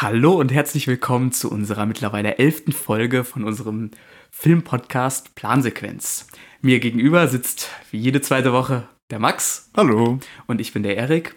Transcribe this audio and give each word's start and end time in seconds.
Hallo 0.00 0.34
und 0.34 0.52
herzlich 0.52 0.86
willkommen 0.86 1.32
zu 1.32 1.50
unserer 1.50 1.84
mittlerweile 1.84 2.38
elften 2.38 2.70
Folge 2.70 3.24
von 3.24 3.42
unserem 3.42 3.90
Filmpodcast 4.30 5.34
Plansequenz. 5.34 6.28
Mir 6.60 6.78
gegenüber 6.78 7.26
sitzt 7.26 7.72
wie 7.90 7.98
jede 7.98 8.20
zweite 8.20 8.52
Woche 8.52 8.88
der 9.10 9.18
Max. 9.18 9.72
Hallo. 9.76 10.20
Und 10.46 10.60
ich 10.60 10.72
bin 10.72 10.84
der 10.84 10.96
Erik. 10.96 11.34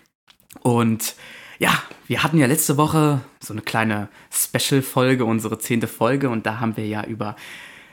Und 0.62 1.16
ja, 1.58 1.82
wir 2.06 2.22
hatten 2.22 2.38
ja 2.38 2.46
letzte 2.46 2.78
Woche 2.78 3.22
so 3.40 3.52
eine 3.52 3.64
kleine 3.64 4.10
Special-Folge, 4.32 5.26
unsere 5.26 5.58
zehnte 5.58 5.88
Folge, 5.88 6.30
und 6.30 6.46
da 6.46 6.60
haben 6.60 6.78
wir 6.78 6.86
ja 6.86 7.04
über 7.04 7.36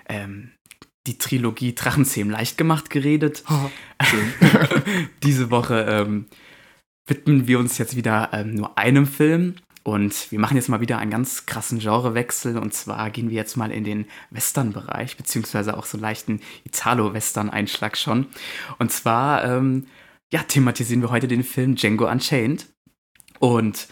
ähm, 0.06 0.50
die 1.06 1.16
Trilogie 1.16 1.74
Drachenzähmen 1.74 2.30
leicht 2.30 2.58
gemacht 2.58 2.90
geredet. 2.90 3.42
Oh, 3.48 3.70
Diese 5.22 5.50
Woche 5.50 5.86
ähm, 5.88 6.26
widmen 7.06 7.48
wir 7.48 7.58
uns 7.58 7.78
jetzt 7.78 7.96
wieder 7.96 8.28
ähm, 8.34 8.54
nur 8.54 8.76
einem 8.76 9.06
Film. 9.06 9.54
Und 9.88 10.30
wir 10.30 10.38
machen 10.38 10.58
jetzt 10.58 10.68
mal 10.68 10.82
wieder 10.82 10.98
einen 10.98 11.10
ganz 11.10 11.46
krassen 11.46 11.78
Genrewechsel. 11.78 12.58
Und 12.58 12.74
zwar 12.74 13.08
gehen 13.08 13.30
wir 13.30 13.36
jetzt 13.36 13.56
mal 13.56 13.70
in 13.70 13.84
den 13.84 14.04
Western-Bereich, 14.28 15.16
beziehungsweise 15.16 15.78
auch 15.78 15.86
so 15.86 15.96
einen 15.96 16.02
leichten 16.02 16.40
Italo-Western-Einschlag 16.64 17.96
schon. 17.96 18.26
Und 18.78 18.92
zwar, 18.92 19.44
ähm, 19.44 19.86
ja, 20.30 20.42
thematisieren 20.42 21.00
wir 21.00 21.10
heute 21.10 21.26
den 21.26 21.42
Film 21.42 21.74
Django 21.74 22.06
Unchained. 22.06 22.66
Und 23.38 23.88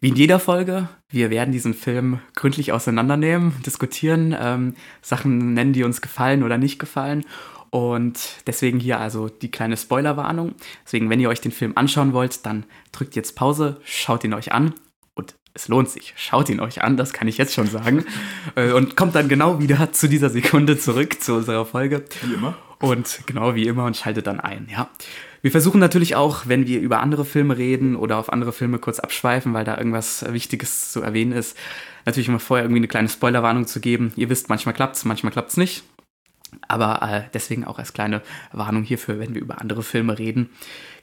wie 0.00 0.08
in 0.08 0.16
jeder 0.16 0.40
Folge, 0.40 0.88
wir 1.08 1.30
werden 1.30 1.52
diesen 1.52 1.74
Film 1.74 2.18
gründlich 2.34 2.72
auseinandernehmen, 2.72 3.54
diskutieren, 3.64 4.34
ähm, 4.36 4.74
Sachen 5.00 5.54
nennen, 5.54 5.72
die 5.72 5.84
uns 5.84 6.00
gefallen 6.00 6.42
oder 6.42 6.58
nicht 6.58 6.80
gefallen. 6.80 7.24
Und 7.70 8.42
deswegen 8.48 8.80
hier 8.80 8.98
also 8.98 9.28
die 9.28 9.52
kleine 9.52 9.76
Spoilerwarnung. 9.76 10.56
Deswegen, 10.84 11.08
wenn 11.08 11.20
ihr 11.20 11.28
euch 11.28 11.40
den 11.40 11.52
Film 11.52 11.74
anschauen 11.76 12.14
wollt, 12.14 12.44
dann 12.46 12.64
drückt 12.90 13.14
jetzt 13.14 13.36
Pause, 13.36 13.80
schaut 13.84 14.24
ihn 14.24 14.34
euch 14.34 14.50
an 14.50 14.74
es 15.54 15.68
lohnt 15.68 15.88
sich. 15.88 16.14
Schaut 16.16 16.48
ihn 16.48 16.60
euch 16.60 16.82
an, 16.82 16.96
das 16.96 17.12
kann 17.12 17.28
ich 17.28 17.38
jetzt 17.38 17.54
schon 17.54 17.66
sagen. 17.66 18.04
Äh, 18.54 18.72
und 18.72 18.96
kommt 18.96 19.14
dann 19.14 19.28
genau 19.28 19.60
wieder 19.60 19.92
zu 19.92 20.08
dieser 20.08 20.30
Sekunde 20.30 20.78
zurück 20.78 21.22
zu 21.22 21.34
unserer 21.34 21.66
Folge. 21.66 22.04
Wie 22.22 22.34
immer. 22.34 22.56
Und 22.80 23.20
genau 23.26 23.54
wie 23.54 23.66
immer 23.66 23.84
und 23.84 23.96
schaltet 23.96 24.26
dann 24.26 24.40
ein, 24.40 24.68
ja. 24.70 24.88
Wir 25.42 25.50
versuchen 25.50 25.80
natürlich 25.80 26.16
auch, 26.16 26.46
wenn 26.46 26.66
wir 26.66 26.80
über 26.80 27.00
andere 27.00 27.24
Filme 27.24 27.56
reden 27.56 27.96
oder 27.96 28.18
auf 28.18 28.32
andere 28.32 28.52
Filme 28.52 28.78
kurz 28.78 29.00
abschweifen, 29.00 29.54
weil 29.54 29.64
da 29.64 29.76
irgendwas 29.76 30.24
Wichtiges 30.32 30.92
zu 30.92 31.02
erwähnen 31.02 31.32
ist, 31.32 31.56
natürlich 32.04 32.28
immer 32.28 32.40
vorher 32.40 32.64
irgendwie 32.64 32.80
eine 32.80 32.88
kleine 32.88 33.08
Spoilerwarnung 33.08 33.66
zu 33.66 33.80
geben. 33.80 34.12
Ihr 34.16 34.28
wisst, 34.28 34.48
manchmal 34.48 34.74
klappt's, 34.74 35.04
manchmal 35.04 35.32
klappt's 35.32 35.56
nicht. 35.56 35.82
Aber 36.68 37.02
äh, 37.02 37.22
deswegen 37.32 37.64
auch 37.64 37.78
als 37.78 37.92
kleine 37.92 38.22
Warnung 38.52 38.82
hierfür, 38.82 39.18
wenn 39.18 39.34
wir 39.34 39.40
über 39.40 39.60
andere 39.60 39.82
Filme 39.82 40.18
reden. 40.18 40.50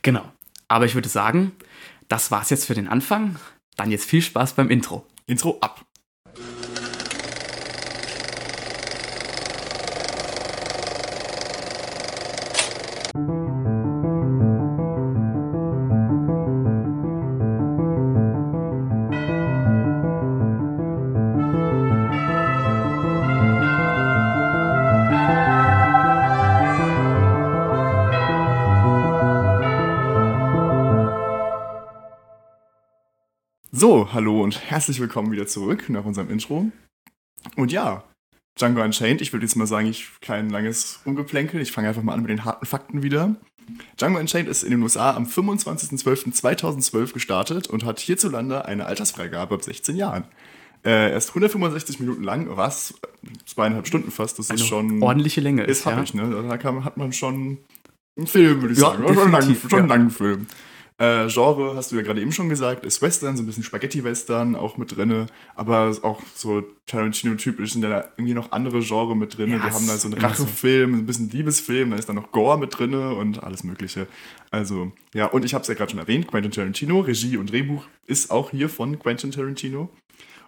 Genau. 0.02 0.32
Aber 0.68 0.86
ich 0.86 0.96
würde 0.96 1.10
sagen, 1.10 1.54
das 2.08 2.32
war's 2.32 2.50
jetzt 2.50 2.66
für 2.66 2.76
den 2.76 2.88
Anfang. 2.88 3.38
Dann 3.78 3.92
jetzt 3.92 4.06
viel 4.06 4.22
Spaß 4.22 4.54
beim 4.54 4.70
Intro. 4.70 5.06
Intro 5.28 5.58
ab. 5.62 5.87
So, 34.08 34.14
hallo 34.14 34.42
und 34.42 34.70
herzlich 34.70 35.02
willkommen 35.02 35.32
wieder 35.32 35.48
zurück 35.48 35.90
nach 35.90 36.06
unserem 36.06 36.30
Intro. 36.30 36.72
Und 37.56 37.72
ja, 37.74 38.04
Django 38.58 38.82
Unchained, 38.82 39.22
ich 39.22 39.34
würde 39.34 39.46
jetzt 39.46 39.56
mal 39.56 39.68
sagen, 39.68 39.88
ich 39.88 40.08
kein 40.22 40.50
langes 40.50 41.02
Umgeplänkel, 41.04 41.62
ich 41.62 41.72
fange 41.72 41.90
einfach 41.90 42.04
mal 42.04 42.14
an 42.14 42.22
mit 42.22 42.30
den 42.30 42.46
harten 42.46 42.66
Fakten 42.66 43.04
wieder. 43.04 43.36
Django 44.00 44.20
Unchained 44.20 44.48
ist 44.48 44.64
in 44.64 44.72
den 44.72 44.82
USA 44.82 45.14
am 45.14 45.26
25.12.2012 45.26 47.14
gestartet 47.14 47.68
und 47.68 47.84
hat 47.84 48.00
hierzulande 48.00 48.66
eine 48.66 48.86
Altersfreigabe 48.86 49.54
ab 49.54 49.64
16 49.64 49.98
Jahren. 49.98 50.24
Äh, 50.84 51.12
er 51.12 51.18
ist 51.18 51.30
165 51.30 52.00
Minuten 52.00 52.24
lang, 52.24 52.48
was 52.56 52.94
zweieinhalb 53.46 53.88
Stunden 53.88 54.12
fast, 54.12 54.40
das 54.40 54.50
Eine 54.50 54.60
ist 54.60 54.68
schon 54.68 55.04
ordentliche 55.04 55.42
Länge 55.42 55.64
ist 55.64 55.80
ist, 55.80 55.86
ja. 55.86 55.96
happig, 55.96 56.14
ne? 56.14 56.46
Da 56.48 56.58
kann, 56.58 56.86
hat 56.86 56.96
man 56.98 57.12
schon 57.12 57.58
einen 58.18 58.28
Film, 58.28 58.62
würde 58.62 58.74
ich 58.74 58.80
Ja, 58.80 58.92
sagen. 58.92 59.04
Schon 59.06 59.20
einen 59.20 59.32
langen, 59.32 59.56
schon 59.70 59.80
einen 59.80 59.90
langen 59.90 60.12
Film. 60.12 60.48
Äh, 61.00 61.28
Genre, 61.28 61.76
hast 61.76 61.92
du 61.92 61.96
ja 61.96 62.02
gerade 62.02 62.22
eben 62.22 62.32
schon 62.32 62.50
gesagt, 62.50 62.84
ist 62.84 63.04
Western, 63.04 63.38
so 63.38 63.44
ein 63.44 63.46
bisschen 63.46 63.64
Spaghetti-Western 63.64 64.56
auch 64.56 64.78
mit 64.78 64.96
drinne, 64.96 65.28
aber 65.56 65.96
auch 66.02 66.22
so 66.34 66.64
Tarantino-typisch 66.88 67.74
sind 67.74 67.84
da 67.84 68.06
irgendwie 68.18 68.34
noch 68.34 68.52
andere 68.52 68.80
Genre 68.82 69.16
mit 69.16 69.38
drinne. 69.38 69.58
Ja, 69.58 69.64
Wir 69.64 69.74
haben 69.74 69.86
da 69.86 69.96
so 69.96 70.08
einen 70.08 70.18
immer 70.18 70.34
so. 70.34 70.44
Rachefilm, 70.44 70.96
ein 70.96 71.06
bisschen 71.06 71.30
Liebesfilm, 71.30 71.92
da 71.92 71.98
ist 71.98 72.10
dann 72.10 72.16
noch 72.16 72.32
Gore 72.32 72.58
mit 72.58 72.78
drinne 72.78 73.14
und 73.14 73.44
alles 73.44 73.64
mögliche. 73.64 74.08
Also, 74.50 74.92
ja, 75.14 75.28
und 75.28 75.46
ich 75.46 75.54
habe 75.54 75.62
es 75.62 75.68
ja 75.68 75.76
gerade 75.76 75.92
schon 75.92 76.00
erwähnt, 76.00 76.28
Quentin 76.28 76.52
Tarantino, 76.52 77.02
Regie 77.02 77.38
und 77.38 77.52
Drehbuch 77.52 77.86
ist 78.08 78.32
auch 78.32 78.50
hier 78.50 78.68
von 78.68 78.98
Quentin 78.98 79.32
Tarantino. 79.32 79.90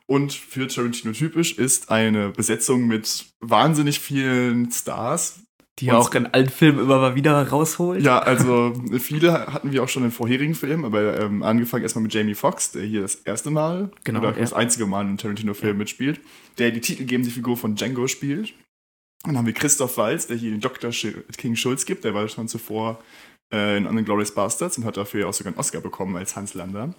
Und 0.07 0.33
für 0.33 0.67
Tarantino 0.67 1.13
typisch 1.13 1.59
ist 1.59 1.91
eine 1.91 2.29
Besetzung 2.29 2.87
mit 2.87 3.27
wahnsinnig 3.41 3.99
vielen 3.99 4.71
Stars, 4.71 5.41
Die 5.79 5.87
er 5.87 5.97
auch 5.97 6.13
in 6.13 6.27
allen 6.27 6.49
Filmen 6.49 6.79
immer 6.79 6.97
mal 6.97 7.15
wieder 7.15 7.47
rausholt. 7.47 8.03
ja, 8.03 8.19
also 8.19 8.73
viele 8.99 9.47
hatten 9.47 9.71
wir 9.71 9.83
auch 9.83 9.89
schon 9.89 10.03
in 10.03 10.11
vorherigen 10.11 10.55
Filmen, 10.55 10.85
aber 10.85 11.19
ähm, 11.19 11.43
angefangen 11.43 11.83
erstmal 11.83 12.03
mit 12.03 12.13
Jamie 12.13 12.35
Foxx, 12.35 12.71
der 12.71 12.83
hier 12.83 13.01
das 13.01 13.15
erste 13.15 13.49
Mal 13.49 13.91
Genau, 14.03 14.19
oder 14.19 14.31
ja. 14.31 14.39
das 14.39 14.53
einzige 14.53 14.85
Mal 14.85 15.01
in 15.01 15.07
einem 15.07 15.17
Tarantino-Film 15.17 15.77
mitspielt, 15.77 16.19
der 16.57 16.71
die 16.71 16.81
titelgebende 16.81 17.31
Figur 17.31 17.57
von 17.57 17.75
Django 17.75 18.07
spielt. 18.07 18.53
Dann 19.23 19.37
haben 19.37 19.45
wir 19.45 19.53
Christoph 19.53 19.97
Waltz, 19.97 20.27
der 20.27 20.37
hier 20.37 20.51
den 20.51 20.61
Dr. 20.61 20.91
King 21.37 21.55
Schulz 21.55 21.85
gibt, 21.85 22.03
der 22.03 22.13
war 22.13 22.27
schon 22.27 22.47
zuvor 22.47 22.99
äh, 23.53 23.77
in 23.77 23.85
Unglorious 23.85 24.33
Bastards 24.33 24.77
und 24.77 24.85
hat 24.85 24.97
dafür 24.97 25.27
auch 25.27 25.33
sogar 25.33 25.51
einen 25.51 25.59
Oscar 25.59 25.81
bekommen 25.81 26.15
als 26.15 26.35
Hans 26.35 26.53
Lander. 26.53 26.93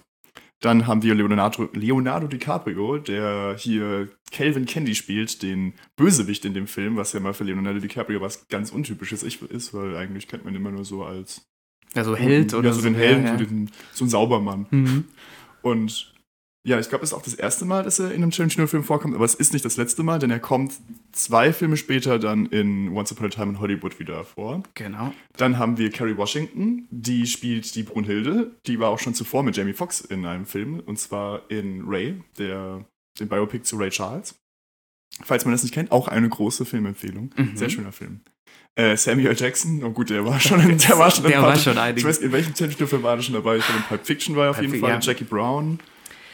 Dann 0.61 0.85
haben 0.85 1.01
wir 1.01 1.15
Leonardo, 1.15 1.69
Leonardo 1.73 2.27
DiCaprio, 2.27 2.99
der 2.99 3.55
hier 3.57 4.09
Calvin 4.31 4.65
Candy 4.65 4.93
spielt, 4.93 5.41
den 5.41 5.73
Bösewicht 5.95 6.45
in 6.45 6.53
dem 6.53 6.67
Film, 6.67 6.97
was 6.97 7.13
ja 7.13 7.19
mal 7.19 7.33
für 7.33 7.43
Leonardo 7.43 7.79
DiCaprio 7.79 8.21
was 8.21 8.47
ganz 8.47 8.71
Untypisches 8.71 9.23
ist, 9.23 9.73
weil 9.73 9.97
eigentlich 9.97 10.27
kennt 10.27 10.45
man 10.45 10.53
ihn 10.53 10.61
immer 10.61 10.71
nur 10.71 10.85
so 10.85 11.03
als 11.03 11.49
Also 11.95 12.15
Held 12.15 12.53
oder 12.53 12.69
ja, 12.69 12.73
so 12.73 12.81
den 12.81 12.93
Helden, 12.93 13.25
ja, 13.25 13.37
so, 13.37 13.43
den, 13.43 13.71
so 13.91 14.05
ein 14.05 14.09
Saubermann. 14.09 14.67
Mhm. 14.69 15.05
Und 15.63 16.13
ja, 16.63 16.79
ich 16.79 16.89
glaube, 16.89 17.03
es 17.03 17.09
ist 17.11 17.13
auch 17.17 17.23
das 17.23 17.33
erste 17.33 17.65
Mal, 17.65 17.83
dass 17.83 17.97
er 17.99 18.11
in 18.11 18.21
einem 18.21 18.31
Tarantino-Film 18.31 18.83
vorkommt, 18.83 19.15
aber 19.15 19.25
es 19.25 19.33
ist 19.33 19.51
nicht 19.53 19.65
das 19.65 19.77
letzte 19.77 20.03
Mal, 20.03 20.19
denn 20.19 20.29
er 20.29 20.39
kommt 20.39 20.73
zwei 21.11 21.53
Filme 21.53 21.75
später 21.75 22.19
dann 22.19 22.45
in 22.45 22.89
Once 22.89 23.11
Upon 23.11 23.25
a 23.25 23.29
Time 23.29 23.49
in 23.53 23.59
Hollywood 23.59 23.99
wieder 23.99 24.23
vor. 24.23 24.61
Genau. 24.75 25.11
Dann 25.37 25.57
haben 25.57 25.77
wir 25.77 25.89
Kerry 25.89 26.15
Washington, 26.17 26.87
die 26.91 27.25
spielt 27.25 27.73
die 27.73 27.83
Brunhilde. 27.83 28.55
Die 28.67 28.79
war 28.79 28.89
auch 28.89 28.99
schon 28.99 29.15
zuvor 29.15 29.41
mit 29.43 29.57
Jamie 29.57 29.73
Foxx 29.73 30.01
in 30.01 30.25
einem 30.25 30.45
Film, 30.45 30.79
und 30.85 30.99
zwar 30.99 31.49
in 31.49 31.83
Ray, 31.87 32.21
der, 32.37 32.85
den 33.19 33.27
Biopic 33.27 33.63
zu 33.63 33.77
Ray 33.77 33.89
Charles. 33.89 34.35
Falls 35.23 35.43
man 35.45 35.51
das 35.53 35.63
nicht 35.63 35.73
kennt, 35.73 35.91
auch 35.91 36.07
eine 36.07 36.29
große 36.29 36.65
Filmempfehlung. 36.65 37.31
Mhm. 37.35 37.57
Sehr 37.57 37.69
schöner 37.69 37.91
Film. 37.91 38.21
Äh, 38.75 38.95
Samuel 38.95 39.35
Jackson, 39.35 39.83
oh 39.83 39.89
gut, 39.91 40.09
der 40.09 40.23
war 40.25 40.39
schon 40.39 40.59
in, 40.69 40.77
der 40.77 40.97
war 40.97 41.11
schon 41.11 41.25
Der 41.25 41.41
war 41.41 41.57
schon 41.57 41.73
Ich 41.73 41.79
einiges. 41.79 42.05
weiß, 42.05 42.17
in 42.19 42.31
welchem 42.31 42.53
Tarantino-Film 42.53 43.03
war 43.03 43.15
er 43.17 43.21
schon 43.21 43.33
dabei? 43.33 43.57
Ich 43.57 43.65
glaube, 43.65 43.79
in 43.79 43.85
Pulp 43.87 44.05
Fiction 44.05 44.35
war 44.35 44.45
er 44.45 44.49
auf 44.51 44.57
Pulp 44.57 44.69
jeden 44.69 44.79
Fall, 44.81 44.91
ja. 44.91 44.99
Jackie 44.99 45.23
Brown. 45.25 45.79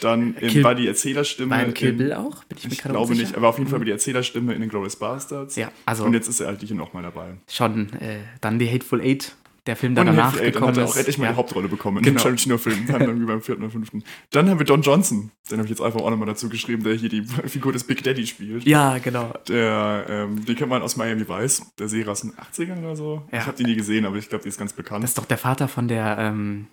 Dann 0.01 0.35
in, 0.35 0.49
Kill- 0.49 0.63
war 0.63 0.75
die 0.75 0.87
Erzählerstimme. 0.87 1.49
Beim 1.49 1.73
Kill 1.73 1.89
in, 1.89 1.97
Bill 1.97 2.13
auch? 2.13 2.43
Bin 2.45 2.57
ich 2.57 2.65
mir 2.65 2.71
Ich 2.73 2.77
gerade 2.79 2.93
glaube 2.93 3.07
unsicher. 3.11 3.27
nicht, 3.29 3.37
aber 3.37 3.49
auf 3.49 3.57
jeden 3.57 3.69
Fall 3.69 3.79
mit 3.79 3.87
die 3.87 3.91
Erzählerstimme 3.93 4.53
in 4.53 4.61
Inglourious 4.61 4.95
Bastards. 4.95 5.55
Ja, 5.55 5.71
also 5.85 6.03
Und 6.05 6.13
jetzt 6.13 6.27
ist 6.27 6.39
er 6.39 6.47
halt 6.47 6.61
hier 6.61 6.75
nochmal 6.75 7.03
dabei. 7.03 7.35
schon 7.49 7.91
äh, 7.93 8.19
dann 8.41 8.59
die 8.59 8.69
Hateful 8.69 9.01
Eight, 9.01 9.35
der 9.65 9.75
Film, 9.75 9.95
der 9.95 10.03
Und 10.03 10.07
danach 10.15 10.27
Hateful 10.27 10.39
Eight, 10.45 10.55
dann 10.55 10.61
gekommen 10.61 10.71
hat 10.71 10.77
er 10.77 10.85
auch 10.89 10.95
endlich 10.95 11.17
mal 11.17 11.25
ja. 11.25 11.31
die 11.31 11.37
Hauptrolle 11.37 11.67
bekommen 11.67 11.97
in 11.97 12.03
Genau. 12.03 12.15
dem 12.19 12.23
Tarantino-Film. 12.23 12.85
Dann 12.87 13.01
irgendwie 13.01 13.25
beim 13.25 13.41
vierten 13.41 13.63
oder 13.63 13.71
fünften. 13.71 14.03
Dann 14.31 14.49
haben 14.49 14.59
wir 14.59 14.65
Don 14.65 14.81
Johnson. 14.81 15.31
Den 15.51 15.57
habe 15.57 15.65
ich 15.65 15.71
jetzt 15.71 15.81
einfach 15.81 15.99
auch 15.99 16.09
nochmal 16.09 16.27
dazu 16.27 16.47
geschrieben, 16.47 16.83
der 16.83 16.93
hier 16.93 17.09
die 17.09 17.23
Figur 17.47 17.73
des 17.73 17.83
Big 17.83 18.01
Daddy 18.03 18.25
spielt. 18.27 18.63
ja, 18.65 18.97
genau. 18.99 19.33
Der, 19.49 20.05
ähm, 20.07 20.45
den 20.45 20.55
kennt 20.55 20.69
man 20.69 20.81
aus 20.83 20.95
Miami 20.95 21.27
Vice, 21.27 21.63
der 21.79 21.89
Serie 21.89 22.11
aus 22.11 22.21
den 22.21 22.31
80ern 22.33 22.79
oder 22.79 22.95
so. 22.95 23.23
Ja. 23.31 23.39
Ich 23.39 23.45
habe 23.47 23.57
die 23.57 23.63
nie 23.65 23.75
gesehen, 23.75 24.05
aber 24.05 24.15
ich 24.15 24.29
glaube, 24.29 24.43
die 24.43 24.49
ist 24.49 24.57
ganz 24.59 24.71
bekannt. 24.73 25.03
Das 25.03 25.11
ist 25.11 25.17
doch 25.17 25.25
der 25.25 25.37
Vater 25.37 25.67
von 25.67 25.87
der, 25.89 26.17
ähm, 26.17 26.67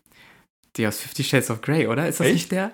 die 0.77 0.87
aus 0.87 1.01
Fifty 1.01 1.25
Shades 1.25 1.51
of 1.51 1.63
Grey, 1.63 1.89
oder? 1.89 2.07
Ist 2.09 2.21
das 2.21 2.27
Echt? 2.29 2.35
nicht 2.35 2.53
der? 2.53 2.71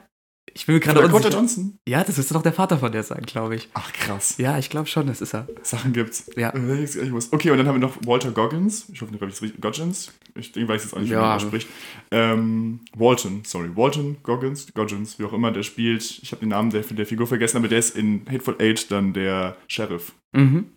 Ich 0.53 0.67
bin 0.67 0.75
mir 0.75 0.81
gerade 0.81 1.01
Dakota 1.01 1.17
unsicher. 1.17 1.37
Johnson? 1.39 1.79
Ja, 1.89 2.03
das 2.03 2.17
müsste 2.17 2.35
doch 2.35 2.43
der 2.43 2.53
Vater 2.53 2.79
von 2.79 2.91
der 2.91 3.03
sein, 3.03 3.23
glaube 3.25 3.55
ich. 3.57 3.69
Ach, 3.75 3.93
krass. 3.93 4.35
Ja, 4.39 4.59
ich 4.59 4.69
glaube 4.69 4.89
schon, 4.89 5.07
das 5.07 5.21
ist 5.21 5.33
er. 5.35 5.47
Sachen 5.63 5.93
gibt's. 5.93 6.29
Ja. 6.37 6.51
Äh, 6.51 6.83
ich- 6.85 6.97
ich 6.97 7.11
muss- 7.11 7.33
Okay, 7.33 7.51
und 7.51 7.59
dann 7.59 7.67
haben 7.69 7.77
wir 7.81 7.87
noch 7.87 7.97
Walter 8.05 8.33
Goggins. 8.33 8.89
Ich 8.93 9.01
hoffe, 9.01 9.15
ich 9.15 9.21
habe 9.21 9.31
es 9.31 9.41
richtig. 9.43 9.61
Goggins? 9.61 10.13
Ich 10.35 10.53
denke, 10.53 10.69
weiß 10.73 10.83
jetzt 10.85 10.95
auch 10.95 10.99
nicht, 11.01 11.11
wie 11.11 11.15
Ja. 11.15 11.21
man 11.21 11.33
das 11.35 11.43
spricht. 11.43 11.69
Ähm, 12.11 12.81
Walton, 12.97 13.43
sorry. 13.45 13.71
Walton 13.77 14.17
Goggins, 14.23 14.73
Goggins, 14.75 15.19
wie 15.19 15.25
auch 15.25 15.33
immer, 15.33 15.53
der 15.53 15.63
spielt. 15.63 16.21
Ich 16.23 16.33
habe 16.33 16.41
den 16.41 16.49
Namen 16.51 16.71
der, 16.71 16.83
der 16.83 17.07
Figur 17.07 17.27
vergessen, 17.27 17.57
aber 17.59 17.69
der 17.69 17.79
ist 17.79 17.97
in 17.97 18.23
Hateful 18.29 18.57
Eight 18.61 18.91
dann 18.91 19.13
der 19.13 19.57
Sheriff. 19.69 20.13
Mhm. 20.37 20.73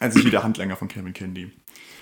Also 0.00 0.20
hier 0.20 0.30
der 0.30 0.42
Handlanger 0.44 0.76
von 0.76 0.88
Kevin 0.88 1.12
Candy. 1.12 1.50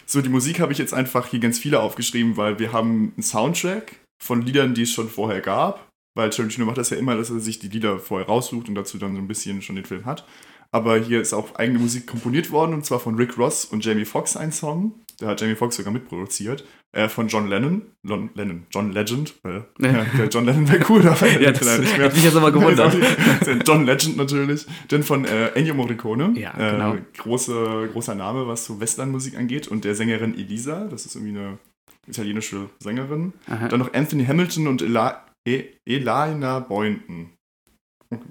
So, 0.05 0.21
die 0.21 0.29
Musik 0.29 0.61
habe 0.61 0.71
ich 0.73 0.79
jetzt 0.79 0.95
einfach 0.95 1.27
hier 1.29 1.41
ganz 1.41 1.59
viele 1.59 1.81
aufgeschrieben, 1.81 2.37
weil 2.37 2.59
wir 2.59 2.73
haben 2.73 3.13
einen 3.17 3.23
Soundtrack 3.23 3.97
von 4.23 4.43
Liedern, 4.43 4.75
die 4.75 4.83
es 4.83 4.93
schon 4.93 5.09
vorher 5.09 5.41
gab. 5.41 5.86
Weil 6.17 6.31
Tarantino 6.31 6.67
macht 6.67 6.79
das 6.79 6.91
ja 6.91 6.97
immer, 6.97 7.15
dass 7.15 7.31
er 7.31 7.41
sich 7.41 7.59
die 7.59 7.69
Lieder 7.69 7.99
vorher 7.99 8.27
raussucht 8.27 8.69
und 8.69 8.75
dazu 8.75 8.99
dann 8.99 9.15
so 9.15 9.19
ein 9.19 9.29
bisschen 9.29 9.63
schon 9.63 9.77
den 9.77 9.85
Film 9.85 10.07
hat. 10.07 10.27
Aber 10.73 10.99
hier 10.99 11.21
ist 11.21 11.33
auch 11.33 11.55
eigene 11.55 11.79
Musik 11.79 12.07
komponiert 12.07 12.51
worden, 12.51 12.75
und 12.75 12.85
zwar 12.85 12.99
von 12.99 13.15
Rick 13.17 13.39
Ross 13.39 13.65
und 13.67 13.85
Jamie 13.85 14.05
Foxx 14.05 14.37
ein 14.37 14.51
Song. 14.51 14.95
Da 15.19 15.29
hat 15.29 15.41
Jamie 15.41 15.55
Foxx 15.55 15.77
sogar 15.77 15.93
mitproduziert. 15.93 16.65
Äh, 16.93 17.09
von 17.09 17.29
John 17.29 17.49
Lennon. 17.49 17.83
Lon 18.03 18.31
Lennon. 18.35 18.67
John 18.71 18.93
Legend. 18.93 19.35
Weil, 19.43 19.65
ja, 19.79 20.05
John 20.31 20.45
Lennon 20.45 20.69
wäre 20.69 20.85
cool, 20.89 21.07
aber 21.07 21.27
ja, 21.41 21.53
das 21.53 21.79
hat 21.79 22.15
mich 22.15 22.25
jetzt 22.25 22.37
aber 22.37 22.51
gewundert. 22.51 22.97
John 23.67 23.87
Legend 23.87 24.17
natürlich. 24.17 24.67
Denn 24.91 25.03
von 25.03 25.25
äh, 25.25 25.49
Ennio 25.49 25.75
Morricone. 25.75 26.33
Ja, 26.39 26.53
genau. 26.53 26.95
Äh, 26.95 27.03
große, 27.19 27.91
großer 27.93 28.15
Name, 28.15 28.47
was 28.47 28.67
so 28.67 28.81
Westernmusik 28.81 29.37
angeht. 29.37 29.69
Und 29.69 29.85
der 29.85 29.95
Sängerin 29.95 30.35
Elisa. 30.35 30.87
Das 30.91 31.07
ist 31.07 31.15
irgendwie 31.15 31.39
eine 31.39 31.59
italienische 32.07 32.71
Sängerin. 32.79 33.33
Aha. 33.49 33.69
Dann 33.69 33.81
noch 33.81 33.93
Anthony 33.95 34.25
Hamilton 34.25 34.67
und 34.67 34.83
Ela 34.83 35.26
e 35.47 35.79
Elina 35.85 36.61
Boynton. 36.61 37.33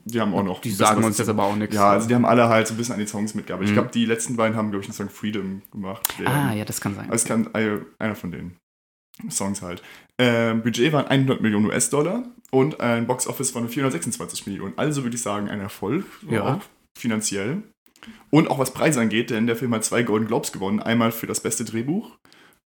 Die 0.06 0.22
haben 0.22 0.34
auch 0.34 0.44
noch. 0.44 0.62
Die 0.62 0.72
sagen 0.72 1.04
uns 1.04 1.18
jetzt 1.18 1.28
aber 1.28 1.44
auch 1.44 1.56
nichts. 1.56 1.76
Ja, 1.76 1.92
also 1.92 2.08
die 2.08 2.16
haben 2.16 2.26
alle 2.26 2.48
halt 2.48 2.68
so 2.68 2.74
ein 2.74 2.78
bisschen 2.78 2.94
an 2.94 3.00
die 3.00 3.08
Songs 3.08 3.34
mitgearbeitet. 3.34 3.72
Mhm. 3.72 3.74
Ich 3.74 3.82
glaube, 3.82 3.92
die 3.94 4.06
letzten 4.06 4.36
beiden 4.36 4.56
haben, 4.56 4.72
glaube 4.72 4.82
ich, 4.82 4.88
den 4.88 4.94
Song 4.94 5.10
Freedom 5.10 5.62
gemacht. 5.72 6.08
Der, 6.20 6.28
ah, 6.28 6.54
ja, 6.54 6.64
das 6.64 6.80
kann 6.80 6.96
sein. 6.96 7.10
also 7.10 7.16
es 7.16 7.26
kann 7.26 7.50
einer 7.54 8.16
von 8.16 8.32
den 8.32 8.58
Songs 9.30 9.62
halt. 9.62 9.82
Ähm, 10.18 10.62
Budget 10.62 10.94
waren 10.94 11.08
100 11.08 11.42
Millionen 11.42 11.66
US-Dollar 11.66 12.24
und 12.52 12.80
ein 12.80 13.06
Box-Office 13.06 13.52
von 13.52 13.68
426 13.68 14.46
Millionen. 14.48 14.74
Also 14.78 15.04
würde 15.04 15.16
ich 15.16 15.22
sagen, 15.22 15.50
ein 15.50 15.60
Erfolg. 15.60 16.06
Ja. 16.30 16.62
Finanziell. 16.98 17.64
Und 18.30 18.50
auch 18.50 18.60
was 18.60 18.72
Preise 18.72 19.02
angeht, 19.02 19.30
denn 19.30 19.48
der 19.48 19.56
Film 19.56 19.74
hat 19.74 19.84
zwei 19.84 20.04
Golden 20.04 20.28
Globes 20.28 20.52
gewonnen. 20.52 20.80
Einmal 20.80 21.12
für 21.12 21.28
das 21.28 21.42
beste 21.42 21.66
Drehbuch 21.66 22.18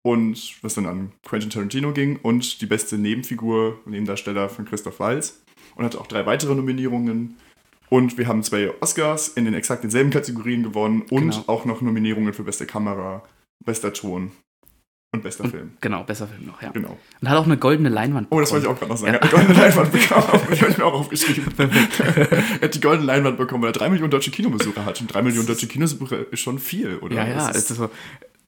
und 0.07 0.55
was 0.61 0.75
dann 0.75 0.85
an 0.85 1.11
Quentin 1.27 1.49
Tarantino 1.49 1.91
ging 1.91 2.17
und 2.21 2.61
die 2.61 2.65
beste 2.65 2.97
Nebenfigur, 2.97 3.77
Nebendarsteller 3.85 4.47
von 4.47 4.63
Christoph 4.63 5.01
Waltz 5.01 5.41
und 5.75 5.83
hatte 5.83 5.99
auch 5.99 6.07
drei 6.07 6.25
weitere 6.25 6.55
Nominierungen. 6.55 7.35
Und 7.89 8.17
wir 8.17 8.27
haben 8.27 8.41
zwei 8.43 8.71
Oscars 8.81 9.27
in 9.29 9.43
den 9.45 9.53
exakt 9.53 9.83
denselben 9.83 10.09
Kategorien 10.09 10.63
gewonnen 10.63 11.01
und 11.09 11.31
Genau. 11.31 11.43
auch 11.47 11.65
noch 11.65 11.81
Nominierungen 11.81 12.33
für 12.33 12.43
beste 12.43 12.65
Kamera, 12.65 13.21
bester 13.65 13.91
Ton 13.93 14.31
und 15.13 15.23
bester 15.23 15.45
Und- 15.45 15.51
Film. 15.51 15.71
Genau, 15.81 16.03
besser 16.03 16.27
Film 16.27 16.45
noch, 16.47 16.61
ja. 16.61 16.69
Genau. 16.71 16.97
Und 17.21 17.29
hat 17.29 17.37
auch 17.37 17.45
eine 17.45 17.57
goldene 17.57 17.87
Leinwand. 17.89 18.27
Oh, 18.29 18.39
das 18.41 18.51
wollte 18.51 18.65
ich 18.65 18.71
auch 18.71 18.77
gerade 18.77 18.91
noch 18.91 18.97
sagen. 18.97 19.13
Ja. 19.13 19.19
Er 19.19 19.21
hat 19.23 19.31
die 19.31 19.35
goldene 19.35 19.59
Leinwand 19.59 19.91
bekommen. 19.91 20.41
Die 20.53 20.59
habe 20.61 20.71
ich 20.71 20.77
mir 20.77 20.85
auch 20.85 20.93
aufgeschrieben. 20.99 21.53
er 21.57 22.61
hat 22.61 22.75
die 22.75 22.81
goldene 22.81 23.05
Leinwand 23.07 23.37
bekommen, 23.37 23.63
weil 23.63 23.69
er 23.69 23.73
drei 23.73 23.89
Millionen 23.89 24.11
deutsche 24.11 24.31
Kinobesucher 24.31 24.83
hat. 24.85 24.99
Und 25.01 25.13
drei 25.13 25.21
Millionen 25.21 25.47
deutsche 25.47 25.67
Kinobesucher 25.67 26.31
ist 26.31 26.39
schon 26.41 26.59
viel, 26.59 26.97
oder? 26.97 27.15
Ja, 27.15 27.27
ja, 27.27 27.49
ist, 27.49 27.69
ist 27.71 27.77
so. 27.77 27.89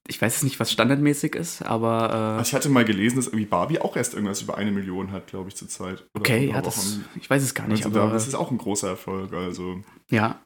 Ich 0.09 0.21
weiß 0.21 0.33
jetzt 0.33 0.43
nicht, 0.43 0.59
was 0.59 0.71
standardmäßig 0.71 1.35
ist, 1.35 1.61
aber. 1.61 2.09
Äh, 2.09 2.37
Also 2.39 2.49
ich 2.49 2.53
hatte 2.55 2.69
mal 2.69 2.83
gelesen, 2.83 3.17
dass 3.17 3.27
irgendwie 3.27 3.45
Barbie 3.45 3.79
auch 3.79 3.95
erst 3.95 4.13
irgendwas 4.15 4.41
über 4.41 4.57
eine 4.57 4.71
Million 4.71 5.11
hat, 5.11 5.27
glaube 5.27 5.49
ich, 5.49 5.55
zurzeit. 5.55 6.03
Oder 6.15 6.21
okay, 6.21 6.49
ja, 6.51 6.61
das. 6.61 6.99
Ich 7.21 7.29
weiß 7.29 7.43
es 7.43 7.53
gar 7.53 7.67
nicht, 7.67 7.85
Also 7.85 8.01
aber. 8.01 8.11
das 8.11 8.27
ist 8.27 8.33
auch 8.35 8.51
ein 8.51 8.57
großer 8.57 8.89
Erfolg. 8.89 9.31
Also 9.33 9.81
Ja. 10.09 10.39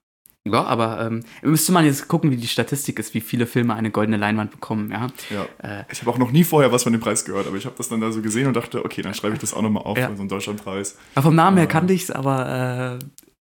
Ja, 0.45 0.61
aber 0.65 0.99
ähm, 1.07 1.23
müsste 1.41 1.71
man 1.71 1.85
jetzt 1.85 2.09
gucken, 2.09 2.29
wie 2.29 2.35
die 2.35 2.47
Statistik 2.49 2.99
ist, 2.99 3.13
wie 3.13 3.21
viele 3.21 3.47
Filme 3.47 3.75
eine 3.75 3.91
goldene 3.91 4.17
Leinwand 4.17 4.51
bekommen, 4.51 4.91
ja. 4.91 5.07
ja. 5.29 5.45
Äh, 5.79 5.85
Ich 5.89 6.01
habe 6.01 6.11
auch 6.11 6.17
noch 6.17 6.31
nie 6.31 6.43
vorher 6.43 6.69
was 6.73 6.83
von 6.83 6.91
dem 6.91 6.99
Preis 7.01 7.23
gehört, 7.23 7.47
aber 7.47 7.55
ich 7.55 7.65
habe 7.65 7.75
das 7.77 7.87
dann 7.87 8.01
da 8.01 8.11
so 8.11 8.21
gesehen 8.21 8.47
und 8.47 8.53
dachte, 8.53 8.83
okay, 8.83 9.01
dann 9.01 9.13
schreibe 9.13 9.35
ich 9.35 9.39
das 9.39 9.53
auch 9.53 9.61
nochmal 9.61 9.83
auf 9.83 9.97
Ja. 9.97 10.09
für 10.09 10.17
so 10.17 10.21
einen 10.21 10.27
Deutschlandpreis. 10.27 10.97
aber 11.15 11.23
vom 11.23 11.35
Namen 11.35 11.55
her 11.55 11.63
Ja. 11.67 11.71
kannte 11.71 11.93
ich 11.93 12.03
es, 12.03 12.11
aber 12.11 12.99
äh, 12.99 13.05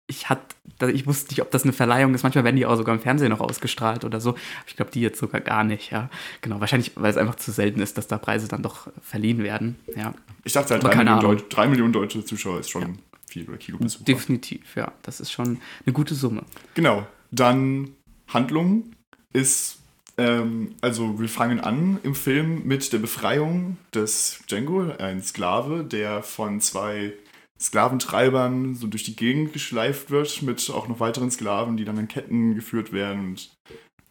ich, 0.08 0.30
hat, 0.30 0.40
da- 0.80 0.88
ich 0.90 1.08
wusste 1.08 1.30
nicht, 1.32 1.42
ob 1.42 1.52
das 1.52 1.64
eine 1.64 1.74
Verleihung 1.74 2.14
ist. 2.14 2.24
Manchmal 2.24 2.44
werden 2.44 2.56
die 2.58 2.66
auch 2.66 2.76
sogar 2.76 2.94
im 2.94 3.02
Fernsehen 3.02 3.30
noch 3.30 3.40
ausgestrahlt 3.40 4.04
oder 4.04 4.20
so. 4.20 4.36
Ich 4.68 4.76
glaube, 4.76 4.92
die 4.92 5.02
jetzt 5.02 5.20
sogar 5.20 5.42
gar 5.42 5.64
nicht, 5.64 5.92
ja. 5.92 6.10
Genau, 6.42 6.60
wahrscheinlich, 6.60 6.92
weil 6.96 7.10
es 7.10 7.18
einfach 7.18 7.36
zu 7.36 7.52
selten 7.52 7.80
ist, 7.82 7.98
dass 7.98 8.08
da 8.08 8.18
Preise 8.18 8.48
dann 8.48 8.62
doch 8.64 8.88
verliehen 9.02 9.44
werden, 9.44 9.78
ja. 9.96 10.14
Ich 10.44 10.54
dachte 10.54 10.74
halt, 10.74 10.84
drei 10.84 10.96
Millionen. 10.98 11.22
Deut 11.22 11.46
drei 11.50 11.68
Millionen 11.68 11.94
deutsche 11.94 12.24
Zuschauer 12.26 12.60
ist 12.60 12.70
schon 12.70 13.00
viel 13.28 13.48
oder 13.48 13.58
Kinobesucher. 13.58 14.04
Definitiv, 14.04 14.76
ja. 14.76 14.92
Das 15.04 15.20
ist 15.22 15.32
schon 15.32 15.60
eine 15.86 15.94
gute 15.94 16.16
Summe. 16.16 16.44
Genau. 16.74 17.08
Dann 17.32 17.90
Handlung 18.28 18.92
ist, 19.32 19.80
ähm, 20.18 20.76
also 20.82 21.20
wir 21.20 21.30
fangen 21.30 21.60
an 21.60 22.00
im 22.04 22.14
Film 22.14 22.64
mit 22.66 22.92
der 22.94 23.00
Befreiung 23.00 23.78
des 23.94 24.44
Django, 24.50 24.92
ein 25.00 25.24
Sklave, 25.24 25.84
der 25.84 26.22
von 26.24 26.62
zwei 26.62 27.14
Sklaventreibern 27.64 28.76
so 28.76 28.88
durch 28.88 29.04
die 29.04 29.16
Gegend 29.16 29.54
geschleift 29.54 30.12
wird, 30.12 30.42
mit 30.42 30.70
auch 30.70 30.88
noch 30.88 31.00
weiteren 31.00 31.32
Sklaven, 31.32 31.78
die 31.78 31.86
dann 31.86 31.98
in 31.98 32.08
Ketten 32.08 32.56
geführt 32.56 32.92
werden 32.92 33.30
und 33.30 33.50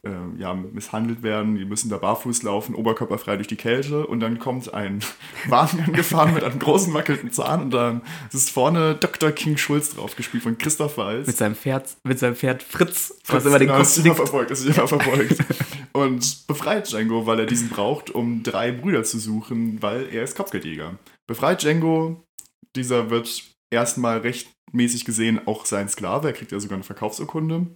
ähm, 0.05 0.35
ja, 0.39 0.53
misshandelt 0.55 1.23
werden. 1.23 1.55
Die 1.57 1.65
müssen 1.65 1.89
da 1.89 1.97
barfuß 1.97 2.43
laufen, 2.43 2.75
oberkörperfrei 2.75 3.37
durch 3.37 3.47
die 3.47 3.57
Kälte 3.57 4.07
und 4.07 4.21
dann 4.21 4.39
kommt 4.39 4.73
ein 4.75 5.01
Wagen 5.49 5.81
angefahren 5.81 6.35
mit 6.35 6.43
einem 6.43 6.59
großen 6.59 6.93
wackelnden 6.93 7.31
Zahn 7.31 7.63
und 7.63 7.71
dann 7.71 8.03
ist 8.33 8.51
vorne 8.51 8.97
Dr. 8.97 9.31
King 9.31 9.57
Schulz 9.57 9.95
drauf, 9.95 10.17
gespielt 10.17 10.43
von 10.43 10.59
Christoph 10.59 10.97
Waltz. 10.97 11.29
Mit 11.29 11.37
seinem 11.37 11.55
Pferd, 11.55 11.97
mit 12.03 12.19
seinem 12.19 12.35
Pferd 12.35 12.63
Fritz, 12.63 13.15
was 13.27 13.37
Fritz, 13.37 13.45
immer 13.45 13.59
den 13.59 13.69
genau, 13.69 13.79
Kopf 13.79 13.97
ist 13.97 14.05
immer 14.05 14.15
verfolgt, 14.15 14.51
ist 14.51 14.65
immer 14.65 14.89
verfolgt. 14.89 15.39
und 15.93 16.47
befreit 16.49 16.91
Django, 16.91 17.27
weil 17.27 17.39
er 17.39 17.47
diesen 17.47 17.69
braucht, 17.69 18.11
um 18.11 18.43
drei 18.43 18.73
Brüder 18.73 19.05
zu 19.05 19.19
suchen, 19.19 19.81
weil 19.83 20.09
er 20.13 20.25
ist 20.25 20.37
Kopfgeldjäger. 20.37 20.99
Befreit 21.29 21.63
Django, 21.63 22.25
dieser 22.77 23.11
wird 23.11 23.45
erstmal 23.71 24.19
rechtmäßig 24.19 25.05
gesehen 25.05 25.47
auch 25.47 25.67
sein 25.67 25.89
Sklave, 25.89 26.29
er 26.29 26.35
kriegt 26.35 26.53
ja 26.53 26.61
sogar 26.61 26.77
eine 26.77 26.85
Verkaufsurkunde. 26.85 27.67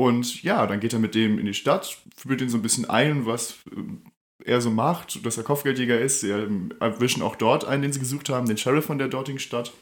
Und 0.00 0.42
ja, 0.42 0.66
dann 0.66 0.80
geht 0.80 0.92
er 0.92 1.00
mit 1.00 1.14
dem 1.14 1.38
in 1.38 1.46
die 1.46 1.54
Stadt, 1.54 1.98
führt 2.16 2.40
ihn 2.40 2.48
so 2.48 2.58
ein 2.58 2.62
bisschen 2.62 2.88
ein, 2.88 3.26
was 3.26 3.58
äh, 3.76 4.50
er 4.50 4.60
so 4.60 4.70
macht, 4.70 5.24
dass 5.26 5.36
er 5.36 5.42
Kopfgeldjäger 5.42 5.98
ist. 5.98 6.20
Sie 6.20 6.30
erwischen 6.30 7.22
auch 7.22 7.34
dort 7.34 7.64
einen, 7.64 7.82
den 7.82 7.92
sie 7.92 7.98
gesucht 7.98 8.28
haben, 8.28 8.46
den 8.46 8.56
Sheriff 8.56 8.86
von 8.86 8.98
der 8.98 9.08
dortigen 9.08 9.40
Stadt. 9.40 9.72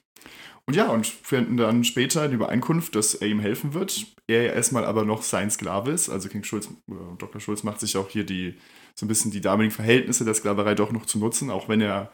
Und 0.69 0.75
ja, 0.75 0.89
und 0.89 1.07
finden 1.07 1.57
dann 1.57 1.85
später 1.85 2.29
die 2.29 2.35
Übereinkunft, 2.35 2.97
dass 2.97 3.15
er 3.15 3.29
ihm 3.29 3.39
helfen 3.39 3.73
wird. 3.73 4.07
Er 4.27 4.55
erstmal 4.55 4.85
aber 4.85 5.05
noch 5.05 5.23
sein 5.23 5.51
Sklave 5.51 5.93
ist. 5.93 6.09
Also 6.09 6.29
King 6.29 6.43
Schulz, 6.43 6.69
oder 6.91 7.15
Dr. 7.19 7.41
Schulz 7.41 7.63
macht 7.63 7.79
sich 7.79 7.97
auch 7.97 8.09
hier 8.09 8.25
die, 8.25 8.57
so 8.97 9.07
ein 9.07 9.09
bisschen 9.09 9.31
die 9.31 9.41
damaligen 9.41 9.73
Verhältnisse 9.73 10.25
der 10.25 10.35
Sklaverei 10.35 10.75
doch 10.75 10.91
noch 10.91 11.07
zu 11.07 11.19
nutzen, 11.19 11.51
auch 11.51 11.69
wenn 11.69 11.81
er, 11.81 12.13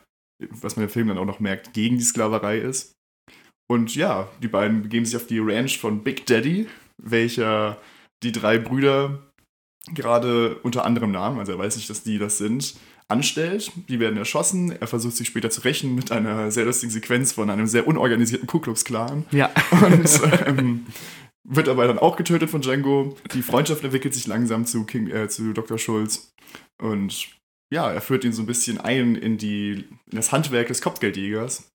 was 0.50 0.76
man 0.76 0.84
im 0.84 0.90
Film 0.90 1.08
dann 1.08 1.18
auch 1.18 1.26
noch 1.26 1.40
merkt, 1.40 1.72
gegen 1.72 1.98
die 1.98 2.04
Sklaverei 2.04 2.58
ist. 2.58 2.92
Und 3.70 3.94
ja, 3.94 4.28
die 4.42 4.48
beiden 4.48 4.82
begeben 4.82 5.04
sich 5.04 5.16
auf 5.16 5.26
die 5.26 5.38
Ranch 5.38 5.78
von 5.78 6.02
Big 6.02 6.26
Daddy, 6.26 6.66
welcher 7.02 7.80
die 8.22 8.32
drei 8.32 8.58
Brüder 8.58 9.30
gerade 9.94 10.56
unter 10.62 10.84
anderem 10.84 11.10
Namen, 11.10 11.38
also 11.38 11.52
er 11.52 11.58
weiß 11.58 11.76
nicht, 11.76 11.90
dass 11.90 12.04
die 12.04 12.18
das 12.18 12.38
sind, 12.38 12.76
anstellt. 13.08 13.72
Die 13.88 14.00
werden 14.00 14.16
erschossen. 14.16 14.72
Er 14.72 14.86
versucht 14.86 15.16
sich 15.16 15.28
später 15.28 15.50
zu 15.50 15.60
rächen 15.62 15.94
mit 15.94 16.10
einer 16.12 16.50
sehr 16.50 16.64
lustigen 16.64 16.90
Sequenz 16.90 17.32
von 17.32 17.50
einem 17.50 17.66
sehr 17.66 17.86
unorganisierten 17.86 18.46
Ku 18.46 18.58
Klux 18.58 18.84
Klan. 18.84 19.26
Ja. 19.32 19.50
Und 19.70 20.20
ähm, 20.46 20.86
wird 21.44 21.68
aber 21.68 21.86
dann 21.86 21.98
auch 21.98 22.16
getötet 22.16 22.50
von 22.50 22.62
Django. 22.62 23.16
Die 23.34 23.42
Freundschaft 23.42 23.84
entwickelt 23.84 24.14
sich 24.14 24.26
langsam 24.26 24.64
zu, 24.64 24.84
King, 24.84 25.08
äh, 25.08 25.28
zu 25.28 25.52
Dr. 25.52 25.78
Schulz. 25.78 26.32
Und 26.80 27.28
ja, 27.72 27.90
er 27.90 28.02
führt 28.02 28.24
ihn 28.24 28.34
so 28.34 28.42
ein 28.42 28.46
bisschen 28.46 28.78
ein 28.78 29.16
in, 29.16 29.38
die, 29.38 29.86
in 30.10 30.16
das 30.16 30.30
Handwerk 30.30 30.68
des 30.68 30.82
Kopfgeldjägers. 30.82 31.70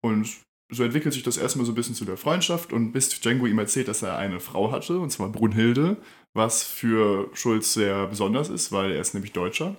Und 0.00 0.28
so 0.72 0.84
entwickelt 0.84 1.12
sich 1.12 1.24
das 1.24 1.36
erstmal 1.36 1.66
so 1.66 1.72
ein 1.72 1.74
bisschen 1.74 1.96
zu 1.96 2.04
der 2.04 2.16
Freundschaft 2.16 2.72
und 2.72 2.92
bis 2.92 3.08
Django 3.20 3.46
ihm 3.46 3.58
erzählt, 3.58 3.88
dass 3.88 4.02
er 4.02 4.16
eine 4.16 4.40
Frau 4.40 4.70
hatte, 4.70 4.98
und 5.00 5.10
zwar 5.10 5.30
Brunhilde, 5.30 5.96
was 6.34 6.62
für 6.62 7.28
Schulz 7.34 7.74
sehr 7.74 8.06
besonders 8.06 8.48
ist, 8.48 8.72
weil 8.72 8.92
er 8.92 9.00
ist 9.00 9.14
nämlich 9.14 9.32
Deutscher. 9.32 9.76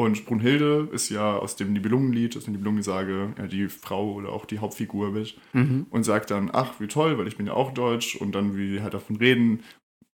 Und 0.00 0.26
Brunhilde 0.26 0.88
ist 0.92 1.10
ja 1.10 1.36
aus 1.36 1.56
dem 1.56 1.72
Nibelungenlied, 1.72 2.36
aus 2.36 2.44
der 2.44 2.52
Nibelungensage, 2.52 3.34
ja, 3.36 3.46
die 3.48 3.68
Frau 3.68 4.12
oder 4.12 4.30
auch 4.30 4.46
die 4.46 4.60
Hauptfigur 4.60 5.10
mit 5.10 5.36
Mhm. 5.52 5.86
und 5.90 6.04
sagt 6.04 6.30
dann, 6.30 6.50
ach, 6.52 6.78
wie 6.78 6.86
toll, 6.86 7.18
weil 7.18 7.26
ich 7.26 7.36
bin 7.36 7.46
ja 7.46 7.52
auch 7.54 7.74
deutsch. 7.74 8.14
Und 8.16 8.32
dann, 8.32 8.56
wie 8.56 8.68
die 8.70 8.80
halt 8.80 8.94
davon 8.94 9.16
reden, 9.16 9.64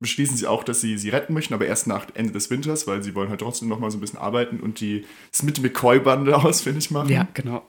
beschließen 0.04 0.38
sie 0.38 0.46
auch, 0.46 0.64
dass 0.64 0.82
sie 0.82 1.00
sie 1.00 1.10
retten 1.10 1.34
möchten, 1.34 1.56
aber 1.56 1.66
erst 1.66 1.88
nach 1.88 2.06
Ende 2.14 2.32
des 2.32 2.52
Winters, 2.52 2.86
weil 2.86 3.02
sie 3.02 3.16
wollen 3.16 3.30
halt 3.30 3.42
trotzdem 3.42 3.70
noch 3.70 3.80
mal 3.80 3.90
so 3.90 3.98
ein 3.98 4.02
bisschen 4.02 4.20
arbeiten 4.20 4.60
und 4.60 4.80
die 4.80 5.06
Smith 5.34 5.60
McCoy-Bande 5.60 6.36
ausfindig 6.44 6.92
machen. 6.92 7.10
Ja, 7.10 7.28
genau. 7.34 7.66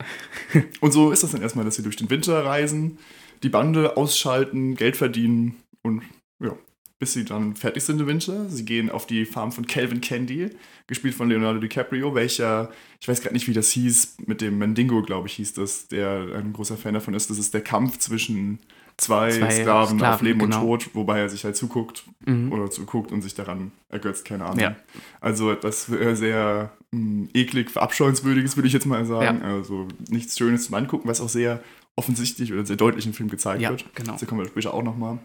Und 0.81 0.93
so 0.93 1.11
ist 1.11 1.23
das 1.23 1.31
dann 1.31 1.41
erstmal, 1.41 1.65
dass 1.65 1.77
sie 1.77 1.83
durch 1.83 1.97
den 1.97 2.11
Winter 2.11 2.45
reisen, 2.45 2.99
die 3.43 3.49
Bande 3.49 3.97
ausschalten, 3.97 4.75
Geld 4.75 4.97
verdienen 4.97 5.57
und 5.83 6.03
ja, 6.43 6.57
bis 6.99 7.13
sie 7.13 7.25
dann 7.25 7.57
fertig 7.57 7.83
sind 7.83 8.01
im 8.01 8.07
Winter. 8.07 8.49
Sie 8.49 8.65
gehen 8.65 8.91
auf 8.91 9.07
die 9.07 9.25
Farm 9.27 9.53
von 9.53 9.67
Calvin 9.67 10.01
Candy, 10.01 10.51
gespielt 10.87 11.15
von 11.15 11.29
Leonardo 11.29 11.61
DiCaprio, 11.61 12.15
welcher, 12.15 12.71
ich 13.01 13.09
weiß 13.09 13.21
gerade 13.21 13.35
nicht, 13.35 13.49
wie 13.49 13.53
das 13.53 13.71
hieß, 13.71 14.17
mit 14.27 14.41
dem 14.41 14.59
Mandingo, 14.59 15.03
glaube 15.03 15.29
ich, 15.29 15.35
hieß 15.35 15.55
das, 15.55 15.89
der 15.89 16.35
ein 16.35 16.53
großer 16.53 16.77
Fan 16.77 16.95
davon 16.95 17.15
ist. 17.15 17.31
Das 17.31 17.39
ist 17.39 17.55
der 17.55 17.61
Kampf 17.63 17.99
zwischen 17.99 18.59
zwei, 18.97 19.31
Zwei 19.31 19.51
Sklaven, 19.51 19.95
auf 19.97 19.99
Sklaven, 19.99 20.27
Leben 20.27 20.39
genau. 20.41 20.61
und 20.61 20.83
Tod, 20.83 20.95
wobei 20.95 21.19
er 21.21 21.29
sich 21.29 21.45
halt 21.45 21.57
zuguckt 21.57 22.05
Mhm. 22.27 22.53
oder 22.53 22.71
zuguckt 22.71 23.13
und 23.13 23.23
sich 23.23 23.35
daran 23.35 23.73
ergötzt, 23.89 24.25
keine 24.25 24.45
Ahnung. 24.47 24.61
Ja. 24.61 24.77
Also 25.21 25.51
etwas 25.51 25.89
äh, 25.91 26.15
sehr 26.15 26.73
mh, 26.93 27.29
eklig, 27.35 27.71
verabscheuenswürdiges, 27.71 28.57
würde 28.57 28.67
ich 28.69 28.73
jetzt 28.73 28.87
mal 28.87 29.05
sagen. 29.05 29.43
Also 29.43 29.89
nichts 30.09 30.39
Schönes 30.39 30.67
zum 30.67 30.75
Angucken, 30.75 31.09
was 31.09 31.21
auch 31.21 31.29
sehr 31.29 31.63
offensichtlich 31.97 32.53
oder 32.53 32.65
sehr 32.67 32.77
deutlich 32.77 33.07
im 33.07 33.13
Film 33.15 33.29
gezeigt 33.29 33.61
Ja, 33.63 33.71
wird. 33.71 33.85
genau. 33.95 34.13
Dazu 34.13 34.27
kommen 34.27 34.41
wir 34.43 34.49
später 34.49 34.75
auch 34.75 34.83
nochmal. 34.83 35.19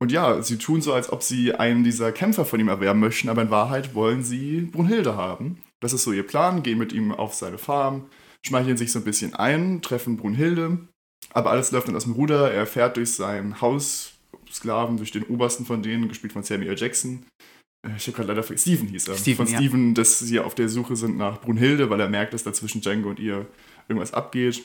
Und 0.00 0.10
ja, 0.10 0.42
sie 0.42 0.58
tun 0.58 0.80
so, 0.82 0.92
als 0.92 1.12
ob 1.12 1.22
sie 1.22 1.54
einen 1.54 1.84
dieser 1.84 2.10
Kämpfer 2.10 2.44
von 2.44 2.58
ihm 2.58 2.68
erwerben 2.68 2.98
möchten, 2.98 3.28
aber 3.28 3.42
in 3.42 3.50
Wahrheit 3.50 3.94
wollen 3.94 4.24
sie 4.24 4.62
Brunhilde 4.62 5.14
haben. 5.16 5.58
Das 5.80 5.92
ist 5.92 6.02
so 6.02 6.12
ihr 6.12 6.26
Plan, 6.26 6.62
gehen 6.64 6.78
mit 6.78 6.92
ihm 6.92 7.12
auf 7.12 7.34
seine 7.34 7.58
Farm, 7.58 8.06
schmeicheln 8.44 8.76
sich 8.76 8.90
so 8.90 8.98
ein 8.98 9.04
bisschen 9.04 9.34
ein, 9.34 9.80
treffen 9.82 10.16
Brunhilde 10.16 10.78
Aber 11.34 11.50
alles 11.50 11.70
läuft 11.72 11.88
dann 11.88 11.96
aus 11.96 12.04
dem 12.04 12.12
Ruder. 12.12 12.52
Er 12.52 12.66
fährt 12.66 12.96
durch 12.96 13.12
sein 13.12 13.60
Haus, 13.60 14.12
Sklaven, 14.50 14.96
durch 14.96 15.10
den 15.10 15.24
obersten 15.24 15.64
von 15.64 15.82
denen, 15.82 16.08
gespielt 16.08 16.32
von 16.32 16.42
Samuel 16.42 16.78
Jackson. 16.78 17.24
Äh, 17.86 17.96
Ich 17.96 18.06
habe 18.06 18.16
gerade 18.16 18.28
leider 18.28 18.42
vergessen, 18.42 18.68
Steven 18.70 18.88
hieß 18.88 19.08
er. 19.08 19.16
Steven, 19.16 19.36
von 19.36 19.46
ja. 19.46 19.58
Steven, 19.58 19.94
dass 19.94 20.18
sie 20.18 20.40
auf 20.40 20.54
der 20.54 20.68
Suche 20.68 20.96
sind 20.96 21.16
nach 21.16 21.40
Brunhilde, 21.40 21.90
weil 21.90 22.00
er 22.00 22.08
merkt, 22.08 22.34
dass 22.34 22.42
da 22.42 22.52
zwischen 22.52 22.80
Django 22.80 23.08
und 23.08 23.18
ihr 23.18 23.46
irgendwas 23.88 24.12
abgeht. 24.12 24.62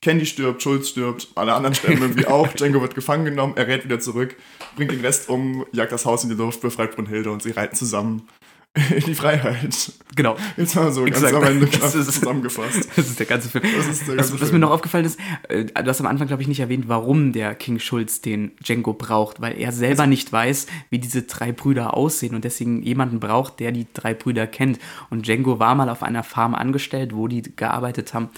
Candy 0.00 0.26
stirbt, 0.26 0.62
Schulz 0.62 0.88
stirbt, 0.88 1.28
alle 1.36 1.54
anderen 1.54 1.74
sterben 1.74 2.02
irgendwie 2.02 2.26
auch. 2.26 2.48
Django 2.48 2.80
wird 2.80 2.94
gefangen 2.94 3.24
genommen, 3.24 3.54
er 3.56 3.68
rät 3.68 3.84
wieder 3.84 4.00
zurück, 4.00 4.36
bringt 4.74 4.90
den 4.90 5.00
Rest 5.00 5.28
um, 5.28 5.64
jagt 5.72 5.92
das 5.92 6.04
Haus 6.04 6.24
in 6.24 6.30
die 6.30 6.36
Luft, 6.36 6.60
befreit 6.60 6.96
Brunhilde 6.96 7.30
und 7.30 7.42
sie 7.42 7.52
reiten 7.52 7.76
zusammen 7.76 8.28
die 9.06 9.14
Freiheit. 9.14 9.92
Genau. 10.14 10.36
Jetzt 10.56 10.74
mal 10.76 10.92
so 10.92 11.06
Exakt. 11.06 11.32
ganz 11.40 11.78
Das 11.80 11.94
ist- 11.94 12.12
zusammengefasst. 12.12 12.88
Das 12.96 13.06
ist 13.08 13.18
der 13.18 13.26
ganze 13.26 13.48
Film. 13.48 13.64
Das 13.76 13.86
ist 13.86 14.02
der 14.08 14.16
was, 14.16 14.28
ganze 14.28 14.32
was 14.34 14.40
Film. 14.40 14.52
mir 14.52 14.58
noch 14.66 14.70
aufgefallen 14.72 15.04
ist, 15.04 15.18
äh, 15.48 15.64
du 15.64 15.86
hast 15.86 16.00
am 16.00 16.06
Anfang, 16.06 16.26
glaube 16.26 16.42
ich, 16.42 16.48
nicht 16.48 16.60
erwähnt, 16.60 16.88
warum 16.88 17.32
der 17.32 17.54
King 17.54 17.78
Schulz 17.78 18.20
den 18.20 18.52
Django 18.62 18.92
braucht, 18.92 19.40
weil 19.40 19.58
er 19.58 19.72
selber 19.72 20.02
Also 20.02 20.10
nicht 20.10 20.32
weiß, 20.32 20.66
wie 20.90 20.98
diese 20.98 21.22
drei 21.22 21.52
Brüder 21.52 21.94
aussehen 21.96 22.34
und 22.34 22.44
deswegen 22.44 22.82
jemanden 22.82 23.20
braucht, 23.20 23.60
der 23.60 23.72
die 23.72 23.86
drei 23.94 24.14
Brüder 24.14 24.46
kennt. 24.46 24.78
Und 25.10 25.26
Django 25.26 25.58
war 25.58 25.74
mal 25.74 25.88
auf 25.88 26.02
einer 26.02 26.22
Farm 26.22 26.54
angestellt, 26.54 27.14
wo 27.14 27.28
die 27.28 27.42
gearbeitet 27.42 28.12
haben. 28.14 28.30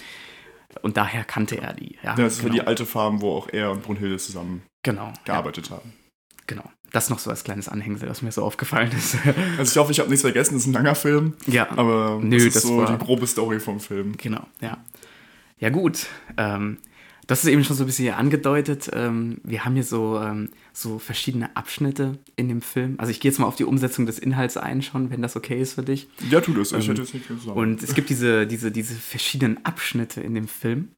Und 0.83 0.97
daher 0.97 1.25
kannte 1.25 1.61
er 1.61 1.73
die. 1.73 1.97
Ja, 2.02 2.11
Ja, 2.11 2.16
das 2.16 2.35
ist 2.35 2.40
genau. 2.40 2.52
für 2.54 2.61
die 2.61 2.66
alte 2.66 2.87
Farm, 2.87 3.21
wo 3.21 3.33
auch 3.37 3.49
er 3.52 3.71
und 3.73 3.83
Brunhilde 3.83 4.18
zusammen 4.18 4.62
genau, 4.83 5.07
ja, 5.07 5.12
gearbeitet 5.25 5.71
haben. 5.71 5.92
genau. 6.47 6.71
Das 6.92 7.11
noch 7.11 7.18
so 7.18 7.28
als 7.30 7.45
kleines 7.45 7.68
Anhängsel, 7.68 8.09
was 8.09 8.23
mir 8.23 8.33
so 8.33 8.42
aufgefallen 8.42 8.90
ist. 8.97 9.16
Also 9.59 9.73
ich 9.73 9.76
hoffe, 9.76 9.92
ich 9.92 10.00
habe 10.00 10.09
nichts 10.09 10.23
vergessen, 10.23 10.54
das 10.54 10.62
ist 10.62 10.68
ein 10.68 10.73
langer 10.73 10.95
Film, 10.95 11.35
ja, 11.47 11.68
aber 11.76 12.18
Nö, 12.23 12.37
das 12.37 12.45
ist 12.47 12.57
das 12.57 12.62
so 12.62 12.78
war- 12.78 12.97
die 12.97 13.04
grobe 13.04 13.26
Story 13.26 13.61
vom 13.61 13.78
Film. 13.80 14.14
Genau, 14.16 14.47
ja. 14.61 14.78
Ja, 15.59 15.71
gut. 15.71 16.07
Ähm, 16.37 16.78
das 17.26 17.45
ist 17.45 17.50
eben 17.50 17.62
schon 17.62 17.76
so 17.76 17.83
ein 17.85 17.87
bisschen 17.87 18.14
angedeutet. 18.14 18.88
Ähm, 18.95 19.37
wir 19.45 19.66
haben 19.66 19.75
hier 19.75 19.85
so, 19.85 20.18
ähm, 20.18 20.49
so 20.73 20.99
verschiedene 20.99 21.54
Abschnitte 21.57 22.18
in 22.37 22.49
dem 22.49 22.62
Film. 22.62 22.95
Also 22.97 23.11
ich 23.11 23.21
gehe 23.21 23.30
jetzt 23.30 23.38
mal 23.38 23.45
auf 23.47 23.57
die 23.57 23.64
Umsetzung 23.64 24.07
des 24.07 24.18
Inhalts 24.18 24.57
ein 24.57 24.80
schon, 24.80 25.11
wenn 25.11 25.21
das 25.21 25.37
okay 25.37 25.61
ist 25.61 25.75
für 25.75 25.83
dich. 25.83 26.09
Ja, 26.30 26.40
tu 26.40 26.54
das, 26.54 26.68
ich 26.73 26.76
Ähm, 26.85 26.90
hätte 26.92 27.02
jetzt 27.02 27.12
nicht 27.12 27.28
gesagt. 27.28 27.54
Und 27.54 27.83
es 27.83 27.92
gibt 27.95 28.09
diese, 28.09 28.47
diese, 28.47 28.71
diese 28.71 28.95
verschiedenen 28.95 29.62
Abschnitte 29.66 30.23
in 30.23 30.35
dem 30.35 30.49
Film. 30.49 30.92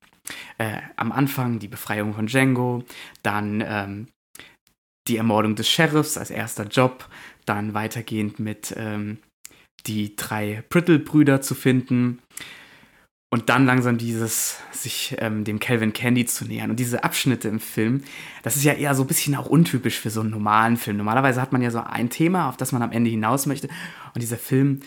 Äh, 0.58 0.76
am 0.94 1.10
Anfang 1.10 1.58
die 1.58 1.66
Befreiung 1.66 2.14
von 2.14 2.26
Django, 2.28 2.84
dann 3.24 3.64
ähm, 3.66 4.06
die 5.10 5.16
Ermordung 5.16 5.56
des 5.56 5.68
Sheriffs 5.68 6.16
als 6.16 6.30
erster 6.30 6.64
Job, 6.64 7.08
dann 7.44 7.74
weitergehend 7.74 8.38
mit 8.38 8.72
ähm, 8.76 9.18
die 9.86 10.14
drei 10.14 10.62
Brittle-Brüder 10.68 11.40
zu 11.40 11.54
finden 11.54 12.20
und 13.32 13.48
dann 13.48 13.64
langsam 13.64 13.96
dieses, 13.96 14.58
sich 14.72 15.14
ähm, 15.18 15.44
dem 15.44 15.60
Calvin 15.60 15.92
Candy 15.92 16.26
zu 16.26 16.44
nähern. 16.44 16.70
Und 16.70 16.80
diese 16.80 17.04
Abschnitte 17.04 17.48
im 17.48 17.60
Film, 17.60 18.02
das 18.42 18.56
ist 18.56 18.64
ja 18.64 18.72
eher 18.72 18.94
so 18.94 19.04
ein 19.04 19.06
bisschen 19.06 19.36
auch 19.36 19.46
untypisch 19.46 20.00
für 20.00 20.10
so 20.10 20.20
einen 20.20 20.30
normalen 20.30 20.76
Film. 20.76 20.96
Normalerweise 20.96 21.40
hat 21.40 21.52
man 21.52 21.62
ja 21.62 21.70
so 21.70 21.80
ein 21.80 22.10
Thema, 22.10 22.48
auf 22.48 22.56
das 22.56 22.72
man 22.72 22.82
am 22.82 22.90
Ende 22.90 23.08
hinaus 23.08 23.46
möchte. 23.46 23.68
Und 24.14 24.20
dieser 24.20 24.36
Film 24.36 24.80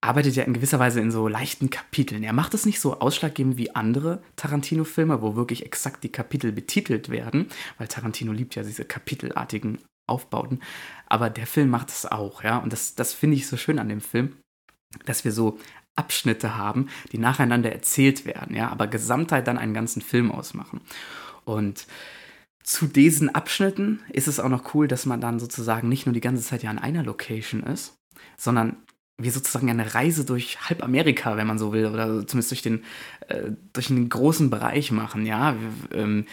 arbeitet 0.00 0.34
ja 0.36 0.44
in 0.44 0.54
gewisser 0.54 0.78
Weise 0.78 1.00
in 1.00 1.10
so 1.10 1.28
leichten 1.28 1.68
Kapiteln. 1.70 2.22
Er 2.22 2.32
macht 2.32 2.54
es 2.54 2.64
nicht 2.64 2.80
so 2.80 3.00
ausschlaggebend 3.00 3.58
wie 3.58 3.74
andere 3.74 4.22
Tarantino-Filme, 4.36 5.20
wo 5.20 5.36
wirklich 5.36 5.66
exakt 5.66 6.04
die 6.04 6.12
Kapitel 6.12 6.52
betitelt 6.52 7.10
werden, 7.10 7.48
weil 7.78 7.88
Tarantino 7.88 8.32
liebt 8.32 8.54
ja 8.54 8.62
diese 8.62 8.84
kapitelartigen 8.84 9.78
Aufbauten. 10.06 10.60
Aber 11.06 11.28
der 11.28 11.46
Film 11.46 11.68
macht 11.68 11.90
es 11.90 12.06
auch, 12.06 12.42
ja. 12.42 12.58
Und 12.58 12.72
das, 12.72 12.94
das 12.94 13.12
finde 13.12 13.36
ich 13.36 13.46
so 13.46 13.56
schön 13.56 13.78
an 13.78 13.88
dem 13.88 14.00
Film, 14.00 14.36
dass 15.04 15.24
wir 15.24 15.32
so 15.32 15.58
Abschnitte 15.96 16.56
haben, 16.56 16.88
die 17.12 17.18
nacheinander 17.18 17.70
erzählt 17.72 18.24
werden, 18.24 18.56
ja, 18.56 18.70
aber 18.70 18.86
Gesamtheit 18.86 19.46
dann 19.46 19.58
einen 19.58 19.74
ganzen 19.74 20.00
Film 20.00 20.32
ausmachen. 20.32 20.80
Und 21.44 21.86
zu 22.62 22.86
diesen 22.86 23.34
Abschnitten 23.34 24.00
ist 24.08 24.28
es 24.28 24.40
auch 24.40 24.48
noch 24.48 24.74
cool, 24.74 24.88
dass 24.88 25.04
man 25.04 25.20
dann 25.20 25.40
sozusagen 25.40 25.88
nicht 25.88 26.06
nur 26.06 26.12
die 26.12 26.20
ganze 26.20 26.42
Zeit 26.42 26.62
ja 26.62 26.70
an 26.70 26.78
einer 26.78 27.02
Location 27.02 27.62
ist, 27.62 27.96
sondern 28.36 28.76
wir 29.22 29.32
sozusagen 29.32 29.70
eine 29.70 29.94
Reise 29.94 30.24
durch 30.24 30.68
halb 30.68 30.82
Amerika, 30.82 31.36
wenn 31.36 31.46
man 31.46 31.58
so 31.58 31.72
will, 31.72 31.86
oder 31.86 32.26
zumindest 32.26 32.50
durch 32.50 32.62
den, 32.62 32.84
äh, 33.28 33.50
durch 33.72 33.90
einen 33.90 34.08
großen 34.08 34.50
Bereich 34.50 34.90
machen, 34.90 35.26
ja, 35.26 35.56
ähm, 35.92 36.26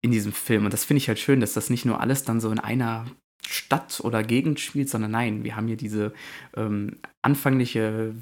in 0.00 0.10
diesem 0.10 0.32
Film. 0.32 0.64
Und 0.64 0.72
das 0.72 0.84
finde 0.84 0.98
ich 0.98 1.08
halt 1.08 1.18
schön, 1.18 1.40
dass 1.40 1.54
das 1.54 1.70
nicht 1.70 1.84
nur 1.84 2.00
alles 2.00 2.24
dann 2.24 2.40
so 2.40 2.50
in 2.50 2.58
einer 2.58 3.06
Stadt 3.46 4.00
oder 4.02 4.22
Gegend 4.22 4.60
spielt, 4.60 4.88
sondern 4.88 5.10
nein, 5.10 5.44
wir 5.44 5.56
haben 5.56 5.66
hier 5.66 5.76
diese 5.76 6.12
ähm, 6.56 6.96
anfängliche, 7.22 8.14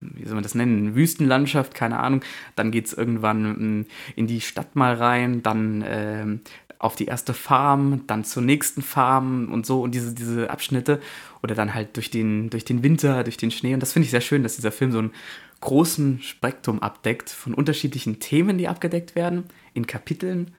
wie 0.00 0.24
soll 0.24 0.34
man 0.34 0.42
das 0.42 0.54
nennen, 0.54 0.94
Wüstenlandschaft, 0.94 1.74
keine 1.74 1.98
Ahnung. 1.98 2.22
Dann 2.54 2.70
geht 2.70 2.86
es 2.86 2.92
irgendwann 2.92 3.44
ähm, 3.44 3.86
in 4.14 4.26
die 4.26 4.40
Stadt 4.40 4.76
mal 4.76 4.94
rein, 4.94 5.42
dann 5.42 5.84
ähm, 5.86 6.40
auf 6.78 6.96
die 6.96 7.06
erste 7.06 7.34
Farm, 7.34 8.06
dann 8.06 8.24
zur 8.24 8.42
nächsten 8.42 8.82
Farm 8.82 9.52
und 9.52 9.66
so 9.66 9.82
und 9.82 9.94
diese, 9.94 10.14
diese 10.14 10.50
Abschnitte 10.50 11.00
oder 11.42 11.54
dann 11.54 11.74
halt 11.74 11.96
durch 11.96 12.10
den, 12.10 12.50
durch 12.50 12.64
den 12.64 12.82
Winter, 12.82 13.24
durch 13.24 13.36
den 13.36 13.50
Schnee. 13.50 13.74
Und 13.74 13.80
das 13.80 13.92
finde 13.92 14.04
ich 14.04 14.10
sehr 14.10 14.20
schön, 14.20 14.42
dass 14.42 14.56
dieser 14.56 14.72
Film 14.72 14.92
so 14.92 14.98
einen 14.98 15.12
großen 15.60 16.20
Spektrum 16.22 16.80
abdeckt 16.80 17.30
von 17.30 17.54
unterschiedlichen 17.54 18.20
Themen, 18.20 18.58
die 18.58 18.68
abgedeckt 18.68 19.14
werden, 19.14 19.44
in 19.74 19.86
Kapiteln, 19.86 20.54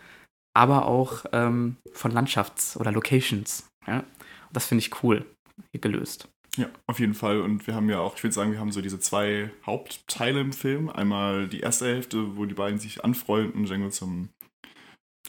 aber 0.54 0.88
auch 0.88 1.26
ähm, 1.34 1.78
von 1.94 2.12
Landschafts- 2.12 2.78
oder 2.78 2.92
Locations. 2.92 3.70
Ja? 3.86 4.04
Das 4.52 4.66
finde 4.66 4.80
ich 4.82 5.04
cool 5.04 5.26
hier 5.72 5.82
gelöst. 5.82 6.30
Ja, 6.58 6.68
auf 6.88 7.00
jeden 7.00 7.14
Fall. 7.14 7.40
Und 7.42 7.68
wir 7.68 7.76
haben 7.76 7.88
ja 7.88 8.00
auch, 8.00 8.16
ich 8.16 8.24
würde 8.24 8.34
sagen, 8.34 8.52
wir 8.52 8.60
haben 8.60 8.72
so 8.72 8.82
diese 8.82 9.00
zwei 9.00 9.52
Hauptteile 9.66 10.42
im 10.42 10.54
Film. 10.54 10.90
Einmal 10.90 11.48
die 11.48 11.60
erste 11.60 11.86
Hälfte, 11.86 12.36
wo 12.36 12.46
die 12.46 12.56
beiden 12.56 12.80
sich 12.80 13.04
anfreunden, 13.04 13.66
Django 13.66 13.90
zum, 13.90 14.30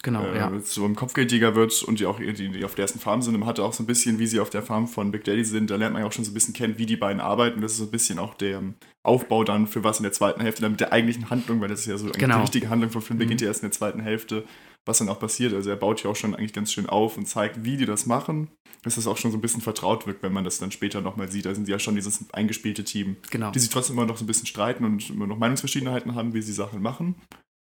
Genau, 0.03 0.25
äh, 0.27 0.37
ja. 0.37 0.61
zum 0.63 0.95
Kopfgeldjäger 0.95 1.57
wird 1.57 1.83
und 1.83 1.99
die 1.99 2.07
auch 2.07 2.19
die, 2.21 2.33
die 2.51 2.65
auf 2.65 2.75
der 2.77 2.85
ersten 2.85 3.01
Farm 3.01 3.21
sind. 3.21 3.35
Und 3.35 3.41
man 3.41 3.49
hatte 3.49 3.65
auch 3.65 3.73
so 3.73 3.83
ein 3.83 3.87
bisschen, 3.87 4.19
wie 4.21 4.27
sie 4.29 4.39
auf 4.39 4.49
der 4.51 4.63
Farm 4.63 4.87
von 4.87 5.11
Big 5.11 5.25
Daddy 5.25 5.45
sind. 5.45 5.71
Da 5.71 5.77
lernt 5.77 5.93
man 5.93 6.03
ja 6.03 6.09
auch 6.09 6.13
schon 6.13 6.25
so 6.25 6.31
ein 6.31 6.35
bisschen 6.35 6.55
kennen, 6.55 6.79
wie 6.79 6.87
die 6.87 6.97
beiden 6.97 7.21
arbeiten. 7.21 7.61
Das 7.61 7.73
ist 7.73 7.79
so 7.79 7.85
ein 7.85 7.91
bisschen 7.91 8.19
auch 8.21 8.35
der 8.35 8.63
Aufbau 9.03 9.43
dann 9.43 9.67
für 9.67 9.83
was 9.83 9.99
in 9.99 10.05
der 10.05 10.13
zweiten 10.13 10.41
Hälfte, 10.41 10.63
dann 10.63 10.73
mit 10.73 10.81
der 10.81 10.93
eigentlichen 10.93 11.31
Handlung, 11.31 11.61
weil 11.61 11.69
das 11.69 11.81
ist 11.81 11.87
ja 11.87 11.99
so 11.99 12.11
Genau. 12.11 12.37
die 12.37 12.41
richtige 12.43 12.71
Handlung 12.71 12.91
vom 12.91 13.03
Film 13.03 13.17
Mhm. 13.17 13.21
beginnt 13.21 13.41
ja 13.41 13.49
erst 13.49 13.63
in 13.63 13.71
der 13.71 13.73
zweiten 13.73 14.01
Hälfte, 14.01 14.45
was 14.87 14.99
dann 14.99 15.09
auch 15.09 15.19
passiert. 15.19 15.53
Also 15.53 15.69
er 15.71 15.77
baut 15.77 16.05
ja 16.05 16.11
auch 16.11 16.17
schon 16.17 16.35
eigentlich 16.35 16.53
ganz 16.53 16.73
schön 16.73 16.87
auf 16.89 17.17
und 17.17 17.27
zeigt, 17.27 17.65
wie 17.65 17.77
die 17.77 17.87
das 17.87 18.07
machen, 18.07 18.49
dass 18.85 18.95
das 18.95 19.07
auch 19.09 19.17
schon 19.17 19.33
so 19.33 19.39
ein 19.39 19.41
bisschen 19.41 19.63
vertraut 19.63 20.07
wirkt, 20.07 20.23
wenn 20.23 20.33
man 20.33 20.45
das 20.45 20.59
dann 20.59 20.71
später 20.71 21.01
nochmal 21.01 21.29
sieht. 21.31 21.45
Da 21.47 21.55
sind 21.55 21.65
sie 21.65 21.73
ja 21.73 21.79
schon 21.81 21.97
dieses 21.97 22.25
eingespielte 22.33 22.85
Team, 22.85 23.17
Genau. 23.31 23.51
die 23.51 23.59
sich 23.59 23.71
trotzdem 23.71 23.97
immer 23.97 24.07
noch 24.07 24.17
so 24.17 24.25
ein 24.25 24.29
bisschen 24.29 24.47
streiten 24.47 24.85
und 24.85 25.11
immer 25.11 25.27
noch 25.27 25.39
Meinungsverschiedenheiten 25.39 26.15
haben, 26.15 26.35
wie 26.35 26.43
sie 26.43 26.53
Sachen 26.53 26.81
machen. 26.83 27.17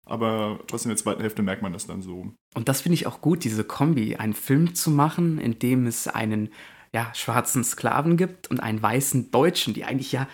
Aber 0.07 0.59
trotzdem 0.67 0.91
in 0.91 0.95
der 0.95 1.03
zweiten 1.03 1.21
Hälfte 1.21 1.43
merkt 1.43 1.61
man 1.61 1.73
das 1.73 1.85
dann 1.85 2.01
so. 2.01 2.31
Und 2.53 2.69
das 2.69 2.81
finde 2.81 2.95
ich 2.95 3.07
auch 3.07 3.21
gut, 3.21 3.43
diese 3.43 3.63
Kombi, 3.63 4.15
einen 4.15 4.33
Film 4.33 4.73
zu 4.73 4.89
machen, 4.89 5.37
in 5.37 5.59
dem 5.59 5.85
es 5.85 6.07
einen 6.07 6.49
ja, 6.93 7.11
schwarzen 7.13 7.63
Sklaven 7.63 8.17
gibt 8.17 8.49
und 8.49 8.61
einen 8.61 8.81
weißen 8.81 9.29
Deutschen, 9.31 9.73
die 9.73 9.83
eigentlich 9.83 10.11
ja 10.11 10.27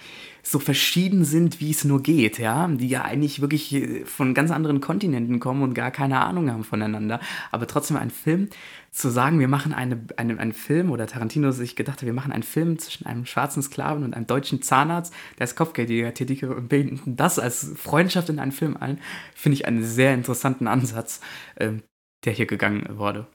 so 0.43 0.59
verschieden 0.59 1.23
sind, 1.25 1.59
wie 1.61 1.71
es 1.71 1.83
nur 1.83 2.03
geht, 2.03 2.37
ja, 2.37 2.67
die 2.67 2.87
ja 2.87 3.03
eigentlich 3.03 3.41
wirklich 3.41 3.73
äh, 3.73 4.05
von 4.05 4.33
ganz 4.33 4.51
anderen 4.51 4.81
Kontinenten 4.81 5.39
kommen 5.39 5.63
und 5.63 5.73
gar 5.73 5.89
keine 5.89 6.19
Ahnung 6.19 6.51
haben 6.51 6.63
voneinander, 6.63 7.19
aber 7.51 7.65
trotzdem 7.65 7.97
ein 7.97 8.11
Film 8.11 8.49
zu 8.93 9.09
sagen, 9.09 9.39
wir 9.39 9.47
machen 9.47 9.73
eine, 9.73 10.05
eine, 10.17 10.37
einen 10.37 10.53
Film 10.53 10.91
oder 10.91 11.07
Tarantino 11.07 11.51
sich 11.51 11.75
gedacht 11.75 12.01
hat, 12.01 12.05
wir 12.05 12.13
machen 12.13 12.31
einen 12.31 12.43
Film 12.43 12.77
zwischen 12.77 13.07
einem 13.07 13.25
schwarzen 13.25 13.63
Sklaven 13.63 14.03
und 14.03 14.13
einem 14.13 14.27
deutschen 14.27 14.61
Zahnarzt, 14.61 15.11
der 15.37 15.41
als 15.41 15.55
Kopfgeldjäger 15.55 16.13
tätig 16.13 16.43
ist 16.43 16.49
und 16.49 16.69
bilden 16.69 17.01
das 17.15 17.39
als 17.39 17.73
Freundschaft 17.75 18.29
in 18.29 18.37
einen 18.37 18.51
Film 18.51 18.77
ein, 18.77 18.99
finde 19.33 19.55
ich 19.55 19.65
einen 19.65 19.83
sehr 19.83 20.13
interessanten 20.13 20.67
Ansatz, 20.67 21.21
ähm, 21.57 21.81
der 22.23 22.33
hier 22.33 22.45
gegangen 22.45 22.85
wurde. 22.97 23.25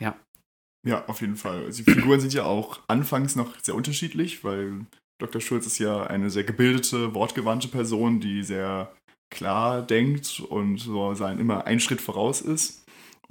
Ja. 0.00 0.16
Ja, 0.84 1.04
auf 1.06 1.20
jeden 1.20 1.36
Fall. 1.36 1.66
Also 1.66 1.84
die 1.84 1.92
Figuren 1.92 2.20
sind 2.20 2.32
ja 2.32 2.44
auch 2.44 2.80
anfangs 2.88 3.36
noch 3.36 3.60
sehr 3.60 3.74
unterschiedlich, 3.74 4.42
weil 4.42 4.86
Dr. 5.20 5.42
Schulz 5.42 5.66
ist 5.66 5.78
ja 5.78 6.04
eine 6.04 6.30
sehr 6.30 6.44
gebildete, 6.44 7.14
wortgewandte 7.14 7.68
Person, 7.68 8.18
die 8.18 8.42
sehr 8.42 8.90
klar 9.30 9.82
denkt 9.82 10.40
und 10.40 10.78
so 10.78 11.14
sein 11.14 11.38
immer 11.38 11.66
einen 11.66 11.80
Schritt 11.80 12.00
voraus 12.00 12.40
ist. 12.40 12.81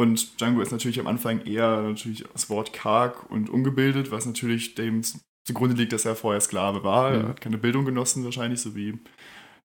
Und 0.02 0.40
Django 0.42 0.62
ist 0.62 0.72
natürlich 0.72 1.00
am 1.00 1.08
Anfang 1.08 1.46
eher 1.46 1.82
natürlich 1.84 2.26
das 2.34 2.50
Wort 2.50 2.74
karg 2.74 3.30
und 3.30 3.50
ungebildet, 3.50 4.10
was 4.10 4.26
natürlich 4.26 4.74
dem 4.74 5.02
zugrunde 5.46 5.76
liegt, 5.76 5.94
dass 5.94 6.06
er 6.06 6.16
vorher 6.16 6.42
Sklave 6.42 6.84
war. 6.84 7.12
Mhm. 7.12 7.16
Er 7.22 7.28
hat 7.30 7.42
keine 7.42 7.58
Bildung 7.60 7.86
genossen 7.86 8.24
wahrscheinlich, 8.24 8.62
so 8.62 8.76
wie 8.76 8.98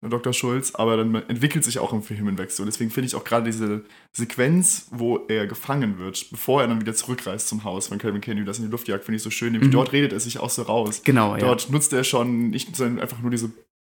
Dr. 0.01 0.33
Schulz, 0.33 0.75
aber 0.75 0.97
dann 0.97 1.15
entwickelt 1.15 1.63
sich 1.63 1.79
auch 1.79 1.93
im 1.93 2.03
Film 2.03 2.27
hinweg 2.27 2.51
so. 2.51 2.65
Deswegen 2.65 2.91
finde 2.91 3.07
ich 3.07 3.15
auch 3.15 3.23
gerade 3.23 3.45
diese 3.45 3.85
Sequenz, 4.11 4.87
wo 4.91 5.21
er 5.29 5.47
gefangen 5.47 5.97
wird, 5.97 6.29
bevor 6.31 6.61
er 6.61 6.67
dann 6.67 6.81
wieder 6.81 6.93
zurückreist 6.93 7.47
zum 7.47 7.63
Haus 7.63 7.87
von 7.87 7.97
Calvin 7.97 8.21
Candy, 8.21 8.43
das 8.43 8.59
in 8.59 8.65
die 8.65 8.71
Luft 8.71 8.87
jagt, 8.87 9.05
finde 9.05 9.15
ich 9.17 9.23
so 9.23 9.29
schön. 9.31 9.53
Nämlich 9.53 9.69
Mhm. 9.69 9.73
dort 9.73 9.93
redet 9.93 10.11
er 10.13 10.19
sich 10.19 10.37
auch 10.39 10.49
so 10.49 10.63
raus. 10.63 11.01
Genau, 11.05 11.33
ja. 11.33 11.39
Dort 11.39 11.71
nutzt 11.71 11.93
er 11.93 12.03
schon 12.03 12.49
nicht 12.49 12.79
einfach 12.81 13.21
nur 13.21 13.31
diese 13.31 13.51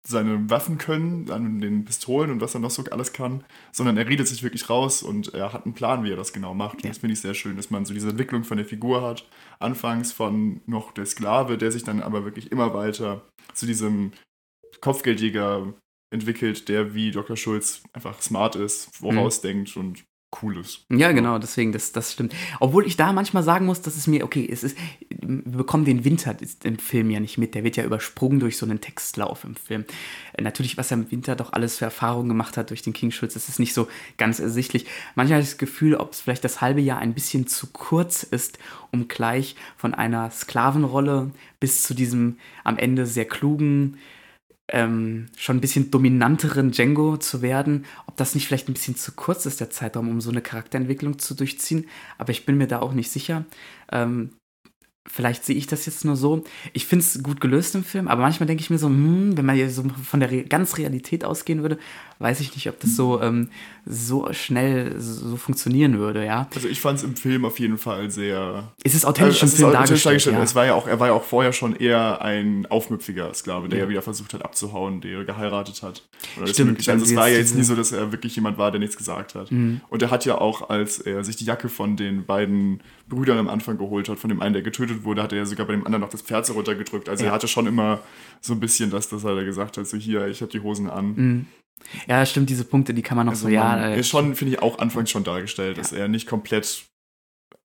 seine 0.08 0.50
Waffen 0.50 0.78
können, 0.78 1.30
an 1.30 1.60
den 1.60 1.86
Pistolen 1.86 2.32
und 2.32 2.42
was 2.42 2.54
er 2.54 2.62
noch 2.62 2.72
so 2.72 2.84
alles 2.86 3.14
kann, 3.14 3.44
sondern 3.72 3.98
er 3.98 4.08
redet 4.08 4.28
sich 4.28 4.44
wirklich 4.44 4.70
raus 4.70 5.04
und 5.04 5.34
er 5.34 5.52
hat 5.54 5.66
einen 5.66 5.74
Plan, 5.74 6.04
wie 6.04 6.12
er 6.12 6.16
das 6.16 6.34
genau 6.34 6.54
macht. 6.54 6.76
Und 6.76 6.84
Ja. 6.86 6.90
Das 6.90 7.00
finde 7.00 7.14
ich 7.14 7.22
sehr 7.22 7.34
schön, 7.34 7.58
dass 7.58 7.70
man 7.70 7.86
so 7.86 7.94
diese 7.94 8.10
Entwicklung 8.10 8.44
von 8.44 8.58
der 8.58 8.66
Figur 8.66 9.02
hat. 9.02 9.28
Anfangs 9.60 10.12
von 10.12 10.62
noch 10.66 10.92
der 10.92 11.06
Sklave, 11.06 11.58
der 11.58 11.72
sich 11.72 11.84
dann 11.84 12.02
aber 12.02 12.24
wirklich 12.24 12.52
immer 12.52 12.74
weiter 12.74 13.22
zu 13.54 13.66
diesem 13.66 14.14
Kopfgeldjäger 14.82 15.74
entwickelt, 16.12 16.70
der 16.70 16.94
wie 16.94 17.12
Dr. 17.12 17.36
Schulz 17.36 17.84
einfach 17.94 18.22
smart 18.22 18.56
ist, 18.56 18.96
vorausdenkt 18.96 19.76
und 19.78 20.04
Cooles. 20.32 20.86
Ja, 20.90 21.12
genau, 21.12 21.40
deswegen, 21.40 21.72
das, 21.72 21.92
das 21.92 22.14
stimmt. 22.14 22.36
Obwohl 22.60 22.86
ich 22.86 22.96
da 22.96 23.14
manchmal 23.14 23.42
sagen 23.42 23.66
muss, 23.66 23.82
dass 23.82 23.96
es 23.96 24.06
mir, 24.06 24.24
okay, 24.24 24.48
es 24.50 24.64
ist, 24.64 24.78
wir 25.10 25.58
bekommen 25.58 25.86
den 25.86 26.06
Winter 26.06 26.36
im 26.64 26.78
Film 26.78 27.10
ja 27.10 27.20
nicht 27.20 27.40
mit. 27.40 27.56
Der 27.56 27.64
wird 27.64 27.78
ja 27.78 27.84
übersprungen 27.84 28.40
durch 28.40 28.58
so 28.58 28.66
einen 28.66 28.80
Textlauf 28.80 29.44
im 29.44 29.56
Film. 29.56 29.86
Äh, 30.34 30.44
natürlich, 30.44 30.78
was 30.78 30.92
er 30.92 30.98
im 30.98 31.12
Winter 31.12 31.36
doch 31.36 31.54
alles 31.54 31.78
für 31.78 31.86
Erfahrungen 31.86 32.30
gemacht 32.30 32.58
hat 32.58 32.70
durch 32.70 32.84
den 32.84 32.94
King 32.94 33.10
Schulz, 33.10 33.34
das 33.34 33.50
ist 33.50 33.60
nicht 33.60 33.74
so 33.74 33.88
ganz 34.18 34.40
ersichtlich. 34.40 34.86
Manchmal 35.16 35.38
habe 35.38 35.44
ich 35.44 35.50
das 35.50 35.58
Gefühl, 35.58 35.96
ob 35.96 36.14
es 36.14 36.22
vielleicht 36.22 36.44
das 36.44 36.62
halbe 36.62 36.82
Jahr 36.82 37.00
ein 37.00 37.16
bisschen 37.16 37.48
zu 37.48 37.68
kurz 37.68 38.22
ist, 38.22 38.60
um 38.92 39.08
gleich 39.08 39.56
von 39.78 39.96
einer 39.96 40.30
Sklavenrolle 40.30 41.32
bis 41.60 41.82
zu 41.82 41.96
diesem 41.96 42.38
am 42.64 42.78
Ende 42.78 43.08
sehr 43.08 43.26
klugen, 43.26 43.98
ähm, 44.72 45.28
schon 45.38 45.58
ein 45.58 45.62
bisschen 45.62 45.92
dominanteren 45.92 46.72
Django 46.72 47.18
zu 47.18 47.42
werden, 47.42 47.86
ob 48.08 48.18
das 48.18 48.36
nicht 48.36 48.48
vielleicht 48.48 48.70
ein 48.70 48.74
bisschen 48.74 48.96
zu 48.96 49.12
kurz 49.14 49.46
ist, 49.46 49.60
der 49.60 49.70
Zeitraum, 49.70 50.10
um 50.10 50.22
so 50.22 50.30
eine 50.30 50.42
Charakterentwicklung 50.42 51.20
zu 51.20 51.34
durchziehen. 51.36 51.88
Aber 52.18 52.32
ich 52.32 52.46
bin 52.46 52.58
mir 52.58 52.68
da 52.68 52.80
auch 52.80 52.94
nicht 52.94 53.12
sicher. 53.12 53.46
Ähm, 53.92 54.32
Vielleicht 55.12 55.44
sehe 55.44 55.56
ich 55.56 55.66
das 55.66 55.88
jetzt 55.88 56.06
nur 56.06 56.16
so. 56.16 56.44
Ich 56.72 56.86
finde 56.86 57.04
es 57.04 57.24
gut 57.24 57.42
gelöst 57.42 57.74
im 57.74 57.84
Film, 57.84 58.08
aber 58.08 58.22
manchmal 58.22 58.46
denke 58.46 58.62
ich 58.62 58.70
mir 58.70 58.78
so, 58.78 58.88
hm, 58.88 59.36
wenn 59.36 59.46
man 59.46 59.56
hier 59.56 59.72
so 59.72 59.84
von 60.04 60.20
der 60.20 60.30
Re 60.30 60.44
ganz 60.44 60.78
Realität 60.78 61.26
ausgehen 61.26 61.64
würde, 61.64 61.80
weiß 62.20 62.42
ich 62.42 62.54
nicht, 62.54 62.68
ob 62.68 62.80
das 62.82 62.98
so, 62.98 63.22
ähm, 63.22 63.50
so 63.86 64.32
schnell 64.34 65.00
so 65.00 65.38
funktionieren 65.38 65.98
würde, 65.98 66.26
ja. 66.26 66.50
Also 66.54 66.68
ich 66.68 66.82
fand 66.82 67.00
es 67.00 67.06
im 67.06 67.16
Film 67.16 67.46
auf 67.46 67.60
jeden 67.60 67.78
Fall 67.78 68.12
sehr. 68.12 68.74
Es 68.84 68.94
ist 68.94 69.06
authentisch 69.06 69.42
also, 69.42 69.56
im 69.56 69.58
Film 69.58 69.72
dargestellt. 69.72 70.06
dargestellt. 70.06 70.36
Ja. 70.36 70.44
Es 70.44 70.54
war 70.54 70.66
ja 70.66 70.74
auch, 70.74 70.86
er 70.86 71.00
war 71.00 71.08
ja 71.08 71.14
auch 71.14 71.24
vorher 71.24 71.54
schon 71.54 71.76
eher 71.78 72.22
ein 72.22 72.68
aufmüpfiger 72.70 73.34
Sklave, 73.34 73.70
der 73.70 73.80
ja, 73.80 73.86
ja 73.86 73.90
wieder 73.90 74.02
versucht 74.02 74.34
hat 74.34 74.44
abzuhauen, 74.44 75.00
der 75.00 75.24
geheiratet 75.24 75.82
hat. 75.82 76.04
Oder 76.38 76.48
Stimmt. 76.48 76.88
Also 76.90 77.06
es 77.06 77.16
war 77.16 77.30
ja 77.30 77.38
jetzt 77.38 77.56
nie 77.56 77.64
so, 77.64 77.74
dass 77.74 77.94
er 77.94 78.12
wirklich 78.12 78.36
jemand 78.36 78.58
war, 78.58 78.70
der 78.70 78.82
nichts 78.82 78.98
gesagt 78.98 79.36
hat. 79.36 79.50
Mhm. 79.50 79.80
Und 79.90 80.02
er 80.02 80.12
hat 80.12 80.26
ja 80.26 80.38
auch, 80.38 80.70
als 80.70 81.00
er 81.00 81.24
sich 81.24 81.38
die 81.38 81.46
Jacke 81.46 81.70
von 81.70 81.96
den 81.96 82.26
beiden 82.26 82.82
Brüdern 83.08 83.38
am 83.38 83.48
Anfang 83.48 83.78
geholt 83.78 84.10
hat, 84.10 84.20
von 84.20 84.30
dem 84.30 84.42
einen, 84.42 84.54
der 84.54 84.62
getötet 84.62 85.06
wurde, 85.06 85.24
hat 85.24 85.32
er 85.32 85.40
ja 85.40 85.46
sogar 85.46 85.66
bei 85.66 85.74
dem 85.74 85.86
anderen 85.86 86.02
noch 86.02 86.10
das 86.10 86.22
Pferd 86.22 86.46
so 86.46 86.54
runtergedrückt. 86.54 87.08
Also 87.08 87.24
ja. 87.24 87.32
er 87.32 87.34
hatte 87.34 87.48
schon 87.48 87.66
immer 87.66 88.02
so 88.42 88.54
ein 88.54 88.60
bisschen 88.60 88.92
das, 88.92 89.08
dass 89.08 89.24
er 89.24 89.44
gesagt 89.46 89.78
hat, 89.78 89.88
so 89.88 89.96
hier, 89.96 90.28
ich 90.28 90.42
habe 90.42 90.52
die 90.52 90.60
Hosen 90.60 90.90
an. 90.90 91.14
Mhm. 91.16 91.46
Ja, 92.08 92.26
stimmt, 92.26 92.50
diese 92.50 92.66
Punkte, 92.66 92.94
die 92.94 93.02
kann 93.02 93.18
man 93.18 93.26
noch 93.26 93.34
also 93.34 93.48
so, 93.48 93.50
ja. 93.50 93.90
Äh, 93.90 94.00
ist 94.00 94.10
schon, 94.10 94.36
finde 94.36 94.54
ich, 94.54 94.62
auch 94.62 94.80
anfangs 94.80 95.10
schon 95.10 95.24
dargestellt, 95.24 95.78
ja. 95.78 95.84
dass 95.84 95.92
er 95.92 96.08
nicht 96.08 96.28
komplett 96.28 96.86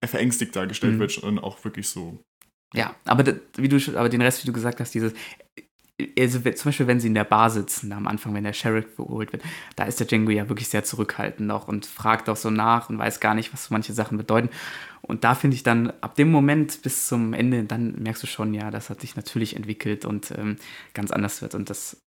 verängstigt 0.05 0.55
dargestellt 0.55 0.95
mhm. 0.95 0.99
wird, 1.01 1.13
sondern 1.13 1.43
auch 1.43 1.65
wirklich 1.65 1.89
so. 1.89 2.23
Ja, 2.75 2.95
aber 3.05 3.25
wie 3.57 3.69
du 3.69 3.79
aber 3.97 4.09
den 4.09 4.23
Rest, 4.23 4.43
wie 4.43 4.47
du 4.47 4.53
gesagt 4.53 4.81
hast, 4.81 4.95
dieses, 4.95 5.13
also 6.19 6.41
zum 6.41 6.65
Beispiel, 6.65 6.87
wenn 6.89 6.99
sie 6.99 7.07
in 7.07 7.15
der 7.15 7.25
Bar 7.25 7.51
sitzen, 7.51 7.93
am 7.93 8.09
Anfang, 8.09 8.35
wenn 8.35 8.43
der 8.43 8.53
Sheriff 8.53 8.97
geholt 8.97 9.33
wird, 9.33 9.45
da 9.77 9.85
ist 9.85 10.01
der 10.01 10.09
Django 10.09 10.33
ja 10.33 10.49
wirklich 10.49 10.69
sehr 10.69 10.83
zurückhaltend 10.83 11.47
noch 11.47 11.69
und 11.69 11.87
fragt 11.87 12.29
auch 12.29 12.37
so 12.37 12.51
nach 12.51 12.91
und 12.91 12.99
weiß 12.99 13.21
gar 13.21 13.35
nicht, 13.35 13.53
was 13.53 13.71
manche 13.71 13.93
Sachen 13.93 14.19
bedeuten. 14.19 14.51
Und 15.03 15.23
da 15.23 15.37
finde 15.37 15.55
ich 15.55 15.63
dann, 15.63 15.93
ab 16.01 16.17
dem 16.17 16.31
Moment 16.33 16.83
bis 16.83 17.07
zum 17.07 17.33
Ende, 17.33 17.63
dann 17.65 17.95
merkst 18.03 18.25
du 18.25 18.27
schon, 18.27 18.55
ja, 18.55 18.71
das 18.71 18.91
hat 18.91 19.03
sich 19.03 19.15
natürlich 19.15 19.55
entwickelt 19.55 20.05
und 20.05 20.33
ähm, 20.37 20.57
ganz 20.95 21.13
anders 21.13 21.43
wird. 21.43 21.55
Und 21.55 21.71
das 21.71 22.04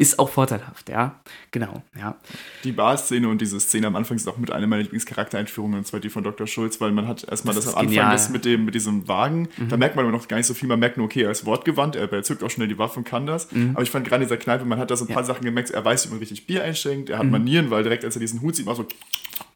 ist 0.00 0.18
auch 0.18 0.30
vorteilhaft, 0.30 0.88
ja. 0.88 1.20
Genau, 1.50 1.82
ja. 1.94 2.16
Die 2.64 2.72
Bar-Szene 2.72 3.28
und 3.28 3.42
diese 3.42 3.60
Szene 3.60 3.86
am 3.86 3.96
Anfang 3.96 4.16
ist 4.16 4.26
auch 4.26 4.38
mit 4.38 4.50
einer 4.50 4.66
meiner 4.66 4.82
Lieblingscharaktereinführungen, 4.82 5.80
und 5.80 5.86
zwar 5.86 6.00
die 6.00 6.08
von 6.08 6.24
Dr. 6.24 6.46
Schulz, 6.46 6.80
weil 6.80 6.90
man 6.90 7.06
hat 7.06 7.28
erstmal 7.28 7.54
das, 7.54 7.66
das 7.66 7.74
am 7.74 7.86
Anfang 7.86 8.10
das 8.10 8.30
mit, 8.30 8.46
dem, 8.46 8.64
mit 8.64 8.74
diesem 8.74 9.06
Wagen, 9.08 9.50
mhm. 9.58 9.68
da 9.68 9.76
merkt 9.76 9.96
man 9.96 10.06
aber 10.06 10.16
noch 10.16 10.26
gar 10.26 10.38
nicht 10.38 10.46
so 10.46 10.54
viel, 10.54 10.70
man 10.70 10.80
merkt 10.80 10.96
nur, 10.96 11.04
okay, 11.04 11.24
er 11.24 11.30
ist 11.30 11.44
wortgewandt, 11.44 11.96
er, 11.96 12.10
er 12.10 12.22
zückt 12.22 12.42
auch 12.42 12.48
schnell 12.48 12.66
die 12.66 12.78
Waffe 12.78 13.00
und 13.00 13.04
kann 13.04 13.26
das. 13.26 13.52
Mhm. 13.52 13.72
Aber 13.74 13.82
ich 13.82 13.90
fand 13.90 14.08
gerade 14.08 14.22
in 14.22 14.28
dieser 14.28 14.38
Kneipe, 14.38 14.64
man 14.64 14.78
hat 14.78 14.90
da 14.90 14.96
so 14.96 15.04
ein 15.04 15.08
paar 15.08 15.22
ja. 15.22 15.26
Sachen 15.26 15.44
gemerkt, 15.44 15.68
er 15.68 15.84
weiß, 15.84 16.06
wie 16.06 16.10
man 16.12 16.18
richtig 16.18 16.46
Bier 16.46 16.64
einschenkt, 16.64 17.10
er 17.10 17.18
hat 17.18 17.26
mhm. 17.26 17.32
Manieren, 17.32 17.70
weil 17.70 17.82
direkt 17.82 18.06
als 18.06 18.16
er 18.16 18.20
diesen 18.20 18.40
Hut 18.40 18.56
sieht, 18.56 18.64
macht 18.64 18.78
so 18.78 18.86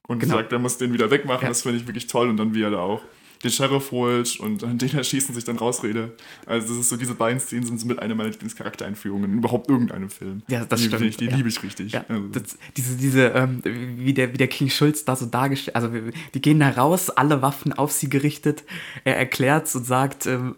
und 0.09 0.19
genau. 0.19 0.35
sagt, 0.35 0.53
er 0.53 0.59
muss 0.59 0.77
den 0.77 0.93
wieder 0.93 1.11
wegmachen, 1.11 1.45
ja. 1.45 1.49
das 1.49 1.63
finde 1.63 1.79
ich 1.79 1.87
wirklich 1.87 2.07
toll 2.07 2.29
und 2.29 2.37
dann 2.37 2.53
wie 2.55 2.63
er 2.63 2.71
da 2.71 2.81
auch 2.81 3.01
den 3.45 3.51
Sheriff 3.51 3.91
holt 3.91 4.41
und 4.41 4.65
an 4.65 4.79
den 4.79 4.95
erschießen 4.95 5.35
sich 5.35 5.45
dann 5.45 5.57
rausrede. 5.57 6.13
Also 6.47 6.69
das 6.69 6.78
ist 6.78 6.89
so, 6.89 6.97
diese 6.97 7.15
beiden 7.15 7.39
Szenen 7.39 7.65
sind 7.65 7.78
so 7.78 7.87
mit 7.87 7.99
einer 7.99 8.15
meiner 8.15 8.30
Lieblingscharaktereinführungen 8.30 9.30
in 9.30 9.39
überhaupt 9.39 9.69
irgendeinem 9.69 10.11
Film. 10.11 10.43
Ja, 10.49 10.65
das 10.65 10.80
die, 10.80 10.87
stimmt. 10.87 11.02
Ich, 11.02 11.17
die 11.19 11.26
ja. 11.26 11.37
liebe 11.37 11.49
ich 11.49 11.63
richtig. 11.63 11.93
Ja, 11.93 12.04
also. 12.09 12.28
das, 12.28 12.59
diese, 12.76 12.97
diese, 12.97 13.26
ähm, 13.28 13.63
wie, 13.65 14.15
der, 14.15 14.33
wie 14.33 14.39
der 14.39 14.49
King 14.49 14.71
Schulz 14.71 15.04
da 15.04 15.15
so 15.15 15.26
dargestellt, 15.26 15.76
also 15.76 15.91
die 16.35 16.41
gehen 16.41 16.61
da 16.61 16.71
raus, 16.71 17.11
alle 17.11 17.43
Waffen 17.43 17.73
auf 17.73 17.93
sie 17.93 18.09
gerichtet. 18.09 18.65
Er 19.04 19.17
erklärt 19.17 19.73
und 19.75 19.85
sagt, 19.85 20.26
ähm, 20.26 20.57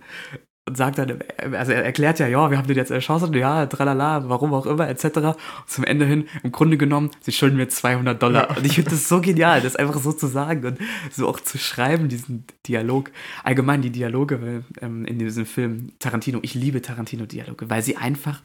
und 0.68 0.76
sagt 0.76 0.98
dann, 0.98 1.20
also 1.52 1.70
er 1.70 1.84
erklärt 1.84 2.18
ja, 2.18 2.26
ja, 2.26 2.50
wir 2.50 2.58
haben 2.58 2.66
den 2.66 2.76
jetzt 2.76 2.90
erschossen, 2.90 3.32
ja, 3.34 3.66
tralala, 3.66 4.28
warum 4.28 4.52
auch 4.52 4.66
immer, 4.66 4.88
etc. 4.88 5.04
Und 5.04 5.36
zum 5.66 5.84
Ende 5.84 6.04
hin, 6.06 6.28
im 6.42 6.50
Grunde 6.50 6.76
genommen, 6.76 7.10
sie 7.20 7.30
schulden 7.30 7.56
mir 7.56 7.68
200 7.68 8.20
Dollar. 8.20 8.50
Ja. 8.50 8.56
Und 8.56 8.66
ich 8.66 8.74
finde 8.74 8.90
das 8.90 9.08
so 9.08 9.20
genial, 9.20 9.60
das 9.60 9.76
einfach 9.76 10.00
so 10.00 10.12
zu 10.12 10.26
sagen 10.26 10.66
und 10.66 10.78
so 11.12 11.28
auch 11.28 11.38
zu 11.38 11.58
schreiben, 11.58 12.08
diesen 12.08 12.44
Dialog. 12.66 13.12
Allgemein 13.44 13.80
die 13.80 13.90
Dialoge 13.90 14.64
ähm, 14.80 15.04
in 15.04 15.20
diesem 15.20 15.46
Film 15.46 15.92
Tarantino, 16.00 16.40
ich 16.42 16.54
liebe 16.54 16.82
Tarantino-Dialoge, 16.82 17.70
weil 17.70 17.82
sie 17.84 17.96
einfach, 17.96 18.42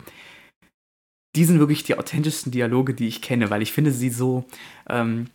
die 1.36 1.45
sind 1.45 1.57
wirklich 1.57 1.84
die 1.84 1.97
authentischsten 1.97 2.51
Dialoge, 2.51 2.93
die 2.93 3.07
ich 3.07 3.23
kenne, 3.23 3.49
weil 3.49 3.63
ich 3.63 3.71
finde 3.71 3.91
sie 3.91 4.12
so, 4.12 4.45
ähm, 4.88 5.25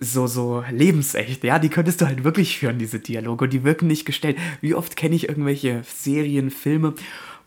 so, 0.00 0.26
so 0.26 0.64
lebensecht, 0.70 1.44
ja, 1.44 1.58
die 1.58 1.68
könntest 1.68 2.00
du 2.00 2.06
halt 2.06 2.24
wirklich 2.24 2.58
führen, 2.58 2.78
diese 2.78 3.00
Dialoge, 3.00 3.44
und 3.44 3.52
die 3.52 3.64
wirken 3.64 3.86
nicht 3.86 4.04
gestellt. 4.04 4.38
Wie 4.60 4.74
oft 4.74 4.96
kenne 4.96 5.14
ich 5.14 5.28
irgendwelche 5.28 5.82
Serien, 5.84 6.50
Filme, 6.50 6.94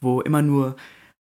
wo 0.02 0.22
immer 0.22 0.42
nur 0.42 0.76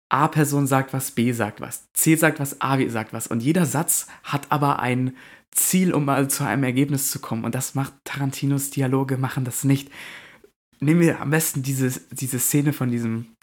A-Person 0.09 0.67
sagt 0.67 0.93
was, 0.93 1.11
B 1.11 1.33
sagt 1.33 1.61
was, 1.61 1.93
C 1.93 2.15
sagt 2.17 2.41
was, 2.41 2.61
A 2.61 2.79
sagt 2.89 3.13
was, 3.13 3.27
und 3.27 3.43
jeder 3.43 3.67
Satz 3.67 4.07
hat 4.23 4.51
aber 4.51 4.81
ein 4.81 5.17
Ziel, 5.51 5.95
um 5.95 6.05
mal 6.05 6.29
zu 6.29 6.45
einem 6.45 6.65
Ergebnis 6.65 7.11
zu 7.11 7.19
kommen, 7.19 7.45
und 7.45 7.55
das 7.55 7.75
macht 7.75 7.95
Tarantinos 8.05 8.71
Dialoge, 8.71 9.17
machen 9.17 9.45
das 9.45 9.65
nicht. 9.65 9.91
Nehmen 10.81 11.01
wir 11.01 11.21
am 11.21 11.31
besten 11.31 11.63
diese, 11.63 12.01
diese 12.13 12.39
Szene 12.39 12.73
von 12.73 12.91
diesem 12.91 13.36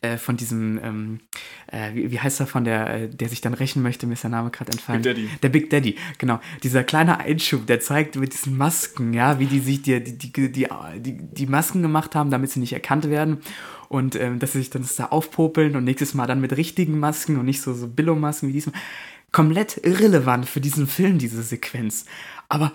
äh, 0.00 0.16
von 0.16 0.36
diesem, 0.36 0.78
ähm, 0.82 1.20
äh, 1.66 1.94
wie, 1.94 2.10
wie, 2.10 2.20
heißt 2.20 2.40
er 2.40 2.46
von 2.46 2.64
der, 2.64 2.94
äh, 2.94 3.08
der 3.08 3.28
sich 3.28 3.40
dann 3.40 3.54
rächen 3.54 3.82
möchte, 3.82 4.06
mir 4.06 4.14
ist 4.14 4.22
der 4.22 4.30
Name 4.30 4.50
gerade 4.50 4.72
entfallen. 4.72 5.02
Big 5.02 5.14
Daddy. 5.14 5.28
Der 5.42 5.48
Big 5.48 5.70
Daddy, 5.70 5.96
genau. 6.18 6.40
Dieser 6.62 6.84
kleine 6.84 7.18
Einschub, 7.18 7.66
der 7.66 7.80
zeigt 7.80 8.16
mit 8.16 8.32
diesen 8.32 8.56
Masken, 8.56 9.12
ja, 9.12 9.38
wie 9.38 9.46
die 9.46 9.60
sich 9.60 9.82
die, 9.82 10.02
die, 10.02 10.32
die, 10.32 10.50
die, 10.50 11.18
die 11.20 11.46
Masken 11.46 11.82
gemacht 11.82 12.14
haben, 12.14 12.30
damit 12.30 12.50
sie 12.50 12.60
nicht 12.60 12.72
erkannt 12.72 13.08
werden. 13.08 13.38
Und 13.88 14.16
ähm, 14.16 14.38
dass 14.38 14.52
sie 14.52 14.58
sich 14.58 14.70
dann 14.70 14.86
da 14.98 15.06
aufpopeln 15.06 15.74
und 15.74 15.84
nächstes 15.84 16.12
Mal 16.12 16.26
dann 16.26 16.40
mit 16.40 16.56
richtigen 16.56 16.98
Masken 16.98 17.38
und 17.38 17.46
nicht 17.46 17.62
so, 17.62 17.72
so 17.72 17.88
Billo-Masken 17.88 18.48
wie 18.48 18.52
diesmal 18.52 18.74
komplett 19.32 19.78
irrelevant 19.84 20.48
für 20.48 20.60
diesen 20.60 20.86
Film, 20.86 21.18
diese 21.18 21.42
Sequenz. 21.42 22.04
Aber 22.48 22.72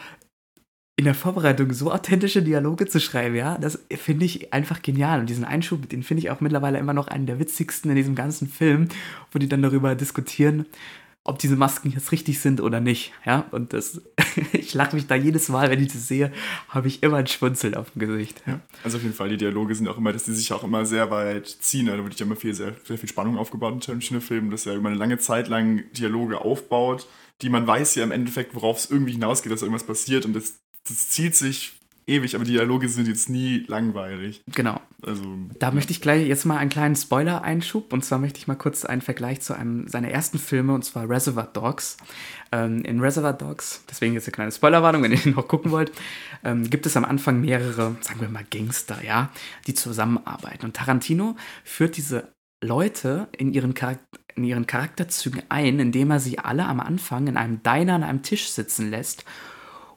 in 0.95 1.05
der 1.05 1.15
Vorbereitung 1.15 1.73
so 1.73 1.91
authentische 1.91 2.43
Dialoge 2.43 2.85
zu 2.85 2.99
schreiben, 2.99 3.35
ja, 3.35 3.57
das 3.57 3.79
finde 3.95 4.25
ich 4.25 4.53
einfach 4.53 4.81
genial. 4.81 5.19
Und 5.19 5.29
diesen 5.29 5.43
Einschub, 5.45 5.89
den 5.89 6.03
finde 6.03 6.21
ich 6.21 6.29
auch 6.29 6.39
mittlerweile 6.39 6.77
immer 6.77 6.93
noch 6.93 7.07
einen 7.07 7.25
der 7.25 7.39
witzigsten 7.39 7.89
in 7.89 7.95
diesem 7.95 8.15
ganzen 8.15 8.47
Film, 8.47 8.89
wo 9.31 9.39
die 9.39 9.49
dann 9.49 9.63
darüber 9.63 9.95
diskutieren, 9.95 10.67
ob 11.25 11.39
diese 11.39 11.55
Masken 11.55 11.89
jetzt 11.89 12.11
richtig 12.11 12.39
sind 12.41 12.61
oder 12.61 12.79
nicht. 12.79 13.13
Ja, 13.25 13.45
und 13.51 13.73
das, 13.73 14.01
ich 14.51 14.73
lache 14.73 14.95
mich 14.95 15.07
da 15.07 15.15
jedes 15.15 15.49
Mal, 15.49 15.71
wenn 15.71 15.81
ich 15.81 15.93
das 15.93 16.07
sehe, 16.07 16.31
habe 16.67 16.87
ich 16.87 17.01
immer 17.01 17.17
ein 17.17 17.27
Schwunzel 17.27 17.75
auf 17.75 17.91
dem 17.91 17.99
Gesicht. 17.99 18.43
Ja. 18.45 18.59
Also 18.83 18.97
auf 18.97 19.03
jeden 19.03 19.15
Fall, 19.15 19.29
die 19.29 19.37
Dialoge 19.37 19.73
sind 19.73 19.87
auch 19.87 19.97
immer, 19.97 20.13
dass 20.13 20.25
die 20.25 20.33
sich 20.33 20.51
auch 20.53 20.63
immer 20.63 20.85
sehr 20.85 21.09
weit 21.09 21.47
ziehen. 21.47 21.87
Da 21.87 21.97
wird 21.97 22.19
ja 22.19 22.25
immer 22.25 22.35
viel, 22.35 22.53
sehr, 22.53 22.75
sehr 22.83 22.97
viel 22.99 23.09
Spannung 23.09 23.37
aufgebaut 23.37 23.73
in 23.73 23.79
Tarantino 23.79 24.19
Filmen, 24.19 24.51
dass 24.51 24.65
er 24.65 24.75
über 24.75 24.89
eine 24.89 24.97
lange 24.97 25.17
Zeit 25.17 25.47
lang 25.47 25.83
Dialoge 25.93 26.41
aufbaut, 26.41 27.07
die 27.41 27.49
man 27.49 27.65
weiß 27.65 27.95
ja 27.95 28.03
im 28.03 28.11
Endeffekt, 28.11 28.53
worauf 28.53 28.77
es 28.77 28.91
irgendwie 28.91 29.13
hinausgeht, 29.13 29.51
dass 29.51 29.61
irgendwas 29.61 29.85
passiert 29.85 30.25
und 30.25 30.33
das 30.33 30.59
das 30.87 31.09
zieht 31.09 31.35
sich 31.35 31.73
ewig, 32.07 32.35
aber 32.35 32.43
die 32.43 32.51
Dialoge 32.51 32.89
sind 32.89 33.07
jetzt 33.07 33.29
nie 33.29 33.63
langweilig. 33.67 34.41
Genau. 34.53 34.81
Also, 35.01 35.23
da 35.59 35.71
möchte 35.71 35.91
ich 35.91 36.01
gleich 36.01 36.27
jetzt 36.27 36.45
mal 36.45 36.57
einen 36.57 36.69
kleinen 36.69 36.95
Spoiler-Einschub. 36.95 37.93
Und 37.93 38.03
zwar 38.03 38.19
möchte 38.19 38.39
ich 38.39 38.47
mal 38.47 38.55
kurz 38.55 38.85
einen 38.85 39.01
Vergleich 39.01 39.41
zu 39.41 39.53
einem 39.53 39.87
seiner 39.87 40.09
ersten 40.09 40.39
Filme, 40.39 40.73
und 40.73 40.83
zwar 40.83 41.09
Reservoir 41.09 41.47
Dogs. 41.47 41.97
Ähm, 42.51 42.83
in 42.83 42.99
Reservoir 42.99 43.33
Dogs, 43.33 43.83
deswegen 43.89 44.13
jetzt 44.13 44.25
eine 44.27 44.33
kleine 44.33 44.51
Spoilerwarnung, 44.51 45.03
wenn 45.03 45.11
ihr 45.11 45.17
den 45.17 45.33
noch 45.33 45.47
gucken 45.47 45.71
wollt, 45.71 45.91
ähm, 46.43 46.69
gibt 46.69 46.85
es 46.85 46.97
am 46.97 47.05
Anfang 47.05 47.41
mehrere, 47.41 47.95
sagen 48.01 48.21
wir 48.21 48.29
mal, 48.29 48.45
Gangster, 48.49 49.03
ja, 49.03 49.29
die 49.67 49.73
zusammenarbeiten. 49.73 50.65
Und 50.65 50.75
Tarantino 50.75 51.35
führt 51.63 51.97
diese 51.97 52.33
Leute 52.61 53.27
in 53.37 53.53
ihren, 53.53 53.73
in 54.35 54.43
ihren 54.43 54.67
Charakterzügen 54.67 55.43
ein, 55.49 55.79
indem 55.79 56.11
er 56.11 56.19
sie 56.19 56.39
alle 56.39 56.65
am 56.65 56.79
Anfang 56.79 57.27
in 57.27 57.37
einem 57.37 57.61
Diner 57.63 57.95
an 57.95 58.03
einem 58.03 58.23
Tisch 58.23 58.49
sitzen 58.49 58.89
lässt 58.89 59.25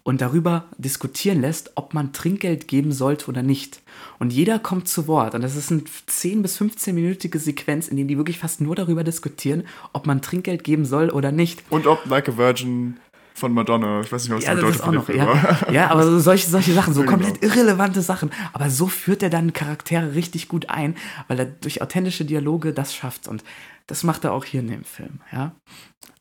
und 0.06 0.20
darüber 0.20 0.66
diskutieren 0.78 1.40
lässt, 1.40 1.72
ob 1.74 1.92
man 1.92 2.12
Trinkgeld 2.12 2.68
geben 2.68 2.92
sollte 2.92 3.26
oder 3.26 3.42
nicht. 3.42 3.82
Und 4.20 4.32
jeder 4.32 4.60
kommt 4.60 4.86
zu 4.86 5.08
Wort. 5.08 5.34
Und 5.34 5.42
das 5.42 5.56
ist 5.56 5.72
eine 5.72 5.80
10- 5.80 6.42
bis 6.42 6.60
15-minütige 6.60 7.40
Sequenz, 7.40 7.88
in 7.88 7.96
der 7.96 8.06
die 8.06 8.16
wirklich 8.16 8.38
fast 8.38 8.60
nur 8.60 8.76
darüber 8.76 9.02
diskutieren, 9.02 9.64
ob 9.92 10.06
man 10.06 10.22
Trinkgeld 10.22 10.62
geben 10.62 10.84
soll 10.84 11.10
oder 11.10 11.32
nicht. 11.32 11.64
Und 11.70 11.88
ob 11.88 12.06
Like 12.06 12.28
a 12.28 12.36
Virgin 12.36 12.98
von 13.34 13.52
Madonna. 13.52 14.00
Ich 14.00 14.12
weiß 14.12 14.22
nicht 14.22 14.32
was 14.32 14.44
Ja, 14.44 14.54
die 14.54 14.60
Bedeutung 14.60 14.80
auch 14.80 14.84
von 14.84 14.94
noch, 14.94 15.08
ja. 15.08 15.58
ja, 15.72 15.90
aber 15.90 16.04
so 16.04 16.20
solche, 16.20 16.48
solche 16.48 16.72
Sachen, 16.72 16.94
so 16.94 17.00
Ja, 17.00 17.08
komplett 17.08 17.40
genau. 17.40 17.52
irrelevante 17.52 18.00
Sachen. 18.00 18.30
Aber 18.52 18.70
so 18.70 18.86
führt 18.86 19.24
er 19.24 19.30
dann 19.30 19.52
Charaktere 19.54 20.14
richtig 20.14 20.46
gut 20.46 20.70
ein, 20.70 20.94
weil 21.26 21.40
er 21.40 21.46
durch 21.46 21.82
authentische 21.82 22.24
Dialoge 22.24 22.72
das 22.72 22.94
schafft. 22.94 23.26
Und 23.26 23.42
das 23.86 24.02
macht 24.02 24.24
er 24.24 24.32
auch 24.32 24.44
hier 24.44 24.60
in 24.60 24.68
dem 24.68 24.84
Film, 24.84 25.20
ja. 25.32 25.54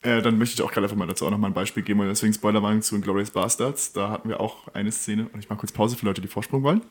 Äh, 0.01 0.21
dann 0.21 0.37
möchte 0.37 0.53
ich 0.55 0.61
auch 0.61 0.71
gerade 0.71 0.85
einfach 0.85 0.97
mal 0.97 1.07
dazu 1.07 1.25
auch 1.25 1.31
nochmal 1.31 1.49
ein 1.49 1.55
Beispiel 1.55 1.83
geben 1.83 1.99
und 1.99 2.07
deswegen 2.07 2.33
Spoilerwarnung 2.33 2.81
zu 2.81 2.99
Glorious 3.01 3.31
Bastards. 3.31 3.93
Da 3.93 4.09
hatten 4.09 4.29
wir 4.29 4.39
auch 4.39 4.67
eine 4.69 4.91
Szene 4.91 5.27
und 5.33 5.39
ich 5.39 5.49
mache 5.49 5.59
kurz 5.59 5.71
Pause 5.71 5.95
für 5.95 6.05
Leute, 6.05 6.21
die 6.21 6.27
Vorsprung 6.27 6.63
wollen. 6.63 6.81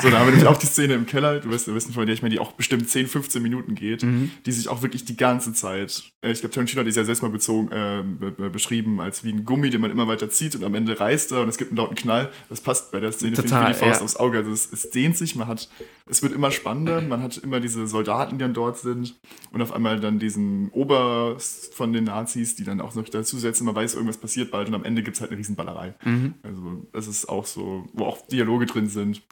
So, 0.00 0.10
da 0.10 0.20
haben 0.20 0.26
wir 0.28 0.30
nämlich 0.30 0.48
auch 0.48 0.56
die 0.56 0.66
Szene 0.66 0.94
im 0.94 1.06
Keller, 1.06 1.40
du 1.40 1.50
wirst 1.50 1.66
du 1.66 1.74
wissen, 1.74 1.92
von 1.92 2.06
der 2.06 2.14
ich 2.14 2.22
meine, 2.22 2.32
die 2.32 2.38
auch 2.38 2.52
bestimmt 2.52 2.88
10, 2.88 3.08
15 3.08 3.42
Minuten 3.42 3.74
geht, 3.74 4.04
Mhm. 4.04 4.30
die 4.46 4.52
sich 4.52 4.68
auch 4.68 4.80
wirklich 4.82 5.04
die 5.04 5.16
ganze 5.16 5.52
Zeit, 5.52 6.04
äh, 6.22 6.30
ich 6.30 6.38
glaube, 6.40 6.54
Tarantino 6.54 6.80
hat 6.80 6.86
die 6.86 6.92
ja 6.92 7.04
selbst 7.04 7.20
mal 7.20 7.30
bezogen, 7.30 7.68
äh, 7.72 8.04
be 8.04 8.30
be 8.30 8.48
beschrieben 8.48 9.00
als 9.00 9.24
wie 9.24 9.32
ein 9.32 9.44
Gummi, 9.44 9.70
den 9.70 9.80
man 9.80 9.90
immer 9.90 10.06
weiter 10.06 10.30
zieht 10.30 10.54
und 10.54 10.62
am 10.62 10.74
Ende 10.76 10.98
reißt 11.00 11.32
er 11.32 11.42
und 11.42 11.48
es 11.48 11.58
gibt 11.58 11.72
einen 11.72 11.78
lauten 11.78 11.96
Knall. 11.96 12.30
Das 12.48 12.60
passt 12.60 12.92
bei 12.92 13.00
der 13.00 13.10
Szene, 13.10 13.34
finde 13.34 13.48
ich, 13.48 13.52
Total, 13.52 13.68
wie 13.70 13.72
die 13.72 13.78
Faust 13.80 14.00
ja. 14.00 14.04
aufs 14.04 14.16
Auge. 14.16 14.38
Also 14.38 14.52
es, 14.52 14.72
es 14.72 14.90
dehnt 14.90 15.16
sich, 15.16 15.34
man 15.34 15.48
hat, 15.48 15.68
es 16.06 16.22
wird 16.22 16.32
immer 16.32 16.52
spannender, 16.52 17.00
man 17.00 17.20
hat 17.22 17.36
immer 17.38 17.58
diese 17.58 17.86
Soldaten, 17.88 18.38
die 18.38 18.42
dann 18.42 18.54
dort 18.54 18.78
sind 18.78 19.16
und 19.50 19.60
auf 19.62 19.72
einmal 19.72 19.98
dann 19.98 20.20
diesen 20.20 20.68
Oberst 20.70 21.74
von 21.74 21.92
den 21.92 22.04
Nazis, 22.04 22.54
die 22.54 22.62
dann 22.64 22.80
auch 22.80 22.94
noch 22.94 23.08
dazusetzen, 23.08 23.66
man 23.66 23.74
weiß, 23.74 23.94
irgendwas 23.94 24.18
passiert 24.18 24.52
bald 24.52 24.68
und 24.68 24.74
am 24.76 24.84
Ende 24.84 25.02
gibt 25.02 25.16
es 25.16 25.20
halt 25.20 25.32
eine 25.32 25.38
Riesenballerei. 25.40 25.94
Mhm. 26.04 26.34
Also 26.44 26.86
das 26.92 27.08
ist 27.08 27.28
auch 27.28 27.46
so, 27.46 27.88
wo 27.92 28.04
auch 28.04 28.24
Dialoge 28.28 28.66
drin 28.66 28.86
sind, 28.88 29.22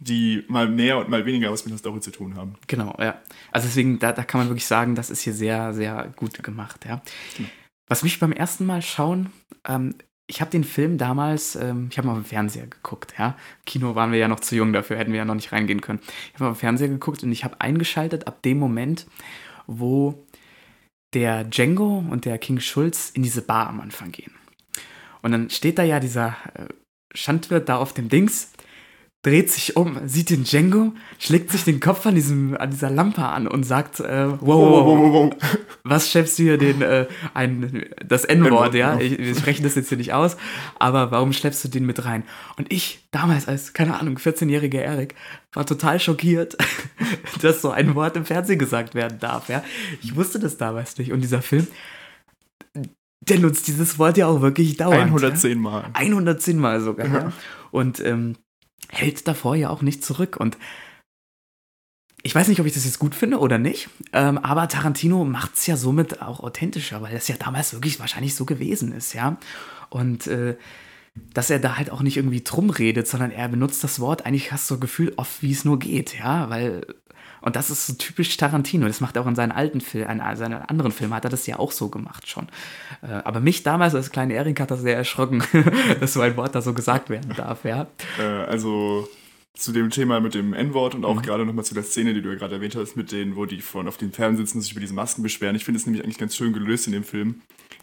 die 0.00 0.44
mal 0.48 0.68
mehr 0.68 0.98
und 0.98 1.08
mal 1.08 1.24
weniger 1.24 1.50
was 1.50 1.64
mit 1.64 1.72
der 1.72 1.78
Story 1.78 2.00
zu 2.00 2.10
tun 2.10 2.36
haben. 2.36 2.54
Genau, 2.66 2.94
ja. 2.98 3.20
Also 3.50 3.66
deswegen, 3.66 3.98
da, 3.98 4.12
da 4.12 4.22
kann 4.22 4.40
man 4.40 4.48
wirklich 4.48 4.66
sagen, 4.66 4.94
das 4.94 5.10
ist 5.10 5.22
hier 5.22 5.32
sehr, 5.32 5.72
sehr 5.72 6.12
gut 6.16 6.42
gemacht, 6.42 6.84
ja. 6.86 7.00
Genau. 7.36 7.48
Was 7.88 8.02
mich 8.02 8.20
beim 8.20 8.32
ersten 8.32 8.66
Mal 8.66 8.82
schauen, 8.82 9.32
ähm, 9.66 9.94
ich 10.30 10.42
habe 10.42 10.50
den 10.50 10.64
Film 10.64 10.98
damals, 10.98 11.56
ähm, 11.56 11.88
ich 11.90 11.96
habe 11.96 12.06
mal 12.06 12.16
im 12.16 12.24
Fernseher 12.24 12.66
geguckt, 12.66 13.14
ja. 13.18 13.28
Im 13.28 13.64
Kino 13.64 13.94
waren 13.94 14.12
wir 14.12 14.18
ja 14.18 14.28
noch 14.28 14.40
zu 14.40 14.54
jung 14.56 14.72
dafür, 14.72 14.98
hätten 14.98 15.12
wir 15.12 15.18
ja 15.18 15.24
noch 15.24 15.34
nicht 15.34 15.52
reingehen 15.52 15.80
können. 15.80 16.00
Ich 16.02 16.34
habe 16.34 16.44
mal 16.44 16.50
im 16.50 16.56
Fernseher 16.56 16.88
geguckt 16.88 17.22
und 17.22 17.32
ich 17.32 17.44
habe 17.44 17.60
eingeschaltet 17.60 18.26
ab 18.26 18.42
dem 18.42 18.58
Moment, 18.58 19.06
wo 19.66 20.26
der 21.14 21.44
Django 21.44 22.04
und 22.10 22.26
der 22.26 22.36
King 22.36 22.60
Schulz 22.60 23.10
in 23.10 23.22
diese 23.22 23.40
Bar 23.40 23.68
am 23.68 23.80
Anfang 23.80 24.12
gehen. 24.12 24.32
Und 25.22 25.32
dann 25.32 25.48
steht 25.48 25.78
da 25.78 25.82
ja 25.82 25.98
dieser 25.98 26.36
äh, 26.54 26.66
Schandwirt 27.14 27.70
da 27.70 27.78
auf 27.78 27.94
dem 27.94 28.10
Dings, 28.10 28.52
dreht 29.22 29.50
sich 29.50 29.76
um, 29.76 29.98
sieht 30.06 30.30
den 30.30 30.44
Django, 30.44 30.92
schlägt 31.18 31.50
sich 31.50 31.64
den 31.64 31.80
Kopf 31.80 32.06
an, 32.06 32.14
diesem, 32.14 32.56
an 32.56 32.70
dieser 32.70 32.88
Lampe 32.88 33.24
an 33.24 33.48
und 33.48 33.64
sagt, 33.64 33.98
äh, 33.98 34.28
wow, 34.28 34.40
wow, 34.40 34.86
wow, 34.86 35.12
wow. 35.12 35.36
was 35.82 36.10
schleppst 36.10 36.38
du 36.38 36.44
hier 36.44 36.58
den, 36.58 36.82
äh, 36.82 37.06
ein, 37.34 37.84
das 38.06 38.24
N-Wort, 38.24 38.74
ja? 38.74 38.94
genau. 38.94 39.04
Ich, 39.04 39.18
wir 39.18 39.34
sprechen 39.34 39.64
das 39.64 39.74
jetzt 39.74 39.88
hier 39.88 39.98
nicht 39.98 40.12
aus, 40.12 40.36
aber 40.78 41.10
warum 41.10 41.32
schleppst 41.32 41.64
du 41.64 41.68
den 41.68 41.84
mit 41.84 42.04
rein? 42.04 42.22
Und 42.56 42.72
ich, 42.72 43.08
damals 43.10 43.48
als, 43.48 43.72
keine 43.72 43.98
Ahnung, 43.98 44.18
14-jähriger 44.18 44.80
Erik, 44.80 45.16
war 45.52 45.66
total 45.66 45.98
schockiert, 45.98 46.56
dass 47.42 47.60
so 47.60 47.70
ein 47.70 47.96
Wort 47.96 48.16
im 48.16 48.24
Fernsehen 48.24 48.60
gesagt 48.60 48.94
werden 48.94 49.18
darf, 49.18 49.48
ja? 49.48 49.64
Ich 50.00 50.14
wusste 50.14 50.38
das 50.38 50.58
damals 50.58 50.96
nicht 50.96 51.10
und 51.10 51.22
dieser 51.22 51.42
Film, 51.42 51.66
der 53.20 53.40
nutzt 53.40 53.66
dieses 53.66 53.98
Wort 53.98 54.16
ja 54.16 54.28
auch 54.28 54.40
wirklich 54.40 54.76
dauernd. 54.76 55.00
ja? 55.00 55.06
110 55.06 55.58
Mal. 55.58 55.90
110 55.92 56.56
Mal 56.56 56.80
sogar. 56.80 57.06
Ja. 57.06 57.14
Ja. 57.14 57.32
Und 57.70 58.00
ähm, 58.00 58.36
hält 58.90 59.26
davor 59.28 59.56
ja 59.56 59.70
auch 59.70 59.82
nicht 59.82 60.04
zurück. 60.04 60.36
Und 60.36 60.58
ich 62.22 62.34
weiß 62.34 62.48
nicht, 62.48 62.60
ob 62.60 62.66
ich 62.66 62.74
das 62.74 62.84
jetzt 62.84 62.98
gut 62.98 63.14
finde 63.14 63.38
oder 63.38 63.58
nicht, 63.58 63.88
ähm, 64.12 64.38
aber 64.38 64.68
Tarantino 64.68 65.24
macht 65.24 65.54
es 65.54 65.66
ja 65.66 65.76
somit 65.76 66.20
auch 66.20 66.40
authentischer, 66.40 67.00
weil 67.00 67.12
das 67.12 67.28
ja 67.28 67.36
damals 67.36 67.72
wirklich 67.72 68.00
wahrscheinlich 68.00 68.34
so 68.34 68.44
gewesen 68.44 68.92
ist, 68.92 69.12
ja. 69.12 69.38
Und 69.88 70.26
äh, 70.26 70.56
dass 71.32 71.50
er 71.50 71.58
da 71.58 71.76
halt 71.76 71.90
auch 71.90 72.02
nicht 72.02 72.16
irgendwie 72.16 72.42
drum 72.42 72.70
redet, 72.70 73.08
sondern 73.08 73.30
er 73.30 73.48
benutzt 73.48 73.82
das 73.84 74.00
Wort 74.00 74.26
eigentlich 74.26 74.52
hast 74.52 74.70
du 74.70 74.74
so 74.74 74.80
Gefühl 74.80 75.12
oft, 75.16 75.42
wie 75.42 75.52
es 75.52 75.64
nur 75.64 75.78
geht, 75.78 76.18
ja, 76.18 76.50
weil 76.50 76.86
und 77.40 77.56
das 77.56 77.70
ist 77.70 77.86
so 77.86 77.92
typisch 77.94 78.36
Tarantino. 78.36 78.86
Das 78.86 79.00
macht 79.00 79.16
er 79.16 79.22
auch 79.22 79.26
in 79.26 79.34
seinen 79.36 79.52
alten 79.52 79.80
Filmen, 79.80 80.20
in 80.20 80.36
seinen 80.36 80.54
anderen 80.62 80.92
Filmen 80.92 81.14
hat 81.14 81.24
er 81.24 81.30
das 81.30 81.46
ja 81.46 81.58
auch 81.58 81.72
so 81.72 81.88
gemacht 81.88 82.28
schon. 82.28 82.48
Äh, 83.02 83.06
aber 83.24 83.40
mich 83.40 83.62
damals 83.62 83.94
als 83.94 84.10
kleine 84.10 84.34
Erik 84.34 84.60
hat 84.60 84.70
das 84.70 84.80
sehr 84.80 84.96
erschrocken, 84.96 85.42
dass 86.00 86.12
so 86.14 86.20
ein 86.20 86.36
Wort 86.36 86.54
da 86.54 86.62
so 86.62 86.74
gesagt 86.74 87.10
werden 87.10 87.32
darf, 87.36 87.64
ja. 87.64 87.86
Äh, 88.18 88.22
also 88.22 89.08
zu 89.54 89.72
dem 89.72 89.90
Thema 89.90 90.20
mit 90.20 90.34
dem 90.34 90.52
N-Wort 90.54 90.94
und 90.94 91.04
auch 91.04 91.16
Mhm. 91.16 91.22
gerade 91.22 91.44
nochmal 91.44 91.64
zu 91.64 91.74
der 91.74 91.82
Szene, 91.82 92.14
die 92.14 92.22
du 92.22 92.28
ja 92.28 92.36
gerade 92.36 92.54
erwähnt 92.56 92.76
hast, 92.76 92.96
mit 92.96 93.10
denen, 93.10 93.34
wo 93.34 93.44
die 93.44 93.60
von 93.60 93.88
auf 93.88 93.96
den 93.96 94.12
Pferden 94.12 94.36
sitzen 94.36 94.58
und 94.58 94.62
sich 94.62 94.70
über 94.72 94.80
diese 94.80 94.94
Masken 94.94 95.22
beschweren. 95.24 95.56
Ich 95.56 95.64
finde 95.64 95.80
es 95.80 95.86
nämlich 95.86 96.04
eigentlich 96.04 96.18
ganz 96.18 96.36
schön 96.36 96.52
gelöst 96.52 96.86
in 96.86 96.92
dem 96.92 97.02
Film. 97.02 97.40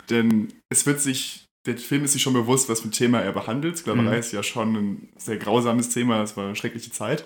Denn 0.09 0.53
es 0.69 0.85
wird 0.85 1.01
sich, 1.01 1.45
der 1.65 1.77
Film 1.77 2.05
ist 2.05 2.13
sich 2.13 2.21
schon 2.21 2.33
bewusst, 2.33 2.69
was 2.69 2.79
für 2.81 2.87
ein 2.87 2.91
Thema 2.91 3.19
er 3.19 3.33
behandelt. 3.33 3.77
Sklaverei 3.77 4.13
Mhm. 4.13 4.19
ist 4.19 4.31
ja 4.31 4.41
schon 4.43 4.75
ein 4.75 5.09
sehr 5.17 5.35
grausames 5.37 5.89
Thema, 5.89 6.21
es 6.21 6.37
war 6.37 6.45
eine 6.45 6.55
schreckliche 6.55 6.91
Zeit. 6.91 7.25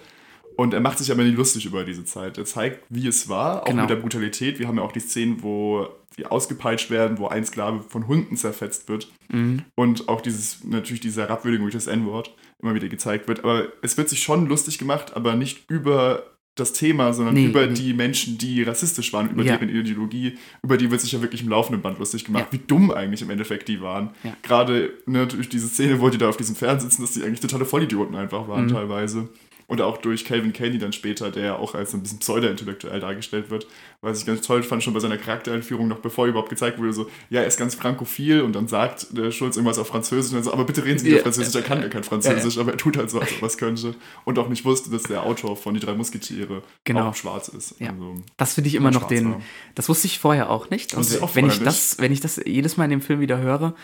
Und 0.60 0.74
er 0.74 0.82
macht 0.82 0.98
sich 0.98 1.10
aber 1.10 1.24
nicht 1.24 1.38
lustig 1.38 1.65
über 1.65 1.86
diese 1.86 2.04
Zeit. 2.04 2.38
Er 2.38 2.43
zeigt, 2.43 2.84
wie 2.89 3.08
es 3.08 3.30
war, 3.30 3.62
auch 3.63 3.65
Genau. 3.65 3.84
mit 3.84 3.89
der 3.91 3.95
Brutalität. 3.95 4.60
Wir 4.60 4.67
haben 4.67 4.76
ja 4.76 4.84
auch 4.84 4.91
die 4.91 5.00
Szenen, 5.00 5.41
wo 5.41 5.88
die 6.17 6.26
ausgepeitscht 6.26 6.89
werden, 6.89 7.17
wo 7.17 7.28
ein 7.30 7.45
Sklave 7.45 7.80
von 7.88 8.08
Hunden 8.08 8.36
zerfetzt 8.36 8.89
wird. 8.89 9.10
Mhm. 9.30 9.62
Und 9.76 10.10
auch 10.10 10.19
dieses, 10.19 10.65
natürlich 10.65 11.00
diese 11.00 11.22
Herabwürdigung 11.22 11.65
durch 11.65 11.76
das 11.76 11.88
N-Wort 11.88 12.36
immer 12.62 12.76
wieder 12.76 12.89
gezeigt 12.89 13.30
wird. 13.30 13.39
Aber 13.45 13.67
es 13.82 13.95
wird 13.98 14.10
sich 14.10 14.22
schon 14.22 14.48
lustig 14.48 14.78
gemacht, 14.78 15.15
aber 15.15 15.36
nicht 15.36 15.63
über 15.69 16.24
das 16.56 16.74
Thema, 16.74 17.13
sondern 17.13 17.36
Nee. 17.36 17.45
über 17.45 17.67
die 17.67 17.93
Menschen, 17.93 18.38
die 18.38 18.62
rassistisch 18.63 19.13
waren, 19.13 19.30
über 19.30 19.43
Ja. 19.43 19.56
deren 19.56 19.69
Ideologie, 19.74 20.38
über 20.62 20.76
die 20.76 20.91
wird 20.91 21.00
sich 21.00 21.13
ja 21.13 21.22
wirklich 21.22 21.41
im 21.41 21.48
laufenden 21.48 21.82
Band 21.82 22.00
lustig 22.00 22.26
gemacht, 22.26 22.48
Ja. 22.52 22.60
wie 22.60 22.62
dumm 22.67 22.91
eigentlich 22.91 23.22
im 23.22 23.30
Endeffekt 23.30 23.69
die 23.69 23.80
waren. 23.80 24.10
Ja. 24.26 24.36
Gerade 24.41 24.91
ne, 25.06 25.26
durch 25.26 25.48
diese 25.48 25.69
Szene, 25.69 26.02
wo 26.02 26.10
die 26.10 26.17
da 26.17 26.28
auf 26.28 26.36
diesem 26.36 26.56
Pferd 26.58 26.82
sitzen, 26.82 27.02
dass 27.02 27.12
die 27.13 27.24
eigentlich 27.24 27.39
totale 27.39 27.63
Vollidioten 27.63 28.13
einfach 28.17 28.50
waren 28.50 28.65
Mhm. 28.65 28.74
teilweise. 28.74 29.30
Und 29.69 29.82
auch 29.82 29.97
durch 29.97 30.25
Calvin 30.25 30.51
Caney 30.51 30.79
dann 30.79 30.91
später, 30.93 31.29
der 31.29 31.43
ja 31.45 31.55
auch 31.55 31.75
als 31.75 31.93
ein 31.93 32.01
bisschen 32.01 32.17
pseudo-intellektuell 32.17 32.99
dargestellt 32.99 33.51
wird. 33.51 33.67
Was 34.01 34.19
ich 34.19 34.25
ganz 34.25 34.41
toll 34.41 34.63
fand, 34.63 34.84
schon 34.84 34.95
bei 34.95 34.99
seiner 34.99 35.17
Charaktereinführung, 35.17 35.88
noch 35.88 35.99
bevor 35.99 36.25
überhaupt 36.25 36.49
gezeigt 36.49 36.79
wurde, 36.79 36.91
so, 36.91 37.08
ja, 37.29 37.41
er 37.41 37.47
ist 37.47 37.60
ganz 37.60 37.75
frankophil 37.75 38.41
und 38.41 38.53
dann 38.53 38.67
sagt 38.67 39.15
der 39.15 39.29
Schulz 39.29 39.58
irgendwas 39.58 39.77
auf 39.77 39.88
Französisch 39.88 40.32
und 40.32 40.38
dann 40.38 40.43
so, 40.43 40.51
aber 40.51 40.63
bitte 40.63 40.84
reden 40.84 40.97
Sie 40.97 41.05
nicht 41.10 41.17
auf 41.17 41.21
Französisch, 41.21 41.53
er 41.53 41.62
kann 41.62 41.84
ja 41.84 41.88
kein 41.88 42.03
Französisch, 42.03 42.58
aber 42.58 42.71
er 42.71 42.77
tut 42.77 42.97
halt 42.97 43.12
so, 43.12 43.19
als 43.19 43.32
ob 43.32 43.41
er 43.43 43.45
es 43.47 43.58
könnte. 43.60 43.93
Und 44.25 44.39
auch 44.39 44.49
nicht 44.49 44.65
wusste, 44.65 44.89
dass 44.89 45.03
der 45.03 45.21
Autor 45.23 45.55
von 45.55 45.75
Die 45.75 45.79
drei 45.79 45.93
Musketiere 45.93 46.63
Genau. 46.84 47.10
auch 47.10 47.15
schwarz 47.15 47.49
ist. 47.49 47.75
Ja. 47.79 47.91
Also, 47.91 48.15
Das 48.38 48.55
finde 48.55 48.69
ich 48.69 48.75
immer 48.75 48.89
noch 48.89 49.03
den. 49.03 49.34
war. 49.34 49.41
Das 49.75 49.88
wusste 49.88 50.08
ich 50.08 50.17
vorher 50.17 50.49
auch 50.49 50.71
nicht. 50.71 50.95
Und 50.95 51.08
wenn 51.36 51.45
ich 51.45 51.53
vorher 51.53 51.65
das, 51.65 51.99
wenn 51.99 52.12
ich 52.12 52.21
das 52.21 52.41
jedes 52.43 52.75
Mal 52.77 52.86
in 52.86 52.89
dem 52.89 53.01
Film 53.01 53.19
wieder 53.19 53.38
höre, 53.38 53.75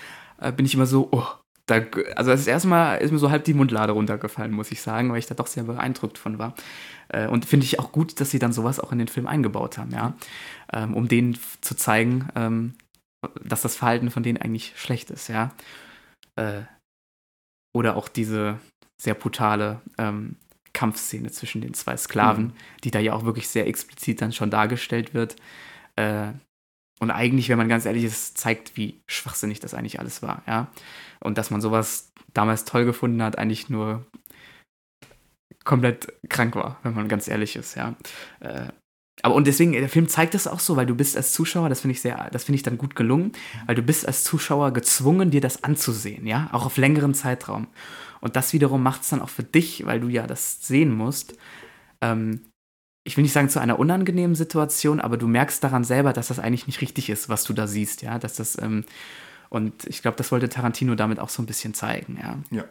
äh, 0.41 0.51
bin 0.51 0.65
ich 0.65 0.73
immer 0.73 0.87
so, 0.87 1.09
oh, 1.11 1.23
da, 1.67 1.81
also 2.15 2.31
das 2.31 2.47
erste 2.47 2.67
Mal 2.67 2.97
ist 2.97 3.11
mir 3.11 3.17
so 3.19 3.31
halb 3.31 3.43
die 3.45 3.53
Mundlade 3.55 3.93
runtergefallen, 3.93 4.51
muss 4.51 4.71
ich 4.71 4.81
sagen, 4.81 5.11
weil 5.11 5.19
ich 5.19 5.25
da 5.25 5.35
doch 5.35 5.47
sehr 5.47 5.63
beeindruckt 5.63 6.17
von 6.17 6.37
war. 6.37 6.53
Äh, 7.09 7.27
Und 7.27 7.45
finde 7.45 7.65
ich 7.65 7.79
auch 7.79 7.91
gut, 7.91 8.19
dass 8.19 8.29
sie 8.31 8.39
dann 8.39 8.53
sowas 8.53 8.79
auch 8.79 8.91
in 8.91 8.99
den 8.99 9.07
Film 9.07 9.27
eingebaut 9.27 9.77
haben, 9.77 9.91
ja. 9.91 10.13
Ähm, 10.73 10.93
Um 10.93 11.07
denen 11.07 11.37
zu 11.61 11.75
zeigen, 11.75 12.29
ähm, 12.35 12.73
dass 13.43 13.63
das 13.63 13.75
Verhalten 13.75 14.11
von 14.11 14.21
denen 14.23 14.39
eigentlich 14.41 14.73
schlecht 14.75 15.09
ist, 15.11 15.27
ja. 15.27 15.51
Äh, 16.35 16.61
Oder 17.75 17.95
auch 17.97 18.07
diese 18.09 18.59
sehr 19.01 19.15
brutale 19.15 19.81
ähm, 19.97 20.37
Kampfszene 20.73 21.31
zwischen 21.31 21.61
den 21.61 21.73
zwei 21.73 21.97
Sklaven, 21.97 22.47
Mhm. 22.47 22.53
die 22.83 22.91
da 22.91 22.99
ja 22.99 23.13
auch 23.13 23.25
wirklich 23.25 23.47
sehr 23.49 23.67
explizit 23.67 24.21
dann 24.21 24.31
schon 24.33 24.49
dargestellt 24.49 25.13
wird. 25.13 25.35
Äh, 25.95 26.33
und 26.99 27.11
eigentlich, 27.11 27.49
wenn 27.49 27.57
man 27.57 27.69
ganz 27.69 27.85
ehrlich 27.85 28.03
ist, 28.03 28.37
zeigt, 28.37 28.77
wie 28.77 29.01
schwachsinnig 29.07 29.59
das 29.59 29.73
eigentlich 29.73 29.99
alles 29.99 30.21
war, 30.21 30.43
ja. 30.47 30.67
Und 31.19 31.37
dass 31.37 31.51
man 31.51 31.61
sowas 31.61 32.11
damals 32.33 32.65
toll 32.65 32.85
gefunden 32.85 33.21
hat, 33.21 33.37
eigentlich 33.37 33.69
nur 33.69 34.05
komplett 35.63 36.13
krank 36.29 36.55
war, 36.55 36.79
wenn 36.83 36.93
man 36.93 37.07
ganz 37.07 37.27
ehrlich 37.27 37.55
ist, 37.55 37.75
ja. 37.75 37.95
Äh, 38.39 38.67
aber 39.21 39.35
und 39.35 39.47
deswegen, 39.47 39.71
der 39.71 39.89
Film 39.89 40.07
zeigt 40.07 40.33
das 40.33 40.45
auch 40.45 40.59
so, 40.59 40.75
weil 40.75 40.85
du 40.85 40.95
bist 40.95 41.15
als 41.15 41.31
Zuschauer, 41.31 41.69
das 41.69 41.81
finde 41.81 41.93
ich 41.93 42.01
sehr, 42.01 42.29
das 42.31 42.43
finde 42.43 42.57
ich 42.57 42.63
dann 42.63 42.77
gut 42.77 42.95
gelungen, 42.95 43.31
weil 43.65 43.75
du 43.75 43.81
bist 43.81 44.05
als 44.05 44.23
Zuschauer 44.23 44.71
gezwungen, 44.71 45.31
dir 45.31 45.41
das 45.41 45.63
anzusehen, 45.63 46.27
ja, 46.27 46.49
auch 46.51 46.65
auf 46.65 46.77
längeren 46.77 47.13
Zeitraum. 47.13 47.67
Und 48.19 48.35
das 48.35 48.53
wiederum 48.53 48.83
macht 48.83 49.03
es 49.03 49.09
dann 49.09 49.21
auch 49.21 49.29
für 49.29 49.43
dich, 49.43 49.85
weil 49.85 49.99
du 49.99 50.09
ja 50.09 50.27
das 50.27 50.65
sehen 50.65 50.93
musst, 50.93 51.37
ähm, 52.01 52.41
ich 53.05 53.15
will 53.15 53.21
nicht 53.21 53.33
sagen 53.33 53.49
zu 53.49 53.59
einer 53.59 53.79
unangenehmen 53.79 54.35
Situation, 54.35 54.99
aber 54.99 55.15
du 55.17 55.27
merkst 55.27 55.63
daran 55.63 55.83
selber, 55.83 56.11
dass 56.11 56.27
das 56.27 56.39
eigentlich 56.39 56.67
nicht 56.67 56.81
richtig 56.81 57.09
ist, 57.09 57.29
was 57.29 57.43
du 57.43 57.53
da 57.53 57.67
siehst, 57.67 58.01
ja, 58.01 58.17
dass 58.19 58.35
das, 58.35 58.59
ähm, 58.61 58.83
und 59.49 59.85
ich 59.85 60.01
glaube, 60.01 60.17
das 60.17 60.31
wollte 60.31 60.49
Tarantino 60.49 60.95
damit 60.95 61.19
auch 61.19 61.29
so 61.29 61.41
ein 61.41 61.45
bisschen 61.45 61.75
zeigen, 61.75 62.17
ja. 62.19 62.39
Ja. 62.49 62.65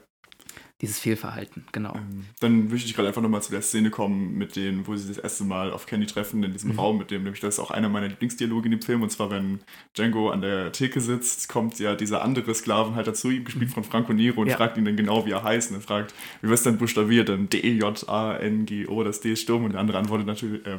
Dieses 0.85 0.99
Fehlverhalten, 1.01 1.65
genau. 1.73 1.95
Ähm, 1.95 2.25
dann 2.41 2.69
möchte 2.69 2.87
ich 2.89 2.95
gerade 2.95 3.09
einfach 3.09 3.23
nochmal 3.23 3.43
zu 3.43 3.51
der 3.51 3.63
Szene 3.63 3.91
kommen, 3.91 4.37
mit 4.37 4.55
denen, 4.55 4.87
wo 4.87 4.95
sie 4.97 5.09
das 5.09 5.19
erste 5.19 5.45
Mal 5.45 5.73
auf 5.73 5.87
Candy 5.87 6.07
treffen, 6.07 6.43
in 6.45 6.53
diesem 6.53 6.73
Mhm. 6.73 6.79
Raum, 6.79 6.99
mit 6.99 7.11
dem, 7.11 7.23
nämlich 7.23 7.41
das 7.41 7.55
ist 7.55 7.61
auch 7.61 7.71
einer 7.71 7.89
meiner 7.89 8.09
Lieblingsdialoge 8.09 8.67
in 8.67 8.73
dem 8.73 8.83
Film, 8.83 9.03
und 9.03 9.11
zwar, 9.11 9.31
wenn 9.31 9.61
Django 9.97 10.31
an 10.31 10.41
der 10.43 10.73
Theke 10.73 11.01
sitzt, 11.01 11.49
kommt 11.49 11.79
ja 11.79 11.95
dieser 11.95 12.23
andere 12.23 12.55
Sklavenhalter 12.55 13.15
zu 13.15 13.31
ihm, 13.31 13.45
gespielt 13.45 13.71
von 13.71 13.83
Franco 13.85 14.13
Nero, 14.13 14.41
und 14.43 14.49
Ja. 14.49 14.57
fragt 14.57 14.77
ihn 14.77 14.85
dann 14.85 14.97
genau, 14.97 15.25
wie 15.27 15.31
er 15.33 15.43
heißt, 15.43 15.71
und 15.71 15.79
er 15.79 15.83
fragt, 15.83 16.15
wie 16.43 16.49
wird 16.49 16.59
es 16.59 16.65
denn 16.65 16.77
buchstabiert, 16.79 17.29
dann 17.29 17.49
D-J-A-N-G-O, 17.49 19.03
das 19.05 19.21
D 19.21 19.33
ist 19.33 19.41
stumm, 19.43 19.65
und 19.65 19.73
der 19.73 19.81
andere 19.81 19.99
antwortet 19.99 20.27
natürlich, 20.27 20.65
äh, 20.67 20.79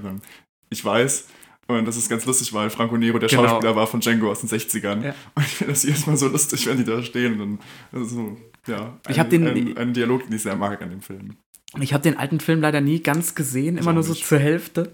ich 0.69 0.83
weiß, 0.83 1.27
Und 1.67 1.85
das 1.85 1.97
ist 1.97 2.09
ganz 2.09 2.23
lustig, 2.27 2.53
weil 2.53 2.69
Franco 2.69 2.95
Nero 2.95 3.17
der 3.17 3.27
Genau. 3.27 3.47
Schauspieler 3.47 3.75
war 3.75 3.87
von 3.87 3.99
Django 3.99 4.29
aus 4.29 4.39
den 4.41 4.49
60ern. 4.49 5.03
Ja. 5.03 5.15
Und 5.33 5.43
ich 5.47 5.53
finde 5.55 5.73
das 5.73 5.81
jedes 5.81 6.05
Mal 6.05 6.15
so 6.15 6.27
lustig, 6.27 6.67
wenn 6.67 6.77
die 6.77 6.83
da 6.83 7.01
stehen. 7.01 7.41
Und 7.41 7.59
dann, 7.91 8.01
also, 8.03 8.37
ja, 8.67 8.97
Ich 9.07 9.19
hab 9.19 9.29
den- 9.29 9.47
ein, 9.47 9.77
ein 9.77 9.93
Dialog, 9.93 10.23
den 10.25 10.33
ich 10.33 10.43
sehr 10.43 10.55
mag 10.55 10.81
an 10.81 10.89
dem 10.89 11.01
Film. 11.01 11.37
Ich 11.79 11.93
habe 11.93 12.03
den 12.03 12.17
alten 12.17 12.39
Film 12.39 12.61
leider 12.61 12.79
nie 12.81 13.01
ganz 13.01 13.35
gesehen, 13.35 13.77
immer 13.77 13.91
nur 13.93 14.03
so 14.03 14.13
nicht. 14.13 14.25
zur 14.25 14.39
Hälfte. 14.39 14.93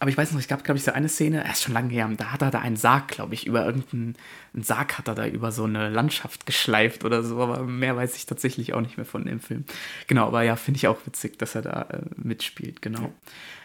Aber 0.00 0.10
ich 0.10 0.18
weiß 0.18 0.32
noch, 0.32 0.40
es 0.40 0.48
gab, 0.48 0.64
glaube 0.64 0.76
ich, 0.76 0.84
so 0.84 0.92
eine 0.92 1.08
Szene, 1.08 1.42
er 1.44 1.52
ist 1.52 1.62
schon 1.62 1.72
lange 1.72 1.88
her, 1.90 2.10
da 2.16 2.32
hat 2.32 2.42
er 2.42 2.50
da 2.50 2.58
einen 2.60 2.76
Sarg, 2.76 3.08
glaube 3.08 3.32
ich, 3.32 3.46
über 3.46 3.64
irgendeinen 3.64 4.16
einen 4.52 4.62
Sarg 4.62 4.98
hat 4.98 5.08
er 5.08 5.14
da 5.14 5.26
über 5.26 5.50
so 5.50 5.64
eine 5.64 5.88
Landschaft 5.88 6.44
geschleift 6.44 7.04
oder 7.04 7.22
so, 7.22 7.40
aber 7.40 7.62
mehr 7.62 7.96
weiß 7.96 8.14
ich 8.16 8.26
tatsächlich 8.26 8.74
auch 8.74 8.82
nicht 8.82 8.98
mehr 8.98 9.06
von 9.06 9.24
dem 9.24 9.40
Film. 9.40 9.64
Genau, 10.06 10.26
aber 10.26 10.42
ja, 10.42 10.56
finde 10.56 10.76
ich 10.76 10.88
auch 10.88 10.98
witzig, 11.06 11.38
dass 11.38 11.54
er 11.54 11.62
da 11.62 11.82
äh, 11.90 12.02
mitspielt, 12.16 12.82
genau. 12.82 13.14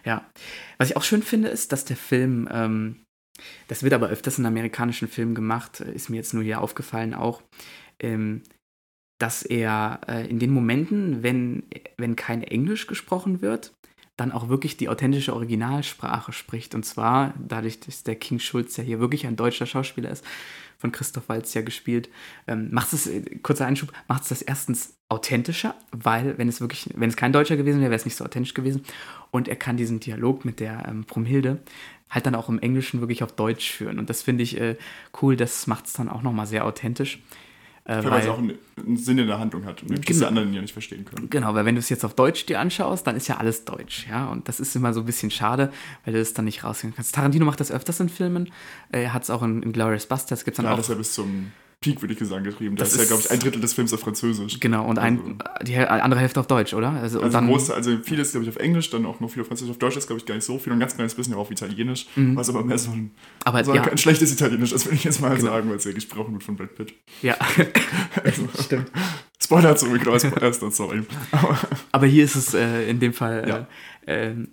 Ja. 0.06 0.24
Was 0.78 0.92
ich 0.92 0.96
auch 0.98 1.04
schön 1.04 1.24
finde, 1.24 1.50
ist, 1.50 1.74
dass 1.74 1.84
der 1.84 1.98
Film, 1.98 2.48
ähm, 2.52 2.96
das 3.68 3.84
wird 3.84 3.94
aber 3.94 4.08
öfters 4.08 4.40
in 4.40 4.46
amerikanischen 4.46 5.10
Filmen 5.10 5.36
gemacht, 5.36 5.82
ist 5.82 6.10
mir 6.10 6.18
jetzt 6.18 6.34
nur 6.34 6.44
hier 6.44 6.62
aufgefallen 6.62 7.14
auch, 7.14 7.42
ähm, 8.00 8.44
dass 9.20 9.44
er 9.44 10.02
äh, 10.08 10.28
in 10.28 10.40
den 10.40 10.52
Momenten, 10.52 11.24
wenn, 11.24 11.64
wenn 11.98 12.16
kein 12.16 12.42
Englisch 12.42 12.88
gesprochen 12.88 13.42
wird, 13.42 13.74
dann 14.18 14.32
auch 14.32 14.50
wirklich 14.50 14.78
die 14.78 14.90
authentische 14.90 15.34
Originalsprache 15.34 16.34
spricht. 16.34 16.76
Und 16.76 16.84
zwar, 16.84 17.34
dadurch, 17.38 17.80
dass 17.80 18.04
der 18.04 18.16
King 18.16 18.40
Schulz 18.40 18.76
ja 18.78 18.84
hier 18.84 19.00
wirklich 19.00 19.28
ein 19.28 19.36
deutscher 19.36 19.66
Schauspieler 19.66 20.10
ist, 20.10 20.26
von 20.78 20.94
Christoph 20.94 21.28
Waltz 21.28 21.54
ja 21.54 21.62
gespielt, 21.62 22.10
ähm, 22.48 22.70
macht 22.72 22.94
es, 22.94 23.08
äh, 23.08 23.22
kurzer 23.44 23.66
Einschub, 23.66 23.92
macht 24.08 24.24
es 24.24 24.30
das 24.30 24.42
erstens 24.42 24.98
authentischer, 25.10 25.76
weil 25.92 26.38
wenn 26.38 26.48
es 26.48 26.62
wirklich, 26.62 26.90
wenn 26.96 27.10
es 27.10 27.18
kein 27.18 27.34
Deutscher 27.34 27.58
gewesen 27.58 27.82
wäre, 27.82 27.92
wäre 27.92 28.00
es 28.00 28.06
nicht 28.06 28.16
so 28.16 28.24
authentisch 28.24 28.54
gewesen. 28.54 28.84
Und 29.32 29.50
er 29.50 29.58
kann 29.58 29.76
diesen 29.76 30.00
Dialog 30.00 30.46
mit 30.46 30.62
der 30.62 30.86
ähm, 30.88 31.04
Brumhilde 31.04 31.60
halt 32.10 32.26
dann 32.26 32.36
auch 32.36 32.50
im 32.50 32.60
Englischen 32.60 33.02
wirklich 33.02 33.24
auf 33.24 33.34
Deutsch 33.34 33.72
führen. 33.72 34.00
Und 34.00 34.10
das 34.10 34.22
finde 34.22 34.44
ich 34.44 34.60
äh, 34.60 34.78
cool, 35.22 35.36
das 35.36 35.68
macht 35.68 35.88
es 35.88 35.94
dann 35.94 36.10
auch 36.10 36.22
nochmal 36.22 36.48
sehr 36.48 36.66
authentisch. 36.66 37.22
Äh, 37.90 38.04
Weil 38.06 38.22
es 38.22 38.28
auch 38.28 38.38
einen, 38.38 38.54
einen 38.78 38.98
Sinn 38.98 39.18
in 39.18 39.26
der 39.26 39.40
Handlung 39.40 39.66
hat 39.66 39.82
und 39.82 39.90
dass 39.92 40.02
Genau. 40.06 40.20
die 40.20 40.26
anderen 40.28 40.54
ja 40.54 40.62
nicht 40.62 40.74
verstehen 40.74 41.06
können. 41.06 41.28
Genau, 41.32 41.56
weil 41.56 41.66
wenn 41.66 41.74
du 41.74 41.80
es 41.80 41.90
jetzt 41.90 42.06
auf 42.06 42.14
Deutsch 42.14 42.46
dir 42.46 42.60
anschaust, 42.60 43.08
dann 43.08 43.16
ist 43.16 43.28
ja 43.28 43.38
alles 43.38 43.66
Deutsch, 43.66 44.06
ja. 44.08 44.28
Und 44.28 44.48
das 44.48 44.60
ist 44.60 44.76
immer 44.76 44.94
so 44.94 45.00
ein 45.00 45.06
bisschen 45.08 45.32
schade, 45.32 45.72
weil 46.06 46.14
du 46.14 46.20
es 46.22 46.36
dann 46.36 46.46
nicht 46.46 46.64
raushören 46.64 46.94
kannst. 46.96 47.16
Tarantino 47.16 47.46
macht 47.46 47.60
das 47.60 47.72
öfters 47.72 48.00
in 48.00 48.10
Filmen. 48.10 48.52
Äh, 48.92 49.04
Er 49.06 49.14
hat 49.14 49.24
es 49.24 49.32
auch 49.32 49.42
in, 49.42 49.64
in 49.64 49.74
Glorious 49.74 50.06
Bastards, 50.06 50.46
gibt 50.46 50.54
es 50.54 50.58
dann 50.58 50.66
Ja, 50.68 50.74
auch. 50.74 50.78
das 50.78 50.86
ist 50.86 50.90
ja 50.92 50.98
bis 51.00 51.14
zum 51.14 51.52
Peak, 51.82 52.02
würde 52.02 52.14
ich 52.14 52.20
sagen, 52.28 52.44
getrieben. 52.44 52.76
Das, 52.76 52.90
Das 52.92 53.00
ist 53.02 53.10
ja, 53.10 53.16
glaube 53.16 53.24
ich, 53.26 53.32
ein 53.32 53.40
Drittel 53.40 53.62
des 53.62 53.72
Films 53.74 53.94
auf 53.94 54.02
Französisch. 54.02 54.60
genau, 54.60 54.86
und 54.86 55.00
ein, 55.00 55.38
die 55.62 55.78
Häl- 55.78 55.86
andere 55.88 56.20
Hälfte 56.20 56.42
auf 56.42 56.48
Deutsch, 56.48 56.74
oder? 56.74 56.90
Also, 56.92 57.22
Also, 57.22 57.32
dann, 57.32 57.48
groß, 57.48 57.72
also 57.72 57.98
vieles, 58.04 58.32
glaube 58.32 58.44
ich, 58.44 58.50
auf 58.50 58.58
Englisch, 58.58 58.90
dann 58.90 59.06
auch 59.06 59.22
noch 59.22 59.30
viel 59.30 59.42
auf 59.44 59.48
Französisch. 59.48 59.72
Auf 59.72 59.78
Deutsch 59.78 59.96
ist, 59.96 60.08
glaube 60.08 60.20
ich, 60.20 60.26
gar 60.26 60.36
nicht 60.36 60.44
so 60.44 60.60
viel. 60.60 60.74
Und 60.74 60.78
ein 60.78 60.82
ganz 60.82 60.96
kleines 60.96 61.16
bisschen 61.16 61.36
auch 61.36 61.40
auf 61.40 61.52
Italienisch, 61.52 62.08
was 62.18 62.50
aber 62.50 62.66
mehr 62.66 62.78
so 62.78 62.92
ein, 62.92 63.12
aber 63.46 63.64
so 63.64 63.74
ja, 63.74 63.84
ein 63.84 63.98
schlechtes 63.98 64.30
Italienisch 64.34 64.74
ist, 64.74 64.86
würde 64.88 64.96
ich 64.96 65.06
jetzt 65.06 65.22
mal 65.22 65.30
Genau. 65.38 65.52
sagen, 65.52 65.70
weil 65.70 65.78
es 65.78 65.86
ja 65.86 65.94
gesprochen 65.94 66.34
wird 66.34 66.44
von 66.44 66.58
Brad 66.58 66.76
Pitt. 66.76 66.94
ja. 67.22 67.38
Stimmt. 68.66 68.92
Spoiler 69.42 69.76
zurück, 69.78 70.06
aber 70.06 70.20
Spoiler 70.20 70.50
ist 70.50 70.62
dann 70.62 70.72
sorry. 70.72 71.04
Aber 71.32 71.58
Aber 71.94 72.06
hier 72.08 72.26
ist 72.26 72.36
es 72.36 72.54
äh, 72.54 72.90
in 72.90 73.00
dem 73.00 73.14
Fall, 73.14 73.46
Ja. 73.48 73.68
äh, 74.06 74.32
ähm, 74.32 74.50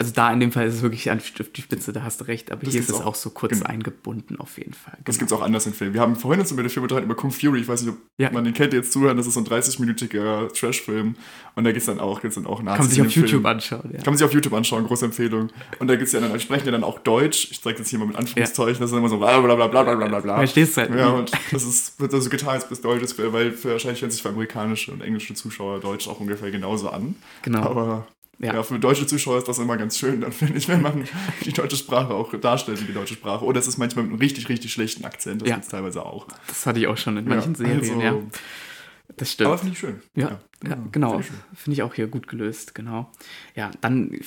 also 0.00 0.12
da 0.14 0.32
in 0.32 0.40
dem 0.40 0.50
Fall 0.50 0.66
ist 0.66 0.74
es 0.76 0.82
wirklich 0.82 1.10
an 1.10 1.18
die 1.18 1.60
Spitze, 1.62 1.92
da 1.92 2.02
hast 2.02 2.20
du 2.22 2.24
recht, 2.24 2.50
aber 2.50 2.62
Das 2.64 2.72
hier 2.72 2.80
ist 2.80 2.88
es 2.90 2.96
auch. 2.96 3.06
auch 3.06 3.14
so 3.14 3.30
kurz 3.30 3.52
Genau. 3.52 3.66
eingebunden 3.66 4.40
auf 4.40 4.56
jeden 4.58 4.72
Fall. 4.72 4.96
das 5.04 5.18
gibt 5.18 5.30
es 5.30 5.36
auch 5.36 5.42
anders 5.42 5.66
in 5.66 5.74
Filmen. 5.74 5.92
Wir 5.94 6.00
haben 6.00 6.16
vorhin 6.16 6.40
uns 6.40 6.50
mit 6.52 6.64
der 6.64 6.70
Film 6.70 6.84
unterhalten 6.84 7.04
über 7.06 7.14
Kung 7.14 7.30
Fury. 7.30 7.60
Ich 7.60 7.68
weiß 7.68 7.82
nicht, 7.82 7.90
ob 7.92 7.98
Ja. 8.18 8.30
man 8.32 8.44
den 8.44 8.54
kennt, 8.54 8.72
der 8.72 8.80
jetzt 8.80 8.92
zuhören. 8.92 9.16
Das 9.18 9.26
ist 9.26 9.34
so 9.34 9.40
ein 9.40 9.46
30-minütiger 9.46 10.52
Trash-Film. 10.52 11.14
Und 11.54 11.64
da 11.64 11.70
gibt 11.72 11.80
es 11.80 11.86
dann 11.86 12.00
auch, 12.00 12.20
gibt's 12.22 12.36
dann 12.36 12.46
auch 12.46 12.56
Kann 12.56 12.64
man 12.64 12.74
Nazis 12.76 12.94
sich 12.94 13.00
auf 13.02 13.10
YouTube 13.12 13.28
Film. 13.30 13.46
anschauen, 13.46 13.90
ja. 13.92 13.96
Kann 13.98 14.06
man 14.06 14.16
sich 14.16 14.24
auf 14.24 14.32
YouTube 14.32 14.52
anschauen, 14.54 14.86
große 14.86 15.04
Empfehlung. 15.04 15.48
Und 15.78 15.88
da 15.88 15.96
gibt's 15.96 16.12
ja 16.12 16.20
dann, 16.20 16.38
sprechen 16.40 16.66
ja 16.66 16.72
dann 16.72 16.84
auch 16.84 16.98
Deutsch. 17.00 17.48
Ich 17.50 17.60
zeige 17.60 17.78
jetzt 17.78 17.88
hier 17.88 17.98
mal 17.98 18.06
mit 18.06 18.16
Anführungszeichen, 18.16 18.80
das 18.80 18.90
ist 18.90 18.96
immer 18.96 19.08
so 19.08 19.18
bla 19.18 19.38
bla 19.40 19.54
bla 19.54 19.66
bla 19.68 19.82
bla 19.94 20.06
bla 20.08 20.20
bla. 20.20 20.36
Verstehst 20.38 20.76
du 20.76 20.80
halt. 20.82 20.94
Ja, 20.94 21.08
und 21.10 21.30
das 21.52 21.62
ist, 21.64 22.00
wird 22.00 22.14
also 22.14 22.30
getan 22.30 22.50
als 22.50 22.68
bis 22.68 22.80
Deutsches, 22.80 23.18
weil 23.18 23.52
wahrscheinlich 23.64 24.00
hören 24.00 24.10
sich 24.10 24.22
für 24.22 24.30
amerikanische 24.30 24.92
und 24.92 25.02
englische 25.02 25.34
Zuschauer 25.34 25.80
Deutsch 25.80 26.08
auch 26.08 26.20
ungefähr 26.20 26.50
genauso 26.50 26.88
an. 26.90 27.16
Genau. 27.42 27.62
Aber 27.62 28.06
Ja. 28.42 28.54
ja. 28.54 28.62
für 28.62 28.78
deutsche 28.78 29.06
Zuschauer 29.06 29.38
ist 29.38 29.48
das 29.48 29.58
immer 29.58 29.76
ganz 29.76 29.98
schön, 29.98 30.20
dann 30.22 30.32
finde 30.32 30.56
ich, 30.58 30.66
wenn 30.68 30.80
man 30.82 31.04
die 31.44 31.52
deutsche 31.52 31.76
Sprache 31.76 32.14
auch 32.14 32.32
darstellt 32.40 32.80
wie 32.80 32.86
die 32.86 32.94
deutsche 32.94 33.14
Sprache. 33.14 33.44
Oder 33.44 33.60
es 33.60 33.66
ist 33.68 33.76
manchmal 33.78 34.04
mit 34.04 34.12
einem 34.12 34.20
richtig, 34.20 34.48
richtig 34.48 34.72
schlechten 34.72 35.04
Akzent, 35.04 35.42
das 35.42 35.48
Ja. 35.48 35.54
gibt's 35.56 35.68
teilweise 35.70 36.04
auch. 36.06 36.26
Das 36.48 36.64
hatte 36.66 36.80
ich 36.80 36.86
auch 36.86 36.96
schon 36.96 37.16
in 37.18 37.26
manchen 37.28 37.52
Ja, 37.52 37.58
Serien, 37.58 37.78
also- 37.80 38.00
ja. 38.00 38.14
Das 39.20 39.32
stimmt. 39.32 39.48
Aber 39.48 39.58
finde 39.58 39.74
ich 39.74 39.78
schön. 39.78 40.00
Ja, 40.14 40.40
ja, 40.66 40.78
genau. 40.92 41.10
finde 41.10 41.20
ich 41.20 41.26
schön. 41.26 41.36
Finde 41.54 41.74
ich 41.74 41.82
auch 41.82 41.92
hier 41.92 42.06
gut 42.06 42.26
gelöst, 42.26 42.74
genau. 42.74 43.10
Ja, 43.54 43.70
dann, 43.82 44.18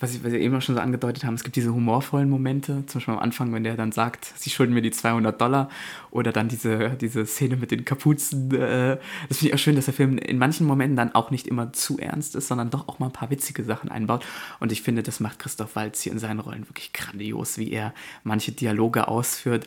was, 0.00 0.14
ich, 0.14 0.24
was 0.24 0.32
wir 0.32 0.40
eben 0.40 0.56
auch 0.56 0.62
schon 0.62 0.74
so 0.74 0.80
angedeutet 0.80 1.24
haben, 1.24 1.34
es 1.34 1.44
gibt 1.44 1.54
diese 1.56 1.74
humorvollen 1.74 2.30
Momente, 2.30 2.82
zum 2.86 2.98
Beispiel 3.00 3.12
am 3.12 3.20
Anfang, 3.20 3.52
wenn 3.52 3.62
der 3.62 3.76
dann 3.76 3.92
sagt, 3.92 4.32
sie 4.36 4.48
schulden 4.48 4.72
mir 4.72 4.80
die 4.80 4.90
200 4.90 5.38
Dollar, 5.38 5.68
oder 6.10 6.32
dann 6.32 6.48
diese, 6.48 6.96
diese 6.98 7.26
Szene 7.26 7.56
mit 7.56 7.70
den 7.70 7.84
Kapuzen. 7.84 8.50
Äh, 8.54 8.96
das 9.28 9.38
finde 9.38 9.48
ich 9.50 9.54
auch 9.54 9.58
schön, 9.58 9.76
dass 9.76 9.84
der 9.84 9.92
Film 9.92 10.16
in 10.16 10.38
manchen 10.38 10.66
Momenten 10.66 10.96
dann 10.96 11.14
auch 11.14 11.30
nicht 11.30 11.46
immer 11.46 11.74
zu 11.74 11.98
ernst 11.98 12.34
ist, 12.36 12.48
sondern 12.48 12.70
doch 12.70 12.88
auch 12.88 12.98
mal 12.98 13.06
ein 13.06 13.12
paar 13.12 13.28
witzige 13.28 13.64
Sachen 13.64 13.90
einbaut. 13.90 14.24
Und 14.60 14.72
ich 14.72 14.80
finde, 14.80 15.02
das 15.02 15.20
macht 15.20 15.38
Christoph 15.38 15.76
Waltz 15.76 16.00
hier 16.00 16.12
in 16.12 16.18
seinen 16.18 16.40
Rollen 16.40 16.66
wirklich 16.70 16.94
grandios, 16.94 17.58
wie 17.58 17.70
er 17.70 17.92
manche 18.24 18.52
Dialoge 18.52 19.08
ausführt. 19.08 19.66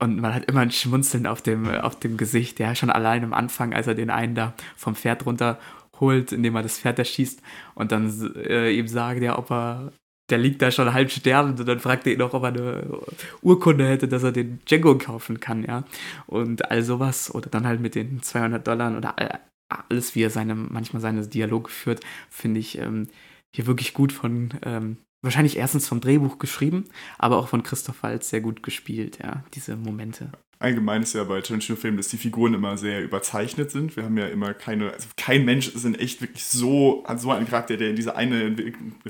Und 0.00 0.20
man 0.20 0.34
hat 0.34 0.44
immer 0.44 0.60
ein 0.60 0.70
Schmunzeln 0.70 1.26
auf 1.26 1.42
dem, 1.42 1.68
auf 1.68 1.98
dem 1.98 2.16
Gesicht, 2.16 2.60
ja, 2.60 2.74
schon 2.74 2.90
allein 2.90 3.24
am 3.24 3.32
Anfang, 3.32 3.74
als 3.74 3.88
er 3.88 3.94
den 3.94 4.10
einen 4.10 4.34
da 4.34 4.54
vom 4.76 4.94
Pferd 4.94 5.26
runterholt, 5.26 6.32
indem 6.32 6.54
er 6.54 6.62
das 6.62 6.78
Pferd 6.78 7.00
erschießt 7.00 7.42
und 7.74 7.90
dann 7.90 8.32
äh, 8.36 8.70
ihm 8.70 8.86
sagt, 8.86 9.22
ja, 9.22 9.36
ob 9.36 9.50
er, 9.50 9.92
der 10.30 10.38
liegt 10.38 10.62
da 10.62 10.70
schon 10.70 10.92
halb 10.92 11.10
sterbend 11.10 11.58
und 11.58 11.66
dann 11.66 11.80
fragt 11.80 12.06
er 12.06 12.12
ihn 12.12 12.18
noch, 12.20 12.32
ob 12.32 12.44
er 12.44 12.48
eine 12.48 13.00
Urkunde 13.42 13.88
hätte, 13.88 14.06
dass 14.06 14.22
er 14.22 14.30
den 14.30 14.60
Django 14.66 14.96
kaufen 14.98 15.40
kann, 15.40 15.64
ja. 15.64 15.82
Und 16.26 16.70
all 16.70 16.82
sowas. 16.82 17.34
Oder 17.34 17.50
dann 17.50 17.66
halt 17.66 17.80
mit 17.80 17.94
den 17.96 18.22
200 18.22 18.66
Dollar 18.66 18.96
oder 18.96 19.18
all, 19.18 19.40
alles, 19.68 20.14
wie 20.14 20.22
er 20.22 20.30
seine, 20.30 20.54
manchmal 20.54 21.02
seine 21.02 21.26
Dialoge 21.26 21.70
führt, 21.70 22.00
finde 22.30 22.60
ich 22.60 22.78
ähm, 22.78 23.08
hier 23.54 23.66
wirklich 23.66 23.94
gut 23.94 24.12
von, 24.12 24.50
ähm, 24.62 24.98
wahrscheinlich 25.22 25.56
erstens 25.56 25.88
vom 25.88 26.00
Drehbuch 26.00 26.38
geschrieben, 26.38 26.84
aber 27.18 27.38
auch 27.38 27.48
von 27.48 27.62
Christoph 27.62 28.02
Waltz 28.02 28.30
sehr 28.30 28.40
gut 28.40 28.62
gespielt, 28.62 29.18
ja, 29.22 29.44
diese 29.54 29.76
Momente. 29.76 30.32
Allgemein 30.60 31.02
ist 31.02 31.14
ja 31.14 31.22
bei 31.22 31.40
Tarantino-Filmen, 31.40 31.96
dass 31.96 32.08
die 32.08 32.16
Figuren 32.16 32.54
immer 32.54 32.76
sehr 32.76 33.02
überzeichnet 33.02 33.70
sind. 33.70 33.94
Wir 33.96 34.04
haben 34.04 34.18
ja 34.18 34.26
immer 34.26 34.54
keine, 34.54 34.92
also 34.92 35.08
kein 35.16 35.44
Mensch 35.44 35.68
ist 35.68 35.84
in 35.84 35.94
echt 35.94 36.20
wirklich 36.20 36.44
so, 36.44 37.04
hat 37.06 37.20
so 37.20 37.30
einen 37.30 37.46
Charakter, 37.46 37.76
der 37.76 37.90
in 37.90 37.96
diese 37.96 38.16
eine 38.16 38.56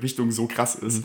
Richtung 0.01 0.31
so 0.31 0.47
krass 0.47 0.75
ist. 0.75 1.05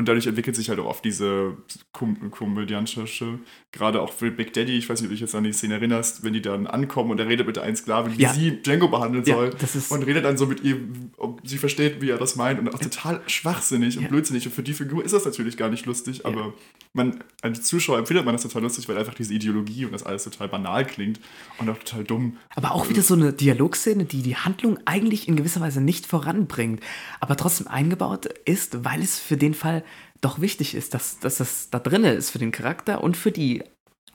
Und 0.00 0.08
dadurch 0.08 0.26
entwickelt 0.26 0.56
sich 0.56 0.70
halt 0.70 0.78
auch 0.78 0.86
oft 0.86 1.04
diese 1.04 1.58
kom 1.92 2.30
komödiantische, 2.30 3.38
gerade 3.70 4.00
auch 4.00 4.14
für 4.14 4.30
Big 4.30 4.54
Daddy, 4.54 4.78
ich 4.78 4.88
weiß 4.88 4.98
nicht, 5.02 5.08
ob 5.08 5.10
du 5.10 5.14
dich 5.14 5.20
jetzt 5.20 5.34
an 5.34 5.44
die 5.44 5.52
Szene 5.52 5.74
erinnerst, 5.74 6.24
wenn 6.24 6.32
die 6.32 6.40
dann 6.40 6.66
ankommen 6.66 7.10
und 7.10 7.20
er 7.20 7.28
redet 7.28 7.46
mit 7.46 7.56
der 7.56 7.64
einen 7.64 7.76
Sklavin, 7.76 8.16
wie 8.16 8.22
Ja. 8.22 8.32
sie 8.32 8.62
Django 8.62 8.88
behandeln 8.88 9.24
Ja, 9.26 9.34
soll. 9.34 9.50
das 9.60 9.76
ist- 9.76 9.92
und 9.92 10.02
redet 10.04 10.24
dann 10.24 10.38
so 10.38 10.46
mit 10.46 10.62
ihr, 10.64 10.78
ob 11.18 11.46
sie 11.46 11.58
versteht, 11.58 12.00
wie 12.00 12.08
er 12.08 12.16
das 12.16 12.34
meint. 12.36 12.58
Und 12.58 12.74
auch 12.74 12.78
total 12.78 13.20
schwachsinnig 13.26 13.98
und 13.98 14.08
blödsinnig. 14.08 14.46
Und 14.46 14.54
für 14.54 14.62
die 14.62 14.72
Figur 14.72 15.04
ist 15.04 15.12
das 15.12 15.26
natürlich 15.26 15.58
gar 15.58 15.68
nicht 15.68 15.84
lustig, 15.84 16.24
aber 16.24 16.54
man, 16.94 17.22
als 17.42 17.62
Zuschauer 17.64 17.98
empfindet 17.98 18.24
man 18.24 18.34
das 18.34 18.42
total 18.42 18.62
lustig, 18.62 18.88
weil 18.88 18.96
einfach 18.96 19.12
diese 19.14 19.34
Ideologie 19.34 19.84
und 19.84 19.92
das 19.92 20.02
alles 20.02 20.24
total 20.24 20.48
banal 20.48 20.86
klingt 20.86 21.20
und 21.58 21.68
auch 21.68 21.76
total 21.78 22.04
dumm. 22.04 22.38
Aber 22.56 22.72
auch 22.74 22.88
wieder 22.88 23.02
so 23.02 23.12
eine 23.12 23.34
Dialogszene, 23.34 24.06
die 24.06 24.22
die 24.22 24.36
Handlung 24.36 24.78
eigentlich 24.86 25.28
in 25.28 25.36
gewisser 25.36 25.60
Weise 25.60 25.82
nicht 25.82 26.06
voranbringt, 26.06 26.80
aber 27.20 27.36
trotzdem 27.36 27.68
eingebaut 27.68 28.26
ist, 28.46 28.82
weil 28.84 29.02
es 29.02 29.18
für 29.18 29.36
den 29.36 29.52
Fall 29.52 29.84
doch 30.20 30.40
wichtig 30.40 30.74
ist, 30.74 30.94
dass, 30.94 31.18
dass 31.20 31.38
das 31.38 31.70
da 31.70 31.78
drin 31.78 32.04
ist 32.04 32.30
für 32.30 32.38
den 32.38 32.52
Charakter 32.52 33.02
und 33.02 33.16
für 33.16 33.32
die 33.32 33.62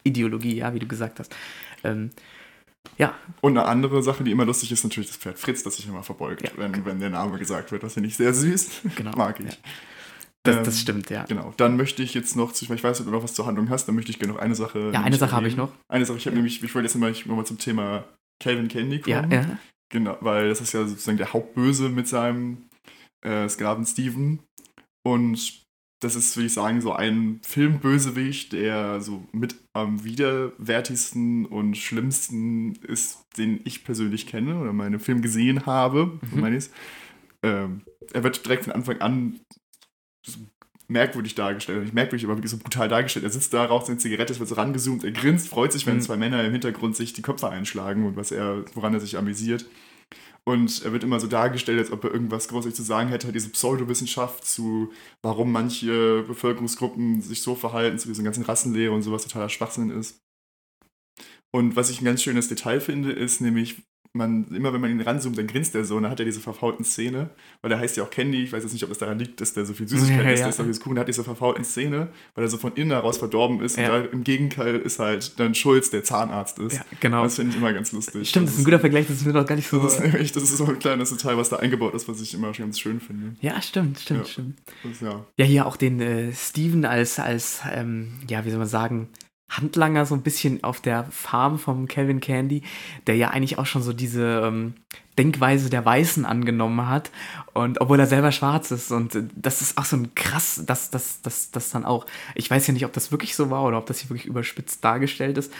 Ideologie, 0.04 0.56
ja, 0.56 0.74
wie 0.74 0.80
du 0.80 0.88
gesagt 0.88 1.20
hast. 1.20 1.36
Ähm, 1.84 2.12
ja, 2.98 3.16
Und 3.42 3.58
eine 3.58 3.68
andere 3.68 4.04
Sache, 4.04 4.24
die 4.24 4.30
immer 4.32 4.46
lustig 4.46 4.72
ist, 4.72 4.84
natürlich 4.84 5.10
das 5.10 5.18
Pferd 5.18 5.40
Fritz, 5.40 5.64
das 5.64 5.78
sich 5.78 5.88
immer 5.88 6.04
verbeugt, 6.04 6.44
Ja. 6.44 6.52
wenn, 6.58 6.86
wenn 6.86 7.00
der 7.00 7.10
Name 7.10 7.40
gesagt 7.40 7.72
wird. 7.72 7.82
Das 7.82 7.96
finde 7.96 8.10
ich 8.10 8.16
sehr 8.16 8.34
süß. 8.34 8.82
Genau, 8.96 9.12
Mag 9.18 9.40
ich. 9.40 9.48
ja. 9.48 9.52
das, 10.44 10.58
Ähm, 10.58 10.64
das 10.64 10.80
stimmt, 10.80 11.10
ja. 11.10 11.24
Genau. 11.26 11.52
Dann 11.58 11.78
möchte 11.78 12.04
ich 12.04 12.14
jetzt 12.14 12.36
noch, 12.36 12.52
zu- 12.52 12.72
ich 12.72 12.84
weiß 12.84 13.00
ob 13.00 13.08
du 13.08 13.12
noch 13.12 13.24
was 13.24 13.34
zur 13.34 13.48
Handlung 13.48 13.70
hast, 13.72 13.88
dann 13.88 13.96
möchte 13.96 14.12
ich 14.12 14.20
gerne 14.20 14.34
noch 14.34 14.40
eine 14.40 14.54
Sache. 14.54 14.92
Ja, 14.94 15.02
eine 15.02 15.18
Sache 15.18 15.32
habe 15.32 15.48
ich 15.48 15.56
noch. 15.58 15.72
Eine 15.88 16.06
Sache, 16.06 16.18
ich 16.20 16.28
habe 16.28 16.36
nämlich, 16.36 16.64
ich 16.64 16.76
wollte 16.76 16.86
jetzt 16.86 16.96
mal, 16.96 17.10
ich 17.10 17.26
mal 17.26 17.44
zum 17.46 17.58
Thema 17.58 18.04
Calvin 18.40 18.68
Candy 18.68 19.00
kommen. 19.02 19.32
Ja, 19.32 19.40
ja. 19.42 19.58
Genau, 19.92 20.18
weil 20.22 20.50
das 20.50 20.62
ist 20.62 20.74
ja 20.74 20.86
sozusagen 20.86 21.18
der 21.18 21.34
Hauptböse 21.34 21.90
mit 21.90 22.08
seinem 22.08 22.70
äh, 23.26 23.50
Sklaven 23.50 23.86
Steven. 23.88 24.40
Und 25.04 25.65
das 26.02 26.16
ist, 26.16 26.36
würde 26.36 26.48
ich 26.48 26.54
sagen, 26.54 26.82
so 26.82 26.94
ein 26.94 27.40
Filmbösewicht, 27.44 28.52
der 28.54 29.02
so 29.02 29.28
mit 29.32 29.56
am 29.74 30.04
widerwärtigsten 30.04 31.46
und 31.46 31.76
schlimmsten 31.78 32.74
ist, 32.84 33.26
den 33.38 33.62
ich 33.64 33.84
persönlich 33.84 34.28
kenne 34.28 34.60
oder 34.60 34.74
meinen 34.74 35.00
Film 35.00 35.22
gesehen 35.22 35.66
habe. 35.66 36.20
So 36.30 36.36
Mhm. 36.36 36.42
meine 36.42 36.58
ich's. 36.58 36.70
Ähm, 37.44 37.82
er 38.14 38.24
wird 38.24 38.46
direkt 38.46 38.66
von 38.66 38.74
Anfang 38.74 39.02
an 39.02 39.40
so 40.26 40.40
merkwürdig 40.88 41.34
dargestellt. 41.36 41.82
Nicht 41.82 41.94
merkwürdig, 41.96 42.26
aber 42.26 42.36
wirklich 42.38 42.52
so 42.52 42.58
brutal 42.58 42.88
dargestellt. 42.88 43.26
Er 43.26 43.32
sitzt 43.32 43.54
da, 43.54 43.66
raucht 43.66 43.88
seine 43.88 43.98
Zigarette, 43.98 44.34
es 44.34 44.40
wird 44.40 44.50
so 44.50 44.56
rangezoomt, 44.56 45.04
er 45.04 45.12
grinst, 45.12 45.48
freut 45.48 45.72
sich, 45.72 45.86
wenn 45.88 45.96
Mhm. 45.98 46.02
zwei 46.02 46.18
Männer 46.18 46.44
im 46.44 46.52
Hintergrund 46.52 46.96
sich 46.96 47.14
die 47.14 47.22
Köpfe 47.24 47.50
einschlagen 47.50 48.06
und 48.06 48.16
was 48.16 48.32
er, 48.32 48.64
woran 48.76 48.94
er 48.94 49.00
sich 49.00 49.18
amüsiert. 49.18 49.66
Und 50.48 50.84
er 50.84 50.92
wird 50.92 51.04
immer 51.04 51.20
so 51.20 51.26
dargestellt, 51.26 51.80
als 51.80 51.92
ob 51.92 52.04
er 52.04 52.12
irgendwas 52.12 52.48
großartig 52.48 52.76
zu 52.76 52.84
sagen 52.84 53.10
hätte, 53.10 53.32
diese 53.32 53.50
Pseudowissenschaft 53.50 54.46
zu, 54.46 54.94
warum 55.24 55.52
manche 55.52 56.22
Bevölkerungsgruppen 56.22 57.22
sich 57.22 57.42
so 57.42 57.56
verhalten, 57.56 57.98
zu 57.98 58.08
diesen 58.08 58.24
ganzen 58.24 58.44
Rassenlehre 58.44 58.94
und 58.94 59.02
sowas 59.02 59.24
totaler 59.24 59.50
Schwachsinn 59.50 59.90
ist. 59.90 60.22
Und 61.52 61.76
was 61.76 61.90
ich 61.90 62.00
ein 62.00 62.06
ganz 62.06 62.22
schönes 62.22 62.48
Detail 62.48 62.80
finde, 62.80 63.12
ist 63.12 63.42
nämlich, 63.42 63.82
man, 64.16 64.46
immer 64.48 64.74
wenn 64.74 64.82
man 64.82 64.90
ihn 64.90 65.02
ranzoomt, 65.02 65.38
dann 65.38 65.48
grinst 65.48 65.76
er 65.76 65.84
so 65.86 65.98
und 65.98 66.04
dann 66.04 66.12
hat 66.12 66.20
er 66.20 66.26
diese 66.26 66.40
verfaulten 66.40 66.84
Szene, 66.86 67.30
weil 67.62 67.72
er 67.72 67.80
heißt 67.80 67.98
ja 67.98 68.04
auch 68.04 68.10
Candy, 68.10 68.44
ich 68.44 68.52
weiß 68.54 68.64
jetzt 68.64 68.74
nicht, 68.74 68.84
ob 68.84 68.90
das 68.90 68.98
daran 68.98 69.20
liegt, 69.20 69.42
dass 69.42 69.54
der 69.54 69.66
so 69.66 69.74
viel 69.74 69.88
Süßigkeit 69.88 70.26
Ja, 70.26 70.32
ist, 70.32 70.40
ja. 70.40 70.46
dass 70.48 70.60
er 70.60 70.66
dieses 70.66 70.80
Kuchen 70.82 70.98
hat 70.98 71.08
diese 71.08 71.24
verfaulten 71.24 71.64
Szene, 71.64 72.08
weil 72.34 72.46
er 72.46 72.50
so 72.50 72.58
von 72.58 72.74
innen 72.76 72.92
heraus 72.92 73.18
verdorben 73.18 73.62
ist 73.62 73.78
Ja. 73.78 73.94
und 73.96 74.06
da 74.06 74.10
im 74.12 74.24
Gegenteil 74.24 74.76
ist 74.78 75.00
halt 75.00 75.40
dann 75.40 75.54
Schulz, 75.56 75.90
der 75.90 76.04
Zahnarzt 76.04 76.60
ist. 76.60 76.78
Ja, 76.78 76.86
genau. 77.00 77.24
Das 77.24 77.36
finde 77.36 77.52
ich 77.52 77.58
immer 77.58 77.74
ganz 77.74 77.92
lustig. 77.92 78.30
Stimmt, 78.30 78.48
das 78.48 78.54
ist 78.56 78.62
ein 78.62 78.66
guter 78.66 78.80
Vergleich, 78.80 79.08
das 79.08 79.18
ist 79.18 79.26
mir 79.26 79.34
noch 79.34 79.46
gar 79.46 79.56
nicht 79.56 79.68
so. 79.68 79.80
das 79.82 79.96
ist, 79.96 80.02
nämlich, 80.02 80.32
das 80.32 80.44
ist 80.44 80.58
so 80.58 80.66
ein 80.66 80.80
kleines 80.80 81.10
Detail, 81.10 81.38
was 81.38 81.50
da 81.50 81.58
eingebaut 81.58 81.94
ist, 81.94 82.08
was 82.08 82.22
ich 82.22 82.34
immer 82.34 82.54
schon 82.54 82.66
ganz 82.66 82.80
schön 82.80 83.00
finde. 83.00 83.36
Ja, 83.42 83.62
stimmt, 83.62 84.00
stimmt, 84.00 84.28
stimmt. 84.28 84.58
Das 84.84 85.02
ja. 85.02 85.26
Ja, 85.38 85.46
hier 85.46 85.66
auch 85.66 85.76
den 85.78 86.00
äh, 86.00 86.32
Steven 86.34 86.86
als, 86.86 87.20
als 87.20 87.60
ähm, 87.72 88.14
ja, 88.30 88.46
wie 88.46 88.50
soll 88.50 88.60
man 88.60 88.68
sagen, 88.68 89.10
Handlanger 89.50 90.06
so 90.06 90.16
ein 90.16 90.24
bisschen 90.24 90.64
auf 90.64 90.82
der 90.82 91.06
Farm 91.06 91.60
vom 91.60 91.88
Kevin 91.88 92.20
Candy, 92.20 92.64
der 93.08 93.16
ja 93.16 93.30
eigentlich 93.30 93.58
auch 93.60 93.66
schon 93.66 93.84
so 93.84 93.94
diese 93.94 94.42
ähm, 94.44 94.74
Denkweise 95.18 95.70
der 95.70 95.86
Weißen 95.86 96.26
angenommen 96.26 96.88
hat. 96.88 97.12
Und 97.54 97.80
obwohl 97.80 98.00
er 98.00 98.08
selber 98.08 98.32
schwarz 98.32 98.72
ist. 98.72 98.92
Und 98.92 99.18
das 99.36 99.62
ist 99.62 99.78
auch 99.78 99.86
so 99.86 99.98
ein 99.98 100.16
krass, 100.16 100.64
dass 100.66 100.90
das, 100.90 101.22
das, 101.22 101.52
das 101.52 101.70
dann 101.70 101.86
auch, 101.86 102.06
ich 102.34 102.50
weiß 102.50 102.66
ja 102.68 102.74
nicht, 102.74 102.86
ob 102.86 102.94
das 102.94 103.12
wirklich 103.12 103.36
so 103.36 103.50
war 103.50 103.64
oder 103.64 103.78
ob 103.78 103.86
das 103.86 104.00
hier 104.00 104.10
wirklich 104.10 104.26
überspitzt 104.26 104.84
dargestellt 104.84 105.38
ist. 105.38 105.54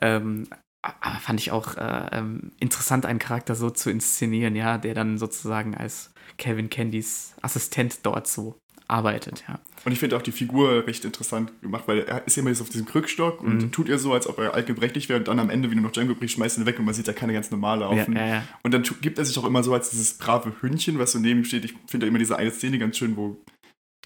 Ähm, 0.00 0.48
aber 0.82 1.16
fand 1.16 1.40
ich 1.40 1.50
auch 1.50 1.76
äh, 1.76 2.08
ähm, 2.12 2.52
interessant, 2.60 3.06
einen 3.06 3.18
Charakter 3.18 3.54
so 3.54 3.70
zu 3.70 3.90
inszenieren, 3.90 4.54
ja, 4.54 4.78
der 4.78 4.94
dann 4.94 5.18
sozusagen 5.18 5.74
als 5.74 6.12
Kevin 6.38 6.70
Candys 6.70 7.34
Assistent 7.42 8.00
dort 8.04 8.28
so 8.28 8.56
arbeitet, 8.88 9.44
ja. 9.48 9.58
Und 9.84 9.92
ich 9.92 9.98
finde 9.98 10.16
auch 10.16 10.22
die 10.22 10.32
Figur 10.32 10.86
recht 10.86 11.04
interessant 11.04 11.52
gemacht, 11.62 11.84
weil 11.86 12.00
er 12.00 12.26
ist 12.26 12.36
ja 12.36 12.40
immer 12.40 12.50
jetzt 12.50 12.60
auf 12.60 12.68
diesem 12.70 12.86
Krückstock 12.86 13.40
und 13.42 13.56
Mhm. 13.56 13.72
tut 13.72 13.88
ihr 13.88 13.98
so, 13.98 14.12
als 14.12 14.26
ob 14.28 14.38
er 14.38 14.54
altgebrechlich 14.54 15.08
wäre 15.08 15.18
und 15.20 15.28
dann 15.28 15.38
am 15.38 15.50
Ende, 15.50 15.70
wie 15.70 15.74
nur 15.74 15.84
noch 15.84 15.92
Django 15.92 16.14
bricht, 16.14 16.34
schmeißt 16.34 16.58
ihn 16.58 16.66
weg 16.66 16.78
und 16.78 16.84
man 16.84 16.94
sieht, 16.94 17.06
er 17.08 17.14
kann 17.14 17.32
ganz 17.32 17.50
normal 17.50 17.80
laufen. 17.80 18.16
Ja, 18.16 18.26
ja. 18.26 18.42
Und 18.62 18.74
dann 18.74 18.82
gibt 19.00 19.18
er 19.18 19.24
sich 19.24 19.36
auch 19.38 19.44
immer 19.44 19.62
so 19.62 19.72
als 19.74 19.90
dieses 19.90 20.14
brave 20.14 20.52
Hündchen, 20.60 20.98
was 20.98 21.12
so 21.12 21.18
neben 21.18 21.40
ihm 21.40 21.44
steht. 21.44 21.64
Ich 21.64 21.74
finde 21.86 22.06
immer 22.06 22.18
diese 22.18 22.36
eine 22.36 22.50
Szene 22.50 22.78
ganz 22.78 22.96
schön, 22.96 23.16
wo 23.16 23.36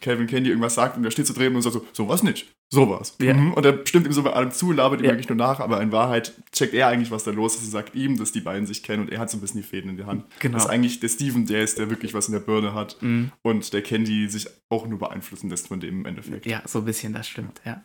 Calvin 0.00 0.26
Candy 0.26 0.50
irgendwas 0.50 0.74
sagt 0.74 0.96
und 0.96 1.04
er 1.04 1.10
steht 1.10 1.26
so 1.26 1.34
drehen 1.34 1.54
und 1.54 1.62
sagt 1.62 1.74
so, 1.74 1.84
sowas 1.92 2.22
nicht, 2.22 2.46
sowas. 2.72 3.16
Ja. 3.20 3.34
Mhm. 3.34 3.52
Und 3.54 3.64
er 3.66 3.80
stimmt 3.86 4.06
ihm 4.06 4.12
so 4.12 4.22
bei 4.22 4.32
allem 4.32 4.50
zu, 4.50 4.72
labert 4.72 5.00
ihm 5.00 5.04
Ja. 5.06 5.10
wirklich 5.12 5.28
nur 5.28 5.36
nach, 5.36 5.60
aber 5.60 5.80
in 5.82 5.92
Wahrheit 5.92 6.32
checkt 6.52 6.72
er 6.74 6.88
eigentlich, 6.88 7.10
was 7.10 7.24
da 7.24 7.30
los 7.30 7.56
ist 7.56 7.64
und 7.64 7.70
sagt 7.70 7.94
ihm, 7.94 8.16
dass 8.18 8.32
die 8.32 8.40
beiden 8.40 8.66
sich 8.66 8.82
kennen 8.82 9.02
und 9.02 9.12
er 9.12 9.18
hat 9.18 9.30
so 9.30 9.36
ein 9.36 9.40
bisschen 9.40 9.60
die 9.60 9.66
Fäden 9.66 9.90
in 9.90 9.96
der 9.96 10.06
Hand. 10.06 10.24
Genau. 10.38 10.54
Das 10.54 10.64
ist 10.64 10.70
eigentlich 10.70 11.00
der 11.00 11.08
Steven, 11.08 11.46
der 11.46 11.62
ist, 11.62 11.78
der 11.78 11.90
wirklich 11.90 12.14
was 12.14 12.28
in 12.28 12.32
der 12.32 12.40
Birne 12.40 12.74
hat 12.74 12.96
Mhm. 13.00 13.30
und 13.42 13.72
der 13.72 13.82
Candy 13.82 14.28
sich 14.28 14.46
auch 14.70 14.86
nur 14.86 14.98
beeinflussen 14.98 15.50
lässt 15.50 15.68
von 15.68 15.80
dem 15.80 16.00
im 16.00 16.06
Endeffekt. 16.06 16.46
Ja, 16.46 16.62
so 16.66 16.78
ein 16.80 16.84
bisschen, 16.84 17.12
das 17.12 17.28
stimmt, 17.28 17.60
ja. 17.66 17.82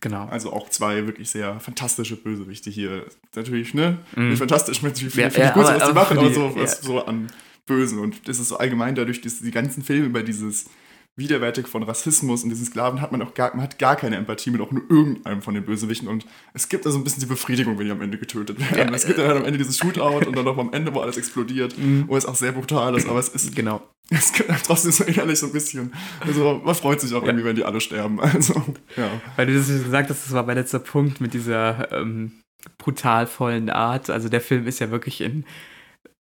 Genau. 0.00 0.26
Also 0.26 0.52
auch 0.52 0.68
zwei 0.70 1.06
wirklich 1.06 1.28
sehr 1.30 1.58
fantastische 1.60 2.16
Bösewichte 2.16 2.70
hier. 2.70 3.04
Natürlich, 3.34 3.74
ne? 3.74 3.98
Mhm. 4.16 4.30
Nicht 4.30 4.38
fantastisch, 4.38 4.80
mit 4.82 5.00
wie 5.04 5.10
viel, 5.10 5.22
Ja, 5.24 5.30
viel 5.30 5.40
ja, 5.44 5.50
gut, 5.50 5.64
aber- 5.64 5.72
was 5.74 5.78
die 5.78 5.82
aber 5.84 5.92
machen, 5.94 6.18
aber 6.18 6.32
so, 6.32 6.52
was 6.56 6.80
so 6.80 7.04
an 7.04 7.26
Bösen. 7.66 7.98
Und 7.98 8.26
das 8.28 8.38
ist 8.38 8.48
so 8.48 8.56
allgemein 8.58 8.94
dadurch, 8.94 9.20
dass 9.20 9.40
die 9.40 9.50
ganzen 9.50 9.82
Filme 9.82 10.06
über 10.06 10.22
dieses 10.22 10.70
Widerwärtig 11.18 11.66
von 11.66 11.82
Rassismus 11.82 12.44
und 12.44 12.50
diesen 12.50 12.64
Sklaven 12.64 13.00
hat 13.00 13.12
man 13.12 13.20
auch 13.20 13.34
gar, 13.34 13.54
man 13.54 13.62
hat 13.64 13.78
gar 13.78 13.96
keine 13.96 14.16
Empathie 14.16 14.50
mit 14.50 14.60
auch 14.60 14.70
nur 14.70 14.82
irgendeinem 14.88 15.42
von 15.42 15.54
den 15.54 15.64
Bösewichten 15.64 16.08
und 16.08 16.24
es 16.54 16.68
gibt 16.68 16.86
da 16.86 16.90
so 16.90 16.98
ein 16.98 17.04
bisschen 17.04 17.20
die 17.20 17.26
Befriedigung, 17.26 17.78
wenn 17.78 17.86
die 17.86 17.92
am 17.92 18.00
Ende 18.00 18.18
getötet 18.18 18.58
werden. 18.58 18.88
Ja. 18.88 18.94
es 18.94 19.04
gibt 19.04 19.18
dann 19.18 19.26
halt 19.26 19.38
am 19.38 19.44
Ende 19.44 19.58
dieses 19.58 19.76
Shootout 19.76 20.26
und 20.26 20.36
dann 20.36 20.44
noch 20.44 20.56
am 20.56 20.72
Ende, 20.72 20.94
wo 20.94 21.00
alles 21.00 21.16
explodiert, 21.16 21.74
wo 22.06 22.16
es 22.16 22.24
auch 22.24 22.34
sehr 22.34 22.52
brutal 22.52 22.96
ist, 22.96 23.08
aber 23.08 23.18
es 23.18 23.28
ist 23.28 23.54
Genau. 23.54 23.82
es 24.10 24.32
gibt 24.32 24.48
halt 24.48 24.64
trotzdem 24.64 24.92
so 24.92 25.04
ehrlich 25.04 25.38
so 25.38 25.46
ein 25.46 25.52
bisschen. 25.52 25.92
Also 26.20 26.62
man 26.64 26.74
freut 26.74 27.00
sich 27.00 27.12
auch 27.14 27.22
irgendwie, 27.24 27.44
wenn 27.44 27.56
die 27.56 27.64
alle 27.64 27.80
sterben. 27.80 28.20
Also, 28.28 28.54
ja. 28.96 29.10
Weil 29.36 29.46
du 29.46 29.54
das 29.54 29.66
gesagt 29.68 30.10
hast, 30.10 30.26
das 30.26 30.32
war 30.32 30.44
mein 30.44 30.56
letzter 30.56 30.78
Punkt 30.78 31.20
mit 31.20 31.34
dieser 31.34 31.90
ähm, 31.92 32.40
brutal 32.78 33.26
vollen 33.26 33.68
Art. 33.68 34.10
Also 34.10 34.28
der 34.28 34.40
Film 34.40 34.66
ist 34.66 34.78
ja 34.78 34.90
wirklich 34.90 35.20
in 35.20 35.44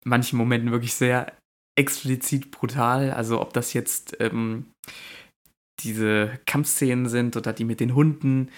manchen 0.05 0.37
Momenten 0.37 0.71
wirklich 0.71 0.93
sehr 0.93 1.33
explizit 1.77 2.51
brutal. 2.51 3.11
Also 3.11 3.39
ob 3.39 3.53
das 3.53 3.73
jetzt 3.73 4.17
ähm, 4.19 4.65
diese 5.81 6.39
Kampfszenen 6.45 7.07
sind 7.07 7.37
oder 7.37 7.53
die 7.53 7.65
mit 7.65 7.79
den 7.79 7.95
Hunden, 7.95 8.49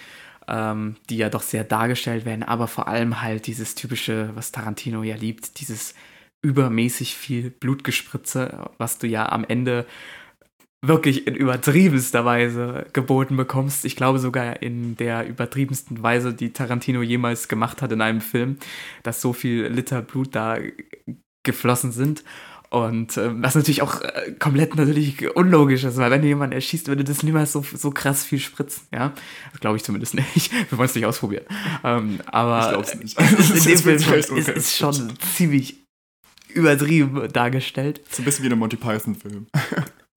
ähm, 0.48 0.96
die 1.08 1.18
ja 1.18 1.28
doch 1.28 1.42
sehr 1.42 1.64
dargestellt 1.64 2.24
werden, 2.24 2.42
aber 2.42 2.66
vor 2.66 2.88
allem 2.88 3.22
halt 3.22 3.46
dieses 3.46 3.74
typische, 3.74 4.30
was 4.34 4.52
Tarantino 4.52 5.02
ja 5.02 5.16
liebt, 5.16 5.60
dieses 5.60 5.94
übermäßig 6.42 7.14
viel 7.16 7.50
Blutgespritze, 7.50 8.70
was 8.78 8.98
du 8.98 9.06
ja 9.06 9.30
am 9.30 9.44
Ende 9.44 9.86
wirklich 10.82 11.26
in 11.26 11.34
übertriebenster 11.34 12.24
Weise 12.24 12.86
geboten 12.94 13.36
bekommst. 13.36 13.84
Ich 13.84 13.96
glaube 13.96 14.18
sogar 14.18 14.62
in 14.62 14.96
der 14.96 15.28
übertriebensten 15.28 16.02
Weise, 16.02 16.32
die 16.32 16.54
Tarantino 16.54 17.02
jemals 17.02 17.48
gemacht 17.48 17.82
hat 17.82 17.92
in 17.92 18.00
einem 18.00 18.22
Film, 18.22 18.56
dass 19.02 19.20
so 19.20 19.34
viel 19.34 19.66
Liter 19.66 20.00
Blut 20.00 20.34
da 20.34 20.56
geflossen 21.42 21.92
sind. 21.92 22.24
Und 22.70 23.16
ähm, 23.16 23.42
was 23.42 23.56
natürlich 23.56 23.82
auch 23.82 24.00
äh, 24.00 24.30
komplett 24.38 24.76
natürlich 24.76 25.34
unlogisch 25.34 25.82
ist, 25.82 25.96
weil 25.96 26.12
wenn 26.12 26.22
du 26.22 26.28
jemanden 26.28 26.54
erschießt, 26.54 26.86
würde 26.86 27.02
das 27.02 27.24
niemals 27.24 27.50
so, 27.50 27.64
so 27.74 27.90
krass 27.90 28.22
viel 28.24 28.38
spritzen, 28.38 28.84
ja. 28.92 29.12
Das 29.50 29.60
glaube 29.60 29.76
ich 29.76 29.82
zumindest 29.82 30.14
nicht. 30.14 30.52
Wir 30.70 30.78
wollen 30.78 30.88
es 30.88 30.94
nicht 30.94 31.04
ausprobieren. 31.04 31.44
Ähm, 31.82 32.20
aber 32.26 32.80
Ich 32.80 32.94
nicht. 33.00 33.20
in 33.20 33.64
dem 33.64 33.78
Film 33.78 33.84
wirklich 33.84 34.26
schon, 34.26 34.36
ist, 34.38 34.48
okay. 34.48 34.58
ist 34.58 34.76
schon 34.76 35.12
ziemlich 35.34 35.84
übertrieben 36.48 37.32
dargestellt. 37.32 38.02
So 38.08 38.22
ein 38.22 38.24
bisschen 38.24 38.44
wie 38.44 38.46
in 38.46 38.52
einem 38.52 38.60
Monty 38.60 38.76
Python-Film. 38.76 39.48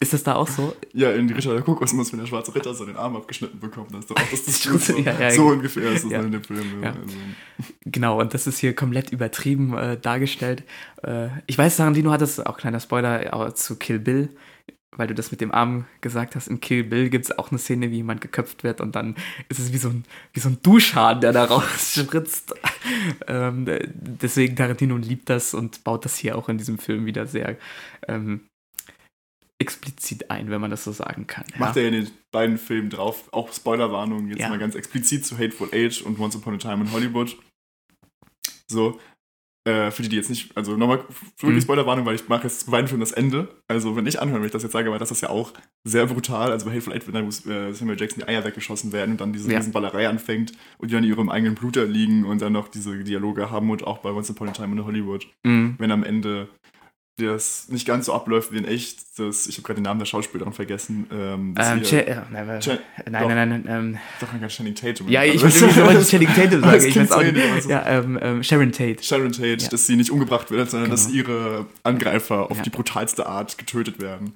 Ist 0.03 0.11
das 0.11 0.23
da 0.23 0.35
auch 0.35 0.49
so? 0.49 0.75
Ja, 0.91 1.11
in 1.13 1.29
Ritter 1.31 1.53
der 1.53 1.61
Kokosnuss, 1.61 2.11
wenn 2.11 2.19
der 2.19 2.25
schwarze 2.25 2.53
Ritter 2.53 2.73
so 2.73 2.85
den 2.85 2.97
Arm 2.97 3.15
abgeschnitten 3.15 3.57
bekommt. 3.57 3.93
Das 3.93 4.01
ist 4.01 4.11
doch 4.11 4.17
auch 4.17 4.29
das, 4.29 4.43
das 4.45 4.63
so, 4.63 4.97
ja, 4.97 5.17
ja, 5.17 5.31
so 5.31 5.45
ungefähr 5.45 5.91
ist 5.93 6.03
das 6.03 6.11
ja. 6.11 6.19
in 6.19 6.33
dem 6.33 6.43
Film. 6.43 6.83
Also, 6.83 6.99
Genau, 7.85 8.19
und 8.19 8.33
das 8.33 8.45
ist 8.45 8.59
hier 8.59 8.75
komplett 8.75 9.13
übertrieben 9.13 9.77
äh, 9.77 9.97
dargestellt. 9.97 10.63
Äh, 11.03 11.29
ich 11.47 11.57
weiß, 11.57 11.77
Tarantino 11.77 12.11
hat 12.11 12.19
das, 12.19 12.41
auch 12.41 12.57
kleiner 12.57 12.81
Spoiler, 12.81 13.33
auch 13.33 13.53
zu 13.53 13.77
Kill 13.77 13.99
Bill, 13.99 14.29
weil 14.91 15.07
du 15.07 15.15
das 15.15 15.31
mit 15.31 15.39
dem 15.39 15.53
Arm 15.53 15.85
gesagt 16.01 16.35
hast. 16.35 16.49
In 16.49 16.59
Kill 16.59 16.83
Bill 16.83 17.09
gibt 17.09 17.23
es 17.23 17.37
auch 17.37 17.51
eine 17.51 17.59
Szene, 17.59 17.89
wie 17.89 17.95
jemand 17.95 18.19
geköpft 18.19 18.65
wird 18.65 18.81
und 18.81 18.97
dann 18.97 19.15
ist 19.47 19.59
es 19.59 19.71
wie 19.71 19.77
so 19.77 19.87
ein, 19.87 20.03
wie 20.33 20.41
so 20.41 20.49
ein 20.49 20.57
Duschhahn, 20.61 21.21
der 21.21 21.31
da 21.31 21.45
rausspritzt. 21.45 22.53
ähm, 23.27 23.65
äh, 23.69 23.87
deswegen 23.87 24.57
Tarantino 24.57 24.97
liebt 24.97 25.29
das 25.29 25.53
und 25.53 25.85
baut 25.85 26.03
das 26.03 26.17
hier 26.17 26.37
auch 26.37 26.49
in 26.49 26.57
diesem 26.57 26.77
Film 26.77 27.05
wieder 27.05 27.25
sehr 27.25 27.55
ähm, 28.09 28.41
explizit 29.63 30.29
ein, 30.29 30.49
wenn 30.51 30.61
man 30.61 30.69
das 30.69 30.83
so 30.83 30.91
sagen 30.91 31.25
kann. 31.25 31.45
Macht 31.57 31.77
er 31.77 31.87
in 31.87 31.93
den 31.93 32.11
beiden 32.31 32.57
Filmen 32.57 32.89
drauf, 32.91 33.29
auch 33.31 33.51
Spoilerwarnung, 33.51 34.27
jetzt 34.29 34.39
Ja. 34.41 34.49
mal 34.49 34.59
ganz 34.59 34.75
explizit 34.75 35.25
zu 35.25 35.37
Hateful 35.39 35.69
Age 35.73 36.01
und 36.03 36.19
Once 36.19 36.35
Upon 36.35 36.53
a 36.55 36.57
Time 36.57 36.83
in 36.83 36.91
Hollywood. 36.91 37.35
So, 38.67 38.99
äh, 39.65 39.91
für 39.91 40.01
die, 40.01 40.09
die 40.09 40.17
jetzt 40.17 40.29
nicht, 40.29 40.55
also 40.57 40.75
nochmal 40.75 40.99
wirklich 41.39 41.57
Mhm. 41.57 41.61
Spoilerwarnung, 41.61 42.05
weil 42.05 42.15
ich 42.15 42.27
mache 42.27 42.43
jetzt 42.43 42.69
beiden 42.69 42.87
Filmen 42.89 42.99
das 43.01 43.13
Ende. 43.13 43.47
Also, 43.69 43.95
wenn 43.95 44.05
ich 44.05 44.21
anhören, 44.21 44.41
wenn 44.41 44.47
ich 44.47 44.51
das 44.51 44.63
jetzt 44.63 44.73
sage, 44.73 44.91
weil 44.91 44.99
das 44.99 45.11
ist 45.11 45.21
ja 45.21 45.29
auch 45.29 45.53
sehr 45.85 46.05
brutal. 46.05 46.51
Also, 46.51 46.65
bei 46.65 46.71
Hateful 46.73 46.93
Eight 46.93 47.05
wird 47.07 47.15
dann 47.15 47.25
wo, 47.25 47.49
äh, 47.49 47.73
Samuel 47.73 47.97
Jackson 47.99 48.19
die 48.19 48.27
Eier 48.27 48.43
weggeschossen 48.43 48.91
werden 48.91 49.11
und 49.11 49.21
dann 49.21 49.31
diese 49.31 49.49
Ja. 49.51 49.57
Riesenballerei 49.59 50.09
anfängt 50.09 50.51
und 50.79 50.89
die 50.91 50.95
dann 50.95 51.03
in 51.05 51.09
ihrem 51.11 51.29
eigenen 51.29 51.55
Blut 51.55 51.77
da 51.77 51.83
liegen 51.83 52.25
und 52.25 52.41
dann 52.41 52.51
noch 52.53 52.67
diese 52.67 53.03
Dialoge 53.05 53.51
haben 53.51 53.69
und 53.69 53.85
auch 53.85 53.99
bei 53.99 54.09
Once 54.11 54.29
Upon 54.31 54.49
a 54.49 54.51
Time 54.51 54.75
in 54.75 54.83
Hollywood 54.85 55.27
Mhm. 55.45 55.75
wenn 55.77 55.91
am 55.91 56.03
Ende 56.03 56.49
das 57.17 57.67
nicht 57.69 57.85
ganz 57.85 58.07
so 58.07 58.13
abläuft 58.13 58.51
wie 58.51 58.57
in 58.57 58.65
echt, 58.65 59.19
das, 59.19 59.45
ich 59.45 59.57
habe 59.57 59.63
gerade 59.67 59.79
den 59.79 59.83
Namen 59.83 59.99
der 59.99 60.07
Schauspielerin 60.07 60.51
vergessen. 60.53 61.05
Ähm, 61.11 61.53
Ähm, 61.59 61.81
äh, 61.83 62.15
nein, 62.31 62.47
nein, 62.47 62.59
doch. 62.59 62.77
nein, 63.11 63.49
nein, 63.49 63.65
ähm, 63.67 63.97
doch 64.19 64.39
gar 64.39 64.49
Channing 64.49 64.73
Tatum. 64.73 65.07
Ja, 65.09 65.23
ich 65.23 65.43
Also, 65.43 65.67
wollte 65.67 65.85
wollte 65.85 66.05
Channing 66.05 66.29
Tatum 66.35 66.61
sagen. 66.61 66.85
Ich 66.85 66.95
weiß 66.95 67.11
auch 67.11 67.21
nicht. 67.23 67.69
Ja, 67.69 67.85
ähm, 67.85 68.17
ähm, 68.21 68.43
Sharon 68.43 68.71
Tate. 68.71 69.03
Sharon 69.03 69.31
Tate, 69.31 69.57
Ja. 69.63 69.69
dass 69.69 69.85
sie 69.85 69.95
nicht 69.95 70.09
umgebracht 70.09 70.49
wird, 70.49 70.71
sondern 70.71 70.89
dass 70.89 71.05
Genau. 71.07 71.17
ihre 71.17 71.65
Angreifer 71.83 72.49
auf 72.49 72.57
Ja. 72.57 72.63
die 72.63 72.71
brutalste 72.71 73.27
Art 73.27 73.57
getötet 73.59 73.99
werden. 74.01 74.33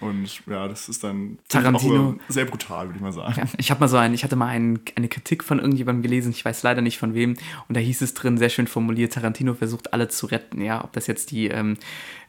Und 0.00 0.40
ja, 0.46 0.66
das 0.66 0.88
ist 0.88 1.04
dann 1.04 1.38
Tarantino. 1.48 2.16
sehr 2.28 2.46
brutal, 2.46 2.86
würde 2.86 2.96
ich 2.96 3.02
mal 3.02 3.12
sagen. 3.12 3.34
Ja, 3.36 3.44
ich 3.58 3.70
habe 3.70 3.80
mal 3.80 3.88
so 3.88 3.98
ein, 3.98 4.14
ich 4.14 4.24
hatte 4.24 4.34
mal 4.34 4.46
ein, 4.46 4.80
eine 4.96 5.08
Kritik 5.08 5.44
von 5.44 5.58
irgendjemandem 5.58 6.02
gelesen, 6.02 6.30
ich 6.30 6.42
weiß 6.44 6.62
leider 6.62 6.80
nicht 6.80 6.98
von 6.98 7.12
wem, 7.14 7.36
und 7.68 7.76
da 7.76 7.80
hieß 7.80 8.00
es 8.00 8.14
drin, 8.14 8.38
sehr 8.38 8.48
schön 8.48 8.66
formuliert, 8.66 9.12
Tarantino 9.12 9.52
versucht 9.52 9.92
alle 9.92 10.08
zu 10.08 10.24
retten, 10.26 10.62
ja, 10.62 10.82
ob 10.82 10.92
das 10.94 11.06
jetzt 11.06 11.30
die, 11.32 11.48
ähm, 11.48 11.76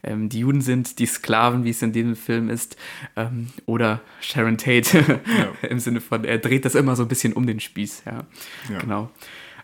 ähm, 0.02 0.28
die 0.28 0.40
Juden 0.40 0.60
sind, 0.60 0.98
die 0.98 1.06
Sklaven, 1.06 1.64
wie 1.64 1.70
es 1.70 1.80
in 1.80 1.92
dem 1.94 2.14
Film 2.14 2.50
ist, 2.50 2.76
ähm, 3.16 3.48
oder 3.64 4.00
Sharon 4.20 4.58
Tate, 4.58 5.20
im 5.68 5.78
Sinne 5.78 6.02
von, 6.02 6.24
er 6.24 6.38
dreht 6.38 6.66
das 6.66 6.74
immer 6.74 6.94
so 6.94 7.02
ein 7.04 7.08
bisschen 7.08 7.32
um 7.32 7.46
den 7.46 7.58
Spieß, 7.60 8.02
ja, 8.04 8.24
Ja. 8.68 8.78
genau. 8.80 9.10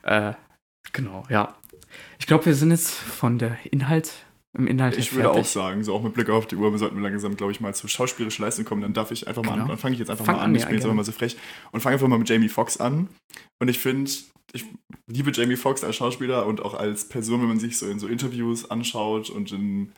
Äh, 0.03 0.33
genau, 0.95 1.25
ja. 1.29 1.55
Ich 2.19 2.27
glaube, 2.27 2.47
wir 2.47 2.55
sind 2.55 2.71
jetzt 2.71 2.91
von 2.93 3.39
der 3.39 3.59
Inhalt, 3.71 4.13
im 4.57 4.67
Inhalt 4.67 4.97
Ich 4.97 5.11
her 5.11 5.17
würde 5.17 5.31
auch 5.31 5.35
fertig. 5.35 5.51
sagen, 5.53 5.85
so 5.85 5.95
auch 5.95 6.03
mit 6.03 6.15
Blick 6.15 6.31
auf 6.31 6.47
die 6.47 6.57
Uhr, 6.57 6.71
wir 6.73 6.79
sollten 6.79 7.01
langsam, 7.01 7.37
glaube 7.37 7.53
ich, 7.53 7.61
mal 7.61 7.75
zur 7.75 7.89
schauspielerischen 7.91 8.45
Leistung 8.45 8.65
kommen. 8.65 8.83
Dann 8.83 8.95
darf 8.95 9.11
ich 9.11 9.29
einfach 9.29 9.43
mal 9.43 9.53
Genau. 9.53 9.63
an. 9.65 9.69
Dann 9.69 9.79
fange 9.79 9.93
ich 9.95 9.99
jetzt 9.99 10.11
einfach 10.11 10.25
Fang 10.25 10.37
mal 10.37 10.43
an, 10.43 10.51
an. 10.51 10.57
Ich 10.57 10.65
bin 10.65 10.75
jetzt 10.75 10.85
aber 10.85 10.95
mal 10.95 11.05
so 11.05 11.13
frech. 11.13 11.37
Und 11.73 11.81
fange 11.81 11.95
einfach 11.95 12.09
mal 12.09 12.19
mit 12.19 12.29
Jamie 12.29 12.49
Foxx 12.49 12.79
an. 12.79 13.09
Und 13.61 13.69
ich 13.69 13.79
finde, 13.79 14.11
ich 14.53 14.65
liebe 15.07 15.31
Jamie 15.33 15.57
Foxx 15.57 15.85
als 15.85 15.97
Schauspieler 15.97 16.47
und 16.47 16.63
auch 16.63 16.75
als 16.75 17.09
Person, 17.09 17.41
wenn 17.43 17.49
man 17.49 17.61
sich 17.61 17.77
so 17.79 17.87
in 17.89 17.99
so 17.99 18.07
Interviews 18.09 18.71
anschaut 18.71 19.29
und 19.29 19.53
in 19.53 19.93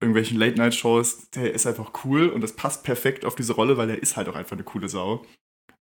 irgendwelchen 0.00 0.38
Late-Night-Shows, 0.38 1.30
der 1.30 1.54
ist 1.54 1.66
einfach 1.66 1.92
cool 2.04 2.28
und 2.28 2.40
das 2.40 2.54
passt 2.56 2.82
perfekt 2.82 3.24
auf 3.24 3.36
diese 3.36 3.52
Rolle, 3.54 3.76
weil 3.76 3.88
er 3.90 4.02
ist 4.02 4.16
halt 4.16 4.28
auch 4.28 4.34
einfach 4.34 4.52
eine 4.56 4.64
coole 4.64 4.88
Sau. 4.88 5.24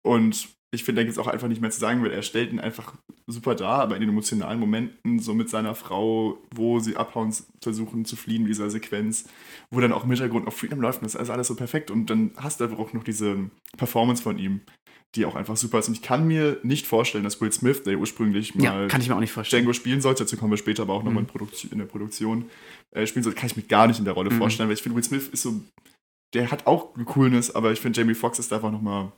Und 0.04 0.48
ich 0.74 0.84
finde, 0.84 1.00
da 1.00 1.04
gibt 1.04 1.16
es 1.16 1.18
auch 1.18 1.26
einfach 1.26 1.48
nicht 1.48 1.60
mehr 1.60 1.70
zu 1.70 1.80
sagen, 1.80 2.02
weil 2.02 2.10
er 2.10 2.22
stellt 2.22 2.52
ihn 2.52 2.60
einfach 2.60 2.94
super 3.26 3.54
dar, 3.54 3.80
aber 3.80 3.94
in 3.94 4.00
den 4.00 4.10
emotionalen 4.10 4.60
Momenten, 4.60 5.18
so 5.18 5.34
mit 5.34 5.48
seiner 5.48 5.74
Frau, 5.74 6.38
wo 6.54 6.80
sie 6.80 6.96
abhauen, 6.96 7.34
versuchen 7.62 8.04
zu 8.04 8.16
fliehen, 8.16 8.44
dieser 8.44 8.68
Sequenz, 8.70 9.26
wo 9.70 9.80
dann 9.80 9.92
auch 9.92 10.04
im 10.04 10.10
Hintergrund 10.10 10.46
auf 10.46 10.56
Freedom 10.56 10.80
läuft, 10.80 11.02
das 11.02 11.14
ist 11.14 11.30
alles 11.30 11.48
so 11.48 11.54
perfekt. 11.54 11.90
Und 11.90 12.10
dann 12.10 12.32
hast 12.36 12.60
du 12.60 12.64
einfach 12.64 12.78
auch 12.78 12.92
noch 12.92 13.04
diese 13.04 13.50
Performance 13.76 14.22
von 14.22 14.38
ihm, 14.38 14.60
die 15.14 15.24
auch 15.24 15.36
einfach 15.36 15.56
super 15.56 15.78
ist. 15.78 15.88
Und 15.88 15.94
ich 15.94 16.02
kann 16.02 16.26
mir 16.26 16.58
nicht 16.62 16.86
vorstellen, 16.86 17.24
dass 17.24 17.40
Will 17.40 17.52
Smith, 17.52 17.84
der 17.84 17.98
ursprünglich 17.98 18.54
mal 18.54 18.64
ja, 18.64 18.88
kann 18.88 19.00
ich 19.00 19.08
mir 19.08 19.14
auch 19.14 19.20
nicht 19.20 19.32
vorstellen. 19.32 19.62
Django 19.62 19.72
spielen 19.72 20.00
sollte, 20.00 20.24
dazu 20.24 20.36
kommen 20.36 20.50
wir 20.50 20.56
später 20.58 20.82
aber 20.82 20.94
auch 20.94 21.02
nochmal 21.02 21.22
mhm. 21.22 21.48
in, 21.62 21.70
in 21.72 21.78
der 21.78 21.86
Produktion 21.86 22.46
äh, 22.90 23.06
spielen 23.06 23.22
sollte, 23.22 23.38
kann 23.38 23.46
ich 23.46 23.56
mir 23.56 23.62
gar 23.62 23.86
nicht 23.86 23.98
in 23.98 24.04
der 24.04 24.14
Rolle 24.14 24.30
mhm. 24.30 24.38
vorstellen, 24.38 24.68
weil 24.68 24.74
ich 24.74 24.82
finde, 24.82 24.96
Will 24.96 25.04
Smith 25.04 25.28
ist 25.28 25.42
so, 25.42 25.60
der 26.34 26.50
hat 26.50 26.66
auch 26.66 26.94
Coolness, 27.04 27.54
aber 27.54 27.72
ich 27.72 27.80
finde, 27.80 28.00
Jamie 28.00 28.14
Foxx 28.14 28.38
ist 28.40 28.52
einfach 28.52 28.72
nochmal 28.72 29.12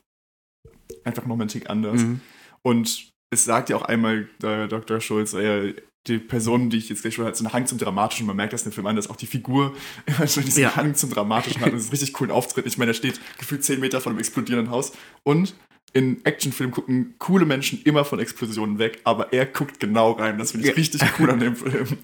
einfach 1.05 1.26
nochmal 1.26 1.47
ein 1.47 1.49
Tick 1.49 1.70
anders. 1.70 2.03
Mhm. 2.03 2.20
Und 2.62 3.12
es 3.30 3.45
sagt 3.45 3.70
ja 3.70 3.76
auch 3.76 3.82
einmal 3.82 4.28
der 4.41 4.68
Dr. 4.68 5.01
Schulz, 5.01 5.34
äh, 5.34 5.74
die 6.07 6.18
Person, 6.18 6.70
die 6.70 6.78
ich 6.78 6.89
jetzt 6.89 7.03
gleich 7.03 7.14
schon 7.14 7.24
hat, 7.24 7.37
so 7.37 7.45
einen 7.45 7.53
Hang 7.53 7.66
zum 7.66 7.78
Dramatischen. 7.78 8.26
Man 8.26 8.37
merkt 8.37 8.53
das 8.53 8.62
in 8.62 8.70
dem 8.70 8.74
Film 8.74 8.87
an, 8.87 8.97
dass 8.97 9.11
auch 9.11 9.16
die 9.16 9.26
Figur 9.26 9.74
so 10.26 10.41
diesen 10.41 10.62
ja. 10.62 10.76
Hang 10.76 10.95
zum 10.95 11.11
Dramatischen 11.11 11.61
hat 11.61 11.72
und 11.72 11.78
es 11.78 11.87
ist 11.87 11.93
richtig 11.93 12.12
coolen 12.12 12.30
Auftritt. 12.30 12.66
Ich 12.66 12.78
meine, 12.78 12.93
er 12.93 12.95
steht 12.95 13.20
gefühlt 13.39 13.64
10 13.64 13.80
Meter 13.80 14.01
von 14.01 14.12
einem 14.12 14.20
explodierenden 14.20 14.70
Haus 14.70 14.93
und 15.24 15.55
in 15.93 16.24
Actionfilmen 16.24 16.74
gucken 16.74 17.14
coole 17.18 17.47
Menschen 17.47 17.80
immer 17.84 18.05
von 18.05 18.18
Explosionen 18.18 18.78
weg, 18.78 19.01
aber 19.05 19.32
er 19.32 19.47
guckt 19.47 19.80
genau 19.80 20.12
rein. 20.12 20.39
Das 20.39 20.51
finde 20.53 20.66
ich 20.66 20.72
ja. 20.72 20.76
richtig 20.76 21.01
cool 21.18 21.30
an 21.30 21.41
dem 21.41 21.57
Film. 21.57 21.87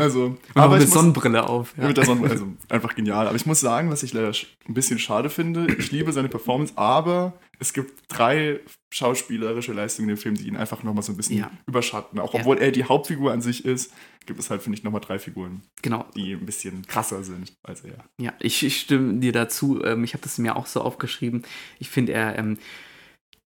Also, 0.00 0.24
und 0.24 0.40
aber 0.56 0.78
mit 0.78 0.88
Sonnenbrille 0.88 1.48
auf. 1.48 1.74
Ja. 1.78 1.86
Mit 1.86 1.96
der 1.96 2.04
Sonnenbrille, 2.04 2.34
also 2.34 2.48
einfach 2.68 2.96
genial. 2.96 3.28
Aber 3.28 3.36
ich 3.36 3.46
muss 3.46 3.60
sagen, 3.60 3.88
was 3.88 4.02
ich 4.02 4.12
leider 4.12 4.32
ein 4.66 4.74
bisschen 4.74 4.98
schade 4.98 5.30
finde, 5.30 5.72
ich 5.78 5.92
liebe 5.92 6.12
seine 6.12 6.28
Performance, 6.28 6.72
aber 6.74 7.34
es 7.58 7.72
gibt 7.72 8.04
drei 8.08 8.60
schauspielerische 8.90 9.72
Leistungen 9.72 10.08
in 10.08 10.16
dem 10.16 10.20
Film, 10.20 10.34
die 10.34 10.46
ihn 10.46 10.56
einfach 10.56 10.82
nochmal 10.82 11.02
so 11.02 11.12
ein 11.12 11.16
bisschen 11.16 11.38
ja. 11.38 11.50
überschatten. 11.66 12.18
Auch 12.20 12.34
obwohl 12.34 12.58
er 12.58 12.70
die 12.70 12.84
Hauptfigur 12.84 13.32
an 13.32 13.40
sich 13.40 13.64
ist, 13.64 13.92
gibt 14.26 14.40
es 14.40 14.50
halt, 14.50 14.62
finde 14.62 14.78
ich, 14.78 14.84
nochmal 14.84 15.00
drei 15.00 15.18
Figuren, 15.18 15.62
genau. 15.82 16.06
die 16.14 16.32
ein 16.32 16.46
bisschen 16.46 16.86
krasser 16.86 17.24
sind 17.24 17.52
als 17.62 17.82
er. 17.82 18.04
Ja, 18.18 18.32
ich, 18.40 18.64
ich 18.64 18.80
stimme 18.80 19.14
dir 19.20 19.32
dazu. 19.32 19.82
Ähm, 19.84 20.04
ich 20.04 20.14
habe 20.14 20.22
das 20.22 20.38
mir 20.38 20.56
auch 20.56 20.66
so 20.66 20.80
aufgeschrieben. 20.80 21.42
Ich 21.78 21.90
finde, 21.90 22.12
er 22.12 22.38
ähm, 22.38 22.58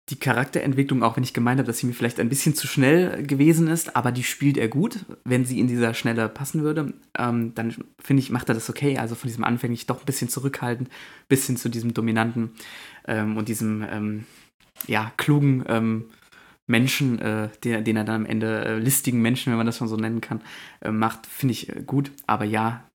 die 0.09 0.19
Charakterentwicklung, 0.19 1.03
auch 1.03 1.17
wenn 1.17 1.25
ich 1.25 1.35
gemeint 1.35 1.59
habe, 1.59 1.67
dass 1.67 1.79
sie 1.79 1.87
mir 1.87 1.93
vielleicht 1.93 2.21
ein 2.21 2.29
bisschen 2.29 2.55
zu 2.55 2.69
schnell 2.69 3.27
gewesen 3.27 3.67
ist, 3.67 3.97
aber 3.97 4.13
die 4.13 4.23
spielt 4.23 4.57
er 4.57 4.69
gut. 4.69 5.05
Wenn 5.25 5.45
sie 5.45 5.59
in 5.59 5.67
dieser 5.67 5.95
Schnelle 5.95 6.29
passen 6.29 6.63
würde, 6.63 6.95
ähm, 7.19 7.55
dann 7.57 7.75
finde 8.01 8.23
ich, 8.23 8.31
macht 8.31 8.49
er 8.49 8.55
das 8.55 8.71
okay. 8.71 8.99
Also 8.99 9.17
von 9.17 9.29
diesem 9.29 9.43
anfänglich 9.43 9.87
doch 9.87 9.99
ein 9.99 10.07
bisschen 10.07 10.29
zurückhaltend 10.29 10.91
bis 11.29 11.47
hin 11.47 11.57
zu 11.57 11.69
diesem 11.69 11.93
dominanten 11.93 12.53
ähm, 13.09 13.37
und 13.37 13.49
diesem, 13.49 13.85
ähm, 13.91 14.27
ja, 14.87 15.13
klugen 15.17 15.65
ähm, 15.67 16.05
Menschen, 16.69 17.19
äh, 17.19 17.49
den, 17.65 17.85
den, 17.85 17.97
er 17.97 18.05
dann 18.05 18.23
am 18.23 18.27
Ende, 18.27 18.65
äh, 18.65 18.79
listigen 18.79 19.23
Menschen, 19.23 19.51
wenn 19.51 19.57
man 19.57 19.67
das 19.67 19.79
schon 19.79 19.89
so 19.89 19.97
nennen 19.97 20.21
kann, 20.21 20.41
äh, 20.83 20.91
macht, 20.91 21.27
finde 21.27 21.53
ich 21.53 21.69
äh, 21.69 21.83
gut. 21.85 22.13
Aber 22.27 22.45
ja, 22.45 22.89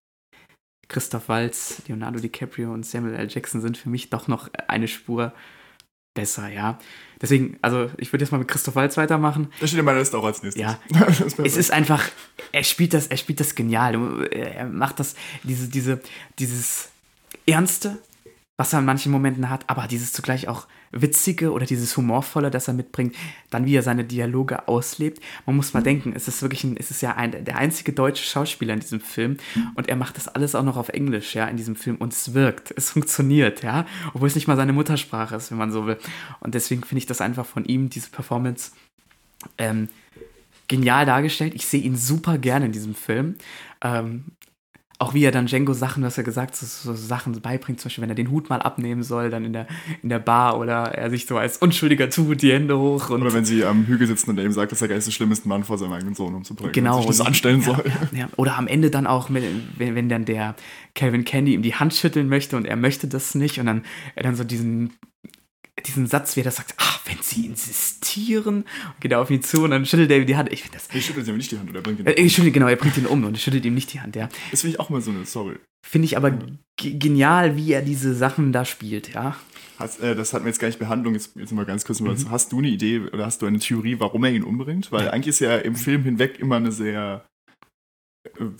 Christoph 0.88 1.30
Waltz, 1.30 1.82
Leonardo 1.88 2.20
DiCaprio 2.20 2.74
und 2.74 2.86
Samuel 2.86 3.16
L. 3.16 3.30
Jackson 3.30 3.62
sind 3.62 3.78
für 3.78 3.90
mich 3.90 4.10
doch 4.10 4.28
noch 4.28 4.50
eine 4.68 4.88
Spur 4.88 5.34
besser, 6.14 6.50
ja. 6.50 6.80
Deswegen, 7.22 7.58
also 7.62 7.90
ich 7.98 8.12
würde 8.12 8.24
jetzt 8.24 8.32
mal 8.32 8.40
mit 8.40 8.48
Christoph 8.48 8.76
Waltz 8.76 8.98
weitermachen. 8.98 9.52
Das 9.60 9.70
steht 9.70 9.80
in 9.80 9.86
meiner 9.86 10.00
Liste 10.00 10.18
auch 10.18 10.26
als 10.26 10.42
nächstes. 10.42 10.62
Ja. 10.62 10.80
es 11.44 11.56
ist 11.58 11.72
einfach, 11.72 12.04
er 12.52 12.64
spielt 12.64 12.94
das, 12.94 13.08
er 13.08 13.18
spielt 13.18 13.40
das 13.40 13.56
genial. 13.56 14.26
Er 14.32 14.66
macht 14.66 15.00
das, 15.00 15.16
diese, 15.44 15.70
diese, 15.70 16.02
dieses 16.40 16.90
Ernste, 17.46 18.00
was 18.58 18.74
er 18.74 18.80
in 18.80 18.86
manchen 18.86 19.12
Momenten 19.12 19.50
hat, 19.50 19.70
aber 19.70 19.88
dieses 19.88 20.14
zugleich 20.14 20.48
auch 20.48 20.68
Witzige 20.92 21.52
oder 21.52 21.66
dieses 21.66 21.96
Humorvolle, 21.98 22.52
das 22.52 22.68
er 22.68 22.74
mitbringt, 22.74 23.16
dann 23.50 23.66
wie 23.66 23.76
er 23.76 23.84
seine 23.84 24.04
Dialoge 24.04 24.68
auslebt. 24.68 25.22
Man 25.46 25.56
muss 25.56 25.74
mal 25.74 25.84
denken, 25.84 26.14
es 26.16 26.28
ist 26.28 26.42
wirklich 26.42 26.64
ein, 26.64 26.76
es 26.78 26.92
ist 26.92 27.02
ja 27.02 27.16
ein, 27.16 27.44
der 27.44 27.58
einzige 27.58 27.94
deutsche 27.94 28.24
Schauspieler 28.24 28.74
in 28.74 28.80
diesem 28.80 29.00
Film 29.00 29.38
und 29.76 29.90
er 29.90 29.96
macht 29.96 30.18
das 30.18 30.28
alles 30.28 30.56
auch 30.56 30.64
noch 30.64 30.78
auf 30.78 30.90
Englisch, 30.90 31.36
ja, 31.36 31.48
in 31.48 31.58
diesem 31.58 31.76
Film 31.76 31.98
und 31.98 32.14
es 32.14 32.34
wirkt, 32.34 32.74
es 32.76 32.92
funktioniert, 32.92 33.64
ja, 33.64 33.86
obwohl 34.14 34.28
es 34.28 34.36
nicht 34.36 34.48
mal 34.48 34.58
seine 34.58 34.74
Muttersprache 34.74 35.36
ist, 35.36 35.52
wenn 35.52 35.58
man 35.58 35.72
so 35.72 35.88
will. 35.88 35.98
Und 36.40 36.56
deswegen 36.56 36.84
finde 36.84 37.00
ich 37.00 37.06
das 37.06 37.22
einfach 37.22 37.46
von 37.46 37.66
ihm, 37.66 37.90
diese 37.90 38.10
Performance, 38.10 38.72
ähm, 39.58 39.90
genial 40.68 41.06
dargestellt. 41.06 41.54
Ich 41.54 41.66
sehe 41.66 41.82
ihn 41.82 41.98
super 41.98 42.38
gerne 42.38 42.68
in 42.68 42.72
diesem 42.72 42.96
Film. 42.96 43.36
Ähm, 43.82 44.26
auch 45.02 45.16
wie 45.16 45.24
er 45.24 45.32
dann 45.32 45.48
Django 45.48 45.74
Sachen, 45.74 46.04
was 46.04 46.18
er 46.18 46.24
gesagt, 46.24 46.56
so, 46.56 46.66
so, 46.66 46.94
Sachen 46.94 47.34
beibringt, 47.42 47.80
zum 47.80 47.90
Beispiel, 47.90 48.04
wenn 48.04 48.10
er 48.10 48.16
den 48.16 48.30
Hut 48.30 48.50
mal 48.50 48.62
abnehmen 48.62 49.02
soll, 49.02 49.32
dann 49.32 49.44
in 49.44 49.54
der, 49.54 49.68
in 50.04 50.10
der 50.10 50.20
Bar 50.20 50.60
oder 50.60 50.94
er 50.94 51.10
sich 51.10 51.26
so 51.26 51.38
als 51.38 51.58
Unschuldiger 51.58 52.10
tut, 52.10 52.42
die 52.44 52.54
Hände 52.54 52.78
hoch. 52.78 53.10
oder 53.10 53.34
wenn 53.34 53.44
sie 53.44 53.66
am 53.66 53.88
Hügel 53.88 54.06
sitzen 54.06 54.30
und 54.30 54.38
er 54.38 54.46
ihm 54.46 54.52
sagt, 54.52 54.72
dass 54.72 54.82
er 54.82 55.02
so 55.02 55.10
schlimm 55.10 55.32
ist, 55.32 55.44
einen 55.44 55.50
Mann 55.50 55.64
vor 55.64 55.80
seinem 55.80 55.94
eigenen 55.94 56.14
Sohn 56.14 56.36
umzubringen. 56.36 56.72
Genau. 56.72 56.98
Und 56.98 57.08
sich 57.08 57.18
das 57.18 57.26
anstellen 57.26 57.62
soll. 57.62 57.84
Ja, 58.12 58.20
ja. 58.20 58.30
Oder 58.38 58.58
am 58.58 58.68
Ende 58.68 58.92
dann 58.92 59.08
auch, 59.08 59.32
wenn, 59.32 59.68
wenn 59.78 60.08
dann 60.08 60.26
der 60.26 60.56
Calvin 60.94 61.26
Candy 61.26 61.56
ihm 61.56 61.64
die 61.64 61.74
Hand 61.74 61.96
schütteln 61.96 62.30
möchte 62.30 62.56
und 62.56 62.66
er 62.66 62.76
möchte 62.76 63.08
das 63.08 63.34
nicht 63.34 63.60
und 63.60 63.66
dann 63.66 63.84
er 64.16 64.24
dann 64.24 64.36
so 64.36 64.44
diesen 64.44 64.92
diesen 65.86 66.08
Satz, 66.08 66.36
wie 66.36 66.42
er 66.42 66.46
das 66.46 66.58
sagt, 66.58 66.76
ach, 66.78 67.00
wenn 67.06 67.18
sie 67.22 67.46
insistieren, 67.46 68.66
geht 69.00 69.12
er 69.12 69.22
auf 69.22 69.32
ihn 69.32 69.42
zu 69.42 69.64
und 69.64 69.72
dann 69.72 69.86
schüttelt 69.86 70.12
er 70.12 70.18
ihm 70.18 70.26
die 70.26 70.36
Hand. 70.36 70.52
Ich 70.52 70.64
finde 70.64 70.78
das. 70.78 70.94
Ich 70.94 71.06
schüttelt 71.06 71.28
ihm 71.28 71.38
nicht 71.38 71.52
die 71.52 71.60
Hand 71.60 71.70
oder 71.70 71.82
bringt 71.82 72.00
ihn 72.00 72.08
äh, 72.08 72.22
um. 72.22 72.30
Schüttelt, 72.30 72.54
genau, 72.54 72.68
er 72.68 72.76
bringt 72.76 72.98
ihn 72.98 73.06
um 73.06 73.24
und 73.24 73.38
schüttelt 73.38 73.66
ihm 73.66 73.74
nicht 73.74 73.94
die 73.94 74.02
Hand, 74.02 74.16
ja. 74.16 74.30
Das 74.52 74.62
finde 74.62 74.76
ich 74.76 74.80
auch 74.80 74.90
mal 74.90 75.02
so 75.02 75.12
eine 75.12 75.26
Story. 75.26 75.56
Finde 75.88 76.06
ich 76.06 76.18
aber 76.18 76.38
genial, 76.78 77.56
wie 77.56 77.72
er 77.72 77.82
diese 77.82 78.14
Sachen 78.14 78.52
da 78.52 78.66
spielt, 78.66 79.14
ja. 79.14 79.36
Hast, 79.80 80.00
äh, 80.02 80.16
das 80.16 80.34
hatten 80.34 80.46
wir 80.46 80.50
jetzt 80.50 80.60
gar 80.60 80.68
nicht 80.68 80.80
Behandlung, 80.80 81.14
jetzt, 81.14 81.36
jetzt 81.36 81.52
mal 81.52 81.66
ganz 81.66 81.86
kurz. 81.86 82.00
Mhm. 82.00 82.30
Hast 82.30 82.52
du 82.52 82.60
eine 82.60 82.68
Idee 82.68 83.00
oder 83.00 83.26
hast 83.26 83.42
du 83.42 83.48
eine 83.48 83.60
Theorie, 83.60 84.00
warum 84.00 84.24
er 84.24 84.32
ihn 84.32 84.44
umbringt? 84.44 84.92
Weil 84.92 85.10
eigentlich 85.10 85.30
ist 85.30 85.42
er 85.42 85.66
im 85.66 85.76
Film 85.76 86.04
hinweg 86.04 86.40
immer 86.40 86.58
eine 86.58 86.72
sehr 86.72 87.26
äh, 87.26 87.31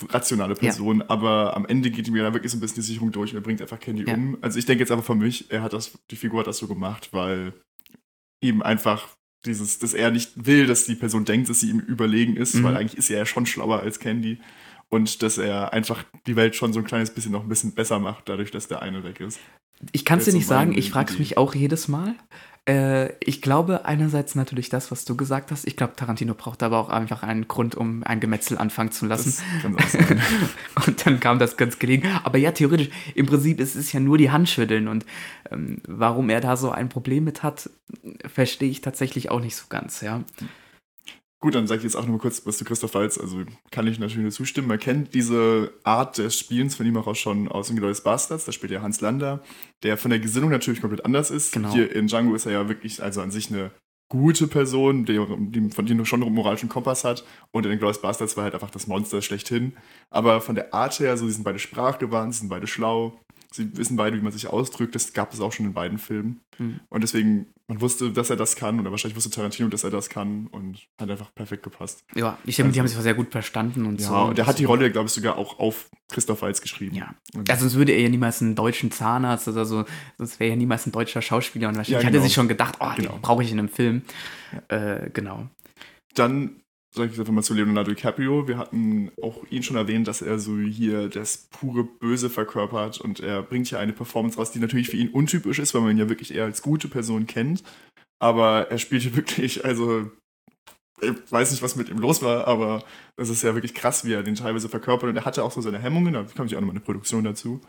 rationale 0.10 0.56
Person, 0.56 1.00
ja. 1.00 1.06
aber 1.10 1.56
am 1.56 1.66
Ende 1.66 1.92
geht 1.92 2.10
mir 2.10 2.24
da 2.24 2.34
wirklich 2.34 2.52
so 2.52 2.58
ein 2.58 2.62
bisschen 2.62 2.76
die 2.76 2.88
Sicherung 2.88 3.12
durch 3.12 3.32
und 3.32 3.38
er 3.38 3.42
bringt 3.42 3.62
einfach 3.62 3.80
Candy 3.80 4.06
ja. 4.08 4.14
um. 4.14 4.38
Also 4.42 4.60
ich 4.60 4.66
denke 4.66 4.82
jetzt 4.82 4.92
einfach 4.92 5.06
von 5.06 5.20
mich, 5.20 5.52
er 5.52 5.62
hat 5.62 5.74
das, 5.74 5.98
die 6.10 6.16
Figur 6.16 6.40
hat 6.40 6.48
das 6.48 6.58
so 6.58 6.68
gemacht, 6.68 7.10
weil 7.12 7.54
ihm 8.42 8.62
einfach 8.62 9.08
dieses, 9.46 9.80
dass 9.80 9.94
er 9.94 10.12
nicht 10.12 10.46
will, 10.46 10.68
dass 10.68 10.86
die 10.86 10.96
Person 10.96 11.26
denkt, 11.26 11.50
dass 11.50 11.60
sie 11.60 11.70
ihm 11.70 11.80
überlegen 11.80 12.36
ist, 12.36 12.56
mhm. 12.56 12.64
weil 12.64 12.78
eigentlich 12.78 12.98
ist 12.98 13.10
er 13.10 13.20
ja 13.20 13.26
schon 13.26 13.46
schlauer 13.46 13.80
als 13.80 14.00
Candy 14.00 14.40
und 14.90 15.22
dass 15.24 15.38
er 15.38 15.74
einfach 15.74 16.04
die 16.28 16.36
Welt 16.36 16.56
schon 16.56 16.74
so 16.74 16.80
ein 16.80 16.86
kleines 16.86 17.14
bisschen 17.14 17.32
noch 17.32 17.44
ein 17.44 17.50
bisschen 17.50 17.74
besser 17.74 18.00
macht, 18.00 18.30
dadurch, 18.30 18.52
dass 18.52 18.68
der 18.68 18.82
eine 18.82 19.04
weg 19.04 19.20
ist. 19.20 19.40
Ich 19.92 20.06
kann 20.06 20.20
es 20.20 20.26
dir 20.26 20.34
nicht 20.34 20.48
sagen, 20.48 20.78
ich 20.78 20.92
frage 20.92 21.14
es 21.14 21.20
mich 21.20 21.38
auch 21.38 21.56
jedes 21.56 21.88
Mal. 21.88 22.16
Äh, 22.68 23.14
ich 23.20 23.42
glaube 23.42 23.86
einerseits 23.86 24.36
natürlich 24.36 24.70
das, 24.70 24.92
was 24.92 25.06
du 25.06 25.18
gesagt 25.18 25.52
hast. 25.52 25.66
Ich 25.66 25.76
glaube, 25.76 25.96
Tarantino 25.96 26.36
braucht 26.36 26.62
aber 26.62 26.78
auch 26.78 26.90
einfach 26.90 27.24
einen 27.24 27.48
Grund, 27.48 27.76
um 27.76 28.04
ein 28.04 28.20
Gemetzel 28.20 28.58
anfangen 28.58 28.92
zu 28.92 29.08
lassen. 29.08 29.34
Und 30.86 31.06
dann 31.06 31.20
kam 31.20 31.40
das 31.40 31.58
ganz 31.58 31.80
gelegen. 31.80 32.08
Aber 32.24 32.38
ja, 32.38 32.52
theoretisch, 32.52 32.90
im 33.16 33.26
Prinzip 33.26 33.60
ist 33.60 33.76
es 33.76 33.92
ja 33.92 34.00
nur 34.00 34.18
die 34.18 34.30
Handschütteln. 34.30 34.88
Und 34.88 35.06
ähm, 35.50 35.82
warum 35.88 36.30
er 36.30 36.42
da 36.42 36.56
so 36.56 36.72
ein 36.72 36.90
Problem 36.90 37.24
mit 37.24 37.42
hat, 37.42 37.70
verstehe 38.28 38.70
ich 38.70 38.82
tatsächlich 38.82 39.32
auch 39.32 39.40
nicht 39.40 39.56
so 39.56 39.66
ganz, 39.68 40.02
ja. 40.02 40.24
Gut, 41.42 41.56
dann 41.56 41.66
sage 41.66 41.80
ich 41.80 41.86
jetzt 41.86 41.96
auch 41.96 42.04
noch 42.04 42.12
mal 42.12 42.20
kurz 42.20 42.46
was 42.46 42.60
zu 42.60 42.66
Christoph 42.66 42.94
Waltz. 42.94 43.18
Also 43.18 43.44
kann 43.72 43.88
ich 43.88 43.98
natürlich 43.98 44.22
nur 44.22 44.32
zustimmen. 44.32 44.68
Man 44.68 44.80
kennt 44.80 45.16
diese 45.16 45.74
Art 45.84 46.20
des 46.20 46.38
Spielens 46.38 46.76
von 46.76 46.86
ihm 46.86 46.96
auch 46.96 47.16
schon 47.16 47.48
aus 47.48 47.72
Inglourious 47.72 48.02
Bastards. 48.02 48.46
Da 48.46 48.52
spielt 48.52 48.72
ja 48.72 48.84
Hans 48.84 49.02
Lander, 49.02 49.42
der 49.82 49.98
von 49.98 50.12
der 50.12 50.20
Gesinnung 50.20 50.52
natürlich 50.52 50.82
komplett 50.82 51.04
anders 51.04 51.32
ist. 51.32 51.52
Genau. 51.52 51.74
Hier 51.74 51.94
in 51.96 52.06
Django 52.06 52.36
ist 52.36 52.46
er 52.46 52.52
ja 52.52 52.70
wirklich 52.70 53.02
also 53.02 53.22
an 53.22 53.32
sich 53.32 53.50
eine 53.50 53.72
gute 54.12 54.48
Person, 54.48 55.06
die, 55.06 55.18
die, 55.38 55.70
von 55.70 55.86
denen 55.86 56.06
schon 56.06 56.22
einen 56.22 56.36
moralischen 56.36 56.68
Kompass 56.68 57.06
hat. 57.06 57.24
Und 57.52 57.66
in 57.66 57.72
Inglourious 57.72 58.02
Bastards 58.02 58.36
war 58.36 58.44
halt 58.44 58.54
einfach 58.54 58.70
das 58.70 58.86
Monster 58.86 59.22
schlechthin. 59.22 59.72
Aber 60.10 60.42
von 60.42 60.56
der 60.56 60.74
Art 60.74 61.00
her, 61.00 61.16
so, 61.16 61.26
sie 61.28 61.32
sind 61.32 61.46
beide 61.46 61.60
sprachgewandt, 61.60 62.34
sie 62.34 62.40
sind 62.42 62.50
beide 62.50 62.68
schlau. 62.68 63.18
Sie 63.54 63.78
wissen 63.78 63.96
beide, 63.96 64.18
wie 64.18 64.22
man 64.22 64.34
sich 64.34 64.48
ausdrückt. 64.48 64.96
Das 64.96 65.14
gab 65.14 65.34
es 65.34 65.40
auch 65.40 65.54
schon 65.54 65.66
in 65.66 65.74
beiden 65.74 65.98
Filmen. 65.98 66.42
Mhm. 66.58 66.82
Und 66.90 67.02
deswegen, 67.02 67.48
man 67.68 67.80
wusste, 67.80 68.12
dass 68.12 68.30
er 68.30 68.36
das 68.36 68.56
kann. 68.58 68.80
Oder 68.80 68.92
wahrscheinlich 68.92 69.16
wusste 69.16 69.30
Tarantino, 69.30 69.70
dass 69.70 69.84
er 69.86 69.90
das 69.90 70.10
kann. 70.10 70.48
Und 70.48 70.80
hat 71.00 71.10
einfach 71.10 71.34
perfekt 71.34 71.64
gepasst. 71.64 72.04
Ja, 72.16 72.38
ich 72.46 72.58
denke, 72.58 72.68
also, 72.68 72.74
die 72.74 72.80
haben 72.80 72.88
sich 72.88 72.98
sehr 72.98 73.14
gut 73.14 73.32
verstanden 73.32 73.86
und 73.86 74.00
ja, 74.00 74.08
so. 74.08 74.16
Und 74.16 74.38
der 74.38 74.46
hat 74.46 74.60
die 74.60 74.66
Rolle, 74.66 74.92
glaube 74.92 75.08
ich, 75.08 75.14
sogar 75.14 75.38
auch 75.38 75.60
auf 75.60 75.90
Christoph 76.12 76.42
Waltz 76.42 76.62
geschrieben. 76.62 76.96
Ja. 76.96 77.16
Also 77.50 77.62
sonst 77.62 77.76
würde 77.76 77.92
er 77.92 78.02
ja 78.02 78.10
niemals 78.10 78.42
einen 78.42 78.56
deutschen 78.56 78.92
Zahnarzt 78.92 79.48
oder 79.48 79.66
so, 79.66 79.86
sonst 80.18 80.40
wäre 80.40 80.50
er 80.50 80.54
ja 80.54 80.56
niemals 80.58 80.86
ein 80.86 80.92
deutscher 80.92 81.22
Schauspieler. 81.22 81.70
Und 81.70 81.76
wahrscheinlich 81.76 82.04
ja, 82.04 82.10
genau. 82.10 82.20
hat 82.20 82.24
er 82.24 82.28
sich 82.28 82.34
schon 82.34 82.48
gedacht, 82.48 82.78
oh, 82.80 82.88
genau. 82.96 83.14
den 83.14 83.22
brauche 83.22 83.44
ich 83.44 83.52
in 83.52 83.60
einem 83.60 83.70
Film. 83.70 84.01
Äh, 84.68 85.10
genau. 85.12 85.48
Dann 86.16 86.62
sage 86.94 87.08
ich 87.08 87.14
jetzt 87.14 87.20
einfach 87.22 87.34
mal 87.34 87.42
zu 87.42 87.54
Leonardo 87.54 87.92
DiCaprio. 87.92 88.48
Wir 88.48 88.58
hatten 88.58 89.12
auch 89.22 89.46
ihn 89.50 89.64
schon 89.64 89.78
erwähnt, 89.78 90.08
dass 90.08 90.22
er 90.22 90.40
so 90.40 90.58
hier 90.58 91.08
das 91.08 91.48
pure 91.50 91.86
Böse 91.86 92.30
verkörpert 92.30 93.00
und 93.00 93.22
er 93.22 93.42
bringt 93.44 93.68
hier 93.68 93.80
eine 93.80 93.94
Performance 93.94 94.38
raus, 94.38 94.52
die 94.52 94.60
natürlich 94.60 94.90
für 94.90 94.98
ihn 94.98 95.10
untypisch 95.10 95.60
ist, 95.60 95.74
weil 95.74 95.82
man 95.82 95.92
ihn 95.92 95.98
ja 95.98 96.10
wirklich 96.10 96.34
eher 96.34 96.46
als 96.46 96.62
gute 96.62 96.90
Person 96.90 97.28
kennt. 97.28 97.64
Aber 98.20 98.70
er 98.70 98.78
spielt 98.78 99.04
hier 99.04 99.16
wirklich, 99.16 99.64
also 99.64 100.12
ich 101.02 101.32
weiß 101.32 101.52
nicht, 101.52 101.64
was 101.64 101.76
mit 101.76 101.90
ihm 101.90 101.98
los 101.98 102.22
war, 102.22 102.48
aber 102.48 102.84
das 103.16 103.30
ist 103.30 103.42
ja 103.42 103.56
wirklich 103.56 103.74
krass, 103.74 104.06
wie 104.06 104.14
er 104.14 104.22
den 104.22 104.36
teilweise 104.36 104.70
verkörpert. 104.70 105.10
Und 105.10 105.16
er 105.16 105.26
hatte 105.26 105.44
auch 105.44 105.52
so 105.52 105.62
seine 105.62 105.80
Hemmungen, 105.80 106.14
da 106.14 106.24
kommt 106.24 106.52
ja 106.52 106.58
auch 106.58 106.62
nochmal 106.62 106.76
eine 106.76 106.86
Produktion 106.86 107.24
dazu. 107.24 107.62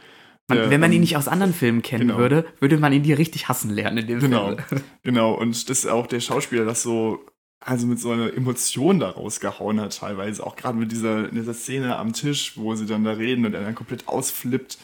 Man, 0.48 0.58
Der, 0.58 0.70
wenn 0.70 0.80
man 0.80 0.90
ihn 0.90 0.96
ähm, 0.96 1.00
nicht 1.02 1.16
aus 1.16 1.28
anderen 1.28 1.54
Filmen 1.54 1.82
kennen 1.82 2.08
genau. 2.08 2.18
würde, 2.18 2.44
würde 2.58 2.76
man 2.76 2.92
ihn 2.92 3.04
hier 3.04 3.18
richtig 3.18 3.48
hassen 3.48 3.70
lernen 3.70 3.98
in 3.98 4.06
dem 4.06 4.20
Genau, 4.20 4.56
Film. 4.56 4.82
genau. 5.02 5.34
Und 5.34 5.68
das 5.70 5.78
ist 5.78 5.86
auch 5.86 6.06
der 6.06 6.20
Schauspieler, 6.20 6.64
das 6.64 6.82
so, 6.82 7.24
also 7.60 7.86
mit 7.86 8.00
so 8.00 8.10
einer 8.10 8.34
Emotion 8.34 8.98
da 8.98 9.10
rausgehauen 9.10 9.80
hat, 9.80 9.96
teilweise. 9.96 10.44
Auch 10.44 10.56
gerade 10.56 10.76
mit 10.78 10.90
dieser, 10.90 11.28
in 11.28 11.36
dieser 11.36 11.54
Szene 11.54 11.96
am 11.96 12.12
Tisch, 12.12 12.56
wo 12.56 12.74
sie 12.74 12.86
dann 12.86 13.04
da 13.04 13.12
reden 13.12 13.46
und 13.46 13.54
er 13.54 13.62
dann 13.62 13.74
komplett 13.76 14.08
ausflippt 14.08 14.78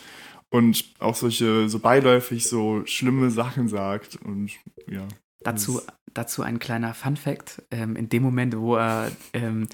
und 0.50 0.84
auch 1.00 1.14
solche, 1.14 1.68
so 1.68 1.78
beiläufig 1.80 2.46
so 2.46 2.82
schlimme 2.86 3.30
Sachen 3.30 3.68
sagt. 3.68 4.16
Und 4.24 4.52
ja. 4.86 5.06
Dazu, 5.40 5.80
dazu 6.14 6.42
ein 6.42 6.58
kleiner 6.58 6.94
Fun-Fact. 6.94 7.62
Ähm, 7.70 7.96
in 7.96 8.08
dem 8.08 8.22
Moment, 8.22 8.56
wo 8.56 8.76
er 8.76 9.10
ähm, 9.32 9.68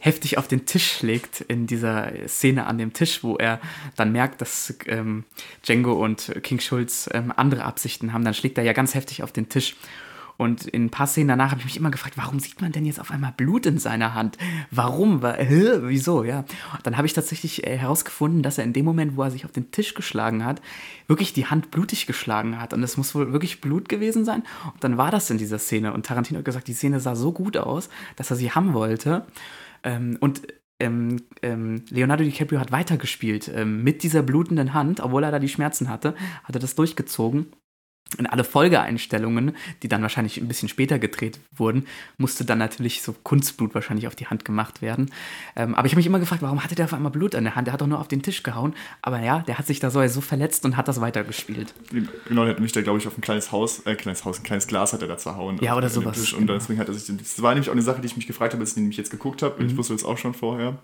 heftig 0.00 0.38
auf 0.38 0.48
den 0.48 0.66
Tisch 0.66 0.90
schlägt, 0.90 1.40
in 1.42 1.66
dieser 1.66 2.10
Szene 2.26 2.66
an 2.66 2.78
dem 2.78 2.92
Tisch, 2.92 3.22
wo 3.22 3.36
er 3.36 3.60
dann 3.96 4.12
merkt, 4.12 4.40
dass 4.40 4.74
ähm, 4.86 5.24
Django 5.64 5.92
und 5.92 6.32
King 6.42 6.60
Schulz 6.60 7.08
ähm, 7.12 7.32
andere 7.34 7.64
Absichten 7.64 8.12
haben, 8.12 8.24
dann 8.24 8.34
schlägt 8.34 8.58
er 8.58 8.64
ja 8.64 8.72
ganz 8.72 8.94
heftig 8.94 9.22
auf 9.22 9.32
den 9.32 9.48
Tisch. 9.48 9.76
Und 10.42 10.66
in 10.66 10.86
ein 10.86 10.90
paar 10.90 11.06
Szenen 11.06 11.28
danach 11.28 11.50
habe 11.50 11.60
ich 11.60 11.64
mich 11.66 11.76
immer 11.76 11.90
gefragt, 11.90 12.16
warum 12.16 12.40
sieht 12.40 12.60
man 12.60 12.72
denn 12.72 12.84
jetzt 12.84 13.00
auf 13.00 13.10
einmal 13.10 13.32
Blut 13.36 13.64
in 13.66 13.78
seiner 13.78 14.14
Hand? 14.14 14.38
Warum? 14.70 15.22
Wa- 15.22 15.34
Hä? 15.34 15.78
Wieso? 15.82 16.24
Ja. 16.24 16.40
Und 16.40 16.84
dann 16.84 16.96
habe 16.96 17.06
ich 17.06 17.12
tatsächlich 17.12 17.66
äh, 17.66 17.78
herausgefunden, 17.78 18.42
dass 18.42 18.58
er 18.58 18.64
in 18.64 18.72
dem 18.72 18.84
Moment, 18.84 19.16
wo 19.16 19.22
er 19.22 19.30
sich 19.30 19.44
auf 19.44 19.52
den 19.52 19.70
Tisch 19.70 19.94
geschlagen 19.94 20.44
hat, 20.44 20.60
wirklich 21.06 21.32
die 21.32 21.46
Hand 21.46 21.70
blutig 21.70 22.06
geschlagen 22.06 22.60
hat. 22.60 22.72
Und 22.74 22.82
es 22.82 22.96
muss 22.96 23.14
wohl 23.14 23.32
wirklich 23.32 23.60
Blut 23.60 23.88
gewesen 23.88 24.24
sein. 24.24 24.42
Und 24.72 24.82
dann 24.82 24.96
war 24.98 25.10
das 25.10 25.30
in 25.30 25.38
dieser 25.38 25.58
Szene. 25.58 25.92
Und 25.92 26.06
Tarantino 26.06 26.38
hat 26.38 26.44
gesagt, 26.44 26.68
die 26.68 26.74
Szene 26.74 27.00
sah 27.00 27.14
so 27.14 27.32
gut 27.32 27.56
aus, 27.56 27.88
dass 28.16 28.30
er 28.30 28.36
sie 28.36 28.50
haben 28.50 28.74
wollte. 28.74 29.26
Ähm, 29.84 30.16
und 30.20 30.42
ähm, 30.80 31.22
ähm, 31.42 31.84
Leonardo 31.90 32.24
DiCaprio 32.24 32.58
hat 32.58 32.72
weitergespielt 32.72 33.48
ähm, 33.54 33.84
mit 33.84 34.02
dieser 34.02 34.22
blutenden 34.22 34.74
Hand, 34.74 34.98
obwohl 35.00 35.22
er 35.22 35.30
da 35.30 35.38
die 35.38 35.48
Schmerzen 35.48 35.88
hatte, 35.88 36.14
hat 36.42 36.56
er 36.56 36.60
das 36.60 36.74
durchgezogen. 36.74 37.46
Und 38.18 38.26
alle 38.26 38.44
Folgeeinstellungen, 38.44 39.56
die 39.82 39.88
dann 39.88 40.02
wahrscheinlich 40.02 40.38
ein 40.38 40.48
bisschen 40.48 40.68
später 40.68 40.98
gedreht 40.98 41.38
wurden, 41.56 41.86
musste 42.18 42.44
dann 42.44 42.58
natürlich 42.58 43.02
so 43.02 43.14
Kunstblut 43.22 43.74
wahrscheinlich 43.74 44.06
auf 44.06 44.14
die 44.14 44.26
Hand 44.26 44.44
gemacht 44.44 44.82
werden. 44.82 45.10
Ähm, 45.56 45.74
aber 45.74 45.86
ich 45.86 45.92
habe 45.92 45.98
mich 45.98 46.06
immer 46.06 46.20
gefragt, 46.20 46.42
warum 46.42 46.62
hatte 46.62 46.74
der 46.74 46.86
auf 46.86 46.94
einmal 46.94 47.12
Blut 47.12 47.34
an 47.34 47.44
der 47.44 47.54
Hand? 47.54 47.66
Der 47.66 47.72
hat 47.72 47.80
doch 47.80 47.86
nur 47.86 48.00
auf 48.00 48.08
den 48.08 48.22
Tisch 48.22 48.42
gehauen. 48.42 48.74
Aber 49.00 49.20
ja, 49.20 49.40
der 49.40 49.58
hat 49.58 49.66
sich 49.66 49.80
da 49.80 49.90
so, 49.90 50.06
so 50.08 50.20
verletzt 50.20 50.64
und 50.64 50.76
hat 50.76 50.88
das 50.88 51.00
weitergespielt. 51.00 51.74
Genau, 51.90 52.42
der 52.42 52.50
hat 52.50 52.56
nämlich 52.56 52.72
da, 52.72 52.82
glaube 52.82 52.98
ich, 52.98 53.06
auf 53.06 53.16
ein 53.16 53.20
kleines 53.20 53.52
Haus, 53.52 53.86
äh, 53.86 53.94
kleines 53.94 54.24
Haus, 54.24 54.38
ein 54.38 54.42
kleines 54.42 54.66
Glas 54.66 54.92
hat 54.92 55.02
er 55.02 55.08
da 55.08 55.18
zerhauen. 55.18 55.58
Ja, 55.60 55.76
oder 55.76 55.88
sowas, 55.88 56.18
Tisch. 56.18 56.34
Und 56.34 56.46
genau. 56.46 56.54
deswegen 56.54 56.78
hat 56.78 56.88
er 56.88 56.94
sich, 56.94 57.16
das 57.16 57.42
war 57.42 57.54
nämlich 57.54 57.68
auch 57.68 57.74
eine 57.74 57.82
Sache, 57.82 58.00
die 58.00 58.06
ich 58.06 58.16
mich 58.16 58.26
gefragt 58.26 58.52
habe, 58.52 58.62
als 58.62 58.70
ich 58.70 58.76
nämlich 58.76 58.96
jetzt 58.96 59.10
geguckt 59.10 59.42
habe. 59.42 59.62
Mhm. 59.62 59.68
Ich 59.68 59.76
wusste 59.76 59.92
das 59.94 60.04
auch 60.04 60.18
schon 60.18 60.34
vorher. 60.34 60.78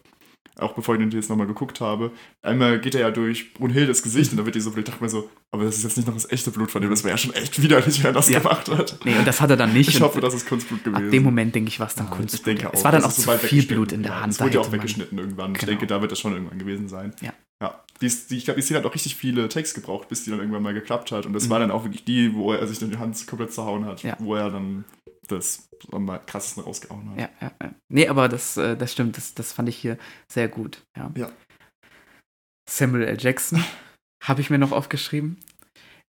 Auch 0.59 0.75
bevor 0.75 0.95
ich 0.97 1.01
den 1.01 1.11
jetzt 1.13 1.31
nochmal 1.31 1.47
geguckt 1.47 1.81
habe. 1.81 2.11
Einmal 2.43 2.81
geht 2.81 2.95
er 2.95 3.03
ja 3.03 3.11
durch 3.11 3.55
Brunhildes 3.55 4.03
Gesicht 4.03 4.33
und 4.33 4.39
da 4.39 4.45
wird 4.45 4.55
die 4.57 4.61
so, 4.61 4.77
ich 4.77 4.85
dachte 4.85 5.03
mir 5.03 5.09
so, 5.09 5.31
aber 5.53 5.65
das 5.65 5.77
ist 5.77 5.85
jetzt 5.85 5.97
nicht 5.97 6.07
noch 6.07 6.15
das 6.15 6.31
echte 6.31 6.51
Blut 6.51 6.71
von 6.71 6.83
dem, 6.83 6.91
das 6.91 7.05
wäre 7.05 7.13
ja 7.13 7.19
schon 7.19 7.33
echt 7.33 7.63
widerlich, 7.63 7.99
wenn 8.03 8.11
er 8.11 8.13
das 8.15 8.29
Ja. 8.29 8.41
gemacht 8.41 8.69
hat. 8.69 8.99
Nee, 9.05 9.17
und 9.17 9.27
das 9.27 9.41
hat 9.41 9.51
er 9.51 9.57
dann 9.57 9.73
nicht. 9.73 9.89
Ich 9.89 10.01
hoffe, 10.01 10.21
das 10.21 10.35
ist 10.35 10.47
Kunstblut 10.49 10.83
gewesen. 10.85 11.05
Ab 11.07 11.11
dem 11.11 11.23
Moment, 11.23 11.55
denke 11.55 11.69
ich, 11.69 11.79
war 11.81 11.87
es 11.87 11.95
dann 11.95 12.07
Ja, 12.07 12.13
Kunstblut. 12.17 12.39
Ich 12.41 12.45
denke 12.61 12.69
auch. 12.69 12.75
es 12.75 12.85
war 12.85 12.93
dann 12.93 13.05
auch 13.05 13.13
zu 13.13 13.23
viel 13.23 13.35
weggeschnitten. 13.35 13.69
Blut 13.77 13.93
in 13.93 14.03
der 14.03 14.21
Hand. 14.21 14.33
Es 14.33 14.41
wurde 14.41 14.55
ja 14.55 14.61
auch 14.61 14.65
hätte 14.65 14.71
man- 14.77 14.81
weggeschnitten 14.81 15.19
irgendwann. 15.19 15.53
Ich 15.53 15.59
Genau. 15.59 15.71
denke, 15.71 15.87
da 15.87 16.01
wird 16.03 16.13
das 16.13 16.19
schon 16.21 16.33
irgendwann 16.33 16.59
gewesen 16.59 16.89
sein. 16.89 17.15
Ja. 17.21 17.33
Ja, 17.61 17.83
die, 18.01 18.09
die, 18.31 18.37
ich 18.37 18.45
glaube, 18.45 18.61
die 18.61 18.65
Szene 18.65 18.79
hat 18.79 18.87
auch 18.87 18.95
richtig 18.95 19.17
viele 19.17 19.49
Takes 19.49 19.75
gebraucht, 19.75 20.09
bis 20.09 20.23
die 20.23 20.31
dann 20.31 20.39
irgendwann 20.39 20.63
mal 20.63 20.75
geklappt 20.75 21.11
hat. 21.11 21.27
Und 21.27 21.33
das 21.33 21.47
Mhm. 21.47 21.51
war 21.51 21.59
dann 21.59 21.71
auch 21.73 21.83
wirklich 21.85 22.05
die, 22.05 22.33
wo 22.35 22.53
er 22.53 22.65
sich 22.69 22.79
dann 22.79 22.91
die 22.91 22.99
Hand 22.99 23.27
komplett 23.27 23.53
zerhauen 23.53 23.85
hat, 23.85 24.03
Ja. 24.05 24.17
wo 24.21 24.37
er 24.37 24.51
dann 24.51 24.85
das 25.29 25.69
am 25.93 26.07
krassesten 26.27 26.65
rausgehauen 26.65 27.11
hat. 27.11 27.19
Ja, 27.19 27.29
ja, 27.41 27.53
ja. 27.63 27.75
Nee, 27.89 28.09
aber 28.09 28.29
das, 28.29 28.57
äh, 28.57 28.77
das 28.77 28.93
stimmt, 28.93 29.17
das, 29.17 29.35
das 29.35 29.53
fand 29.53 29.69
ich 29.69 29.77
hier 29.77 29.99
sehr 30.31 30.49
gut. 30.49 30.83
Ja. 30.97 31.11
Ja. 31.17 31.31
Samuel 32.69 33.05
L. 33.05 33.17
Jackson 33.19 33.63
habe 34.25 34.41
ich 34.41 34.51
mir 34.51 34.59
noch 34.59 34.73
aufgeschrieben. 34.73 35.39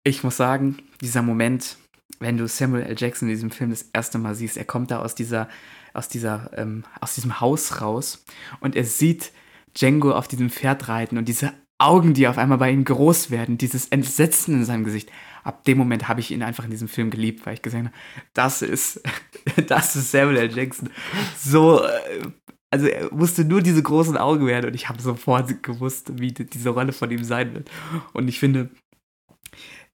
Ich 0.03 0.23
muss 0.23 0.37
sagen, 0.37 0.77
dieser 1.01 1.21
Moment, 1.21 1.77
wenn 2.19 2.37
du 2.37 2.47
Samuel 2.47 2.83
L. 2.83 2.95
Jackson 2.97 3.27
in 3.27 3.35
diesem 3.35 3.51
Film 3.51 3.69
das 3.69 3.89
erste 3.93 4.17
Mal 4.17 4.35
siehst, 4.35 4.57
er 4.57 4.65
kommt 4.65 4.91
da 4.91 4.99
aus 4.99 5.15
dieser, 5.15 5.49
aus 5.93 6.07
dieser, 6.07 6.51
ähm, 6.55 6.83
aus 7.01 7.15
diesem 7.15 7.41
Haus 7.41 7.81
raus 7.81 8.23
und 8.59 8.75
er 8.75 8.85
sieht 8.85 9.31
Django 9.77 10.13
auf 10.13 10.27
diesem 10.27 10.49
Pferd 10.49 10.87
reiten 10.87 11.17
und 11.17 11.27
diese 11.27 11.53
Augen, 11.79 12.13
die 12.13 12.27
auf 12.27 12.37
einmal 12.37 12.57
bei 12.57 12.71
ihm 12.71 12.85
groß 12.85 13.29
werden, 13.29 13.57
dieses 13.57 13.89
Entsetzen 13.89 14.55
in 14.55 14.65
seinem 14.65 14.83
Gesicht. 14.83 15.11
Ab 15.47 15.63
dem 15.63 15.77
Moment 15.77 16.07
habe 16.07 16.19
ich 16.19 16.31
ihn 16.31 16.43
einfach 16.43 16.65
in 16.65 16.71
diesem 16.71 16.87
Film 16.89 17.09
geliebt, 17.09 17.45
weil 17.45 17.53
ich 17.53 17.61
gesehen 17.61 17.85
habe, 17.87 17.95
das 18.33 18.61
ist, 18.61 19.01
das 19.67 19.95
ist 19.95 20.11
Samuel 20.11 20.37
L. 20.37 20.55
Jackson. 20.55 20.89
So, 21.37 21.83
äh, 21.83 22.21
also 22.69 22.87
er 22.87 23.13
musste 23.13 23.45
nur 23.45 23.61
diese 23.61 23.81
großen 23.81 24.17
Augen 24.17 24.45
werden 24.45 24.67
und 24.67 24.73
ich 24.75 24.89
habe 24.89 25.01
sofort 25.01 25.63
gewusst, 25.63 26.19
wie 26.19 26.33
die- 26.33 26.45
diese 26.45 26.69
Rolle 26.69 26.91
von 26.91 27.09
ihm 27.11 27.23
sein 27.23 27.53
wird. 27.53 27.71
Und 28.13 28.27
ich 28.27 28.39
finde, 28.39 28.69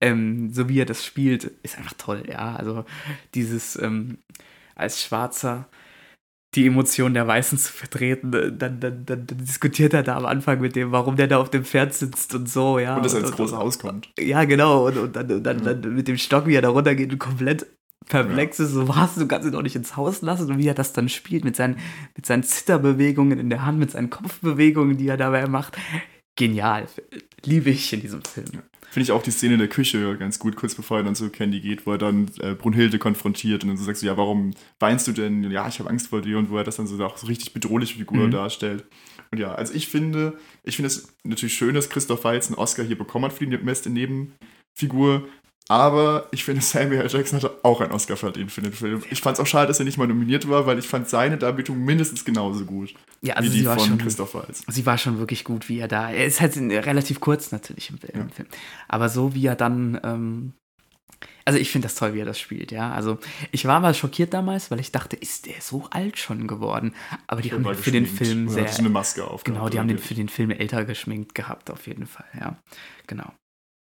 ähm, 0.01 0.51
so 0.51 0.67
wie 0.69 0.79
er 0.81 0.85
das 0.85 1.05
spielt, 1.05 1.45
ist 1.63 1.77
einfach 1.77 1.93
toll, 1.97 2.23
ja. 2.27 2.55
Also 2.55 2.85
dieses 3.35 3.75
ähm, 3.81 4.17
als 4.75 5.01
Schwarzer 5.03 5.69
die 6.55 6.67
Emotionen 6.67 7.13
der 7.13 7.27
Weißen 7.27 7.57
zu 7.57 7.71
vertreten, 7.71 8.33
äh, 8.33 8.51
dann, 8.51 8.79
dann, 8.79 9.05
dann, 9.05 9.25
diskutiert 9.27 9.93
er 9.93 10.03
da 10.03 10.17
am 10.17 10.25
Anfang 10.25 10.61
mit 10.61 10.75
dem, 10.75 10.91
warum 10.91 11.15
der 11.15 11.27
da 11.27 11.37
auf 11.37 11.49
dem 11.49 11.65
Pferd 11.65 11.93
sitzt 11.93 12.33
und 12.35 12.49
so, 12.49 12.79
ja. 12.79 12.95
Und 12.95 13.05
das 13.05 13.15
als 13.15 13.31
großes 13.31 13.55
Haus 13.55 13.79
kommt. 13.79 14.09
Ja, 14.19 14.43
genau. 14.45 14.87
Und, 14.87 14.97
und 14.97 15.15
dann, 15.15 15.31
und 15.31 15.43
dann, 15.43 15.63
Ja. 15.63 15.73
dann 15.73 15.95
mit 15.95 16.07
dem 16.07 16.17
Stock, 16.17 16.45
wie 16.47 16.55
er 16.55 16.61
da 16.61 16.69
runtergeht 16.69 17.11
und 17.11 17.19
komplett 17.19 17.65
perplex 18.07 18.59
ist. 18.59 18.71
So, 18.71 18.87
was, 18.87 19.15
du 19.15 19.27
kannst 19.27 19.47
ihn 19.47 19.53
doch 19.53 19.61
nicht 19.61 19.75
ins 19.75 19.95
Haus 19.95 20.21
lassen. 20.21 20.51
Und 20.51 20.57
wie 20.57 20.67
er 20.67 20.73
das 20.73 20.93
dann 20.93 21.09
spielt 21.09 21.43
mit 21.43 21.55
seinen, 21.55 21.77
mit 22.15 22.25
seinen 22.25 22.43
Zitterbewegungen 22.43 23.39
in 23.39 23.49
der 23.49 23.65
Hand, 23.65 23.79
mit 23.79 23.91
seinen 23.91 24.09
Kopfbewegungen, 24.09 24.97
die 24.97 25.07
er 25.07 25.17
dabei 25.17 25.47
macht. 25.47 25.77
Genial. 26.35 26.87
Liebe 27.45 27.69
ich 27.69 27.93
in 27.93 28.01
diesem 28.01 28.23
Film. 28.23 28.63
Finde 28.93 29.05
ich 29.05 29.11
auch 29.11 29.23
die 29.23 29.31
Szene 29.31 29.53
in 29.53 29.59
der 29.59 29.69
Küche 29.69 30.15
ganz 30.19 30.37
gut, 30.37 30.55
kurz 30.55 30.75
bevor 30.75 30.97
er 30.97 31.03
dann 31.03 31.15
zu 31.15 31.31
Candy 31.31 31.61
geht, 31.61 31.87
wo 31.87 31.93
er 31.93 31.97
dann 31.97 32.29
äh, 32.39 32.53
Brunhilde 32.53 32.99
konfrontiert 32.99 33.63
und 33.63 33.69
dann 33.69 33.77
so 33.77 33.83
sagst 33.85 34.03
du, 34.03 34.05
ja, 34.05 34.17
warum 34.17 34.51
weinst 34.77 35.07
du 35.07 35.13
denn? 35.13 35.49
Ja, 35.49 35.67
ich 35.67 35.79
habe 35.79 35.89
Angst 35.89 36.09
vor 36.09 36.21
dir 36.21 36.37
und 36.37 36.51
wo 36.51 36.57
er 36.57 36.63
das 36.63 36.75
dann 36.75 36.85
so 36.85 37.03
auch 37.03 37.17
so 37.17 37.25
richtig 37.25 37.53
bedrohliche 37.53 37.97
Figur 37.97 38.27
Mhm. 38.27 38.31
darstellt. 38.31 38.85
Und 39.31 39.39
ja, 39.39 39.55
also 39.55 39.73
ich 39.73 39.87
finde, 39.87 40.37
ich 40.63 40.75
finde 40.75 40.87
es 40.89 41.07
natürlich 41.23 41.55
schön, 41.55 41.73
dass 41.73 41.89
Christoph 41.89 42.23
Waltz 42.23 42.47
einen 42.49 42.55
Oscar 42.59 42.85
hier 42.85 42.95
bekommen 42.95 43.25
hat 43.25 43.33
für 43.33 43.47
die 43.47 43.57
beste 43.57 43.89
Nebenfigur. 43.89 45.27
Aber 45.69 46.27
ich 46.31 46.43
finde, 46.43 46.61
Samuel. 46.63 47.07
Jackson 47.09 47.37
hatte 47.37 47.57
auch 47.63 47.81
einen 47.81 47.91
Oscar 47.91 48.17
verdient 48.17 48.51
für 48.51 48.61
den 48.61 48.73
Film. 48.73 49.03
Ich 49.09 49.21
fand 49.21 49.37
es 49.37 49.39
auch 49.41 49.47
schade, 49.47 49.67
dass 49.67 49.79
er 49.79 49.85
nicht 49.85 49.97
mal 49.97 50.07
nominiert 50.07 50.47
war, 50.49 50.65
weil 50.65 50.77
ich 50.79 50.87
fand 50.87 51.07
seine 51.09 51.37
Darbietung 51.37 51.83
mindestens 51.83 52.25
genauso 52.25 52.65
gut 52.65 52.93
Ja, 53.21 53.35
also 53.35 53.51
wie 53.51 53.59
die 53.59 53.63
von 53.63 53.79
schon, 53.79 53.97
Christoph 53.97 54.33
Waltz. 54.35 54.63
sie 54.67 54.85
war 54.85 54.97
schon 54.97 55.19
wirklich 55.19 55.43
gut, 55.43 55.69
wie 55.69 55.79
er 55.79 55.87
da. 55.87 56.11
Er 56.11 56.25
ist 56.25 56.41
halt 56.41 56.57
relativ 56.57 57.19
kurz 57.19 57.51
natürlich 57.51 57.89
im, 57.89 57.99
Ja. 58.13 58.27
Film. 58.33 58.47
Aber 58.87 59.09
so 59.09 59.33
wie 59.33 59.45
er 59.45 59.55
dann. 59.55 59.99
Ähm, 60.03 60.53
also 61.45 61.59
ich 61.59 61.71
finde 61.71 61.87
das 61.87 61.95
toll, 61.95 62.13
wie 62.13 62.19
er 62.19 62.25
das 62.25 62.39
spielt, 62.39 62.71
ja. 62.71 62.91
Also 62.91 63.17
ich 63.51 63.65
war 63.65 63.79
mal 63.79 63.93
schockiert 63.93 64.33
damals, 64.33 64.71
weil 64.71 64.79
ich 64.79 64.91
dachte, 64.91 65.15
ist 65.15 65.45
der 65.45 65.61
so 65.61 65.87
alt 65.91 66.17
schon 66.17 66.47
geworden? 66.47 66.93
Aber 67.27 67.41
die 67.41 67.51
haben 67.51 67.65
War 67.65 67.73
den 67.73 67.83
für 67.83 67.91
den. 67.91 68.05
Film 68.05 68.49
sehr. 68.49 68.65
hat 68.65 68.79
eine 68.79 68.89
Maske 68.89 69.25
auf. 69.25 69.43
Genau, 69.43 69.67
die 69.69 69.79
haben 69.79 69.87
den 69.87 69.97
für 69.99 70.13
den 70.13 70.29
Film 70.29 70.51
älter 70.51 70.85
geschminkt 70.85 71.35
gehabt, 71.35 71.69
auf 71.69 71.87
jeden 71.87 72.05
Fall, 72.07 72.25
ja. 72.39 72.57
Genau. 73.07 73.31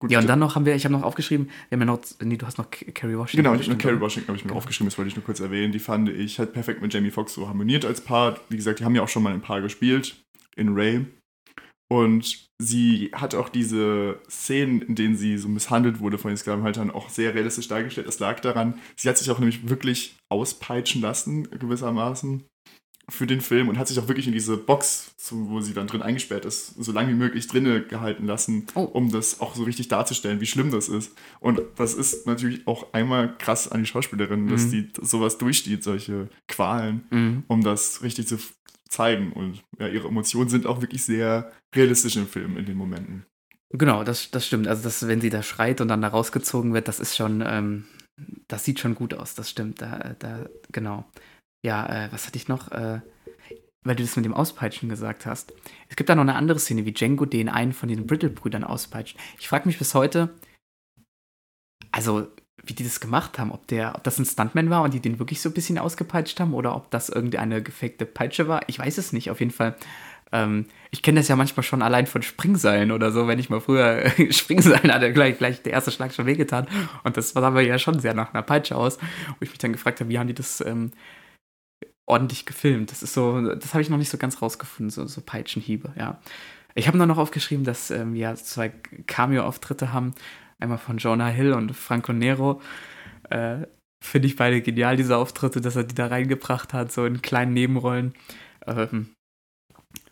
Gut, 0.02 0.10
Ja, 0.10 0.18
und 0.18 0.26
dann 0.26 0.40
noch 0.40 0.56
haben 0.56 0.66
wir, 0.66 0.74
ich 0.74 0.84
habe 0.84 0.92
noch 0.92 1.04
aufgeschrieben, 1.04 1.48
wir 1.68 1.76
haben 1.76 1.86
ja 1.88 1.94
noch, 1.94 2.00
nee, 2.24 2.36
du 2.36 2.44
hast 2.44 2.58
noch 2.58 2.68
K- 2.72 2.90
Carrie 2.90 3.16
Washington. 3.16 3.44
Genau, 3.44 3.54
ich 3.54 3.70
habe 3.70 3.88
oder? 3.94 4.00
Washington 4.00 4.26
habe 4.28 4.36
ich 4.36 4.42
mir 4.44 4.48
Genau. 4.48 4.58
aufgeschrieben, 4.58 4.88
das 4.88 4.98
wollte 4.98 5.10
ich 5.10 5.14
nur 5.16 5.24
kurz 5.24 5.38
erwähnen. 5.38 5.70
Die 5.72 5.78
fand 5.78 6.08
ich 6.08 6.40
hat 6.40 6.52
perfekt 6.52 6.82
mit 6.82 6.92
Jamie 6.92 7.12
Foxx 7.12 7.34
so 7.34 7.46
harmoniert 7.46 7.84
als 7.84 8.00
Paar. 8.00 8.40
Wie 8.48 8.56
gesagt, 8.56 8.80
die 8.80 8.84
haben 8.84 8.96
ja 8.96 9.02
auch 9.02 9.08
schon 9.08 9.22
mal 9.22 9.32
ein 9.32 9.42
Paar 9.42 9.60
gespielt 9.60 10.16
in 10.56 10.74
Ray. 10.74 11.06
Und 11.88 12.46
sie 12.60 13.10
hat 13.12 13.34
auch 13.36 13.48
diese 13.48 14.18
Szenen, 14.28 14.82
in 14.82 14.94
denen 14.96 15.14
sie 15.16 15.38
so 15.38 15.48
misshandelt 15.48 16.00
wurde 16.00 16.18
von 16.18 16.30
den 16.30 16.36
Sklavenhaltern, 16.36 16.90
auch 16.90 17.08
sehr 17.08 17.32
realistisch 17.34 17.68
dargestellt. 17.68 18.08
Das 18.08 18.18
lag 18.18 18.40
daran, 18.40 18.78
sie 18.96 19.08
hat 19.08 19.18
sich 19.18 19.30
auch 19.30 19.38
nämlich 19.38 19.68
wirklich 19.68 20.16
auspeitschen 20.32 21.00
lassen, 21.02 21.48
gewissermaßen, 21.50 22.44
für 23.12 23.26
den 23.26 23.40
Film 23.40 23.68
und 23.68 23.78
hat 23.78 23.88
sich 23.88 23.98
auch 23.98 24.08
wirklich 24.08 24.26
in 24.26 24.32
diese 24.32 24.56
Box, 24.56 25.14
wo 25.30 25.60
sie 25.60 25.74
dann 25.74 25.86
drin 25.86 26.02
eingesperrt 26.02 26.44
ist, 26.44 26.74
so 26.82 26.92
lange 26.92 27.10
wie 27.10 27.16
möglich 27.16 27.46
drinne 27.46 27.82
gehalten 27.82 28.26
lassen, 28.26 28.66
Oh. 28.74 28.80
um 28.82 29.10
das 29.12 29.40
auch 29.40 29.54
so 29.54 29.64
richtig 29.64 29.88
darzustellen, 29.88 30.40
wie 30.40 30.46
schlimm 30.46 30.70
das 30.70 30.88
ist. 30.88 31.12
Und 31.40 31.60
das 31.76 31.94
ist 31.94 32.26
natürlich 32.26 32.66
auch 32.66 32.92
einmal 32.92 33.36
krass 33.38 33.70
an 33.70 33.80
die 33.80 33.86
Schauspielerin, 33.86 34.48
dass 34.48 34.64
Mhm. 34.66 34.70
die 34.70 34.88
sowas 35.02 35.38
durchsteht, 35.38 35.84
solche 35.84 36.28
Qualen, 36.48 37.04
Mhm. 37.10 37.44
um 37.48 37.62
das 37.62 38.02
richtig 38.02 38.26
zu 38.28 38.38
zeigen. 38.88 39.32
Und 39.32 39.62
ja, 39.78 39.88
ihre 39.88 40.08
Emotionen 40.08 40.48
sind 40.50 40.66
auch 40.66 40.80
wirklich 40.80 41.04
sehr 41.04 41.52
realistisch 41.74 42.16
im 42.16 42.26
Film 42.26 42.56
in 42.56 42.66
den 42.66 42.76
Momenten. 42.76 43.24
Genau, 43.70 44.04
das, 44.04 44.30
das 44.30 44.46
stimmt. 44.46 44.68
Also, 44.68 44.82
das, 44.82 45.06
wenn 45.08 45.20
sie 45.20 45.30
da 45.30 45.42
schreit 45.42 45.80
und 45.80 45.88
dann 45.88 46.02
da 46.02 46.08
rausgezogen 46.08 46.74
wird, 46.74 46.88
das 46.88 47.00
ist 47.00 47.16
schon, 47.16 47.42
ähm, 47.46 47.84
das 48.48 48.64
sieht 48.66 48.80
schon 48.80 48.94
gut 48.94 49.14
aus, 49.14 49.34
das 49.34 49.48
stimmt. 49.48 49.80
Da, 49.80 50.14
da, 50.18 50.46
genau. 50.72 51.06
Ja, 51.62 51.86
äh, 51.86 52.12
was 52.12 52.26
hatte 52.26 52.36
ich 52.36 52.48
noch? 52.48 52.70
Äh, 52.72 53.00
weil 53.84 53.96
du 53.96 54.02
das 54.02 54.16
mit 54.16 54.24
dem 54.24 54.34
Auspeitschen 54.34 54.88
gesagt 54.88 55.26
hast. 55.26 55.52
Es 55.88 55.96
gibt 55.96 56.08
da 56.08 56.14
noch 56.14 56.22
eine 56.22 56.34
andere 56.34 56.58
Szene, 56.58 56.84
wie 56.84 56.92
Django 56.92 57.24
den 57.24 57.48
einen 57.48 57.72
von 57.72 57.88
den 57.88 58.06
Brittle-Brüdern 58.06 58.64
auspeitscht. 58.64 59.16
Ich 59.38 59.48
frage 59.48 59.66
mich 59.66 59.78
bis 59.78 59.94
heute, 59.94 60.30
also 61.90 62.28
wie 62.64 62.74
die 62.74 62.84
das 62.84 63.00
gemacht 63.00 63.38
haben. 63.38 63.50
Ob, 63.50 63.66
der, 63.66 63.94
ob 63.96 64.04
das 64.04 64.18
ein 64.18 64.24
Stuntman 64.24 64.70
war 64.70 64.82
und 64.82 64.94
die 64.94 65.00
den 65.00 65.18
wirklich 65.18 65.40
so 65.40 65.48
ein 65.50 65.54
bisschen 65.54 65.78
ausgepeitscht 65.78 66.38
haben 66.38 66.54
oder 66.54 66.76
ob 66.76 66.90
das 66.90 67.08
irgendeine 67.08 67.62
gefakte 67.62 68.06
Peitsche 68.06 68.46
war. 68.46 68.62
Ich 68.68 68.78
weiß 68.78 68.98
es 68.98 69.12
nicht. 69.12 69.30
Auf 69.30 69.40
jeden 69.40 69.50
Fall. 69.50 69.74
Ähm, 70.30 70.66
ich 70.92 71.02
kenne 71.02 71.20
das 71.20 71.28
ja 71.28 71.34
manchmal 71.34 71.64
schon 71.64 71.82
allein 71.82 72.06
von 72.06 72.22
Springseilen 72.22 72.92
oder 72.92 73.10
so, 73.10 73.26
wenn 73.26 73.38
ich 73.40 73.50
mal 73.50 73.60
früher 73.60 74.10
Springseilen 74.30 74.92
hatte, 74.92 75.12
gleich, 75.12 75.38
gleich 75.38 75.62
der 75.62 75.72
erste 75.72 75.90
Schlag 75.90 76.14
schon 76.14 76.26
wehgetan. 76.26 76.68
Und 77.02 77.16
das 77.16 77.30
sah 77.30 77.42
aber 77.42 77.62
ja 77.62 77.78
schon 77.78 77.98
sehr 77.98 78.14
nach 78.14 78.32
einer 78.32 78.42
Peitsche 78.42 78.76
aus. 78.76 78.98
Wo 78.98 79.36
ich 79.40 79.50
mich 79.50 79.58
dann 79.58 79.72
gefragt 79.72 80.00
habe, 80.00 80.08
wie 80.08 80.18
haben 80.18 80.28
die 80.28 80.34
das 80.34 80.60
ähm, 80.60 80.92
ordentlich 82.06 82.46
gefilmt? 82.46 82.90
Das 82.90 83.02
ist 83.02 83.14
so, 83.14 83.54
das 83.54 83.74
habe 83.74 83.82
ich 83.82 83.90
noch 83.90 83.98
nicht 83.98 84.10
so 84.10 84.18
ganz 84.18 84.40
rausgefunden, 84.42 84.90
so, 84.90 85.06
so 85.06 85.20
Peitschenhiebe, 85.20 85.92
ja. 85.96 86.20
Ich 86.74 86.88
habe 86.88 86.96
nur 86.96 87.06
noch 87.06 87.18
aufgeschrieben, 87.18 87.64
dass 87.64 87.90
ähm, 87.90 88.14
wir 88.14 88.34
zwei 88.36 88.70
Cameo-Auftritte 89.06 89.92
haben. 89.92 90.14
Einmal 90.58 90.78
von 90.78 90.96
Jonah 90.96 91.28
Hill 91.28 91.52
und 91.52 91.76
Franco 91.76 92.12
Nero. 92.12 92.62
Äh, 93.28 93.66
Finde 94.02 94.26
ich 94.26 94.36
beide 94.36 94.62
genial, 94.62 94.96
diese 94.96 95.16
Auftritte, 95.16 95.60
dass 95.60 95.76
er 95.76 95.84
die 95.84 95.94
da 95.94 96.06
reingebracht 96.06 96.72
hat, 96.72 96.90
so 96.90 97.04
in 97.04 97.22
kleinen 97.22 97.52
Nebenrollen. 97.52 98.14
Ähm, 98.66 99.10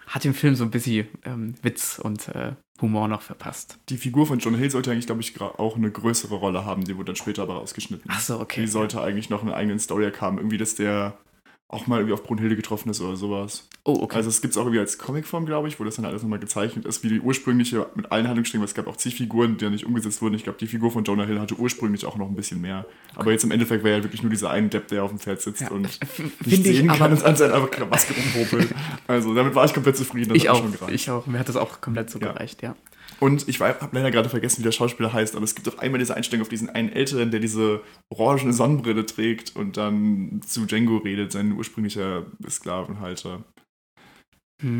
hat 0.06 0.24
dem 0.24 0.34
Film 0.34 0.54
so 0.54 0.64
ein 0.64 0.70
bisschen 0.70 1.08
ähm, 1.24 1.54
Witz 1.62 1.98
und 1.98 2.28
äh, 2.28 2.52
Humor 2.80 3.08
noch 3.08 3.22
verpasst. 3.22 3.78
Die 3.88 3.96
Figur 3.96 4.26
von 4.26 4.38
John 4.38 4.54
Hill 4.54 4.70
sollte 4.70 4.90
eigentlich, 4.90 5.06
glaube 5.06 5.20
ich, 5.20 5.40
auch 5.40 5.76
eine 5.76 5.90
größere 5.90 6.34
Rolle 6.34 6.64
haben. 6.64 6.84
Die 6.84 6.96
wurde 6.96 7.06
dann 7.06 7.16
später 7.16 7.42
aber 7.42 7.54
rausgeschnitten. 7.54 8.10
Ach 8.12 8.20
so, 8.20 8.40
okay. 8.40 8.62
Die 8.62 8.66
sollte 8.66 9.00
eigentlich 9.00 9.30
noch 9.30 9.42
einen 9.42 9.52
eigenen 9.52 9.78
Story 9.78 10.10
haben. 10.20 10.38
Irgendwie, 10.38 10.58
dass 10.58 10.74
der 10.74 11.16
auch 11.72 11.86
mal 11.86 11.98
irgendwie 11.98 12.14
auf 12.14 12.24
Brunhilde 12.24 12.56
getroffen 12.56 12.90
ist 12.90 13.00
oder 13.00 13.16
sowas. 13.16 13.68
Oh, 13.84 14.00
okay. 14.02 14.16
Also 14.16 14.28
es 14.28 14.42
gibt 14.42 14.52
es 14.52 14.58
auch 14.58 14.62
irgendwie 14.62 14.80
als 14.80 14.98
Comicform, 14.98 15.46
glaube 15.46 15.68
ich, 15.68 15.78
wo 15.78 15.84
das 15.84 15.94
dann 15.96 16.04
alles 16.04 16.22
nochmal 16.22 16.40
gezeichnet 16.40 16.84
ist, 16.84 17.02
wie 17.04 17.08
die 17.08 17.20
ursprüngliche 17.20 17.86
mit 17.94 18.10
allen 18.10 18.26
Handlungssträngen, 18.26 18.62
weil 18.62 18.68
es 18.68 18.74
gab 18.74 18.88
auch 18.88 18.96
zig 18.96 19.14
Figuren, 19.14 19.56
die 19.56 19.64
ja 19.64 19.70
nicht 19.70 19.86
umgesetzt 19.86 20.20
wurden. 20.20 20.34
Ich 20.34 20.42
glaube, 20.42 20.58
die 20.58 20.66
Figur 20.66 20.90
von 20.90 21.04
Jonah 21.04 21.24
Hill 21.24 21.38
hatte 21.40 21.54
ursprünglich 21.54 22.04
auch 22.06 22.16
noch 22.16 22.28
ein 22.28 22.34
bisschen 22.34 22.60
mehr. 22.60 22.86
Aber 23.14 23.30
jetzt 23.30 23.44
im 23.44 23.52
Endeffekt 23.52 23.84
wäre 23.84 23.98
ja 23.98 24.02
wirklich 24.04 24.22
nur 24.22 24.30
dieser 24.30 24.50
eine 24.50 24.68
Depp, 24.68 24.88
der 24.88 25.04
auf 25.04 25.10
dem 25.10 25.18
Pferd 25.20 25.40
sitzt 25.40 25.60
Ja, 25.62 25.70
und 25.70 25.82
nicht 25.82 26.00
ich, 26.44 26.62
sehen 26.62 26.90
aber- 26.90 26.98
kann 26.98 27.12
und 27.12 27.22
an 27.24 27.36
seiner 27.36 27.60
Maske 27.60 28.14
rumpopelt. 28.14 28.74
Also 29.06 29.32
damit 29.34 29.54
war 29.54 29.64
ich 29.64 29.72
komplett 29.72 29.96
zufrieden. 29.96 30.30
Das 30.30 30.36
Ich 30.36 30.50
auch, 30.50 30.58
schon 30.58 30.74
ich 30.92 31.08
auch. 31.10 31.26
Mir 31.26 31.38
hat 31.38 31.48
das 31.48 31.56
auch 31.56 31.80
komplett 31.80 32.10
so 32.10 32.18
Ja. 32.18 32.32
gereicht, 32.32 32.62
ja. 32.62 32.74
Und 33.20 33.48
ich 33.48 33.60
habe 33.60 33.88
leider 33.92 34.10
gerade 34.10 34.30
vergessen, 34.30 34.60
wie 34.60 34.64
der 34.64 34.72
Schauspieler 34.72 35.12
heißt, 35.12 35.36
aber 35.36 35.44
es 35.44 35.54
gibt 35.54 35.68
auch 35.68 35.78
einmal 35.78 35.98
diese 35.98 36.16
Einstellung 36.16 36.42
auf 36.42 36.48
diesen 36.48 36.70
einen 36.70 36.90
Älteren, 36.90 37.30
der 37.30 37.40
diese 37.40 37.82
orangene 38.08 38.54
Sonnenbrille 38.54 39.04
trägt 39.04 39.54
und 39.54 39.76
dann 39.76 40.40
zu 40.44 40.64
Django 40.64 40.96
redet, 40.96 41.30
sein 41.30 41.52
ursprünglicher 41.52 42.24
Sklavenhalter. 42.48 43.44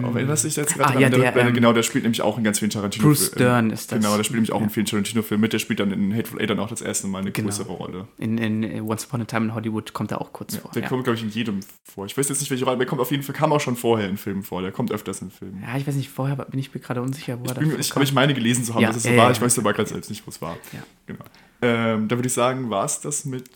Auch 0.04 0.14
erinnerst 0.14 0.44
du 0.44 0.48
dich 0.48 0.56
jetzt 0.56 0.74
gerade 0.74 0.96
Ah, 0.96 1.00
ja, 1.00 1.08
Der- 1.08 1.32
der, 1.32 1.36
ähm, 1.46 1.54
genau, 1.54 1.72
der 1.72 1.82
spielt 1.82 2.04
nämlich 2.04 2.20
auch 2.22 2.36
in 2.36 2.44
ganz 2.44 2.58
vielen 2.58 2.70
tarantino 2.70 3.06
Bruce 3.08 3.30
Dern 3.30 3.70
ist 3.70 3.90
das. 3.90 3.98
Genau, 3.98 4.16
der 4.16 4.24
spielt 4.24 4.36
nämlich 4.36 4.52
auch 4.52 4.58
Ja. 4.60 4.64
in 4.64 4.70
vielen 4.70 4.86
Tarantino-Filmen 4.86 5.40
mit. 5.40 5.52
Der 5.54 5.58
spielt 5.58 5.80
dann 5.80 5.90
in 5.90 6.14
Hateful 6.14 6.40
Eight 6.40 6.50
dann 6.50 6.58
auch 6.60 6.68
das 6.68 6.82
erste 6.82 7.06
Mal 7.06 7.20
eine 7.20 7.32
Genau. 7.32 7.48
größere 7.48 7.72
Rolle. 7.72 8.08
In, 8.18 8.36
in 8.38 8.82
Once 8.82 9.06
Upon 9.06 9.22
a 9.22 9.24
Time 9.24 9.46
in 9.46 9.54
Hollywood 9.54 9.92
kommt 9.92 10.10
er 10.10 10.20
auch 10.20 10.32
kurz 10.32 10.54
Ja, 10.54 10.60
vor. 10.60 10.70
der 10.72 10.82
kommt, 10.82 11.04
glaube 11.04 11.16
ich, 11.16 11.22
in 11.22 11.30
jedem 11.30 11.60
vor. 11.84 12.04
Ich 12.06 12.16
weiß 12.18 12.28
jetzt 12.28 12.40
nicht, 12.40 12.50
welche 12.50 12.64
Rolle, 12.64 12.76
der 12.78 12.86
kommt 12.86 13.00
auf 13.00 13.10
jeden 13.10 13.22
Fall, 13.22 13.34
kam 13.34 13.52
auch 13.52 13.60
schon 13.60 13.76
vorher 13.76 14.08
in 14.08 14.16
Filmen 14.16 14.42
vor. 14.42 14.60
Der 14.62 14.72
kommt 14.72 14.92
öfters 14.92 15.22
in 15.22 15.30
Filmen. 15.30 15.62
ja, 15.66 15.76
ich 15.78 15.86
weiß 15.86 15.94
nicht, 15.94 16.10
vorher 16.10 16.36
bin 16.36 16.60
ich 16.60 16.74
mir 16.74 16.80
gerade 16.80 17.00
unsicher, 17.02 17.38
wo 17.40 17.44
er 17.44 17.50
Ich, 17.50 17.54
da 17.54 17.60
bin, 17.60 17.80
ich, 17.80 17.92
aber 17.92 18.02
ich 18.02 18.12
meine 18.12 18.34
gelesen 18.34 18.64
zu 18.64 18.74
haben, 18.74 18.82
dass 18.84 18.96
es 18.96 19.04
so 19.04 19.16
war. 19.16 19.30
ich 19.30 19.40
weiß 19.40 19.58
aber 19.58 19.72
gerade 19.72 19.88
selbst 19.88 20.10
nicht, 20.10 20.26
wo 20.26 20.30
es 20.30 20.42
war. 20.42 20.56
Ja. 20.72 20.80
Genau. 21.06 21.24
Ähm, 21.62 22.08
da 22.08 22.16
würde 22.16 22.26
ich 22.26 22.32
sagen, 22.34 22.70
war 22.70 22.84
es 22.84 23.00
das 23.00 23.24
mit, 23.24 23.48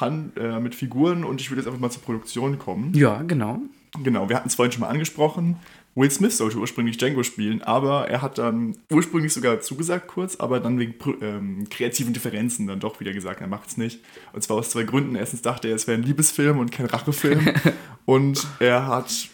Han, 0.00 0.32
äh, 0.36 0.60
mit 0.60 0.74
Figuren 0.74 1.24
und 1.24 1.40
ich 1.40 1.50
würde 1.50 1.60
jetzt 1.60 1.66
einfach 1.66 1.80
mal 1.80 1.90
zur 1.90 2.02
Produktion 2.02 2.58
kommen. 2.58 2.92
Ja, 2.94 3.22
genau. 3.22 3.60
Genau, 4.02 4.28
wir 4.28 4.36
hatten 4.36 4.48
es 4.48 4.54
vorhin 4.54 4.72
schon 4.72 4.80
mal 4.80 4.88
angesprochen. 4.88 5.56
Will 5.94 6.10
Smith 6.10 6.36
sollte 6.36 6.58
ursprünglich 6.58 6.98
Django 6.98 7.22
spielen, 7.22 7.62
aber 7.62 8.08
er 8.08 8.20
hat 8.20 8.38
dann 8.38 8.76
ursprünglich 8.92 9.32
sogar 9.32 9.60
zugesagt 9.60 10.08
kurz, 10.08 10.36
aber 10.36 10.58
dann 10.58 10.78
wegen 10.78 10.94
ähm, 11.20 11.68
kreativen 11.70 12.12
Differenzen 12.12 12.66
dann 12.66 12.80
doch 12.80 12.98
wieder 12.98 13.12
gesagt, 13.12 13.40
er 13.40 13.46
macht 13.46 13.68
es 13.68 13.76
nicht. 13.76 14.00
Und 14.32 14.42
zwar 14.42 14.56
aus 14.56 14.70
zwei 14.70 14.82
Gründen. 14.82 15.14
Erstens 15.14 15.42
dachte 15.42 15.68
er, 15.68 15.76
es 15.76 15.86
wäre 15.86 15.98
ein 15.98 16.04
Liebesfilm 16.04 16.58
und 16.58 16.72
kein 16.72 16.86
Rachefilm. 16.86 17.54
und 18.06 18.44
er 18.58 18.88
hat 18.88 19.28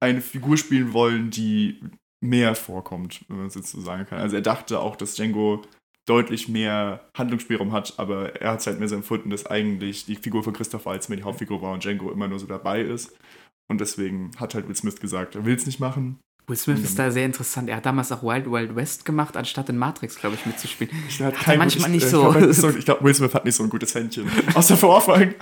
eine 0.00 0.20
Figur 0.20 0.58
spielen 0.58 0.92
wollen, 0.92 1.30
die 1.30 1.80
mehr 2.20 2.54
vorkommt, 2.54 3.24
wenn 3.28 3.38
man 3.38 3.46
es 3.46 3.54
jetzt 3.54 3.70
so 3.70 3.80
sagen 3.80 4.06
kann. 4.06 4.18
Also 4.18 4.36
er 4.36 4.42
dachte 4.42 4.80
auch, 4.80 4.96
dass 4.96 5.14
Django 5.14 5.62
deutlich 6.06 6.48
mehr 6.48 7.08
Handlungsspielraum 7.16 7.72
hat, 7.72 7.94
aber 7.98 8.40
er 8.40 8.52
hat 8.52 8.60
es 8.60 8.66
halt 8.66 8.78
mehr 8.78 8.88
so 8.88 8.94
empfunden, 8.94 9.30
dass 9.30 9.46
eigentlich 9.46 10.04
die 10.04 10.16
Figur 10.16 10.44
von 10.44 10.52
Christoph 10.52 10.84
Waltz 10.84 11.08
mehr 11.08 11.16
die 11.16 11.24
Hauptfigur 11.24 11.62
war 11.62 11.72
und 11.72 11.82
Django 11.82 12.10
immer 12.10 12.28
nur 12.28 12.38
so 12.38 12.46
dabei 12.46 12.82
ist. 12.82 13.16
Und 13.70 13.80
deswegen 13.80 14.30
hat 14.38 14.54
halt 14.54 14.68
Will 14.68 14.76
Smith 14.76 15.00
gesagt, 15.00 15.34
er 15.34 15.44
will 15.44 15.54
es 15.54 15.66
nicht 15.66 15.80
machen. 15.80 16.18
Will 16.46 16.56
Smith 16.56 16.80
ist 16.80 16.98
da 16.98 17.10
sehr 17.10 17.24
interessant. 17.24 17.70
Er 17.70 17.76
hat 17.76 17.86
damals 17.86 18.12
auch 18.12 18.22
Wild 18.22 18.50
Wild 18.50 18.76
West 18.76 19.06
gemacht, 19.06 19.36
anstatt 19.36 19.70
in 19.70 19.78
Matrix, 19.78 20.16
glaube 20.16 20.36
ich, 20.36 20.44
mitzuspielen. 20.44 20.94
Ich 21.08 21.22
hat 21.22 21.34
er 21.46 21.56
manchmal 21.56 21.90
nicht 21.90 22.04
ich, 22.04 22.10
so. 22.10 22.28
Ich 22.28 22.38
glaube, 22.38 22.52
so, 22.52 22.68
ich 22.78 22.84
glaub, 22.84 23.02
Will 23.02 23.14
Smith 23.14 23.32
hat 23.32 23.44
nicht 23.46 23.54
so 23.54 23.62
ein 23.62 23.70
gutes 23.70 23.94
Händchen. 23.94 24.30
Außer 24.54 24.76
für 24.76 24.88
Ohrfeigen. 24.88 25.34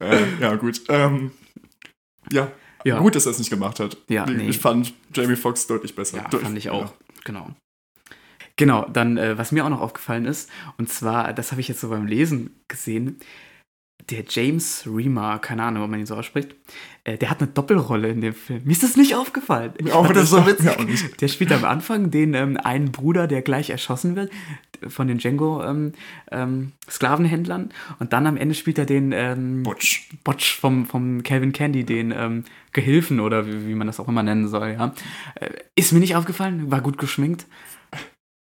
äh, 0.00 0.40
ja, 0.40 0.54
gut. 0.56 0.82
Ähm, 0.88 1.30
ja. 2.30 2.52
Ja. 2.84 2.98
gut, 2.98 3.16
dass 3.16 3.26
er 3.26 3.32
es 3.32 3.38
nicht 3.38 3.50
gemacht 3.50 3.80
hat. 3.80 3.96
Ja, 4.08 4.28
ich, 4.28 4.36
nee. 4.36 4.48
ich 4.48 4.58
fand 4.58 4.94
Jamie 5.14 5.36
Foxx 5.36 5.66
deutlich 5.66 5.94
besser. 5.94 6.18
Ja, 6.18 6.28
Deut- 6.28 6.42
fand 6.42 6.56
ich 6.56 6.70
auch. 6.70 6.92
Genau. 7.24 7.50
Genau, 8.56 8.86
dann, 8.88 9.16
äh, 9.16 9.38
was 9.38 9.52
mir 9.52 9.64
auch 9.64 9.68
noch 9.68 9.80
aufgefallen 9.80 10.26
ist, 10.26 10.50
und 10.78 10.88
zwar, 10.90 11.32
das 11.32 11.52
habe 11.52 11.60
ich 11.60 11.68
jetzt 11.68 11.80
so 11.80 11.88
beim 11.88 12.06
Lesen 12.06 12.50
gesehen, 12.66 13.20
der 14.10 14.24
James 14.28 14.84
Remar, 14.86 15.40
keine 15.40 15.62
Ahnung, 15.64 15.82
ob 15.82 15.90
man 15.90 16.00
ihn 16.00 16.06
so 16.06 16.14
ausspricht, 16.14 16.54
äh, 17.04 17.18
der 17.18 17.30
hat 17.30 17.40
eine 17.40 17.50
Doppelrolle 17.50 18.08
in 18.08 18.20
dem 18.20 18.34
Film. 18.34 18.62
Mir 18.64 18.72
ist 18.72 18.82
das 18.82 18.96
nicht 18.96 19.14
aufgefallen. 19.14 19.72
Ich 19.78 19.84
Mir 19.84 19.94
auch 19.94 20.10
das 20.12 20.30
so 20.30 20.46
witzig. 20.46 20.70
auch 20.70 20.84
nicht. 20.84 21.20
Der 21.20 21.28
spielt 21.28 21.52
am 21.52 21.64
Anfang 21.64 22.10
den 22.10 22.34
ähm, 22.34 22.56
einen 22.56 22.90
Bruder, 22.90 23.26
der 23.26 23.42
gleich 23.42 23.70
erschossen 23.70 24.16
wird 24.16 24.30
von 24.86 25.08
den 25.08 25.18
Django 25.18 25.62
ähm, 25.62 25.92
ähm, 26.30 26.72
Sklavenhändlern 26.88 27.70
und 27.98 28.12
dann 28.12 28.26
am 28.26 28.36
Ende 28.36 28.54
spielt 28.54 28.78
er 28.78 28.86
den 28.86 29.12
ähm, 29.12 29.62
Butch. 29.62 30.08
Botch 30.24 30.56
vom, 30.56 30.86
vom 30.86 31.22
Calvin 31.22 31.52
Candy, 31.52 31.84
den 31.84 32.12
ähm, 32.12 32.44
Gehilfen 32.72 33.20
oder 33.20 33.46
wie, 33.46 33.68
wie 33.68 33.74
man 33.74 33.86
das 33.88 33.98
auch 34.00 34.08
immer 34.08 34.22
nennen 34.22 34.48
soll, 34.48 34.76
ja. 34.78 34.94
Äh, 35.34 35.50
ist 35.74 35.92
mir 35.92 36.00
nicht 36.00 36.16
aufgefallen, 36.16 36.70
war 36.70 36.80
gut 36.80 36.98
geschminkt. 36.98 37.46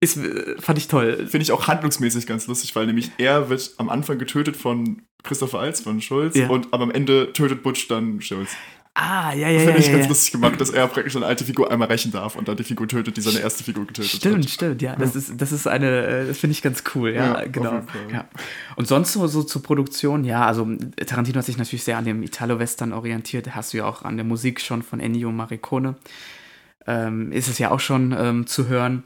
Ist, 0.00 0.18
äh, 0.18 0.60
fand 0.60 0.78
ich 0.78 0.88
toll. 0.88 1.26
Finde 1.26 1.42
ich 1.42 1.52
auch 1.52 1.68
handlungsmäßig 1.68 2.26
ganz 2.26 2.46
lustig, 2.46 2.76
weil 2.76 2.86
nämlich 2.86 3.12
er 3.18 3.48
wird 3.48 3.74
am 3.78 3.88
Anfang 3.88 4.18
getötet 4.18 4.56
von 4.56 5.02
Christopher 5.26 5.60
Alz, 5.60 5.80
von 5.80 6.00
Schulz, 6.00 6.36
Ja. 6.36 6.48
und 6.48 6.72
aber 6.72 6.84
am 6.84 6.90
Ende 6.90 7.32
tötet 7.32 7.62
Butch 7.62 7.88
dann 7.88 8.20
Schulz. 8.20 8.50
Ah, 8.98 9.34
ja, 9.34 9.50
ja, 9.50 9.60
ja. 9.60 9.60
Finde 9.60 9.78
ich 9.78 9.86
ja, 9.88 9.92
ganz 9.92 10.04
ja. 10.04 10.08
lustig 10.08 10.32
gemacht, 10.32 10.58
dass 10.58 10.70
er 10.70 10.86
praktisch 10.86 11.14
eine 11.16 11.26
alte 11.26 11.44
Figur 11.44 11.70
einmal 11.70 11.88
rächen 11.88 12.12
darf 12.12 12.34
und 12.34 12.48
dann 12.48 12.56
die 12.56 12.64
Figur 12.64 12.88
tötet, 12.88 13.14
die 13.14 13.20
seine 13.20 13.40
erste 13.40 13.62
Figur 13.62 13.86
getötet 13.86 14.10
Stimmt, 14.10 14.44
hat. 14.44 14.50
stimmt, 14.50 14.80
ja. 14.80 14.96
Das 14.96 15.14
ist, 15.14 15.38
das 15.38 15.52
ist 15.52 15.66
eine, 15.68 16.06
äh, 16.06 16.26
das 16.26 16.38
finde 16.38 16.52
ich 16.52 16.62
ganz 16.62 16.82
cool, 16.94 17.10
ja, 17.10 17.42
Ja, 17.42 17.46
genau. 17.46 17.82
Ja. 18.10 18.24
Und 18.76 18.88
sonst 18.88 19.12
so, 19.12 19.26
so 19.26 19.42
zur 19.42 19.62
Produktion, 19.62 20.24
ja, 20.24 20.46
also 20.46 20.66
Tarantino 21.04 21.36
hat 21.38 21.44
sich 21.44 21.58
natürlich 21.58 21.84
sehr 21.84 21.98
an 21.98 22.06
dem 22.06 22.22
Italo-Western 22.22 22.94
orientiert, 22.94 23.54
hast 23.54 23.74
du 23.74 23.76
ja 23.78 23.84
auch 23.84 24.02
an 24.02 24.16
der 24.16 24.24
Musik 24.24 24.62
schon 24.62 24.82
von 24.82 24.98
Ennio 24.98 25.30
Morricone. 25.30 25.96
Ähm, 26.86 27.32
ist 27.32 27.48
es 27.48 27.58
ja 27.58 27.72
auch 27.72 27.80
schon 27.80 28.16
ähm, 28.18 28.46
zu 28.46 28.66
hören, 28.68 29.02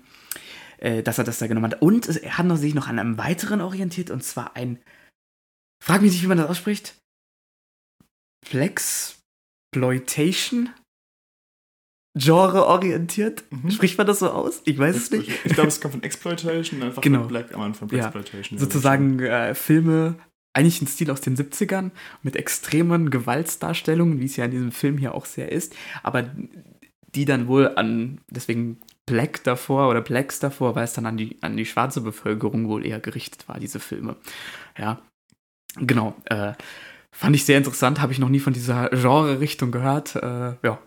äh, 0.79 1.03
dass 1.03 1.19
er 1.19 1.25
das 1.25 1.39
da 1.39 1.49
genommen 1.49 1.73
hat. 1.73 1.83
Und 1.83 2.07
er 2.07 2.39
hat 2.39 2.47
noch, 2.47 2.59
sich 2.59 2.75
noch 2.75 2.87
an 2.87 3.01
einem 3.01 3.19
weiteren 3.19 3.61
orientiert, 3.61 4.11
und 4.11 4.23
zwar 4.23 4.55
ein, 4.55 4.79
frag 5.83 6.03
mich 6.03 6.13
nicht, 6.13 6.23
wie 6.23 6.29
man 6.29 6.39
das 6.39 6.49
ausspricht, 6.49 6.95
Flexploitation 8.47 10.71
Genre 12.19 12.67
orientiert. 12.67 13.45
Mhm. 13.51 13.71
Spricht 13.71 13.97
man 13.97 14.07
das 14.07 14.19
so 14.19 14.31
aus? 14.31 14.63
Ich 14.65 14.77
weiß 14.77 14.97
es 14.97 15.11
nicht. 15.13 15.31
Ich 15.45 15.53
glaube, 15.53 15.69
es 15.69 15.81
kommt 15.83 15.95
von 15.95 16.03
Exploitation, 16.03 16.83
einfach 16.83 17.03
Genau. 17.03 17.21
mit 17.21 17.29
Black 17.29 17.55
am 17.55 17.61
Anfang. 17.61 17.89
Ja. 17.91 18.07
Exploitation. 18.07 18.59
Sozusagen 18.59 19.21
äh, 19.21 19.55
Filme, 19.55 20.17
eigentlich 20.53 20.83
ein 20.83 20.89
Stil 20.89 21.11
aus 21.13 21.21
den 21.21 21.37
70ern, 21.37 21.93
mit 22.23 22.35
extremen 22.35 23.11
Gewaltsdarstellungen, 23.11 24.19
wie 24.19 24.25
es 24.25 24.37
ja 24.37 24.47
in 24.47 24.51
diesem 24.51 24.73
Film 24.73 24.99
hier 24.99 25.15
auch 25.15 25.25
sehr 25.25 25.53
ist, 25.53 25.77
aber 26.03 26.29
die 27.15 27.27
dann 27.27 27.47
wohl 27.47 27.77
an, 27.77 28.21
deswegen 28.29 28.81
Black 29.07 29.45
davor 29.45 29.89
oder 29.89 30.01
Blacks 30.01 30.41
davor, 30.41 30.75
weil 30.75 30.85
es 30.85 30.95
dann 30.95 31.07
an 31.07 31.17
die, 31.17 31.41
an 31.43 31.57
die 31.57 31.67
schwarze 31.67 32.01
Bevölkerung 32.01 32.67
wohl 32.69 32.85
eher 32.85 32.99
gerichtet 32.99 33.49
war, 33.49 33.61
diese 33.61 33.79
Filme. 33.79 34.17
Ja, 34.77 35.01
genau. 35.77 36.15
Äh, 36.25 36.53
fand 37.13 37.37
ich 37.37 37.45
sehr 37.45 37.59
interessant, 37.59 38.01
habe 38.01 38.13
ich 38.13 38.19
noch 38.19 38.29
nie 38.29 38.41
von 38.41 38.53
dieser 38.53 38.89
Genre-Richtung 38.91 39.71
gehört. 39.71 40.17
Äh, 40.17 40.55
ja, 40.63 40.79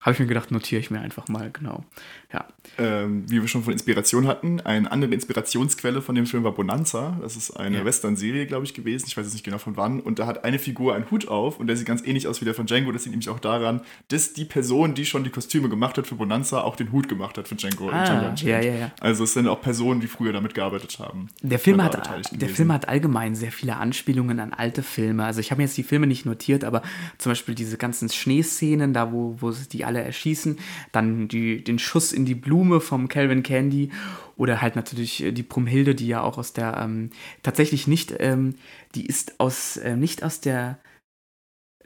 habe 0.00 0.12
ich 0.12 0.18
mir 0.18 0.26
gedacht, 0.26 0.50
notiere 0.50 0.80
ich 0.80 0.90
mir 0.90 1.00
einfach 1.00 1.28
mal, 1.28 1.50
genau. 1.50 1.84
Ja, 2.30 2.46
ähm, 2.76 3.24
wie 3.28 3.40
wir 3.40 3.48
schon 3.48 3.62
von 3.64 3.72
Inspiration 3.72 4.26
hatten, 4.26 4.60
eine 4.60 4.92
andere 4.92 5.14
Inspirationsquelle 5.14 6.02
von 6.02 6.14
dem 6.14 6.26
Film 6.26 6.44
war 6.44 6.52
Bonanza. 6.52 7.16
Das 7.22 7.36
ist 7.36 7.52
eine 7.52 7.78
Ja. 7.78 7.84
Western-Serie, 7.86 8.44
glaube 8.46 8.66
ich, 8.66 8.74
gewesen. 8.74 9.06
Ich 9.08 9.16
weiß 9.16 9.24
jetzt 9.24 9.32
nicht 9.32 9.44
genau 9.44 9.56
von 9.56 9.78
wann. 9.78 10.00
Und 10.00 10.18
da 10.18 10.26
hat 10.26 10.44
eine 10.44 10.58
Figur 10.58 10.94
einen 10.94 11.10
Hut 11.10 11.28
auf 11.28 11.58
und 11.58 11.68
der 11.68 11.76
sieht 11.76 11.86
ganz 11.86 12.06
ähnlich 12.06 12.28
aus 12.28 12.42
wie 12.42 12.44
der 12.44 12.52
von 12.52 12.66
Django. 12.66 12.92
Das 12.92 13.04
liegt 13.04 13.12
nämlich 13.12 13.30
auch 13.30 13.38
daran, 13.40 13.80
dass 14.08 14.34
die 14.34 14.44
Person, 14.44 14.94
die 14.94 15.06
schon 15.06 15.24
die 15.24 15.30
Kostüme 15.30 15.70
gemacht 15.70 15.96
hat 15.96 16.06
für 16.06 16.16
Bonanza, 16.16 16.60
auch 16.60 16.76
den 16.76 16.92
Hut 16.92 17.08
gemacht 17.08 17.38
hat 17.38 17.48
für 17.48 17.54
Django. 17.54 17.88
in 17.88 17.94
ah, 17.94 18.34
ja, 18.36 18.60
ja, 18.60 18.74
ja. 18.74 18.92
Also 19.00 19.24
es 19.24 19.32
sind 19.32 19.48
auch 19.48 19.62
Personen, 19.62 20.00
die 20.00 20.06
früher 20.06 20.34
damit 20.34 20.52
gearbeitet 20.52 20.98
haben. 20.98 21.28
Der 21.40 21.58
Film, 21.58 21.82
hat, 21.82 21.94
der 21.94 22.20
gewesen. 22.20 22.54
Film 22.54 22.72
hat 22.72 22.88
allgemein 22.88 23.36
sehr 23.36 23.52
viele 23.52 23.76
Anspielungen 23.76 24.38
an 24.38 24.52
alte 24.52 24.82
Filme. 24.82 25.24
Also 25.24 25.40
ich 25.40 25.50
habe 25.50 25.60
mir 25.60 25.64
jetzt 25.64 25.78
die 25.78 25.82
Filme 25.82 26.06
nicht 26.06 26.26
notiert, 26.26 26.62
aber 26.64 26.82
zum 27.16 27.30
Beispiel 27.30 27.54
diese 27.54 27.78
ganzen 27.78 28.10
Schneeszenen, 28.10 28.92
da 28.92 29.12
wo, 29.12 29.36
wo 29.40 29.50
die 29.72 29.86
alle 29.86 30.02
erschießen. 30.02 30.58
Dann 30.92 31.28
die, 31.28 31.64
den 31.64 31.78
Schuss 31.78 32.12
in 32.18 32.26
die 32.26 32.34
Blume 32.34 32.80
vom 32.80 33.08
Calvin 33.08 33.42
Candy 33.42 33.90
oder 34.36 34.60
halt 34.60 34.76
natürlich 34.76 35.22
äh, 35.22 35.32
die 35.32 35.42
Brumhilde, 35.42 35.94
die 35.94 36.08
ja 36.08 36.22
auch 36.22 36.38
aus 36.38 36.52
der, 36.52 36.76
ähm, 36.76 37.10
tatsächlich 37.42 37.86
nicht, 37.86 38.14
ähm, 38.18 38.54
die 38.94 39.06
ist 39.06 39.40
aus, 39.40 39.76
äh, 39.78 39.96
nicht 39.96 40.22
aus 40.22 40.40
der 40.40 40.78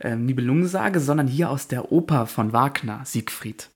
ähm, 0.01 0.27
Nibelungensage, 0.27 1.01
sondern 1.01 1.29
hier 1.29 1.51
aus 1.51 1.69
der 1.69 1.93
Oper 1.93 2.27
von 2.27 2.53
Wagner, 2.53 3.05
Siegfried. 3.05 3.72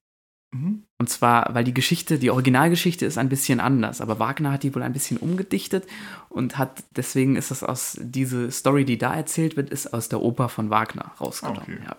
Mhm. 0.53 0.84
Und 0.99 1.11
zwar, 1.11 1.55
weil 1.55 1.64
die 1.64 1.74
Geschichte, 1.74 2.18
die 2.18 2.30
Originalgeschichte 2.30 3.05
ist 3.05 3.18
ein 3.18 3.28
bisschen 3.28 3.61
anders, 3.61 4.01
aber 4.01 4.18
Wagner 4.18 4.53
hat 4.53 4.62
die 4.62 4.74
wohl 4.74 4.82
ein 4.82 4.92
bisschen 4.92 5.18
umgedichtet 5.18 5.86
und 6.28 6.57
hat, 6.57 6.84
deswegen 6.94 7.36
ist 7.36 7.51
das 7.51 7.62
aus, 7.62 7.99
diese 8.01 8.51
Story, 8.51 8.84
die 8.84 8.97
da 8.97 9.14
erzählt 9.14 9.57
wird, 9.57 9.70
ist 9.70 9.92
aus 9.92 10.09
der 10.09 10.22
Oper 10.22 10.49
von 10.49 10.70
Wagner 10.70 11.12
rausgenommen. 11.20 11.62
Okay. 11.62 11.78
Ja, 11.84 11.97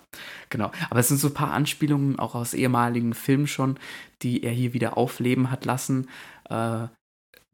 genau. 0.50 0.72
Aber 0.89 1.00
es 1.00 1.10
sind 1.10 1.20
so 1.20 1.28
ein 1.28 1.34
paar 1.34 1.52
Anspielungen 1.52 2.18
auch 2.18 2.34
aus 2.36 2.54
ehemaligen 2.54 3.14
Filmen 3.14 3.48
schon, 3.48 3.78
die 4.24 4.43
er 4.43 4.52
hier 4.52 4.74
wieder 4.74 4.98
aufleben 4.98 5.52
hat 5.52 5.66
lassen. 5.66 6.08
Äh, 6.50 6.88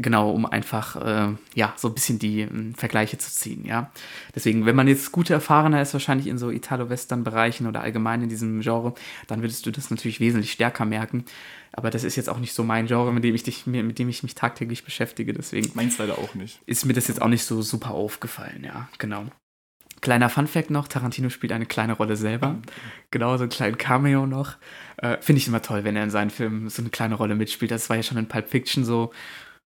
Genau, 0.03 0.29
um 0.31 0.45
einfach 0.45 0.97
äh, 0.97 1.33
ja 1.55 1.73
so 1.77 1.87
ein 1.87 1.93
bisschen 1.93 2.19
die 2.19 2.41
ähm, 2.41 2.75
Vergleiche 2.75 3.17
zu 3.17 3.31
ziehen, 3.31 3.65
ja. 3.65 3.89
Deswegen, 4.35 4.65
wenn 4.65 4.75
man 4.75 4.87
jetzt 4.87 5.11
gute 5.11 5.33
Erfahrener 5.33 5.81
ist, 5.81 5.93
wahrscheinlich 5.93 6.27
in 6.27 6.37
so 6.37 6.51
Italo-Western-Bereichen 6.51 7.65
oder 7.65 7.81
allgemein 7.81 8.21
in 8.21 8.29
diesem 8.29 8.59
Genre, 8.61 8.93
dann 9.27 9.41
würdest 9.41 9.65
du 9.65 9.71
das 9.71 9.89
natürlich 9.89 10.19
wesentlich 10.19 10.51
stärker 10.51 10.85
merken. 10.85 11.23
Aber 11.71 11.89
das 11.89 12.03
ist 12.03 12.17
jetzt 12.17 12.29
auch 12.29 12.39
nicht 12.39 12.53
so 12.53 12.63
mein 12.63 12.85
Genre, 12.85 13.11
mit 13.13 13.23
dem 13.23 13.33
ich, 13.33 13.43
dich, 13.43 13.65
mit 13.65 13.97
dem 13.97 14.09
ich 14.09 14.21
mich 14.23 14.35
tagtäglich 14.35 14.83
beschäftige. 14.83 15.33
Deswegen 15.33 15.71
Meins 15.73 15.97
leider 15.97 16.19
auch 16.19 16.35
nicht. 16.35 16.59
ist 16.65 16.85
mir 16.85 16.93
das 16.93 17.07
jetzt 17.07 17.21
auch 17.21 17.29
nicht 17.29 17.45
so 17.45 17.61
super 17.61 17.91
aufgefallen, 17.91 18.63
ja, 18.63 18.89
genau. 18.99 19.25
Kleiner 20.01 20.29
Funfact 20.29 20.69
noch, 20.69 20.89
Tarantino 20.89 21.29
spielt 21.29 21.53
eine 21.53 21.65
kleine 21.65 21.93
Rolle 21.93 22.17
selber. 22.17 22.57
Genau, 23.09 23.37
so 23.37 23.43
einen 23.43 23.49
kleinen 23.49 23.77
Cameo 23.77 24.27
noch. 24.27 24.57
Äh, 24.97 25.17
Finde 25.21 25.37
ich 25.39 25.47
immer 25.47 25.61
toll, 25.61 25.85
wenn 25.85 25.95
er 25.95 26.03
in 26.03 26.09
seinen 26.09 26.29
Filmen 26.29 26.69
so 26.69 26.81
eine 26.81 26.89
kleine 26.89 27.15
Rolle 27.15 27.35
mitspielt. 27.35 27.71
Das 27.71 27.89
war 27.89 27.95
ja 27.95 28.03
schon 28.03 28.17
in 28.17 28.27
Pulp 28.27 28.49
Fiction 28.49 28.83
so. 28.83 29.13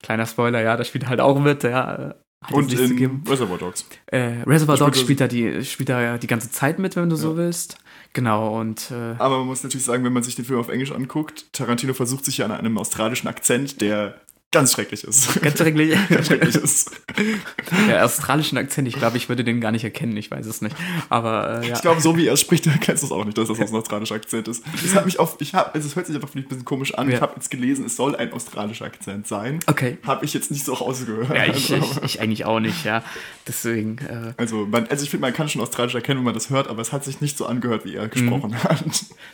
Kleiner 0.03 0.25
Spoiler, 0.25 0.61
ja, 0.61 0.77
da 0.77 0.83
spielt 0.83 1.05
er 1.05 1.09
halt 1.09 1.21
auch 1.21 1.39
mit, 1.39 1.63
ja. 1.63 1.95
äh, 2.09 2.13
hat 2.43 2.51
Und 2.53 2.71
in. 2.73 3.23
Reservoir 3.27 3.57
Dogs. 3.57 3.85
Äh, 4.07 4.43
Reservoir 4.45 4.75
Spielt 4.77 4.87
Dogs 4.87 4.99
spielt 5.01 5.21
er, 5.21 5.27
die, 5.27 5.65
spielt 5.65 5.89
er 5.89 6.01
ja 6.01 6.17
die 6.17 6.27
ganze 6.27 6.51
Zeit 6.51 6.77
mit, 6.79 6.95
wenn 6.95 7.09
du 7.09 7.15
so 7.15 7.31
Ja. 7.31 7.37
willst. 7.37 7.77
Genau, 8.13 8.59
und 8.59 8.91
äh, 8.91 9.15
Aber 9.17 9.39
man 9.39 9.47
muss 9.47 9.63
natürlich 9.63 9.83
sagen, 9.83 10.03
wenn 10.03 10.13
man 10.13 10.23
sich 10.23 10.35
den 10.35 10.45
Film 10.45 10.59
auf 10.59 10.69
Englisch 10.69 10.91
anguckt, 10.91 11.51
Tarantino 11.53 11.93
versucht 11.93 12.23
sich 12.23 12.37
ja 12.37 12.45
an 12.45 12.51
einem 12.51 12.77
australischen 12.77 13.27
Akzent, 13.27 13.81
der 13.81 14.21
ganz 14.51 14.71
schrecklich 14.73 15.03
ist. 15.03 15.41
ganz 15.41 15.57
schrecklich. 15.57 15.97
ganz 16.09 16.27
schrecklich 16.27 16.55
ist. 16.55 16.91
Der 17.89 18.05
australischen 18.05 18.57
Akzent, 18.57 18.87
ich 18.87 18.95
glaube, 18.95 19.17
ich 19.17 19.27
würde 19.27 19.43
den 19.43 19.59
gar 19.59 19.71
nicht 19.71 19.83
erkennen, 19.83 20.15
ich 20.15 20.31
weiß 20.31 20.45
es 20.45 20.61
nicht. 20.61 20.75
Aber 21.09 21.61
äh, 21.61 21.67
ja. 21.67 21.75
Ich 21.75 21.81
glaube, 21.81 21.99
so 21.99 22.15
wie 22.17 22.27
er 22.27 22.37
spricht, 22.37 22.65
erkennst 22.67 23.03
du 23.03 23.07
es 23.07 23.11
auch 23.11 23.25
nicht, 23.25 23.37
dass 23.37 23.47
das 23.49 23.59
ein 23.59 23.75
australischer 23.75 24.15
Akzent 24.15 24.47
ist. 24.47 24.63
Das 24.81 24.95
hat 24.95 25.05
mich 25.05 25.19
auf, 25.19 25.35
ich 25.39 25.53
habe, 25.53 25.73
also 25.73 25.87
es 25.87 25.95
hört 25.95 26.07
sich 26.07 26.15
einfach 26.15 26.29
vielleicht 26.29 26.47
ein 26.47 26.49
bisschen 26.49 26.65
komisch 26.65 26.93
an. 26.95 27.09
Ja. 27.09 27.15
Ich 27.15 27.21
habe 27.21 27.33
jetzt 27.35 27.51
gelesen, 27.51 27.85
es 27.85 27.95
soll 27.97 28.15
ein 28.15 28.31
australischer 28.31 28.85
Akzent 28.85 29.27
sein. 29.27 29.59
Okay. 29.67 29.97
Habe 30.03 30.23
ich 30.25 30.33
jetzt 30.33 30.51
nicht 30.51 30.63
so 30.65 30.73
rausgehört. 30.73 31.29
Ja, 31.35 31.45
ich, 31.45 31.73
Also, 31.73 31.75
ich, 31.75 32.03
ich 32.03 32.21
eigentlich 32.21 32.45
auch 32.45 32.59
nicht, 32.59 32.85
ja. 32.85 33.03
Deswegen, 33.47 33.97
äh, 33.99 34.33
also, 34.37 34.65
man, 34.65 34.87
also 34.87 35.03
ich 35.03 35.09
finde, 35.09 35.21
man 35.21 35.33
kann 35.33 35.49
schon 35.49 35.61
australisch 35.61 35.95
erkennen, 35.95 36.19
wenn 36.19 36.25
man 36.25 36.33
das 36.33 36.49
hört, 36.49 36.67
aber 36.69 36.81
es 36.81 36.91
hat 36.93 37.03
sich 37.03 37.19
nicht 37.21 37.37
so 37.37 37.45
angehört, 37.45 37.85
wie 37.85 37.95
er 37.95 38.07
gesprochen 38.07 38.63
hat. 38.63 38.83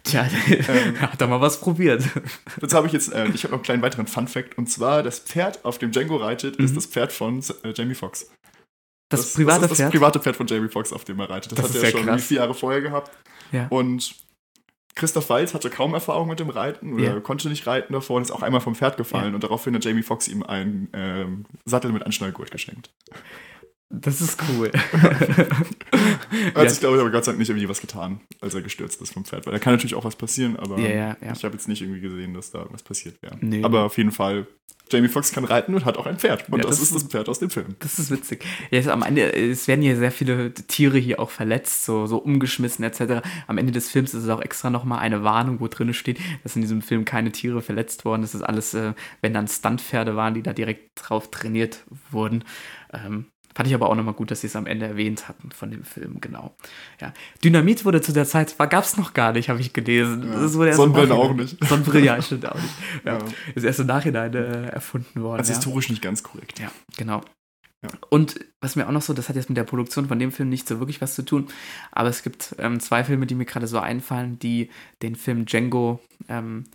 tja, 0.04 0.28
Ähm. 0.50 1.00
hat 1.00 1.22
er 1.22 1.28
mal 1.28 1.42
was 1.42 1.60
probiert. 1.62 2.04
Jetzt 2.62 2.74
habe 2.74 2.88
ich 2.88 2.94
jetzt, 2.94 3.14
äh, 3.14 3.28
ich 3.34 3.44
habe 3.44 3.52
noch 3.52 3.60
einen 3.60 3.64
kleinen 3.64 3.82
weiteren 3.82 4.08
Fun-Fact 4.08 4.58
und 4.58 4.68
zwar, 4.70 5.01
das 5.04 5.20
Pferd, 5.20 5.64
auf 5.66 5.78
dem 5.78 5.92
Django 5.92 6.16
reitet, 6.18 6.56
ist 6.58 6.76
das 6.76 6.86
Pferd 6.86 7.12
von 7.12 7.40
äh, 7.64 7.74
Jamie 7.76 7.96
Foxx. 7.96 8.30
Mhm. 8.30 8.36
Das, 9.10 9.34
private 9.34 9.62
das 9.62 9.64
ist 9.64 9.72
das 9.72 9.78
Pferd. 9.80 9.92
private 9.92 10.20
Pferd 10.22 10.36
von 10.38 10.48
Jamie 10.48 10.70
Foxx, 10.70 10.94
auf 10.94 11.04
dem 11.04 11.20
er 11.20 11.30
reitet. 11.30 11.52
Das, 11.52 11.60
Das 11.62 11.70
hat 11.70 11.76
er 11.76 11.84
ja 11.90 11.98
schon 11.98 12.06
krass. 12.06 12.24
vier 12.24 12.38
Jahre 12.38 12.54
vorher 12.54 12.82
gehabt. 12.82 13.12
Ja. 13.52 13.68
Und 13.70 14.16
Christoph 14.96 15.30
Waltz 15.30 15.54
hatte 15.54 15.70
kaum 15.70 15.94
Erfahrung 15.94 16.28
mit 16.30 16.40
dem 16.40 16.50
Reiten 16.50 16.94
oder 16.94 17.04
Ja. 17.04 17.20
konnte 17.20 17.48
nicht 17.50 17.66
reiten 17.68 17.94
davor 17.94 18.18
und 18.18 18.24
ist 18.24 18.32
auch 18.32 18.42
einmal 18.42 18.62
vom 18.62 18.76
Pferd 18.76 18.98
gefallen 18.98 19.30
Ja. 19.30 19.36
und 19.36 19.44
daraufhin 19.44 19.74
hat 19.76 19.84
Jamie 19.86 20.04
Foxx 20.04 20.28
ihm 20.28 20.44
einen 20.44 20.90
ähm, 20.94 21.46
Sattel 21.66 21.92
mit 21.92 22.04
Anschnallgurt 22.06 22.52
geschenkt. 22.52 22.90
Das 23.94 24.22
ist 24.22 24.40
cool. 24.50 24.72
Er 26.56 26.62
hat 26.62 26.70
sich, 26.70 26.80
glaube 26.80 26.96
ich, 26.96 27.02
aber 27.02 27.12
Gott 27.12 27.26
sei 27.26 27.32
Dank 27.32 27.40
nicht 27.40 27.50
irgendwie 27.50 27.68
was 27.68 27.82
getan, 27.82 28.22
als 28.40 28.54
er 28.54 28.62
gestürzt 28.62 29.02
ist 29.02 29.14
vom 29.14 29.26
Pferd. 29.26 29.46
Weil 29.46 29.54
da 29.54 29.60
kann 29.60 29.74
natürlich 29.74 29.96
auch 29.96 30.06
was 30.06 30.16
passieren, 30.16 30.56
aber 30.56 30.80
Ja, 30.80 30.90
ja, 30.90 31.18
ja. 31.22 31.34
ich 31.34 31.44
habe 31.44 31.54
jetzt 31.54 31.68
nicht 31.68 31.82
irgendwie 31.82 32.00
gesehen, 32.02 32.34
dass 32.34 32.52
da 32.52 32.60
irgendwas 32.60 32.84
passiert 32.84 33.22
wäre. 33.22 33.38
Nee. 33.42 33.64
Aber 33.64 33.84
auf 33.84 33.98
jeden 33.98 34.12
Fall, 34.12 34.48
Jamie 34.90 35.08
Foxx 35.08 35.32
kann 35.32 35.44
reiten 35.44 35.74
und 35.76 35.86
hat 35.86 35.98
auch 35.98 36.06
ein 36.06 36.18
Pferd. 36.18 36.50
Und 36.50 36.64
das, 36.64 36.72
das 36.72 36.82
ist 36.82 36.96
das 36.96 37.04
Pferd 37.04 37.30
aus 37.30 37.40
dem 37.40 37.50
Film. 37.50 37.76
Das 37.80 38.00
ist 38.00 38.12
witzig. 38.12 38.46
Es, 38.72 38.88
am 38.88 39.04
Ende, 39.04 39.34
es 39.34 39.68
werden 39.68 39.82
hier 39.82 39.98
sehr 39.98 40.12
viele 40.12 40.54
Tiere 40.54 40.98
hier 40.98 41.20
auch 41.20 41.30
verletzt, 41.30 41.86
so, 41.86 42.08
so 42.08 42.18
umgeschmissen 42.18 42.84
etc. 42.84 43.26
Am 43.48 43.58
Ende 43.58 43.72
des 43.72 43.90
Films 43.90 44.14
ist 44.14 44.24
es 44.24 44.30
auch 44.30 44.42
extra 44.42 44.70
nochmal 44.70 45.00
eine 45.00 45.24
Warnung, 45.24 45.60
wo 45.60 45.68
drin 45.68 45.94
steht, 45.94 46.20
dass 46.44 46.56
in 46.56 46.62
diesem 46.62 46.82
Film 46.82 47.06
keine 47.06 47.32
Tiere 47.32 47.62
verletzt 47.62 48.06
worden. 48.06 48.22
Das 48.22 48.36
ist 48.36 48.42
alles, 48.42 48.74
äh, 48.74 48.94
wenn 49.22 49.34
dann 49.34 49.48
Stuntpferde 49.48 50.16
waren, 50.16 50.34
die 50.34 50.44
da 50.44 50.54
direkt 50.54 50.92
drauf 50.96 51.30
trainiert 51.30 51.84
wurden. 52.10 52.44
Ähm, 52.94 53.26
fand 53.56 53.68
ich 53.68 53.74
aber 53.76 53.90
auch 53.90 53.96
nochmal 53.96 54.14
gut, 54.14 54.32
dass 54.32 54.42
sie 54.42 54.48
es 54.48 54.56
am 54.56 54.66
Ende 54.66 54.86
erwähnt 54.88 55.28
hatten 55.28 55.52
von 55.52 55.72
dem 55.72 55.84
Film, 55.84 56.20
genau. 56.22 56.56
Ja. 57.00 57.14
Dynamit 57.44 57.86
wurde 57.86 58.02
zu 58.02 58.14
der 58.14 58.26
Zeit, 58.26 58.58
gab 58.58 58.84
es 58.84 58.98
noch 58.98 59.14
gar 59.14 59.34
nicht, 59.34 59.50
habe 59.50 59.60
ich 59.62 59.74
gelesen. 59.74 60.24
Ja. 60.32 60.42
Das 60.42 60.54
wurde 60.56 60.70
erst 60.70 60.80
im 60.80 60.94
Sonnenbrille 60.94 61.08
Nachhinein- 61.08 61.30
auch 61.32 61.34
nicht. 61.36 61.64
Sonnenbrille, 61.68 62.06
ja, 62.06 62.22
stimmt 62.22 62.46
auch 62.46 62.56
nicht. 62.56 62.74
Ja. 63.06 63.18
Ja. 63.18 63.26
Ist 63.56 63.64
erst 63.64 63.80
im 63.80 63.88
Nachhinein 63.88 64.34
äh, 64.34 64.68
erfunden 64.68 65.22
worden. 65.22 65.40
Also 65.40 65.52
ja. 65.52 65.58
historisch 65.58 65.90
nicht 65.90 66.02
ganz 66.02 66.24
korrekt. 66.24 66.60
Ja, 66.60 66.72
genau. 66.98 67.22
Ja. 67.84 67.90
Und 68.10 68.40
was 68.60 68.76
mir 68.76 68.88
auch 68.88 68.92
noch 68.92 69.02
so, 69.02 69.14
das 69.14 69.28
hat 69.28 69.36
jetzt 69.36 69.50
mit 69.50 69.58
der 69.58 69.64
Produktion 69.64 70.08
von 70.08 70.20
dem 70.20 70.32
Film 70.32 70.50
nicht 70.50 70.68
so 70.68 70.78
wirklich 70.80 71.02
was 71.02 71.16
zu 71.16 71.24
tun, 71.24 71.48
aber 71.92 72.10
es 72.10 72.22
gibt 72.22 72.56
ähm, 72.60 72.80
zwei 72.80 73.04
Filme, 73.04 73.26
die 73.26 73.34
mir 73.34 73.46
gerade 73.46 73.66
so 73.66 73.80
einfallen, 73.80 74.38
die 74.38 74.70
den 75.02 75.16
Film 75.16 75.46
Django 75.46 76.00
ähm, 76.30 76.66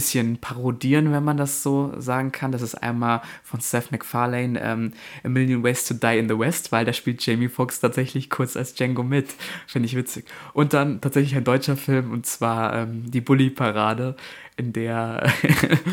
bisschen 0.00 0.38
parodieren, 0.38 1.12
wenn 1.12 1.22
man 1.22 1.36
das 1.36 1.62
so 1.62 1.92
sagen 1.98 2.32
kann. 2.32 2.52
Das 2.52 2.62
ist 2.62 2.74
einmal 2.74 3.20
von 3.44 3.60
Seth 3.60 3.92
MacFarlane 3.92 4.58
ähm, 4.58 4.92
A 5.22 5.28
Million 5.28 5.62
Ways 5.62 5.86
to 5.86 5.92
Die 5.92 6.18
in 6.18 6.26
the 6.26 6.38
West, 6.38 6.72
weil 6.72 6.86
da 6.86 6.94
spielt 6.94 7.24
Jamie 7.24 7.50
Foxx 7.50 7.80
tatsächlich 7.80 8.30
kurz 8.30 8.56
als 8.56 8.74
Django 8.74 9.02
mit. 9.02 9.28
Finde 9.66 9.84
ich 9.84 9.96
witzig. 9.96 10.24
Und 10.54 10.72
dann 10.72 11.02
tatsächlich 11.02 11.36
ein 11.36 11.44
deutscher 11.44 11.76
Film 11.76 12.12
und 12.12 12.24
zwar 12.24 12.74
ähm, 12.74 13.10
die 13.10 13.20
Bully-Parade, 13.20 14.16
in 14.56 14.72
der 14.72 15.30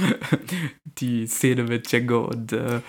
die 0.85 1.27
Szene 1.27 1.63
mit 1.63 1.91
Django 1.91 2.29
und 2.29 2.53
äh, 2.53 2.79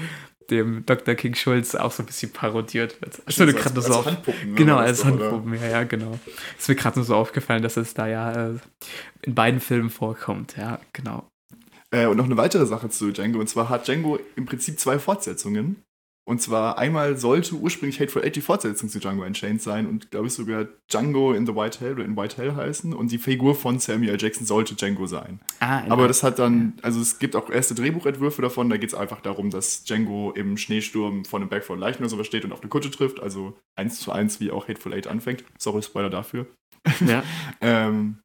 dem 0.51 0.85
Dr. 0.87 1.15
King 1.15 1.35
Schulz 1.35 1.75
auch 1.75 1.93
so 1.93 2.03
ein 2.03 2.07
bisschen 2.07 2.33
parodiert 2.33 3.01
wird. 3.01 3.19
Mir 3.19 3.25
Also 3.27 3.47
gerade 3.47 3.81
so 3.83 3.93
auf- 3.95 4.07
Handpuppen, 4.07 4.51
ne, 4.51 4.55
Genau, 4.57 4.79
das 4.79 4.87
als 4.87 5.01
oder? 5.05 5.11
Handpuppen, 5.31 5.55
ja, 5.55 5.67
ja, 5.69 5.85
genau. 5.85 6.19
Ist 6.59 6.69
mir 6.69 6.75
gerade 6.75 6.99
nur 6.99 7.05
so 7.05 7.15
aufgefallen, 7.17 7.63
dass 7.63 7.77
es 7.77 7.95
da 7.95 8.07
ja 8.07 8.51
äh, 8.51 8.55
in 9.23 9.35
beiden 9.35 9.61
Filmen 9.61 9.91
vorkommt, 9.91 10.57
ja, 10.57 10.81
genau. 10.93 11.29
Äh, 11.91 12.07
und 12.07 12.17
noch 12.19 12.27
eine 12.27 12.37
weitere 12.37 12.67
Sache 12.67 12.91
zu 12.91 13.13
Django. 13.13 13.39
Und 13.41 13.49
zwar 13.49 13.69
hat 13.69 13.87
Django 13.89 14.19
im 14.37 14.45
Prinzip 14.47 14.79
zwei 14.79 14.99
Fortsetzungen. 14.99 15.83
Und 16.29 16.43
zwar 16.43 16.77
einmal 16.77 17.17
sollte 17.17 17.55
ursprünglich 17.55 18.01
Hateful 18.01 18.23
Eight 18.23 18.37
die 18.37 18.43
Fortsetzung 18.43 18.91
zu 18.91 19.01
Django 19.01 19.25
Unchained 19.25 19.63
sein 19.63 19.87
und 19.87 20.11
glaube 20.11 20.27
ich 20.27 20.35
sogar 20.35 20.67
Django 20.93 21.33
in 21.33 21.47
the 21.47 21.55
White 21.55 21.81
Hell 21.81 21.95
oder 21.95 22.05
in 22.05 22.19
White 22.19 22.37
Hell 22.37 22.55
heißen. 22.55 22.93
Und 22.93 23.11
die 23.13 23.17
Figur 23.17 23.55
von 23.55 23.79
Samuel 23.79 24.11
L. 24.11 24.19
Jackson 24.21 24.47
sollte 24.47 24.75
Django 24.75 25.07
sein. 25.07 25.41
Ah, 25.61 25.85
Aber 25.89 26.07
das 26.07 26.23
hat 26.23 26.39
dann, 26.39 26.75
also 26.83 27.01
es 27.01 27.19
gibt 27.19 27.35
auch 27.35 27.49
erste 27.49 27.75
Drehbuchentwürfe 27.75 28.43
davon, 28.43 28.69
da 28.69 28.77
geht 28.77 28.91
es 28.91 28.95
einfach 28.95 29.23
darum, 29.23 29.49
dass 29.49 29.85
Django 29.85 30.33
im 30.33 30.59
Schneesturm 30.59 31.25
vor 31.25 31.41
einem 31.41 31.49
Berg 31.49 31.65
von 31.65 31.79
Leichen 31.79 32.03
oder 32.03 32.11
sowas 32.11 32.27
steht 32.27 32.45
und 32.45 32.53
auf 32.53 32.61
eine 32.61 32.69
Kutsche 32.69 32.91
trifft. 32.91 33.21
Also 33.21 33.57
eins 33.75 33.99
zu 33.99 34.13
eins, 34.13 34.39
wie 34.39 34.51
auch 34.51 34.69
Hateful 34.69 34.93
Eight 34.93 35.07
anfängt. 35.07 35.45
Sorry, 35.59 35.81
Spoiler 35.83 36.11
dafür. 36.11 36.47
ja, 37.07 37.23
Ähm, 37.63 38.19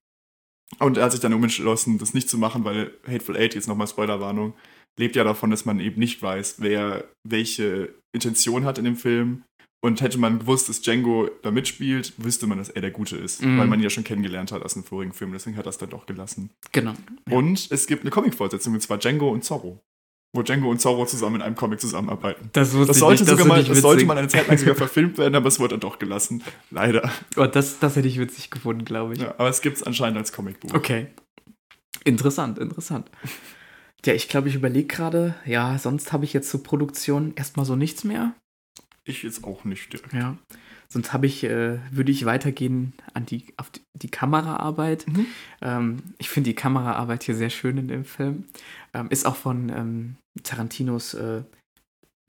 und 0.79 0.97
er 0.97 1.05
hat 1.05 1.11
sich 1.13 1.21
dann 1.21 1.31
entschlossen, 1.31 1.99
das 1.99 2.13
nicht 2.13 2.29
zu 2.29 2.37
machen, 2.37 2.65
weil 2.65 2.91
Hateful 3.07 3.37
Eight, 3.37 3.55
jetzt 3.55 3.69
nochmal 3.69 3.87
Spoilerwarnung, 3.87 4.55
lebt 4.99 5.15
ja 5.15 5.23
davon, 5.23 5.49
dass 5.51 5.65
man 5.65 5.79
eben 5.79 5.99
nicht 5.99 6.21
weiß, 6.21 6.55
wer 6.59 7.05
welche 7.27 7.93
Intention 8.15 8.65
hat 8.65 8.77
in 8.77 8.85
dem 8.85 8.95
Film. 8.95 9.43
Und 9.85 9.99
hätte 9.99 10.17
man 10.17 10.39
gewusst, 10.39 10.69
dass 10.69 10.81
Django 10.81 11.29
da 11.41 11.51
mitspielt, 11.51 12.13
wüsste 12.17 12.47
man, 12.47 12.57
dass 12.57 12.69
er 12.69 12.79
der 12.81 12.91
Gute 12.91 13.17
ist, 13.17 13.41
Mhm. 13.43 13.57
weil 13.57 13.67
man 13.67 13.79
ihn 13.79 13.83
ja 13.83 13.89
schon 13.89 14.05
kennengelernt 14.05 14.53
hat 14.53 14.63
aus 14.63 14.75
dem 14.75 14.85
vorigen 14.85 15.11
Film. 15.11 15.33
Deswegen 15.33 15.57
hat 15.57 15.65
er 15.65 15.71
es 15.71 15.77
dann 15.77 15.89
doch 15.89 16.05
gelassen. 16.05 16.51
genau. 16.71 16.93
Ja. 17.29 17.35
Und 17.37 17.67
es 17.69 17.85
gibt 17.85 18.03
eine 18.03 18.09
Comic-Fortsetzung, 18.11 18.73
und 18.75 18.79
zwar 18.79 18.97
Django 18.97 19.29
und 19.29 19.43
Zorro. 19.43 19.81
Wo 20.35 20.41
Django 20.41 20.69
und 20.71 20.79
Zorro 20.79 21.05
zusammen 21.05 21.35
in 21.35 21.41
einem 21.41 21.55
Comic 21.55 21.81
zusammenarbeiten. 21.81 22.49
Das 22.53 22.71
Das 22.71 22.97
sollte, 22.97 23.23
nicht, 23.23 23.29
sogar 23.29 23.45
mal, 23.45 23.61
das 23.61 23.81
sollte 23.81 24.05
mal 24.05 24.17
eine 24.17 24.29
Zeit 24.29 24.47
lang 24.47 24.57
sogar 24.57 24.75
verfilmt 24.75 25.17
werden, 25.17 25.35
aber 25.35 25.47
es 25.49 25.59
wurde 25.59 25.71
dann 25.71 25.81
doch 25.81 25.99
gelassen. 25.99 26.41
Leider. 26.71 27.11
Oh, 27.35 27.45
das, 27.45 27.77
das 27.79 27.97
hätte 27.97 28.07
ich 28.07 28.17
witzig 28.19 28.49
gefunden, 28.51 28.85
glaube 28.85 29.15
ich. 29.15 29.19
Ja, 29.19 29.35
aber 29.37 29.49
es 29.49 29.61
gibt 29.61 29.75
es 29.77 29.83
anscheinend 29.83 30.17
als 30.17 30.31
Comicbuch. 30.31 30.73
Okay. 30.73 31.07
Interessant, 32.05 32.57
interessant. 32.57 33.11
Ja, 34.05 34.13
ich 34.13 34.27
glaube, 34.27 34.49
ich 34.49 34.55
überlege 34.55 34.87
gerade, 34.87 35.35
ja, 35.45 35.77
sonst 35.79 36.11
habe 36.11 36.25
ich 36.25 36.33
jetzt 36.33 36.49
zur 36.49 36.61
Produktion 36.61 37.33
erstmal 37.35 37.65
so 37.65 37.75
nichts 37.75 38.03
mehr. 38.03 38.33
Ich 39.05 39.23
jetzt 39.23 39.43
auch 39.43 39.63
nicht 39.63 39.91
direkt. 39.91 40.13
Ja. 40.13 40.37
Sonst 40.89 41.11
habe 41.11 41.25
ich, 41.25 41.43
äh, 41.43 41.79
würde 41.91 42.11
ich 42.11 42.25
weitergehen 42.25 42.93
an 43.13 43.25
die, 43.25 43.53
auf 43.57 43.69
die, 43.71 43.81
die 43.93 44.09
Kameraarbeit. 44.09 45.07
Mhm. 45.07 45.25
Ähm, 45.61 46.03
ich 46.17 46.29
finde 46.29 46.51
die 46.51 46.55
Kameraarbeit 46.55 47.23
hier 47.23 47.35
sehr 47.35 47.49
schön 47.49 47.77
in 47.77 47.87
dem 47.87 48.05
Film. 48.05 48.45
Ähm, 48.93 49.07
ist 49.09 49.25
auch 49.25 49.35
von 49.35 49.69
ähm, 49.69 50.15
Tarantinos 50.43 51.15
äh, 51.15 51.43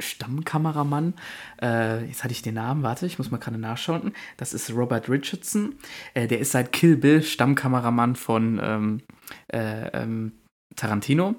Stammkameramann. 0.00 1.14
Äh, 1.60 2.06
jetzt 2.06 2.24
hatte 2.24 2.32
ich 2.32 2.42
den 2.42 2.54
Namen, 2.54 2.82
warte, 2.82 3.06
ich 3.06 3.18
muss 3.18 3.30
mal 3.30 3.38
gerade 3.38 3.58
nachschauen. 3.58 4.12
Das 4.36 4.54
ist 4.54 4.70
Robert 4.70 5.08
Richardson. 5.08 5.74
Äh, 6.14 6.26
der 6.26 6.40
ist 6.40 6.52
seit 6.52 6.72
Kill 6.72 6.96
Bill 6.96 7.22
Stammkameramann 7.22 8.16
von 8.16 8.60
ähm, 8.62 9.00
äh, 9.52 9.88
ähm, 10.02 10.32
Tarantino. 10.76 11.36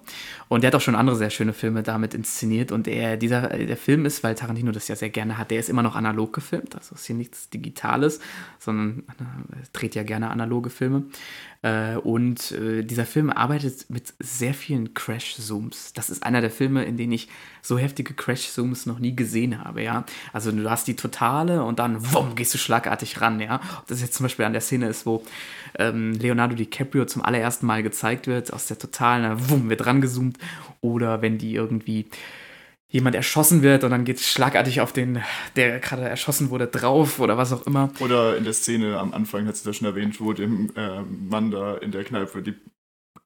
Und 0.48 0.62
der 0.62 0.70
hat 0.70 0.76
auch 0.76 0.82
schon 0.82 0.96
andere 0.96 1.16
sehr 1.16 1.30
schöne 1.30 1.54
Filme 1.54 1.84
damit 1.84 2.14
inszeniert. 2.14 2.72
Und 2.72 2.88
er, 2.88 3.18
dieser, 3.18 3.50
der 3.50 3.78
Film 3.78 4.06
ist, 4.06 4.24
weil 4.24 4.36
Tarantino 4.36 4.72
das 4.72 4.88
ja 4.88 4.96
sehr 4.96 5.10
gerne 5.10 5.38
hat, 5.38 5.52
der 5.52 5.60
ist 5.60 5.70
immer 5.70 5.84
noch 5.84 5.96
analog 5.96 6.34
gefilmt. 6.34 6.76
Also 6.76 6.96
ist 6.96 7.06
hier 7.06 7.16
nichts 7.16 7.50
Digitales, 7.50 8.20
sondern 8.60 9.04
er 9.18 9.68
dreht 9.74 9.96
ja 9.96 10.04
gerne 10.04 10.30
analoge 10.30 10.70
Filme. 10.70 11.04
Äh, 11.66 11.96
und 11.96 12.52
äh, 12.52 12.84
dieser 12.84 13.08
Film 13.08 13.32
arbeitet 13.32 13.90
mit 13.90 14.14
sehr 14.20 14.54
vielen 14.54 14.94
Crash-Zooms. 14.94 15.94
Das 15.94 16.12
ist 16.12 16.22
einer 16.24 16.42
der 16.42 16.52
Filme, 16.52 16.84
in 16.86 16.96
denen 16.96 17.12
ich 17.12 17.28
so 17.64 17.80
heftige 17.80 18.14
Crash-Zooms 18.14 18.86
noch 18.86 19.00
nie 19.00 19.16
gesehen 19.16 19.64
habe, 19.64 19.82
ja. 19.82 20.06
Also 20.32 20.52
du 20.52 20.70
hast 20.70 20.88
die 20.88 20.96
totale 20.96 21.64
und 21.64 21.80
dann 21.80 22.14
wumm, 22.14 22.36
gehst 22.36 22.54
du 22.54 22.60
schlagartig 22.60 23.20
ran, 23.20 23.40
ja. 23.40 23.62
Ob 23.80 23.88
das 23.88 24.02
jetzt 24.02 24.14
zum 24.14 24.26
Beispiel 24.26 24.46
an 24.46 24.54
der 24.54 24.62
Szene 24.62 24.88
ist, 24.88 25.08
wo 25.08 25.24
ähm, 25.80 26.14
Leonardo 26.14 26.54
DiCaprio 26.54 27.06
zum 27.06 27.24
allerersten 27.24 27.66
Mal 27.66 27.82
gezeigt 27.82 28.28
wird, 28.28 28.54
aus 28.54 28.68
der 28.68 28.78
totalen, 28.78 29.50
wumm, 29.50 29.68
wird 29.68 29.88
rangezoomt. 29.88 30.38
Oder 30.82 31.24
wenn 31.24 31.40
die 31.40 31.56
irgendwie 31.56 32.06
jemand 32.96 33.14
erschossen 33.14 33.62
wird 33.62 33.84
und 33.84 33.92
dann 33.92 34.06
geht 34.06 34.18
es 34.18 34.32
schlagartig 34.32 34.80
auf 34.80 34.94
den, 34.94 35.22
der 35.58 35.80
gerade 35.82 36.04
erschossen 36.04 36.50
wurde, 36.50 36.68
drauf 36.68 37.20
oder 37.20 37.38
was 37.38 37.52
auch 37.52 37.68
immer. 37.68 37.92
Oder 38.00 38.38
in 38.38 38.46
der 38.46 38.54
Szene 38.54 38.98
am 38.98 39.14
Anfang, 39.14 39.46
hat 39.48 39.58
sie 39.58 39.66
das 39.66 39.76
schon 39.76 39.86
erwähnt, 39.86 40.22
wo 40.22 40.32
dem 40.32 40.72
äh, 40.78 41.02
Mann 41.02 41.52
da 41.52 41.76
in 41.76 41.92
der 41.92 42.06
Kneipe 42.06 42.42
die 42.42 42.56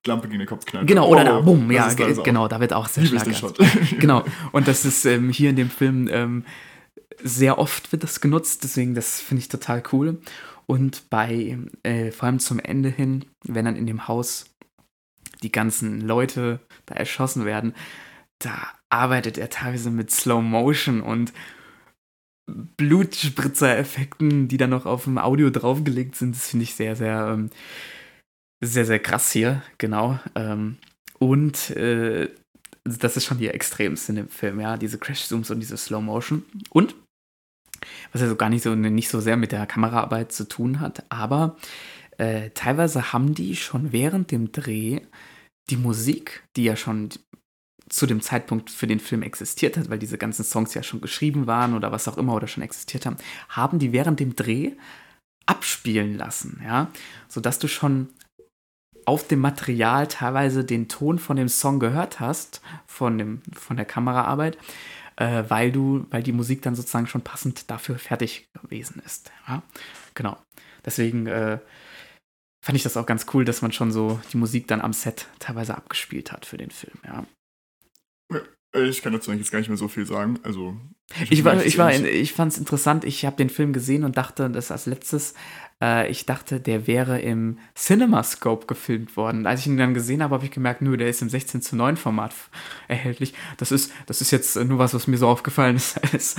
Lampe 0.07 0.28
gegen 0.28 0.39
den 0.39 0.47
Kopf 0.47 0.65
knallt. 0.65 0.88
Genau, 0.88 1.07
oder 1.07 1.22
oh, 1.22 1.26
da, 1.26 1.39
bumm, 1.41 1.72
ja, 1.72 1.93
genau, 1.93 2.47
da 2.47 2.59
wird 2.59 2.74
auch 2.74 2.88
sehr 2.88 3.05
schlagartig. 3.05 3.99
genau, 3.99 4.26
und 4.53 4.67
das 4.67 4.86
ist 4.86 5.05
ähm, 5.05 5.30
hier 5.30 5.51
in 5.51 5.55
dem 5.55 5.70
Film 5.70 6.09
ähm, 6.11 6.45
sehr 7.22 7.59
oft 7.59 7.91
wird 7.91 8.01
das 8.01 8.22
genutzt, 8.22 8.63
deswegen 8.63 8.95
das 8.95 9.22
finde 9.22 9.41
ich 9.41 9.49
total 9.49 9.84
cool. 9.93 10.20
Und 10.65 11.11
bei, 11.11 11.59
äh, 11.84 12.09
vor 12.09 12.26
allem 12.26 12.39
zum 12.39 12.57
Ende 12.57 12.89
hin, 12.89 13.26
wenn 13.43 13.65
dann 13.65 13.76
in 13.76 13.86
dem 13.86 14.07
Haus 14.07 14.45
die 15.43 15.51
ganzen 15.51 16.01
Leute 16.01 16.59
da 16.88 16.95
erschossen 16.95 17.45
werden, 17.45 17.76
da 18.40 18.68
arbeitet 18.90 19.38
er 19.38 19.50
teilweise 19.50 19.92
mit 19.92 20.12
Slow 20.12 20.42
Motion 20.42 21.02
und 21.02 21.34
Blutspritzer-Effekten, 22.78 24.48
die 24.48 24.58
dann 24.58 24.72
noch 24.72 24.86
auf 24.86 25.04
dem 25.04 25.18
Audio 25.18 25.50
draufgelegt 25.50 26.16
sind. 26.16 26.36
Das 26.36 26.50
finde 26.50 26.64
ich 26.64 26.76
sehr, 26.76 26.96
sehr, 26.96 27.30
ähm, 27.34 27.50
sehr, 28.64 28.86
sehr 28.86 29.00
krass 29.00 29.32
hier, 29.32 29.62
genau. 29.78 30.20
Ähm, 30.36 30.78
und 31.20 31.70
äh, 31.72 32.30
das 32.84 33.18
ist 33.18 33.26
schon 33.26 33.38
die 33.38 33.50
extremste 33.50 34.14
in 34.14 34.16
dem 34.16 34.30
Film, 34.30 34.60
ja, 34.60 34.78
diese 34.78 34.98
Crash-Zooms 34.98 35.52
und 35.52 35.60
diese 35.60 35.78
Slow 35.78 36.02
Motion. 36.02 36.44
Und 36.70 36.96
was 38.12 38.22
also 38.22 38.36
gar 38.36 38.50
nicht 38.50 38.64
so, 38.64 38.74
nicht 38.74 39.10
so 39.10 39.20
sehr 39.20 39.38
mit 39.38 39.52
der 39.52 39.66
Kameraarbeit 39.66 40.32
zu 40.32 40.48
tun 40.48 40.80
hat, 40.80 41.04
aber 41.10 41.58
äh, 42.18 42.50
teilweise 42.52 43.14
haben 43.14 43.36
die 43.36 43.56
schon 43.56 43.92
während 43.92 44.32
dem 44.32 44.52
Dreh 44.52 45.02
die 45.70 45.78
Musik, 45.78 46.44
die 46.56 46.64
ja 46.64 46.76
schon 46.76 47.10
zu 47.90 48.06
dem 48.06 48.22
Zeitpunkt 48.22 48.70
für 48.70 48.88
den 48.88 49.00
Film 49.00 49.24
existiert 49.24 49.78
hat, 49.78 49.90
weil 49.90 50.00
diese 50.00 50.18
ganzen 50.18 50.46
Songs 50.46 50.74
ja 50.74 50.84
schon 50.84 51.02
geschrieben 51.02 51.48
waren 51.48 51.74
oder 51.74 51.92
was 51.92 52.08
auch 52.08 52.18
immer 52.18 52.36
oder 52.36 52.48
schon 52.48 52.64
existiert 52.64 53.06
haben, 53.06 53.18
haben 53.50 53.80
die 53.80 53.92
während 53.92 54.20
dem 54.20 54.36
Dreh 54.36 54.74
abspielen 55.46 56.16
lassen, 56.16 56.62
ja, 56.64 56.92
sodass 57.28 57.58
du 57.58 57.68
schon 57.68 58.10
auf 59.06 59.28
dem 59.28 59.40
Material 59.40 60.08
teilweise 60.08 60.64
den 60.64 60.88
Ton 60.88 61.18
von 61.18 61.36
dem 61.36 61.50
Song 61.50 61.80
gehört 61.80 62.20
hast, 62.20 62.62
von, 62.86 63.18
dem, 63.18 63.42
von 63.54 63.76
der 63.76 63.86
Kameraarbeit, 63.86 64.58
äh, 65.16 65.44
weil 65.48 65.72
du, 65.72 66.06
weil 66.12 66.22
die 66.22 66.32
Musik 66.32 66.62
dann 66.62 66.76
sozusagen 66.76 67.08
schon 67.08 67.24
passend 67.24 67.72
dafür 67.72 67.98
fertig 67.98 68.48
gewesen 68.62 69.02
ist. 69.04 69.32
Ja? 69.48 69.64
Genau. 70.14 70.38
Deswegen 70.86 71.26
äh, 71.26 71.58
fand 72.64 72.76
ich 72.76 72.84
das 72.84 72.98
auch 72.98 73.08
ganz 73.08 73.26
cool, 73.34 73.46
dass 73.46 73.64
man 73.64 73.72
schon 73.72 73.92
so 73.92 74.20
die 74.32 74.38
Musik 74.38 74.68
dann 74.68 74.82
am 74.82 74.94
Set 74.94 75.28
teilweise 75.40 75.76
abgespielt 75.76 76.32
hat 76.32 76.46
für 76.46 76.58
den 76.58 76.70
Film, 76.70 76.98
ja. 77.04 77.26
Ich 78.73 79.01
kann 79.01 79.13
dazu 79.13 79.32
eigentlich 79.32 79.41
jetzt 79.41 79.51
gar 79.51 79.59
nicht 79.59 79.69
mehr 79.69 79.77
so 79.77 79.88
viel 79.88 80.05
sagen. 80.05 80.39
Also 80.43 80.77
ich, 81.21 81.32
ich 81.32 81.43
war, 81.43 81.63
ich 81.63 81.77
war, 81.80 81.91
ich 81.91 82.34
fand 82.34 82.51
es 82.51 82.59
interessant. 82.59 83.03
Ich 83.03 83.25
habe 83.25 83.36
den 83.36 83.49
Film 83.49 83.73
gesehen 83.73 84.03
und 84.03 84.17
dachte, 84.17 84.47
das 84.49 84.69
als 84.69 84.86
letztes, 84.86 85.34
äh, 85.82 86.09
ich 86.11 86.27
dachte, 86.27 86.59
der 86.59 86.86
wäre 86.86 87.19
im 87.19 87.57
CinemaScope 87.75 88.67
gefilmt 88.67 89.17
worden. 89.17 89.47
Als 89.47 89.61
ich 89.61 89.67
ihn 89.67 89.77
dann 89.77 89.95
gesehen 89.95 90.21
habe, 90.21 90.36
habe 90.36 90.45
ich 90.45 90.51
gemerkt, 90.51 90.84
nö, 90.84 90.97
der 90.97 91.09
ist 91.09 91.23
im 91.23 91.30
16 91.30 91.63
zu 91.63 91.75
9 91.75 91.97
Format 91.97 92.36
erhältlich. 92.88 93.34
Das 93.57 93.71
ist, 93.71 93.91
das 94.05 94.21
ist 94.21 94.30
jetzt 94.30 94.55
nur 94.55 94.77
was, 94.77 94.93
was 94.93 95.07
mir 95.07 95.17
so 95.17 95.27
aufgefallen 95.27 95.77
ist 95.77 95.99
als 96.13 96.36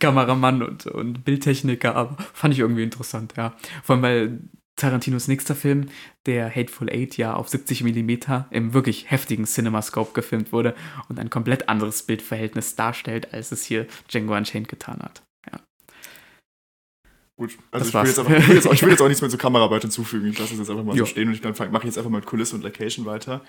Kameramann 0.00 0.62
und, 0.62 0.86
und 0.86 1.24
Bildtechniker, 1.24 1.94
aber 1.94 2.16
fand 2.34 2.54
ich 2.54 2.60
irgendwie 2.60 2.82
interessant, 2.82 3.34
ja. 3.36 3.54
Vor 3.84 3.94
allem, 3.94 4.02
weil 4.02 4.40
Tarantinos 4.76 5.28
nächster 5.28 5.54
Film, 5.54 5.88
der 6.26 6.48
Hateful 6.54 6.88
Eight, 6.90 7.16
ja 7.16 7.34
auf 7.34 7.48
70 7.48 7.84
mm 7.84 8.10
im 8.50 8.72
wirklich 8.72 9.10
heftigen 9.10 9.46
CinemaScope 9.46 10.12
gefilmt 10.12 10.52
wurde 10.52 10.74
und 11.08 11.18
ein 11.18 11.30
komplett 11.30 11.68
anderes 11.68 12.02
Bildverhältnis 12.04 12.74
darstellt, 12.74 13.32
als 13.34 13.52
es 13.52 13.64
hier 13.64 13.86
Django 14.10 14.34
Unchained 14.36 14.68
getan 14.68 15.00
hat. 15.02 15.22
Ja. 15.50 15.60
Gut, 17.36 17.58
also 17.70 17.88
ich 17.88 17.94
will, 17.94 18.06
jetzt 18.06 18.18
einfach, 18.18 18.38
ich, 18.38 18.48
will 18.48 18.54
jetzt 18.54 18.66
auch, 18.66 18.72
ich 18.72 18.82
will, 18.82 18.90
jetzt 18.90 19.02
auch, 19.02 19.08
nichts 19.08 19.20
mehr 19.20 19.30
zur 19.30 19.38
Kameraarbeit 19.38 19.82
hinzufügen. 19.82 20.28
Ich 20.28 20.38
lasse 20.38 20.54
es 20.54 20.58
jetzt 20.58 20.70
einfach 20.70 20.84
mal 20.84 20.96
jo. 20.96 21.04
so 21.04 21.10
stehen 21.10 21.28
und 21.28 21.34
ich 21.34 21.42
mache 21.42 21.86
jetzt 21.86 21.98
einfach 21.98 22.10
mal 22.10 22.18
mit 22.18 22.26
Kulisse 22.26 22.56
und 22.56 22.62
Location 22.62 23.04
weiter. 23.04 23.44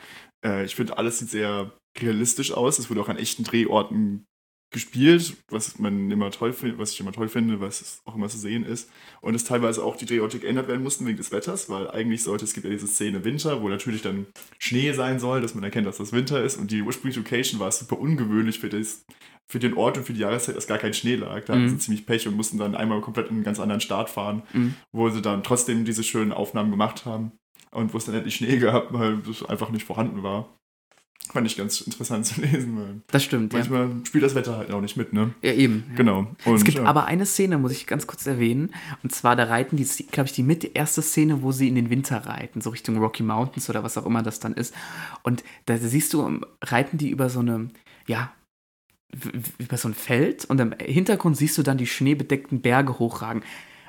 Äh, 0.46 0.66
ich 0.66 0.76
finde, 0.76 0.98
alles 0.98 1.20
sieht 1.20 1.30
sehr 1.30 1.72
realistisch 1.98 2.52
aus. 2.52 2.80
Es 2.80 2.90
wurde 2.90 3.02
auch 3.02 3.10
an 3.10 3.18
echten 3.18 3.44
Drehorten 3.44 4.26
gespielt, 4.74 5.38
was 5.50 5.80
man 5.80 6.12
immer 6.12 6.32
toll 6.32 6.52
findet, 6.52 6.80
was 6.80 6.92
ich 6.92 7.00
immer 7.00 7.14
toll 7.14 7.30
finde, 7.30 7.62
was 7.62 8.02
auch 8.06 8.16
immer 8.16 8.28
zu 8.28 8.38
sehen 8.38 8.66
ist. 8.66 8.90
Und 9.22 9.36
es 9.36 9.46
teilweise 9.46 9.84
auch 9.84 9.96
die 9.96 10.06
Drehorte 10.06 10.40
geändert 10.40 10.68
werden 10.68 10.84
mussten 10.84 11.06
wegen 11.06 11.16
des 11.16 11.32
Wetters, 11.32 11.70
weil 11.70 11.90
eigentlich 11.90 12.24
sollte, 12.24 12.44
es 12.44 12.54
gibt 12.54 12.66
ja 12.66 12.72
diese 12.72 12.88
Szene 12.88 13.24
Winter, 13.24 13.62
wo 13.62 13.70
natürlich 13.70 14.02
dann 14.02 14.26
Schnee 14.58 14.92
sein 14.92 15.20
soll, 15.20 15.42
dass 15.42 15.56
man 15.56 15.64
erkennt, 15.64 15.88
dass 15.88 15.98
das 15.98 16.12
Winter 16.12 16.44
ist. 16.44 16.58
Und 16.58 16.72
die 16.72 16.82
ursprüngliche 16.82 17.22
Location 17.22 17.60
war 17.60 17.72
super 17.72 18.00
ungewöhnlich 18.00 18.60
für, 18.60 18.70
das, 18.70 19.06
für 19.48 19.60
den 19.60 19.76
Ort 19.76 19.98
und 19.98 20.06
für 20.06 20.14
die 20.14 20.22
Jahreszeit, 20.22 20.58
dass 20.58 20.68
gar 20.68 20.80
kein 20.80 20.94
Schnee 20.94 21.16
lag. 21.16 21.46
Da 21.46 21.56
mhm. 21.56 21.60
hatten 21.60 21.70
sie 21.70 21.78
ziemlich 21.78 22.06
Pech 22.06 22.28
und 22.28 22.36
mussten 22.36 22.58
dann 22.58 22.76
einmal 22.76 23.00
komplett 23.02 23.30
in 23.30 23.36
einen 23.36 23.44
ganz 23.44 23.60
anderen 23.60 23.82
Start 23.82 24.10
fahren, 24.10 24.42
mhm. 24.54 24.74
wo 24.92 25.10
sie 25.10 25.22
dann 25.22 25.44
trotzdem 25.44 25.86
diese 25.86 26.04
schönen 26.04 26.34
Aufnahmen 26.34 26.72
gemacht 26.72 27.06
haben. 27.06 27.32
Und 27.72 27.94
wo 27.94 27.98
es 27.98 28.06
dann 28.06 28.14
endlich 28.14 28.36
Schnee 28.36 28.58
gab, 28.58 28.94
weil 28.94 29.20
es 29.30 29.44
einfach 29.44 29.72
nicht 29.72 29.86
vorhanden 29.86 30.22
war. 30.22 30.48
Fand 31.32 31.48
ich 31.48 31.58
ganz 31.58 31.82
interessant 31.82 32.26
zu 32.28 32.42
lesen. 32.42 32.78
Weil 32.78 33.02
das 33.08 33.24
stimmt, 33.24 33.54
manchmal 33.54 33.90
ja. 33.90 34.06
spielt 34.06 34.24
das 34.24 34.36
Wetter 34.36 34.58
halt 34.58 34.72
auch 34.72 34.82
nicht 34.82 34.98
mit, 34.98 35.14
ne? 35.14 35.34
Ja, 35.42 35.54
eben. 35.54 35.86
Ja. 35.90 35.96
Genau. 35.96 36.28
Und, 36.46 36.56
es 36.56 36.64
gibt 36.64 36.78
ja. 36.78 36.84
aber 36.84 37.06
eine 37.06 37.26
Szene, 37.26 37.58
muss 37.58 37.72
ich 37.72 37.88
ganz 37.88 38.08
kurz 38.08 38.26
erwähnen. 38.28 38.74
Und 39.04 39.14
zwar, 39.14 39.36
da 39.36 39.46
reiten 39.46 39.78
die, 39.78 39.86
glaube 40.12 40.28
ich, 40.28 40.36
die 40.36 40.44
mit 40.44 40.76
erste 40.76 41.02
Szene, 41.02 41.42
wo 41.42 41.52
sie 41.52 41.68
in 41.68 41.76
den 41.76 41.90
Winter 41.90 42.18
reiten, 42.26 42.62
so 42.62 42.70
Richtung 42.72 42.98
Rocky 42.98 43.24
Mountains 43.24 43.70
oder 43.70 43.84
was 43.84 43.98
auch 43.98 44.06
immer 44.06 44.22
das 44.22 44.40
dann 44.40 44.54
ist. 44.54 44.74
Und 45.24 45.44
da 45.66 45.78
siehst 45.78 46.14
du, 46.14 46.42
reiten 46.62 46.98
die 46.98 47.10
über 47.10 47.30
so 47.30 47.40
eine, 47.40 47.70
ja, 48.06 48.32
über 49.60 49.78
so 49.78 49.88
ein 49.88 49.94
Feld 49.94 50.46
und 50.46 50.60
im 50.60 50.74
Hintergrund 50.80 51.38
siehst 51.38 51.58
du 51.58 51.64
dann 51.64 51.78
die 51.78 51.88
schneebedeckten 51.88 52.62
Berge 52.62 53.00
hochragen. 53.00 53.44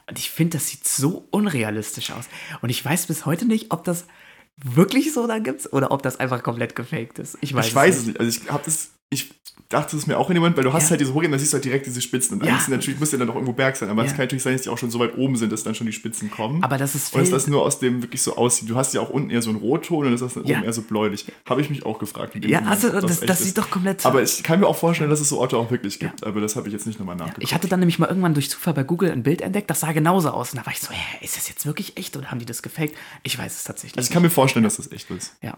Und 0.07 0.19
ich 0.19 0.31
finde, 0.31 0.59
das 0.59 0.69
sieht 0.69 0.87
so 0.87 1.27
unrealistisch 1.31 2.11
aus. 2.11 2.29
Und 2.61 2.69
ich 2.69 2.85
weiß 2.85 3.07
bis 3.07 3.25
heute 3.25 3.47
nicht, 3.47 3.71
ob 3.71 3.85
das 3.85 4.07
wirklich 4.63 5.13
so 5.13 5.27
da 5.27 5.39
gibt's 5.39 5.73
oder 5.73 5.91
ob 5.91 6.03
das 6.03 6.21
einfach 6.21 6.43
komplett 6.43 6.77
gefaked 6.77 7.19
ist. 7.19 7.39
Ich 7.41 7.55
weiß, 7.55 7.67
ich 7.67 7.75
weiß 7.75 7.97
es 7.97 8.07
nicht. 8.07 8.21
Also 8.21 8.41
ich 8.41 8.51
habe 8.51 8.63
das, 8.65 8.91
ich 9.11 9.31
dachte 9.69 9.97
es 9.97 10.07
mir 10.07 10.19
auch 10.19 10.29
in 10.31 10.35
dem 10.35 10.43
Moment, 10.43 10.57
weil 10.57 10.65
du 10.65 10.73
hast 10.73 10.85
ja. 10.85 10.91
halt 10.91 11.01
diese 11.01 11.15
Hochebene, 11.15 11.37
da 11.37 11.39
siehst 11.39 11.53
du 11.53 11.57
halt 11.57 11.65
direkt 11.65 11.87
diese 11.87 12.01
Spitzen. 12.01 12.39
Und 12.39 12.47
ja. 12.47 12.53
eigentlich 12.53 12.69
natürlich 12.69 13.01
muss 13.01 13.13
ja 13.13 13.19
dann 13.19 13.27
doch 13.27 13.35
irgendwo 13.35 13.53
Berg 13.53 13.77
sein, 13.77 13.89
aber 13.89 14.03
es 14.03 14.11
ja. 14.11 14.17
kann 14.17 14.25
natürlich 14.27 14.43
sein, 14.43 14.53
dass 14.53 14.63
die 14.63 14.69
auch 14.69 14.79
schon 14.79 14.91
so 14.91 14.99
weit 14.99 15.17
oben 15.17 15.37
sind, 15.37 15.53
dass 15.53 15.63
dann 15.63 15.75
schon 15.75 15.87
die 15.87 15.93
Spitzen 15.93 16.31
kommen. 16.31 16.63
Aber 16.63 16.79
das 16.79 16.95
ist 16.95 17.15
Und 17.15 17.21
dass 17.23 17.31
das 17.31 17.47
nur 17.47 17.63
aus 17.63 17.79
dem 17.79 18.03
wirklich 18.03 18.23
so 18.23 18.37
aussieht. 18.37 18.69
Du 18.69 18.77
hast 18.77 18.95
ja 18.95 19.01
auch 19.01 19.11
unten 19.11 19.31
eher 19.31 19.43
so 19.43 19.51
einen 19.51 19.59
Rotton 19.59 20.07
und 20.07 20.13
das 20.13 20.23
ist 20.23 20.37
dann 20.37 20.45
oben 20.45 20.65
eher 20.65 20.73
so 20.73 20.83
bläulich. 20.83 21.27
Habe 21.49 21.61
ich 21.61 21.71
mich 21.71 21.85
auch 21.85 21.99
gefragt. 21.99 22.35
Ja, 22.45 22.63
also 22.63 22.89
das, 22.91 23.05
das, 23.05 23.21
das 23.21 23.43
sieht 23.43 23.59
doch 23.59 23.71
komplett. 23.71 24.05
Aber 24.07 24.23
ich 24.23 24.43
kann 24.43 24.61
mir 24.61 24.67
auch 24.67 24.77
vorstellen, 24.77 25.11
dass 25.11 25.21
es 25.21 25.29
so 25.29 25.39
Orte 25.39 25.57
auch 25.57 25.71
wirklich 25.71 25.99
gibt. 25.99 26.25
Aber 26.25 26.41
das 26.41 26.57
habe 26.57 26.69
ich 26.69 26.73
jetzt 26.73 26.87
nicht 26.87 26.99
nochmal 26.99 27.17
nachgeguckt. 27.17 27.43
Ich 27.43 27.55
hatte 27.55 27.69
dann 27.69 27.81
nämlich 27.81 27.99
mal 27.99 28.09
irgendwann 28.09 28.35
durch 28.35 28.51
Zufall 28.51 28.75
bei 28.75 28.85
Google 28.85 29.11
ein 29.11 29.23
Bild 29.23 29.41
entdeckt, 29.41 29.71
das 29.71 29.81
sah 29.81 29.93
genauso 29.93 30.31
aus. 30.31 30.53
Und 30.53 30.59
da 30.59 30.67
war 30.67 30.73
ich 30.73 30.81
so, 30.81 30.91
hä, 30.91 31.25
ist 31.25 31.37
das 31.37 31.49
jetzt 31.49 31.67
wirklich 31.67 31.97
echt 31.97 32.17
oder 32.17 32.31
haben 32.31 32.39
die 32.39 32.47
das 32.47 32.63
gefaked? 32.63 32.95
Ich 33.23 33.39
weiß 33.39 33.57
es 33.57 33.65
tatsächlich. 33.65 33.97
Also 33.97 34.09
ich 34.09 34.13
kann 34.13 34.23
mir 34.23 34.31
vorstellen, 34.31 34.65
dass 34.65 34.77
das 34.77 34.91
echt 34.93 35.11
ist. 35.11 35.37
Ja. 35.43 35.57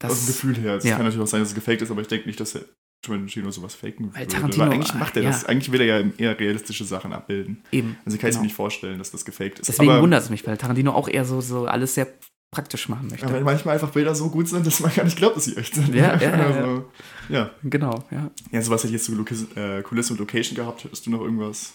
Das, 0.00 0.12
aus 0.12 0.20
dem 0.20 0.26
Gefühl 0.28 0.56
her. 0.56 0.76
Es 0.76 0.84
ja. 0.84 0.96
kann 0.96 1.04
natürlich 1.04 1.22
auch 1.22 1.30
sein, 1.30 1.40
dass 1.40 1.50
es 1.50 1.54
gefaked 1.54 1.82
ist, 1.82 1.90
aber 1.90 2.00
ich 2.00 2.08
denke 2.08 2.19
nicht, 2.26 2.40
dass 2.40 2.54
er 2.54 2.64
Tarantino 3.02 3.50
sowas 3.50 3.74
faken 3.74 4.14
Weil 4.14 4.26
Tarantino, 4.26 4.66
Weil 4.66 4.72
eigentlich 4.72 4.94
macht 4.94 5.16
er 5.16 5.22
ja. 5.22 5.30
das. 5.30 5.44
Eigentlich 5.46 5.72
will 5.72 5.80
er 5.80 6.00
ja 6.00 6.10
eher 6.18 6.38
realistische 6.38 6.84
Sachen 6.84 7.12
abbilden. 7.12 7.62
Eben. 7.72 7.96
Also 8.04 8.16
ich 8.16 8.20
kann 8.20 8.30
genau. 8.30 8.40
mir 8.40 8.46
nicht 8.46 8.56
vorstellen, 8.56 8.98
dass 8.98 9.10
das 9.10 9.24
gefaked 9.24 9.58
ist. 9.60 9.68
Deswegen 9.68 9.90
aber, 9.90 10.02
wundert 10.02 10.22
es 10.22 10.30
mich, 10.30 10.46
weil 10.46 10.56
Tarantino 10.58 10.92
auch 10.92 11.08
eher 11.08 11.24
so, 11.24 11.40
so 11.40 11.66
alles 11.66 11.94
sehr 11.94 12.08
praktisch 12.50 12.88
machen 12.88 13.08
möchte. 13.08 13.26
Ja, 13.26 13.32
weil 13.32 13.42
manchmal 13.42 13.74
einfach 13.74 13.90
Bilder 13.90 14.14
so 14.14 14.28
gut 14.28 14.48
sind, 14.48 14.66
dass 14.66 14.80
man 14.80 14.92
gar 14.94 15.04
nicht 15.04 15.16
glaubt, 15.16 15.36
dass 15.36 15.44
sie 15.44 15.56
echt 15.56 15.74
sind. 15.74 15.94
Ja, 15.94 16.20
ja, 16.20 16.32
also, 16.46 16.84
ja. 17.28 17.38
ja. 17.38 17.50
Genau, 17.62 18.04
ja. 18.10 18.30
Ja, 18.50 18.62
sowas 18.62 18.82
hätte 18.82 18.94
ich 18.94 19.00
jetzt 19.00 19.06
zu 19.06 19.58
äh, 19.58 19.82
Kulisse 19.82 20.12
und 20.12 20.18
Location 20.18 20.56
gehabt. 20.56 20.84
Hättest 20.84 21.06
du 21.06 21.10
noch 21.10 21.20
irgendwas? 21.20 21.74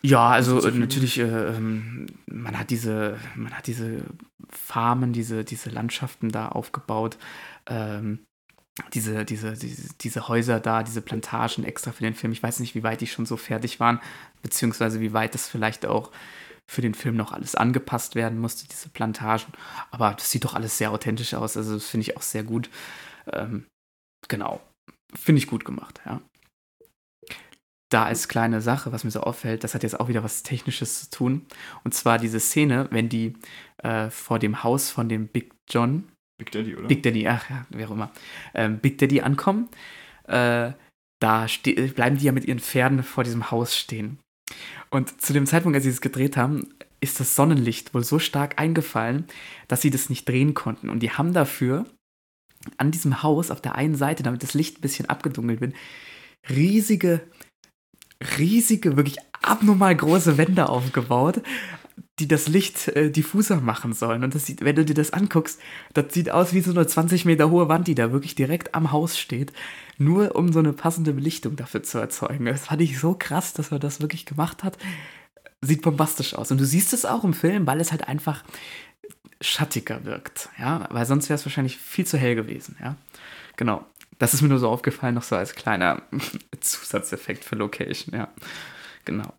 Ja, 0.00 0.30
also 0.30 0.60
natürlich, 0.70 1.18
äh, 1.18 1.24
ähm, 1.24 2.06
man 2.26 2.58
hat 2.58 2.70
diese, 2.70 3.18
man 3.36 3.52
hat 3.52 3.66
diese 3.66 4.02
Farmen, 4.48 5.12
diese, 5.12 5.44
diese 5.44 5.68
Landschaften 5.68 6.30
da 6.30 6.48
aufgebaut. 6.48 7.18
Ähm, 7.66 8.20
diese, 8.94 9.24
diese, 9.24 9.54
diese, 10.00 10.28
Häuser 10.28 10.60
da, 10.60 10.82
diese 10.82 11.02
Plantagen 11.02 11.64
extra 11.64 11.92
für 11.92 12.04
den 12.04 12.14
Film. 12.14 12.32
Ich 12.32 12.42
weiß 12.42 12.60
nicht, 12.60 12.74
wie 12.74 12.82
weit 12.82 13.00
die 13.00 13.06
schon 13.06 13.26
so 13.26 13.36
fertig 13.36 13.80
waren, 13.80 14.00
beziehungsweise 14.42 15.00
wie 15.00 15.12
weit 15.12 15.34
das 15.34 15.48
vielleicht 15.48 15.86
auch 15.86 16.12
für 16.70 16.82
den 16.82 16.94
Film 16.94 17.16
noch 17.16 17.32
alles 17.32 17.54
angepasst 17.54 18.14
werden 18.14 18.38
musste, 18.38 18.68
diese 18.68 18.90
Plantagen. 18.90 19.52
Aber 19.90 20.14
das 20.14 20.30
sieht 20.30 20.44
doch 20.44 20.54
alles 20.54 20.76
sehr 20.78 20.92
authentisch 20.92 21.34
aus. 21.34 21.56
Also 21.56 21.74
das 21.74 21.86
finde 21.86 22.02
ich 22.02 22.16
auch 22.16 22.22
sehr 22.22 22.44
gut. 22.44 22.68
Ähm, 23.32 23.66
genau. 24.28 24.60
Finde 25.14 25.38
ich 25.38 25.46
gut 25.46 25.64
gemacht, 25.64 26.00
ja. 26.04 26.20
Da 27.90 28.04
als 28.04 28.28
kleine 28.28 28.60
Sache, 28.60 28.92
was 28.92 29.04
mir 29.04 29.10
so 29.10 29.20
auffällt, 29.20 29.64
das 29.64 29.74
hat 29.74 29.82
jetzt 29.82 29.98
auch 29.98 30.08
wieder 30.08 30.22
was 30.22 30.42
Technisches 30.42 31.04
zu 31.04 31.10
tun. 31.10 31.46
Und 31.84 31.94
zwar 31.94 32.18
diese 32.18 32.38
Szene, 32.38 32.86
wenn 32.90 33.08
die 33.08 33.34
äh, 33.78 34.10
vor 34.10 34.38
dem 34.38 34.62
Haus 34.62 34.90
von 34.90 35.08
dem 35.08 35.26
Big 35.26 35.54
John, 35.70 36.12
Big 36.38 36.52
Daddy, 36.52 36.76
oder? 36.76 36.88
Big 36.88 37.02
Daddy, 37.02 37.26
ach 37.28 37.50
ja, 37.50 37.66
wer 37.70 37.88
auch 37.88 37.92
immer, 37.92 38.12
ähm, 38.54 38.78
Big 38.78 38.98
Daddy 38.98 39.20
ankommen, 39.20 39.68
äh, 40.24 40.72
da 41.20 41.46
bleiben 41.94 42.16
die 42.16 42.24
ja 42.24 42.32
mit 42.32 42.44
ihren 42.44 42.60
Pferden 42.60 43.02
vor 43.02 43.24
diesem 43.24 43.50
Haus 43.50 43.76
stehen. 43.76 44.18
Und 44.90 45.20
zu 45.20 45.32
dem 45.32 45.46
Zeitpunkt, 45.46 45.74
als 45.74 45.84
sie 45.84 45.90
es 45.90 46.00
gedreht 46.00 46.36
haben, 46.36 46.68
ist 47.00 47.20
das 47.20 47.34
Sonnenlicht 47.34 47.92
wohl 47.92 48.04
so 48.04 48.18
stark 48.18 48.58
eingefallen, 48.58 49.26
dass 49.66 49.82
sie 49.82 49.90
das 49.90 50.10
nicht 50.10 50.28
drehen 50.28 50.54
konnten. 50.54 50.88
Und 50.88 51.00
die 51.00 51.10
haben 51.10 51.32
dafür 51.32 51.86
an 52.76 52.90
diesem 52.90 53.22
Haus 53.22 53.50
auf 53.50 53.60
der 53.60 53.74
einen 53.74 53.94
Seite, 53.94 54.22
damit 54.22 54.42
das 54.42 54.54
Licht 54.54 54.78
ein 54.78 54.82
bisschen 54.82 55.06
abgedunkelt 55.06 55.60
wird, 55.60 55.74
riesige, 56.48 57.20
riesige, 58.38 58.96
wirklich 58.96 59.18
abnormal 59.42 59.94
große 59.94 60.38
Wände 60.38 60.68
aufgebaut, 60.68 61.42
die 62.18 62.28
das 62.28 62.48
Licht 62.48 62.88
äh, 62.88 63.10
diffuser 63.10 63.60
machen 63.60 63.92
sollen. 63.92 64.24
Und 64.24 64.34
das 64.34 64.46
sieht, 64.46 64.64
wenn 64.64 64.76
du 64.76 64.84
dir 64.84 64.94
das 64.94 65.12
anguckst, 65.12 65.60
das 65.94 66.12
sieht 66.12 66.30
aus 66.30 66.52
wie 66.52 66.60
so 66.60 66.72
eine 66.72 66.86
20 66.86 67.24
Meter 67.24 67.50
hohe 67.50 67.68
Wand, 67.68 67.86
die 67.88 67.94
da 67.94 68.12
wirklich 68.12 68.34
direkt 68.34 68.74
am 68.74 68.92
Haus 68.92 69.18
steht, 69.18 69.52
nur 69.98 70.36
um 70.36 70.52
so 70.52 70.58
eine 70.58 70.72
passende 70.72 71.12
Belichtung 71.12 71.56
dafür 71.56 71.82
zu 71.82 71.98
erzeugen. 71.98 72.46
Das 72.46 72.66
fand 72.66 72.82
ich 72.82 72.98
so 72.98 73.14
krass, 73.18 73.52
dass 73.52 73.72
er 73.72 73.78
das 73.78 74.00
wirklich 74.00 74.26
gemacht 74.26 74.64
hat. 74.64 74.78
Sieht 75.60 75.82
bombastisch 75.82 76.34
aus. 76.34 76.50
Und 76.50 76.58
du 76.58 76.64
siehst 76.64 76.92
es 76.92 77.04
auch 77.04 77.24
im 77.24 77.34
Film, 77.34 77.66
weil 77.66 77.80
es 77.80 77.90
halt 77.90 78.06
einfach 78.08 78.44
schattiger 79.40 80.04
wirkt, 80.04 80.48
ja, 80.58 80.88
weil 80.90 81.06
sonst 81.06 81.28
wäre 81.28 81.36
es 81.36 81.46
wahrscheinlich 81.46 81.76
viel 81.76 82.06
zu 82.06 82.18
hell 82.18 82.34
gewesen, 82.34 82.76
ja. 82.82 82.96
Genau. 83.56 83.84
Das 84.18 84.34
ist 84.34 84.42
mir 84.42 84.48
nur 84.48 84.58
so 84.58 84.68
aufgefallen, 84.68 85.14
noch 85.14 85.22
so 85.22 85.36
als 85.36 85.54
kleiner 85.54 86.02
Zusatzeffekt 86.60 87.44
für 87.44 87.54
Location, 87.54 88.14
ja. 88.14 88.28
Genau. 89.04 89.32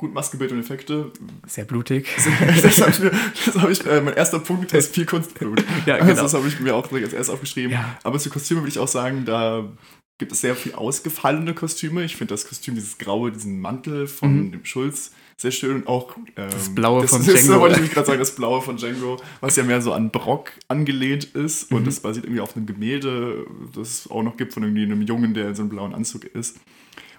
Gut, 0.00 0.14
Maskenbild 0.14 0.50
und 0.52 0.60
Effekte. 0.60 1.12
Sehr 1.46 1.66
blutig. 1.66 2.08
das 2.62 2.80
habe 2.80 2.90
ich, 2.90 3.00
mir, 3.00 3.12
hab 3.60 3.68
ich 3.68 3.84
äh, 3.84 4.00
mein 4.00 4.14
erster 4.14 4.38
Punkt 4.38 4.72
ist 4.72 4.94
viel 4.94 5.04
Kunstblut. 5.04 5.62
ja, 5.84 5.98
genau. 5.98 6.08
Also 6.08 6.22
das 6.22 6.32
habe 6.32 6.48
ich 6.48 6.58
mir 6.58 6.74
auch 6.74 6.90
als 6.90 7.12
erstes 7.12 7.28
aufgeschrieben. 7.28 7.72
Ja. 7.72 7.98
Aber 8.02 8.18
zu 8.18 8.30
Kostümen 8.30 8.62
würde 8.62 8.70
ich 8.70 8.78
auch 8.78 8.88
sagen, 8.88 9.26
da 9.26 9.70
gibt 10.16 10.32
es 10.32 10.40
sehr 10.40 10.56
viel 10.56 10.72
ausgefallene 10.72 11.52
Kostüme. 11.52 12.02
Ich 12.02 12.16
finde 12.16 12.32
das 12.32 12.48
Kostüm, 12.48 12.76
dieses 12.76 12.96
graue, 12.96 13.30
diesen 13.30 13.60
Mantel 13.60 14.06
von 14.06 14.46
mhm. 14.46 14.52
dem 14.52 14.64
Schulz 14.64 15.10
sehr 15.36 15.50
schön 15.50 15.76
und 15.76 15.86
auch 15.86 16.16
ähm, 16.16 16.48
das 16.50 16.74
blaue 16.74 17.02
das 17.02 17.10
von 17.10 17.20
ist, 17.20 17.46
Django. 17.46 17.60
wollte 17.60 17.80
ich 17.80 17.90
gerade 17.90 18.06
sagen, 18.06 18.20
das 18.20 18.34
blaue 18.34 18.62
von 18.62 18.78
Django, 18.78 19.18
was 19.42 19.56
ja 19.56 19.64
mehr 19.64 19.82
so 19.82 19.92
an 19.92 20.10
Brock 20.10 20.52
angelehnt 20.68 21.24
ist 21.24 21.70
mhm. 21.70 21.76
und 21.76 21.86
das 21.86 22.00
basiert 22.00 22.24
irgendwie 22.24 22.40
auf 22.40 22.56
einem 22.56 22.64
Gemälde, 22.64 23.46
das 23.74 23.88
es 24.06 24.10
auch 24.10 24.22
noch 24.22 24.38
gibt 24.38 24.54
von 24.54 24.62
irgendwie 24.62 24.84
einem 24.84 25.02
Jungen, 25.02 25.34
der 25.34 25.48
in 25.48 25.54
so 25.54 25.60
einem 25.60 25.68
blauen 25.68 25.94
Anzug 25.94 26.24
ist. 26.24 26.58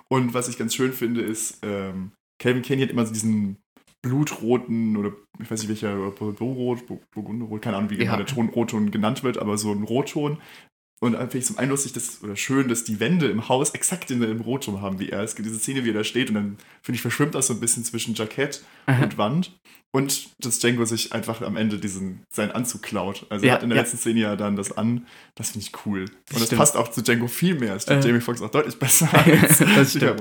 Und 0.08 0.34
was 0.34 0.50
ich 0.50 0.58
ganz 0.58 0.74
schön 0.74 0.94
finde, 0.94 1.22
ist, 1.22 1.60
ähm, 1.62 2.12
Calvin 2.42 2.64
Kenny 2.64 2.82
hat 2.82 2.90
immer 2.90 3.06
so 3.06 3.14
diesen 3.14 3.58
blutroten 4.02 4.98
oder 4.98 5.12
ich 5.40 5.50
weiß 5.50 5.62
nicht 5.62 5.70
welcher, 5.70 5.96
Bordeaux-Rot, 6.10 6.86
Burgunderrot, 7.12 7.62
keine 7.62 7.78
Ahnung, 7.78 7.92
wie 7.92 7.98
genau 7.98 8.14
ja. 8.14 8.18
der 8.18 8.26
Ton, 8.26 8.50
Rotton 8.50 8.90
genannt 8.90 9.24
wird, 9.24 9.38
aber 9.38 9.60
so 9.60 9.72
ein 9.72 9.84
Rotton. 9.84 10.40
Und 11.04 11.16
finde 11.16 11.38
ich 11.40 11.46
zum 11.46 11.58
einen 11.58 11.72
lustig 11.72 11.94
dass, 11.94 12.22
oder 12.22 12.36
schön, 12.36 12.68
dass 12.68 12.84
die 12.84 13.00
Wände 13.00 13.28
im 13.28 13.50
Haus 13.50 13.72
exakt 13.72 14.12
denselben 14.12 14.42
Rotton 14.42 14.82
haben 14.82 15.00
wie 15.00 15.10
er. 15.10 15.24
Es 15.24 15.36
gibt 15.36 15.48
diese 15.48 15.58
Szene, 15.58 15.84
wie 15.84 15.90
er 15.90 15.96
da 15.96 16.04
steht 16.04 16.30
und 16.30 16.36
dann, 16.36 16.58
finde 16.84 16.96
ich, 16.96 17.02
verschwimmt 17.02 17.34
das 17.34 17.48
so 17.48 17.56
ein 17.56 17.60
bisschen 17.60 17.84
zwischen 17.84 18.14
Jackett 18.14 18.64
Aha. 18.86 19.04
und 19.04 19.18
Wand. 19.18 19.60
Und 19.94 20.30
dass 20.46 20.60
Django 20.60 20.86
sich 20.86 21.12
einfach 21.12 21.42
am 21.42 21.58
Ende 21.58 21.78
diesen, 21.78 22.24
seinen 22.30 22.52
Anzug 22.52 22.84
klaut. 22.84 23.26
Also 23.30 23.46
ja, 23.46 23.52
er 23.52 23.56
hat 23.56 23.64
in 23.64 23.70
der 23.70 23.78
ja. 23.78 23.82
letzten 23.82 23.98
Szene 23.98 24.20
ja 24.22 24.36
dann 24.36 24.56
das 24.56 24.72
an. 24.78 25.08
Das 25.36 25.52
finde 25.52 25.66
ich 25.66 25.86
cool. 25.86 26.02
Und 26.02 26.12
das, 26.30 26.50
das 26.50 26.58
passt 26.58 26.78
auch 26.78 26.90
zu 26.90 27.02
Django 27.02 27.28
viel 27.28 27.56
mehr. 27.56 27.76
Es 27.76 27.86
tut 27.86 27.98
äh. 27.98 28.08
Jamie 28.08 28.22
Foxx 28.22 28.42
auch 28.42 28.52
deutlich 28.52 28.78
besser. 28.78 29.10
das 29.76 29.90
stimmt. 29.90 30.04
Ja, 30.04 30.16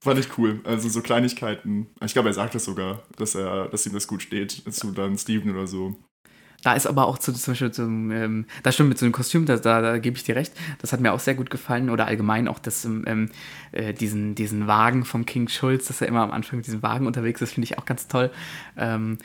fand 0.00 0.20
ich 0.20 0.38
cool. 0.38 0.60
Also 0.64 0.88
so 0.90 1.00
Kleinigkeiten. 1.00 1.88
Ich 2.04 2.12
glaube, 2.12 2.28
er 2.28 2.34
sagt 2.34 2.54
das 2.54 2.66
sogar, 2.66 3.02
dass 3.16 3.34
er, 3.34 3.68
dass 3.68 3.86
ihm 3.86 3.94
das 3.94 4.06
gut 4.06 4.22
steht. 4.22 4.62
Zu 4.70 4.92
dann 4.92 5.18
Steven 5.18 5.50
oder 5.50 5.66
so. 5.66 5.96
Da 6.66 6.72
ist 6.72 6.88
aber 6.88 7.06
auch 7.06 7.18
zu, 7.18 7.32
zum 7.32 7.52
Beispiel 7.52 7.70
zum, 7.70 8.10
ähm, 8.10 8.44
das 8.64 8.74
stimmt 8.74 8.88
mit 8.88 8.98
so 8.98 9.06
einem 9.06 9.12
Kostüm, 9.12 9.46
da, 9.46 9.56
da, 9.56 9.80
da 9.80 9.98
gebe 9.98 10.16
ich 10.16 10.24
dir 10.24 10.34
recht. 10.34 10.52
Das 10.80 10.92
hat 10.92 10.98
mir 10.98 11.12
auch 11.12 11.20
sehr 11.20 11.36
gut 11.36 11.48
gefallen. 11.48 11.90
Oder 11.90 12.08
allgemein 12.08 12.48
auch 12.48 12.58
das, 12.58 12.84
ähm, 12.84 13.04
ähm, 13.06 13.30
äh, 13.70 13.94
diesen, 13.94 14.34
diesen 14.34 14.66
Wagen 14.66 15.04
vom 15.04 15.24
King 15.26 15.46
Schulz, 15.46 15.86
dass 15.86 16.00
er 16.00 16.08
immer 16.08 16.22
am 16.22 16.32
Anfang 16.32 16.56
mit 16.56 16.66
diesem 16.66 16.82
Wagen 16.82 17.06
unterwegs 17.06 17.40
ist, 17.40 17.52
finde 17.52 17.66
ich 17.66 17.78
auch 17.78 17.84
ganz 17.84 18.08
toll. 18.08 18.32
Ähm, 18.76 19.18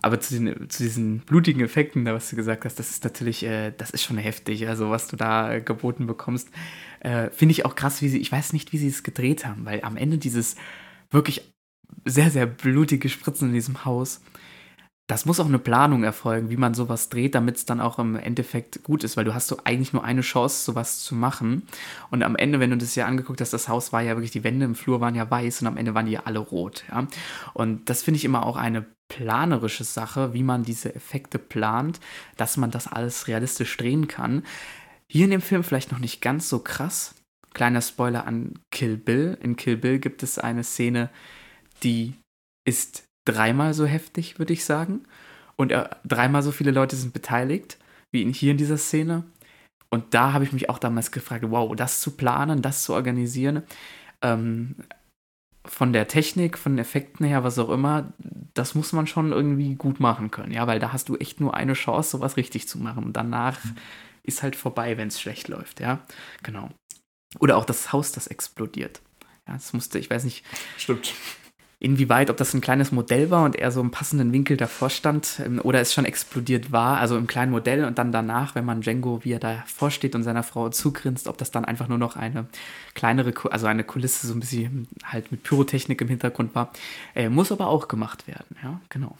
aber 0.00 0.20
zu, 0.20 0.36
den, 0.38 0.70
zu 0.70 0.84
diesen 0.84 1.18
blutigen 1.18 1.62
Effekten, 1.62 2.06
da 2.06 2.14
was 2.14 2.30
du 2.30 2.36
gesagt 2.36 2.64
hast, 2.64 2.78
das 2.78 2.88
ist 2.88 3.04
natürlich, 3.04 3.42
äh, 3.42 3.74
das 3.76 3.90
ist 3.90 4.02
schon 4.02 4.16
heftig. 4.16 4.66
Also 4.66 4.88
was 4.88 5.06
du 5.06 5.16
da 5.16 5.58
geboten 5.58 6.06
bekommst, 6.06 6.48
äh, 7.00 7.28
finde 7.28 7.52
ich 7.52 7.66
auch 7.66 7.74
krass, 7.74 8.00
wie 8.00 8.08
sie, 8.08 8.20
ich 8.20 8.32
weiß 8.32 8.54
nicht, 8.54 8.72
wie 8.72 8.78
sie 8.78 8.88
es 8.88 9.02
gedreht 9.02 9.44
haben, 9.44 9.66
weil 9.66 9.82
am 9.82 9.98
Ende 9.98 10.16
dieses 10.16 10.56
wirklich 11.10 11.52
sehr, 12.06 12.30
sehr 12.30 12.46
blutige 12.46 13.10
Spritzen 13.10 13.48
in 13.48 13.54
diesem 13.54 13.84
Haus, 13.84 14.22
das 15.08 15.24
muss 15.24 15.38
auch 15.38 15.46
eine 15.46 15.60
Planung 15.60 16.02
erfolgen, 16.02 16.50
wie 16.50 16.56
man 16.56 16.74
sowas 16.74 17.08
dreht, 17.08 17.36
damit 17.36 17.56
es 17.56 17.64
dann 17.64 17.80
auch 17.80 18.00
im 18.00 18.16
Endeffekt 18.16 18.82
gut 18.82 19.04
ist, 19.04 19.16
weil 19.16 19.24
du 19.24 19.34
hast 19.34 19.46
so 19.46 19.58
eigentlich 19.62 19.92
nur 19.92 20.02
eine 20.02 20.22
Chance, 20.22 20.64
sowas 20.64 21.00
zu 21.00 21.14
machen. 21.14 21.62
Und 22.10 22.24
am 22.24 22.34
Ende, 22.34 22.58
wenn 22.58 22.70
du 22.70 22.76
das 22.76 22.96
ja 22.96 23.06
angeguckt 23.06 23.40
hast, 23.40 23.52
das 23.52 23.68
Haus 23.68 23.92
war 23.92 24.02
ja 24.02 24.16
wirklich, 24.16 24.32
die 24.32 24.42
Wände 24.42 24.64
im 24.64 24.74
Flur 24.74 25.00
waren 25.00 25.14
ja 25.14 25.30
weiß 25.30 25.62
und 25.62 25.68
am 25.68 25.76
Ende 25.76 25.94
waren 25.94 26.06
die 26.06 26.12
ja 26.12 26.22
alle 26.24 26.40
rot. 26.40 26.84
Ja? 26.90 27.06
Und 27.54 27.88
das 27.88 28.02
finde 28.02 28.18
ich 28.18 28.24
immer 28.24 28.44
auch 28.44 28.56
eine 28.56 28.84
planerische 29.08 29.84
Sache, 29.84 30.34
wie 30.34 30.42
man 30.42 30.64
diese 30.64 30.92
Effekte 30.92 31.38
plant, 31.38 32.00
dass 32.36 32.56
man 32.56 32.72
das 32.72 32.88
alles 32.88 33.28
realistisch 33.28 33.76
drehen 33.76 34.08
kann. 34.08 34.42
Hier 35.08 35.26
in 35.26 35.30
dem 35.30 35.40
Film 35.40 35.62
vielleicht 35.62 35.92
noch 35.92 36.00
nicht 36.00 36.20
ganz 36.20 36.48
so 36.48 36.58
krass. 36.58 37.14
Kleiner 37.54 37.80
Spoiler 37.80 38.26
an 38.26 38.58
Kill 38.72 38.96
Bill. 38.96 39.38
In 39.40 39.54
Kill 39.54 39.76
Bill 39.76 40.00
gibt 40.00 40.24
es 40.24 40.40
eine 40.40 40.64
Szene, 40.64 41.10
die 41.84 42.14
ist 42.66 43.04
dreimal 43.26 43.74
so 43.74 43.84
heftig, 43.84 44.38
würde 44.38 44.54
ich 44.54 44.64
sagen. 44.64 45.04
Und 45.56 45.72
äh, 45.72 45.88
dreimal 46.04 46.42
so 46.42 46.52
viele 46.52 46.70
Leute 46.70 46.96
sind 46.96 47.12
beteiligt, 47.12 47.78
wie 48.12 48.22
in 48.22 48.32
hier 48.32 48.52
in 48.52 48.58
dieser 48.58 48.78
Szene. 48.78 49.24
Und 49.90 50.14
da 50.14 50.32
habe 50.32 50.44
ich 50.44 50.52
mich 50.52 50.70
auch 50.70 50.78
damals 50.78 51.10
gefragt, 51.10 51.44
wow, 51.48 51.74
das 51.76 52.00
zu 52.00 52.12
planen, 52.12 52.62
das 52.62 52.82
zu 52.82 52.94
organisieren, 52.94 53.62
ähm, 54.22 54.76
von 55.64 55.92
der 55.92 56.06
Technik, 56.06 56.58
von 56.58 56.72
den 56.72 56.78
Effekten 56.78 57.26
her, 57.26 57.44
was 57.44 57.58
auch 57.58 57.70
immer, 57.70 58.12
das 58.54 58.74
muss 58.74 58.92
man 58.92 59.06
schon 59.06 59.32
irgendwie 59.32 59.74
gut 59.74 60.00
machen 60.00 60.30
können, 60.30 60.52
ja, 60.52 60.66
weil 60.66 60.78
da 60.78 60.92
hast 60.92 61.08
du 61.08 61.16
echt 61.16 61.40
nur 61.40 61.54
eine 61.54 61.74
Chance, 61.74 62.10
sowas 62.10 62.36
richtig 62.36 62.68
zu 62.68 62.78
machen. 62.78 63.12
Danach 63.12 63.62
mhm. 63.64 63.76
ist 64.22 64.42
halt 64.42 64.54
vorbei, 64.54 64.96
wenn 64.96 65.08
es 65.08 65.20
schlecht 65.20 65.48
läuft, 65.48 65.80
ja, 65.80 66.00
genau. 66.42 66.70
Oder 67.40 67.56
auch 67.56 67.64
das 67.64 67.92
Haus, 67.92 68.12
das 68.12 68.28
explodiert. 68.28 69.00
Ja, 69.48 69.54
das 69.54 69.72
musste, 69.72 69.98
ich 69.98 70.08
weiß 70.08 70.24
nicht. 70.24 70.44
Stimmt 70.76 71.14
inwieweit, 71.78 72.30
ob 72.30 72.36
das 72.38 72.54
ein 72.54 72.60
kleines 72.60 72.90
Modell 72.90 73.30
war 73.30 73.44
und 73.44 73.56
er 73.56 73.70
so 73.70 73.80
im 73.80 73.90
passenden 73.90 74.32
Winkel 74.32 74.56
davor 74.56 74.88
stand 74.88 75.40
ähm, 75.44 75.60
oder 75.62 75.80
es 75.80 75.92
schon 75.92 76.06
explodiert 76.06 76.72
war, 76.72 76.98
also 76.98 77.16
im 77.18 77.26
kleinen 77.26 77.52
Modell 77.52 77.84
und 77.84 77.98
dann 77.98 78.12
danach, 78.12 78.54
wenn 78.54 78.64
man 78.64 78.80
Django, 78.80 79.24
wie 79.24 79.32
er 79.32 79.38
da 79.38 79.62
vorsteht 79.66 80.14
und 80.14 80.22
seiner 80.22 80.42
Frau 80.42 80.70
zugrinst, 80.70 81.28
ob 81.28 81.36
das 81.36 81.50
dann 81.50 81.64
einfach 81.64 81.88
nur 81.88 81.98
noch 81.98 82.16
eine 82.16 82.46
kleinere, 82.94 83.32
also 83.50 83.66
eine 83.66 83.84
Kulisse 83.84 84.26
so 84.26 84.32
ein 84.34 84.40
bisschen 84.40 84.88
halt 85.04 85.30
mit 85.30 85.42
Pyrotechnik 85.42 86.00
im 86.00 86.08
Hintergrund 86.08 86.54
war, 86.54 86.72
äh, 87.14 87.28
muss 87.28 87.52
aber 87.52 87.66
auch 87.68 87.88
gemacht 87.88 88.26
werden, 88.26 88.56
ja, 88.62 88.80
genau. 88.88 89.16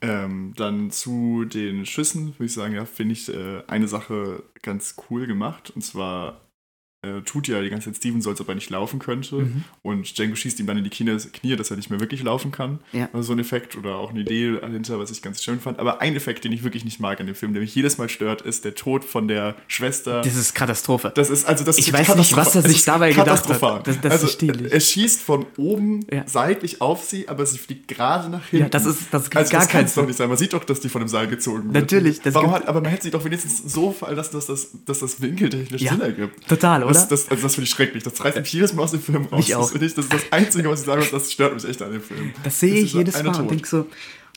Ähm, 0.00 0.52
dann 0.56 0.90
zu 0.90 1.44
den 1.44 1.84
Schüssen 1.84 2.34
würde 2.34 2.44
ich 2.44 2.52
sagen, 2.52 2.74
ja, 2.74 2.84
finde 2.84 3.14
ich 3.14 3.28
äh, 3.32 3.62
eine 3.66 3.88
Sache 3.88 4.44
ganz 4.62 4.94
cool 5.10 5.26
gemacht 5.26 5.70
und 5.70 5.82
zwar 5.82 6.40
äh, 7.08 7.22
tut 7.22 7.48
ja 7.48 7.60
die 7.60 7.70
ganze 7.70 7.90
Zeit 7.90 7.96
Steven 7.96 8.20
so, 8.20 8.30
als 8.30 8.40
ob 8.40 8.48
er 8.48 8.54
nicht 8.54 8.70
laufen 8.70 8.98
könnte. 8.98 9.36
Mhm. 9.36 9.64
Und 9.82 10.16
Django 10.16 10.36
schießt 10.36 10.60
ihm 10.60 10.66
dann 10.66 10.78
in 10.78 10.84
die 10.84 10.90
Knie, 10.90 11.16
Knie, 11.32 11.56
dass 11.56 11.70
er 11.70 11.76
nicht 11.76 11.90
mehr 11.90 12.00
wirklich 12.00 12.22
laufen 12.22 12.50
kann. 12.50 12.80
Ja. 12.92 13.08
Also 13.12 13.28
so 13.28 13.32
ein 13.32 13.38
Effekt 13.38 13.76
oder 13.76 13.96
auch 13.96 14.10
eine 14.10 14.20
Idee 14.20 14.58
dahinter, 14.60 14.98
was 14.98 15.10
ich 15.10 15.22
ganz 15.22 15.42
schön 15.42 15.60
fand. 15.60 15.78
Aber 15.78 16.00
ein 16.00 16.16
Effekt, 16.16 16.44
den 16.44 16.52
ich 16.52 16.62
wirklich 16.62 16.84
nicht 16.84 17.00
mag 17.00 17.20
an 17.20 17.26
dem 17.26 17.34
Film, 17.34 17.52
der 17.52 17.62
mich 17.62 17.74
jedes 17.74 17.98
Mal 17.98 18.08
stört, 18.08 18.42
ist 18.42 18.64
der 18.64 18.74
Tod 18.74 19.04
von 19.04 19.28
der 19.28 19.54
Schwester. 19.66 20.22
Das 20.22 20.36
ist 20.36 20.54
Katastrophe. 20.54 21.12
Das 21.14 21.30
ist, 21.30 21.46
also 21.46 21.64
das 21.64 21.78
ich 21.78 21.92
weiß 21.92 22.16
nicht, 22.16 22.36
was 22.36 22.54
er 22.54 22.62
sich 22.62 22.84
dabei 22.84 23.12
gedacht 23.12 23.48
hat. 23.48 23.86
Das, 23.86 24.00
das 24.00 24.24
also, 24.24 24.46
er 24.46 24.80
schießt 24.80 25.22
von 25.22 25.46
oben 25.56 26.06
ja. 26.12 26.24
seitlich 26.26 26.80
auf 26.80 27.04
sie, 27.04 27.28
aber 27.28 27.46
sie 27.46 27.58
fliegt 27.58 27.88
gerade 27.88 28.28
nach 28.28 28.46
hinten. 28.46 28.64
Ja, 28.64 28.68
das 28.68 28.86
ist 28.86 29.08
das 29.10 29.30
also 29.34 29.50
gar 29.50 29.60
das 29.60 29.68
kann 29.68 29.84
es 29.84 29.94
doch 29.94 30.06
nicht 30.06 30.16
sein. 30.16 30.28
Man 30.28 30.38
sieht 30.38 30.52
doch, 30.52 30.64
dass 30.64 30.80
die 30.80 30.88
von 30.88 31.00
dem 31.00 31.08
Seil 31.08 31.28
gezogen 31.28 31.64
wird. 31.64 31.74
Natürlich. 31.74 32.20
Warum 32.24 32.52
hat, 32.52 32.66
aber 32.66 32.80
man 32.80 32.90
hätte 32.90 33.04
sie 33.04 33.10
doch 33.10 33.24
wenigstens 33.24 33.58
so 33.72 33.92
fallen 33.92 34.16
lassen, 34.16 34.34
dass 34.34 34.46
das, 34.46 34.68
dass 34.84 35.00
das 35.00 35.20
winkeltechnisch 35.20 35.82
ja, 35.82 35.92
Sinn 35.92 36.00
ergibt. 36.00 36.48
Total, 36.48 36.84
oder? 36.84 36.97
Das, 37.02 37.08
das, 37.08 37.30
also 37.30 37.42
das 37.42 37.54
finde 37.54 37.64
ich 37.66 37.70
schrecklich. 37.70 38.02
Das 38.02 38.24
reißt 38.24 38.36
mich 38.38 38.52
jedes 38.52 38.72
Mal 38.72 38.82
aus 38.82 38.90
dem 38.92 39.00
Film 39.02 39.24
raus. 39.26 39.44
Ich 39.46 39.54
auch. 39.54 39.70
Das, 39.72 39.80
ich, 39.82 39.94
das 39.94 40.04
ist 40.06 40.12
das 40.12 40.22
Einzige, 40.32 40.68
was 40.70 40.80
ich 40.80 40.86
sagen 40.86 41.00
muss, 41.00 41.10
das 41.10 41.32
stört 41.32 41.54
mich 41.54 41.64
echt 41.68 41.80
an 41.82 41.92
dem 41.92 42.02
Film. 42.02 42.32
Das 42.44 42.58
sehe 42.60 42.74
ich 42.74 42.92
jedes 42.92 43.22
Mal 43.22 43.40
und 43.40 43.50
denke 43.50 43.66
so, 43.68 43.86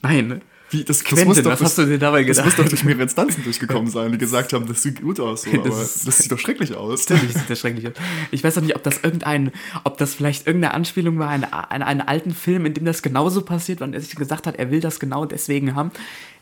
nein, 0.01 0.41
Wie, 0.69 0.83
das, 0.85 0.99
das 0.99 1.03
Quentin, 1.05 1.27
muss 1.27 1.41
doch, 1.41 1.51
was 1.51 1.61
hast 1.61 1.77
du 1.79 1.85
dir 1.85 1.99
dabei 1.99 2.23
das 2.23 2.37
gedacht? 2.37 2.45
muss 2.45 2.55
doch 2.65 2.69
durch 2.69 2.83
mehrere 2.85 3.03
Instanzen 3.03 3.43
durchgekommen 3.43 3.91
sein, 3.91 4.11
die 4.13 4.17
gesagt 4.17 4.53
haben, 4.53 4.65
das 4.67 4.81
sieht 4.81 5.01
gut 5.01 5.19
aus, 5.19 5.41
so, 5.43 5.51
Das 5.57 5.65
aber 5.65 5.81
ist- 5.81 6.07
das 6.07 6.17
sieht 6.19 6.31
doch 6.31 6.39
schrecklich 6.39 6.73
aus. 6.75 7.09
Natürlich 7.09 7.33
sieht 7.33 7.49
das 7.49 7.59
schrecklich 7.59 7.87
aus. 7.87 7.93
Ich 8.31 8.41
weiß 8.43 8.57
auch 8.57 8.61
nicht, 8.61 8.75
ob 8.75 8.83
das 8.83 8.99
irgendein, 9.03 9.51
ob 9.83 9.97
das 9.97 10.13
vielleicht 10.13 10.47
irgendeine 10.47 10.73
Anspielung 10.73 11.19
war 11.19 11.29
an, 11.29 11.43
an 11.43 11.81
einen 11.83 12.01
alten 12.01 12.33
Film, 12.33 12.65
in 12.65 12.73
dem 12.73 12.85
das 12.85 13.01
genauso 13.01 13.41
passiert, 13.41 13.81
und 13.81 13.93
er 13.93 13.99
sich 14.01 14.15
gesagt 14.15 14.47
hat, 14.47 14.55
er 14.57 14.71
will 14.71 14.79
das 14.79 14.99
genau 15.01 15.25
deswegen 15.25 15.75
haben. 15.75 15.91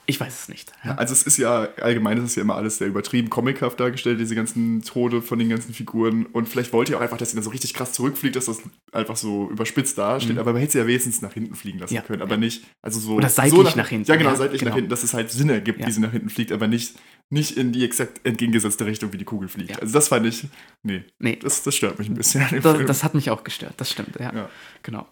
Ich 0.10 0.20
weiß 0.20 0.42
es 0.42 0.50
nicht. 0.50 0.72
Ja. 0.84 0.96
Also 0.96 1.14
es 1.14 1.22
ist 1.24 1.38
ja, 1.38 1.68
allgemein 1.82 2.18
ist 2.18 2.24
es 2.24 2.36
ja 2.36 2.42
immer 2.42 2.56
alles 2.56 2.80
sehr 2.80 2.88
übertrieben, 2.88 3.30
comichaft 3.30 3.80
dargestellt, 3.80 4.20
diese 4.20 4.34
ganzen 4.34 4.82
Tode 4.82 5.22
von 5.22 5.38
den 5.38 5.50
ganzen 5.50 5.72
Figuren. 5.74 6.26
Und 6.26 6.50
vielleicht 6.50 6.74
wollt 6.74 6.90
ihr 6.90 6.98
auch 6.98 7.02
einfach, 7.02 7.18
dass 7.18 7.30
sie 7.30 7.36
dann 7.36 7.44
so 7.44 7.52
richtig 7.52 7.76
krass 7.76 7.94
zurückfliegt, 7.94 8.36
dass 8.36 8.46
das 8.46 8.60
einfach 8.92 9.16
so 9.16 9.50
überspitzt 9.52 10.00
dasteht. 10.00 10.40
Aber 10.40 10.52
man 10.54 10.62
hätte 10.62 10.72
sie 10.74 10.78
ja 10.80 10.88
wenigstens 10.88 11.22
nach 11.22 11.34
hinten 11.34 11.54
fliegen 11.54 11.78
lassen 11.78 11.94
Mhm. 11.94 11.98
Ja. 11.98 12.02
können. 12.02 12.22
Aber 12.24 12.38
nicht, 12.38 12.64
also 12.82 13.00
so. 13.00 13.14
Oder 13.16 13.30
seitlich 13.30 13.54
so 13.54 13.78
nach 13.78 13.88
hinten, 13.88 14.10
Ja, 14.10 14.16
genau, 14.16 14.34
seitlich 14.34 14.60
genau. 14.62 14.72
nach 14.72 14.76
hinten, 14.78 14.90
dass 14.90 15.04
es 15.04 15.14
halt 15.14 15.30
Sinn 15.30 15.50
ergibt, 15.50 15.86
wie 15.86 15.92
sie 15.92 16.02
nach 16.02 16.12
hinten 16.12 16.30
fliegt, 16.32 16.52
aber 16.52 16.68
nicht, 16.68 16.96
nicht 17.30 17.56
in 17.56 17.72
die 17.72 17.86
exakt 17.86 18.22
entgegengesetzte 18.26 18.88
Richtung, 18.88 19.14
wie 19.14 19.18
die 19.18 19.26
Kugel 19.26 19.48
fliegt. 19.48 19.80
Also 19.80 19.94
das 19.94 20.08
fand 20.08 20.26
ich, 20.26 20.48
nee, 20.82 21.04
Nee, 21.20 21.36
das, 21.36 21.62
das 21.62 21.76
stört 21.76 22.00
mich 22.00 22.10
ein 22.10 22.16
bisschen. 22.16 22.44
das, 22.64 22.86
das 22.88 23.04
hat 23.04 23.14
mich 23.14 23.30
auch 23.30 23.44
gestört, 23.44 23.76
das 23.78 23.92
stimmt, 23.92 24.16
ja. 24.20 24.34
Ja. 24.34 24.50
Genau. 24.82 25.08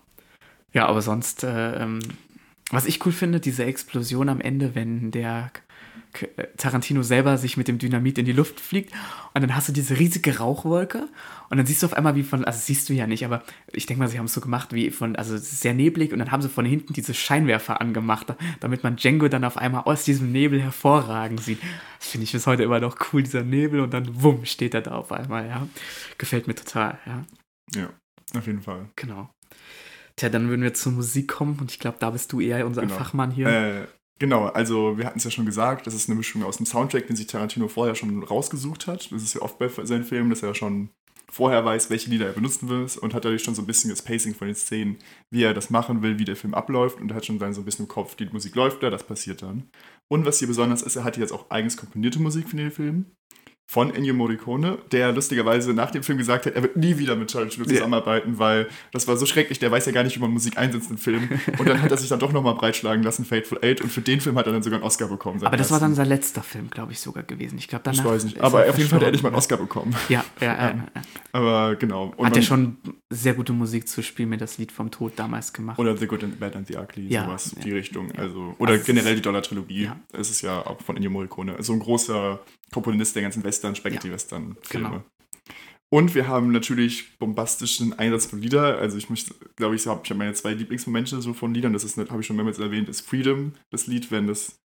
Ja, 0.73 0.87
aber 0.87 1.01
sonst, 1.03 1.43
äh, 1.43 1.83
ähm, 1.83 1.99
was 2.71 2.85
ich 2.85 3.05
cool 3.05 3.11
finde, 3.11 3.39
diese 3.39 3.65
Explosion 3.65 4.29
am 4.29 4.41
Ende, 4.41 4.75
wenn 4.75 5.11
der 5.11 5.51
äh, 6.13 6.47
Tarantino 6.57 7.03
selber 7.03 7.37
sich 7.37 7.57
mit 7.57 7.67
dem 7.67 7.77
Dynamit 7.77 8.17
in 8.17 8.25
die 8.25 8.33
Luft 8.33 8.59
fliegt 8.59 8.91
und 9.33 9.41
dann 9.41 9.55
hast 9.55 9.69
du 9.69 9.73
diese 9.73 9.99
riesige 9.99 10.37
Rauchwolke 10.39 11.07
und 11.49 11.57
dann 11.57 11.65
siehst 11.65 11.83
du 11.83 11.87
auf 11.87 11.93
einmal 11.93 12.15
wie 12.15 12.23
von, 12.23 12.43
also 12.43 12.59
siehst 12.59 12.89
du 12.89 12.93
ja 12.93 13.07
nicht, 13.07 13.23
aber 13.25 13.43
ich 13.71 13.85
denke 13.85 13.99
mal, 13.99 14.07
sie 14.07 14.17
haben 14.17 14.25
es 14.25 14.33
so 14.33 14.41
gemacht 14.41 14.73
wie 14.73 14.89
von, 14.91 15.15
also 15.15 15.37
sehr 15.37 15.73
neblig 15.73 16.11
und 16.11 16.19
dann 16.19 16.31
haben 16.31 16.41
sie 16.41 16.49
von 16.49 16.65
hinten 16.65 16.93
diese 16.93 17.13
Scheinwerfer 17.13 17.79
angemacht, 17.81 18.33
damit 18.59 18.83
man 18.83 18.95
Django 18.95 19.27
dann 19.27 19.43
auf 19.43 19.57
einmal 19.57 19.83
aus 19.83 20.03
diesem 20.03 20.31
Nebel 20.31 20.61
hervorragen 20.61 21.37
sieht. 21.37 21.59
Das 21.99 22.09
finde 22.09 22.25
ich 22.25 22.31
bis 22.31 22.47
heute 22.47 22.63
immer 22.63 22.79
noch 22.79 22.97
cool, 23.13 23.23
dieser 23.23 23.43
Nebel 23.43 23.79
und 23.79 23.93
dann 23.93 24.21
wumm, 24.21 24.45
steht 24.45 24.73
er 24.73 24.81
da 24.81 24.95
auf 24.95 25.11
einmal, 25.11 25.47
ja. 25.47 25.67
Gefällt 26.17 26.47
mir 26.47 26.55
total, 26.55 26.99
ja. 27.05 27.25
ja, 27.75 27.89
auf 28.35 28.47
jeden 28.47 28.61
Fall. 28.61 28.89
Genau. 28.95 29.29
Tja, 30.17 30.29
dann 30.29 30.49
würden 30.49 30.63
wir 30.63 30.73
zur 30.73 30.91
Musik 30.93 31.27
kommen 31.27 31.57
und 31.61 31.71
ich 31.71 31.79
glaube, 31.79 31.97
da 31.99 32.09
bist 32.09 32.33
du 32.33 32.41
eher 32.41 32.65
unser 32.65 32.81
Genau. 32.81 32.95
Fachmann 32.95 33.31
hier. 33.31 33.47
Äh, 33.47 33.87
genau, 34.17 34.45
also 34.47 34.97
wir 34.97 35.05
hatten 35.05 35.19
es 35.19 35.23
ja 35.23 35.31
schon 35.31 35.45
gesagt, 35.45 35.85
das 35.85 35.93
ist 35.93 36.09
eine 36.09 36.17
Mischung 36.17 36.43
aus 36.43 36.57
dem 36.57 36.65
Soundtrack, 36.65 37.05
den 37.07 37.15
sich 37.15 37.27
Tarantino 37.27 37.67
vorher 37.67 37.93
schon 37.93 38.23
rausgesucht 38.23 38.87
hat. 38.87 39.11
Das 39.11 39.21
ist 39.21 39.35
ja 39.35 39.41
oft 39.41 39.59
bei 39.59 39.69
seinen 39.69 40.03
Filmen, 40.03 40.31
dass 40.31 40.41
er 40.41 40.55
schon 40.55 40.89
vorher 41.29 41.63
weiß, 41.63 41.89
welche 41.91 42.09
Lieder 42.09 42.25
er 42.25 42.33
benutzen 42.33 42.67
will 42.67 42.87
und 43.01 43.13
hat 43.13 43.25
dadurch 43.25 43.43
schon 43.43 43.53
so 43.53 43.61
ein 43.61 43.67
bisschen 43.67 43.91
das 43.91 44.01
Pacing 44.01 44.33
von 44.33 44.47
den 44.47 44.55
Szenen, 44.55 44.97
wie 45.29 45.43
er 45.43 45.53
das 45.53 45.69
machen 45.69 46.01
will, 46.01 46.17
wie 46.17 46.25
der 46.25 46.37
Film 46.37 46.55
abläuft 46.55 46.99
und 46.99 47.13
hat 47.13 47.25
schon 47.25 47.37
dann 47.37 47.53
so 47.53 47.61
ein 47.61 47.65
bisschen 47.65 47.85
im 47.85 47.89
Kopf, 47.89 48.15
die 48.15 48.25
Musik 48.25 48.55
läuft 48.55 48.81
da, 48.81 48.89
das 48.89 49.03
passiert 49.05 49.43
dann. 49.43 49.69
Und 50.07 50.25
was 50.25 50.39
hier 50.39 50.47
besonders 50.47 50.81
ist, 50.81 50.95
er 50.95 51.03
hatte 51.03 51.19
jetzt 51.19 51.33
auch 51.33 51.51
eigens 51.51 51.77
komponierte 51.77 52.19
Musik 52.19 52.49
für 52.49 52.55
den 52.55 52.71
Film 52.71 53.05
von 53.69 53.93
Ennio 53.93 54.13
Morricone, 54.13 54.77
der 54.93 55.11
lustigerweise 55.11 55.73
nach 55.73 55.91
dem 55.91 56.01
Film 56.01 56.17
gesagt 56.17 56.45
hat, 56.45 56.55
er 56.55 56.63
wird 56.63 56.77
nie 56.77 56.97
wieder 56.97 57.17
mit 57.17 57.29
Tarantino 57.31 57.65
Ja. 57.65 57.69
zusammenarbeiten, 57.75 58.39
weil 58.39 58.69
das 58.93 59.09
war 59.09 59.17
so 59.17 59.25
schrecklich, 59.25 59.59
der 59.59 59.69
weiß 59.69 59.85
ja 59.87 59.91
gar 59.91 60.03
nicht, 60.05 60.15
wie 60.15 60.21
man 60.21 60.31
Musik 60.31 60.57
einsetzt 60.57 60.89
im 60.89 60.97
Film. 60.97 61.27
Und 61.57 61.67
dann 61.67 61.81
hat 61.81 61.91
er 61.91 61.97
sich 61.97 62.07
dann 62.07 62.19
doch 62.19 62.31
nochmal 62.31 62.55
breitschlagen 62.55 63.03
lassen, 63.03 63.25
Fateful 63.25 63.59
Eight, 63.61 63.81
und 63.81 63.91
für 63.91 63.99
den 63.99 64.21
Film 64.21 64.37
hat 64.37 64.47
er 64.47 64.53
dann 64.53 64.63
sogar 64.63 64.77
einen 64.79 64.85
Oscar 64.85 65.09
bekommen. 65.09 65.43
aber 65.43 65.57
das 65.57 65.69
war 65.69 65.79
dann 65.81 65.89
ersten. 65.91 65.95
sein 66.03 66.07
letzter 66.07 66.43
Film, 66.43 66.69
glaube 66.69 66.93
ich, 66.93 66.99
sogar 67.01 67.23
gewesen. 67.23 67.57
Ich 67.57 67.67
glaube, 67.67 67.81
danach. 67.83 67.99
Ich 67.99 68.05
weiß 68.05 68.23
nicht, 68.23 68.39
aber 68.39 68.63
er 68.63 68.69
auf 68.71 68.77
jeden 68.77 68.89
Fall 68.89 68.99
hat 68.99 69.03
er 69.03 69.07
endlich 69.09 69.23
mal 69.23 69.29
einen. 69.29 69.37
Oscar 69.37 69.57
bekommen. 69.57 69.93
Ja, 70.07 70.23
ja, 70.39 70.45
ja. 70.47 70.67
ja. 70.69 70.85
Aber 71.33 71.75
genau. 71.75 72.13
Und 72.15 72.25
Hat 72.25 72.35
er 72.37 72.41
schon 72.41 72.77
sehr 73.09 73.33
gute 73.33 73.51
Musik 73.53 73.87
zu 73.87 74.01
Spiel 74.01 74.25
mir 74.25 74.37
das 74.37 74.57
Lied 74.57 74.71
vom 74.71 74.89
Tod 74.91 75.13
damals 75.17 75.51
gemacht. 75.53 75.77
Oder 75.77 75.95
The 75.95 76.07
Good 76.07 76.23
and 76.23 76.39
Bad 76.39 76.55
and 76.55 76.67
the 76.67 76.77
Ugly, 76.77 77.07
Ja, 77.09 77.25
sowas, 77.25 77.53
ja. 77.57 77.63
die 77.63 77.71
Richtung. 77.73 78.07
Ja. 78.15 78.21
Also, 78.21 78.55
oder 78.59 78.71
Also 78.71 78.85
generell 78.85 79.15
die 79.15 79.21
Dollar-Trilogie. 79.21 79.83
Ja. 79.83 79.99
Es 80.13 80.29
ist 80.31 80.41
ja 80.41 80.65
auch 80.65 80.81
von 80.81 80.95
Ennio 80.95 81.11
Morricone. 81.11 81.55
So 81.61 81.73
ein 81.73 81.79
großer 81.79 82.39
Komponist 82.71 83.15
der 83.15 83.23
ganzen 83.23 83.43
Western, 83.43 83.75
Spaghetti-Western-Filme. 83.75 84.89
Genau. 84.89 85.03
Und 85.89 86.15
wir 86.15 86.27
haben 86.27 86.51
natürlich 86.51 87.17
bombastischen 87.17 87.97
Einsatz 87.97 88.25
von 88.25 88.41
Lieder. 88.41 88.77
Also 88.77 88.97
ich 88.97 89.09
möchte, 89.09 89.33
glaube 89.55 89.75
ich, 89.75 89.83
so 89.83 89.91
habe 89.91 90.01
ich 90.03 90.13
meine 90.13 90.33
zwei 90.33 90.53
Lieblingsmomente 90.53 91.21
so 91.21 91.33
von 91.33 91.53
Liedern. 91.53 91.71
Das 91.73 91.85
ist, 91.85 91.97
habe 91.97 92.19
ich 92.19 92.27
schon 92.27 92.35
mehrmals 92.35 92.59
erwähnt, 92.59 92.89
ist 92.89 93.01
Freedom, 93.01 93.53
das 93.71 93.87
Lied, 93.87 94.11
wenn 94.11 94.27
das, 94.27 94.59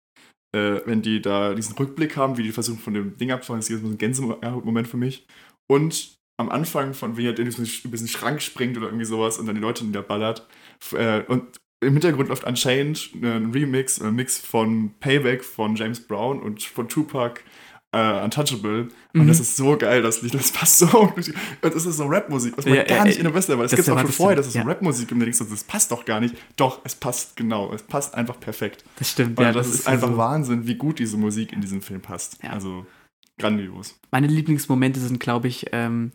äh, 0.52 0.80
wenn 0.84 1.00
die 1.00 1.22
da 1.22 1.54
diesen 1.54 1.76
Rückblick 1.76 2.16
haben, 2.16 2.38
wie 2.38 2.42
die 2.42 2.50
versuchen 2.50 2.80
von 2.80 2.94
dem 2.94 3.16
Ding 3.18 3.30
abzufahren, 3.30 3.60
das 3.60 3.70
ist 3.70 3.82
so 3.82 3.86
ein 3.86 3.98
Gänsemoment 3.98 4.88
für 4.88 4.96
mich. 4.96 5.24
Und 5.70 6.16
am 6.40 6.48
Anfang 6.48 6.92
von, 6.92 7.16
wie 7.16 7.26
er 7.26 7.38
über 7.38 7.44
diesen 7.44 8.08
Schrank 8.08 8.42
springt 8.42 8.76
oder 8.76 8.86
irgendwie 8.86 9.04
sowas 9.04 9.38
und 9.38 9.46
dann 9.46 9.54
die 9.54 9.60
Leute 9.60 9.84
niederballert. 9.84 10.48
Äh, 10.92 11.22
und 11.28 11.44
im 11.80 11.92
Hintergrund 11.92 12.28
läuft 12.28 12.44
anscheinend 12.44 13.10
ein 13.22 13.52
Remix, 13.52 14.00
ein 14.00 14.14
Mix 14.14 14.38
von 14.38 14.92
Payback 14.98 15.44
von 15.44 15.76
James 15.76 16.00
Brown 16.00 16.40
und 16.40 16.62
von 16.62 16.88
Tupac 16.88 17.42
äh, 17.92 18.24
Untouchable. 18.24 18.88
Und 19.14 19.22
Mhm. 19.24 19.28
das 19.28 19.40
ist 19.40 19.56
so 19.56 19.76
geil, 19.76 20.00
das 20.02 20.22
Lied. 20.22 20.32
Das 20.34 20.50
passt 20.50 20.78
so. 20.78 20.86
Und 21.00 21.30
das 21.60 21.86
ist 21.86 21.96
so 21.96 22.06
Rapmusik, 22.06 22.56
was 22.56 22.64
man 22.64 22.74
Ja, 22.74 22.84
gar 22.84 23.04
äh, 23.04 23.08
nicht 23.08 23.18
in 23.18 23.24
der 23.24 23.34
Western 23.34 23.58
war. 23.58 23.64
Das 23.64 23.72
das 23.72 23.76
gibt 23.78 23.88
es 23.88 23.94
auch 23.94 24.00
schon 24.00 24.10
vorher, 24.12 24.36
dass 24.36 24.46
es 24.46 24.54
ja. 24.54 24.62
Rapmusik. 24.62 25.12
Und 25.12 25.20
denkst 25.20 25.38
du, 25.38 25.44
das 25.44 25.64
passt 25.64 25.90
doch 25.92 26.04
gar 26.04 26.18
nicht. 26.20 26.34
Doch, 26.56 26.80
es 26.84 26.94
passt 26.94 27.36
genau. 27.36 27.72
Es 27.72 27.82
passt 27.82 28.14
einfach 28.14 28.40
perfekt. 28.40 28.84
Das 28.96 29.10
stimmt, 29.10 29.38
Und 29.38 29.44
ja. 29.44 29.52
das, 29.52 29.68
ist 29.68 29.86
ja 29.86 29.92
einfach 29.92 30.08
so. 30.08 30.16
Wahnsinn, 30.16 30.66
wie 30.66 30.76
gut 30.76 30.98
diese 30.98 31.16
Musik 31.18 31.52
in 31.52 31.60
diesem 31.60 31.82
Film 31.82 32.00
passt. 32.00 32.38
Ja. 32.42 32.50
Also 32.50 32.86
grandios. 33.38 33.98
Meine 34.10 34.26
Lieblingsmomente 34.26 35.00
sind, 35.00 35.20
glaube 35.20 35.48
ich, 35.48 35.66
ähm, 35.72 36.12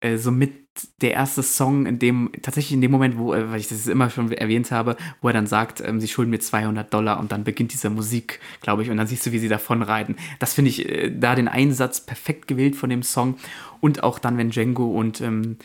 äh, 0.00 0.16
so 0.16 0.30
mit 0.30 0.52
der 1.00 1.12
erste 1.12 1.42
Song, 1.42 1.86
in 1.86 1.98
dem, 1.98 2.30
tatsächlich 2.42 2.72
in 2.72 2.80
dem 2.80 2.90
Moment, 2.90 3.18
wo, 3.18 3.34
äh, 3.34 3.50
weil 3.50 3.60
ich 3.60 3.68
das 3.68 3.86
immer 3.86 4.10
schon 4.10 4.30
erwähnt 4.30 4.70
habe, 4.70 4.96
wo 5.20 5.28
er 5.28 5.34
dann 5.34 5.46
sagt, 5.46 5.80
ähm, 5.80 6.00
sie 6.00 6.08
schulden 6.08 6.30
mir 6.30 6.38
200 6.38 6.92
Dollar 6.92 7.18
und 7.18 7.32
dann 7.32 7.44
beginnt 7.44 7.72
diese 7.72 7.90
Musik, 7.90 8.40
glaube 8.60 8.82
ich, 8.82 8.90
und 8.90 8.96
dann 8.96 9.06
siehst 9.06 9.26
du, 9.26 9.32
wie 9.32 9.38
sie 9.38 9.48
davonreiten. 9.48 10.16
Das 10.38 10.54
finde 10.54 10.70
ich, 10.70 10.88
äh, 10.88 11.10
da 11.10 11.34
den 11.34 11.48
Einsatz 11.48 12.00
perfekt 12.00 12.46
gewählt 12.46 12.76
von 12.76 12.90
dem 12.90 13.02
Song 13.02 13.36
und 13.80 14.02
auch 14.02 14.18
dann, 14.18 14.38
wenn 14.38 14.50
Django 14.50 14.86
und 14.86 15.20
ähm, 15.20 15.56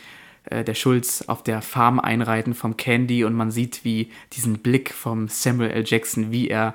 äh, 0.44 0.64
der 0.64 0.74
Schulz 0.74 1.22
auf 1.22 1.42
der 1.42 1.62
Farm 1.62 2.00
einreiten 2.00 2.54
vom 2.54 2.76
Candy 2.76 3.24
und 3.24 3.34
man 3.34 3.50
sieht, 3.50 3.84
wie 3.84 4.10
diesen 4.32 4.58
Blick 4.58 4.92
vom 4.92 5.28
Samuel 5.28 5.70
L. 5.70 5.84
Jackson, 5.86 6.32
wie 6.32 6.48
er 6.48 6.74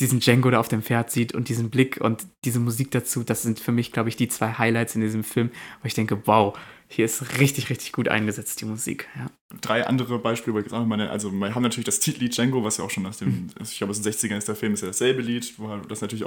diesen 0.00 0.20
Django 0.20 0.50
da 0.50 0.58
auf 0.58 0.68
dem 0.68 0.82
Pferd 0.82 1.10
sieht 1.10 1.34
und 1.34 1.48
diesen 1.48 1.70
Blick 1.70 1.98
und 2.00 2.26
diese 2.44 2.58
Musik 2.58 2.90
dazu, 2.90 3.22
das 3.22 3.42
sind 3.42 3.60
für 3.60 3.72
mich, 3.72 3.92
glaube 3.92 4.08
ich, 4.08 4.16
die 4.16 4.28
zwei 4.28 4.52
Highlights 4.52 4.94
in 4.94 5.00
diesem 5.02 5.24
Film, 5.24 5.50
wo 5.82 5.86
ich 5.86 5.94
denke, 5.94 6.22
wow, 6.26 6.58
hier 6.88 7.04
ist 7.04 7.38
richtig, 7.38 7.70
richtig 7.70 7.92
gut 7.92 8.08
eingesetzt, 8.08 8.60
die 8.60 8.64
Musik. 8.64 9.08
Ja. 9.16 9.26
Drei 9.60 9.86
andere 9.86 10.18
Beispiele, 10.18 10.54
wollte 10.54 10.68
ich 10.68 10.74
auch 10.74 10.84
mal 10.84 10.96
nennen. 10.96 11.10
Also, 11.10 11.30
wir 11.30 11.54
haben 11.54 11.62
natürlich 11.62 11.84
das 11.84 12.00
Titellied 12.00 12.36
Django, 12.36 12.64
was 12.64 12.78
ja 12.78 12.84
auch 12.84 12.90
schon 12.90 13.06
aus 13.06 13.18
dem, 13.18 13.28
Mhm. 13.28 13.50
ich 13.62 13.78
glaube, 13.78 13.92
aus 13.92 14.00
den 14.00 14.12
60ern 14.12 14.38
ist 14.38 14.48
der 14.48 14.56
Film, 14.56 14.74
ist 14.74 14.80
ja 14.80 14.88
dasselbe 14.88 15.22
Lied, 15.22 15.54
wo 15.58 15.68
halt 15.68 15.88
das 15.88 16.00
natürlich 16.00 16.24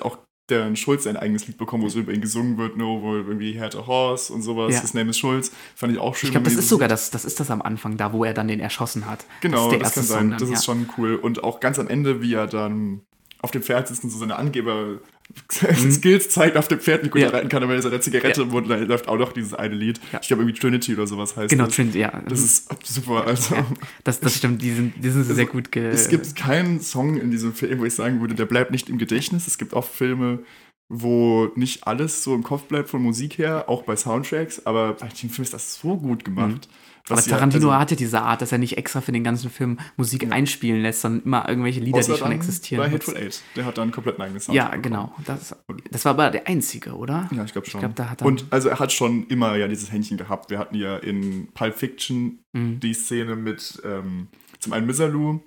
auch 0.00 0.18
vorkommt, 0.48 0.72
was 0.72 0.72
einfach 0.72 0.86
cool 0.88 0.88
ist. 0.88 0.88
Mhm. 0.88 0.88
Das 0.88 0.88
passt 0.88 0.88
natürlich 0.88 0.88
für 0.88 0.88
den 0.88 0.88
Genau, 0.88 0.88
Film. 0.88 0.98
ganz 0.98 0.98
am 0.98 0.98
heißt 0.98 0.98
ja 0.98 0.98
auch 0.98 0.98
Anfang. 0.98 0.98
Ja, 0.98 0.98
Django, 0.98 0.98
ja. 0.98 0.98
also 0.98 0.98
super. 0.98 0.98
Dann 0.98 0.98
hat 0.98 0.98
auch 0.98 0.98
der 0.98 0.98
Schulz 0.98 1.04
sein 1.04 1.16
eigenes 1.16 1.46
Lied 1.46 1.58
bekommen, 1.58 1.82
wo 1.82 1.88
so 1.88 1.98
über 2.00 2.12
ihn 2.12 2.20
gesungen 2.20 2.58
wird, 2.58 2.76
no, 2.76 3.02
wo 3.02 3.14
irgendwie 3.16 3.52
He 3.52 3.60
had 3.60 3.76
a 3.76 3.86
horse 3.86 4.32
und 4.32 4.42
sowas. 4.42 4.74
Ja. 4.74 4.80
His 4.80 4.94
name 4.94 5.10
is 5.10 5.18
Schulz. 5.18 5.52
Fand 5.74 5.92
ich 5.92 5.98
auch 5.98 6.14
schön. 6.14 6.28
Ich 6.28 6.32
glaube, 6.32 6.44
das 6.44 6.54
ist 6.54 6.68
sogar 6.68 6.88
das, 6.88 7.10
das 7.10 7.24
ist 7.24 7.40
das 7.40 7.50
am 7.50 7.62
Anfang, 7.62 7.96
da 7.96 8.12
wo 8.12 8.24
er 8.24 8.34
dann 8.34 8.48
den 8.48 8.60
erschossen 8.60 9.06
hat. 9.06 9.24
Genau, 9.40 9.70
das, 9.70 9.80
erste 9.80 10.00
kann 10.00 10.06
sein. 10.08 10.30
dann, 10.30 10.38
das 10.38 10.48
ja. 10.48 10.54
ist 10.56 10.64
schon 10.64 10.88
cool. 10.96 11.16
Und 11.16 11.44
auch 11.44 11.60
ganz 11.60 11.78
am 11.78 11.88
Ende, 11.88 12.22
wie 12.22 12.34
er 12.34 12.46
dann 12.46 13.02
auf 13.40 13.50
dem 13.50 13.62
Pferd 13.62 13.88
sitzt 13.88 14.04
und 14.04 14.10
so 14.10 14.18
seine 14.18 14.36
Angeber 14.36 14.98
Skills 15.90 16.28
zeigt 16.30 16.56
auf 16.56 16.68
dem 16.68 16.80
Pferd, 16.80 17.04
wie 17.04 17.08
gut 17.08 17.16
Mhm. 17.16 17.22
Ja. 17.22 17.28
er 17.28 17.34
reiten 17.34 17.48
kann, 17.48 17.62
aber 17.62 17.72
er 17.72 17.78
ist 17.78 17.86
eine 17.86 18.00
Zigarette 18.00 18.42
im 18.42 18.48
Mund, 18.48 18.66
läuft 18.68 19.08
auch 19.08 19.18
noch 19.18 19.32
dieses 19.32 19.54
eine 19.54 19.74
Lied. 19.74 20.00
Ja. 20.12 20.18
Ich 20.22 20.28
glaube 20.28 20.42
irgendwie 20.42 20.58
Trinity 20.58 20.94
oder 20.94 21.06
sowas 21.06 21.36
heißt 21.36 21.50
Genau, 21.50 21.66
das. 21.66 21.74
Trinity, 21.74 21.98
ja. 22.00 22.22
Das 22.28 22.40
ist 22.40 22.68
super. 22.86 23.26
Also, 23.26 23.54
ja. 23.54 23.66
Das, 24.04 24.20
das 24.20 24.36
stimmt, 24.36 24.62
die 24.62 24.72
sind, 24.72 24.94
die 25.02 25.10
sind 25.10 25.24
sehr 25.24 25.46
gut 25.46 25.70
ge 25.72 25.88
es 25.88 26.08
gibt 26.08 26.34
keinen 26.36 26.80
Song 26.80 27.16
in 27.18 27.30
diesem 27.30 27.52
Film, 27.54 27.78
wo 27.80 27.84
ich 27.84 27.94
sagen 27.94 28.20
würde, 28.20 28.34
der 28.34 28.46
bleibt 28.46 28.70
nicht 28.70 28.88
im 28.88 28.98
Gedächtnis. 28.98 29.46
Es 29.46 29.58
gibt 29.58 29.74
oft 29.74 29.92
Filme, 29.94 30.40
wo 30.88 31.50
nicht 31.54 31.86
alles 31.86 32.24
so 32.24 32.34
im 32.34 32.42
Kopf 32.42 32.64
bleibt 32.64 32.88
von 32.88 33.02
Musik 33.02 33.36
her, 33.38 33.68
auch 33.68 33.82
bei 33.82 33.94
Soundtracks, 33.96 34.64
aber 34.64 34.94
bei 34.94 35.08
dem 35.08 35.28
Film 35.30 35.42
ist 35.44 35.52
das 35.52 35.78
so 35.78 35.96
gut 35.96 36.24
gemacht. 36.24 36.68
Aber 36.68 36.87
was 37.10 37.26
ja- 37.26 37.36
Tarantino 37.36 37.68
also- 37.70 37.80
hat 37.80 37.90
ja 37.90 37.96
diese 37.96 38.20
Art, 38.22 38.42
dass 38.42 38.52
er 38.52 38.58
nicht 38.58 38.76
extra 38.78 39.00
für 39.00 39.12
den 39.12 39.24
ganzen 39.24 39.50
Film 39.50 39.78
Musik 39.96 40.22
Ja. 40.24 40.30
einspielen 40.30 40.82
lässt, 40.82 41.00
sondern 41.02 41.22
immer 41.24 41.48
irgendwelche 41.48 41.80
Lieder, 41.80 41.98
außer 41.98 42.14
die 42.14 42.18
schon 42.18 42.32
existieren. 42.32 42.82
Bei. 42.84 42.90
Hateful 42.90 43.16
Eight. 43.16 43.42
Der 43.56 43.64
hat 43.64 43.78
dann 43.78 43.82
einen 43.84 43.92
kompletten 43.92 44.22
eigenen 44.22 44.40
Ja, 44.52 44.62
Soundtrack 44.64 44.82
genau. 44.82 45.14
Das, 45.24 45.56
das 45.90 46.04
war 46.04 46.10
aber 46.10 46.30
der 46.30 46.46
einzige, 46.48 46.94
oder? 46.96 47.28
Ja, 47.32 47.44
ich 47.44 47.52
glaube 47.52 47.68
schon. 47.68 47.80
glaub, 47.80 47.94
da 47.96 48.10
hat 48.10 48.22
er- 48.22 48.26
und 48.26 48.44
also 48.50 48.68
er 48.68 48.78
hat 48.78 48.92
schon 48.92 49.26
immer 49.28 49.56
ja 49.56 49.68
dieses 49.68 49.92
Händchen 49.92 50.16
gehabt. 50.16 50.50
Wir 50.50 50.58
hatten 50.58 50.74
ja 50.74 50.96
in 50.98 51.48
Pulp 51.54 51.74
Fiction 51.76 52.38
Mhm. 52.52 52.80
die 52.80 52.94
Szene 52.94 53.36
mit 53.36 53.80
ähm, 53.84 54.28
zum 54.58 54.72
einen 54.72 54.86
Misalou, 54.86 55.40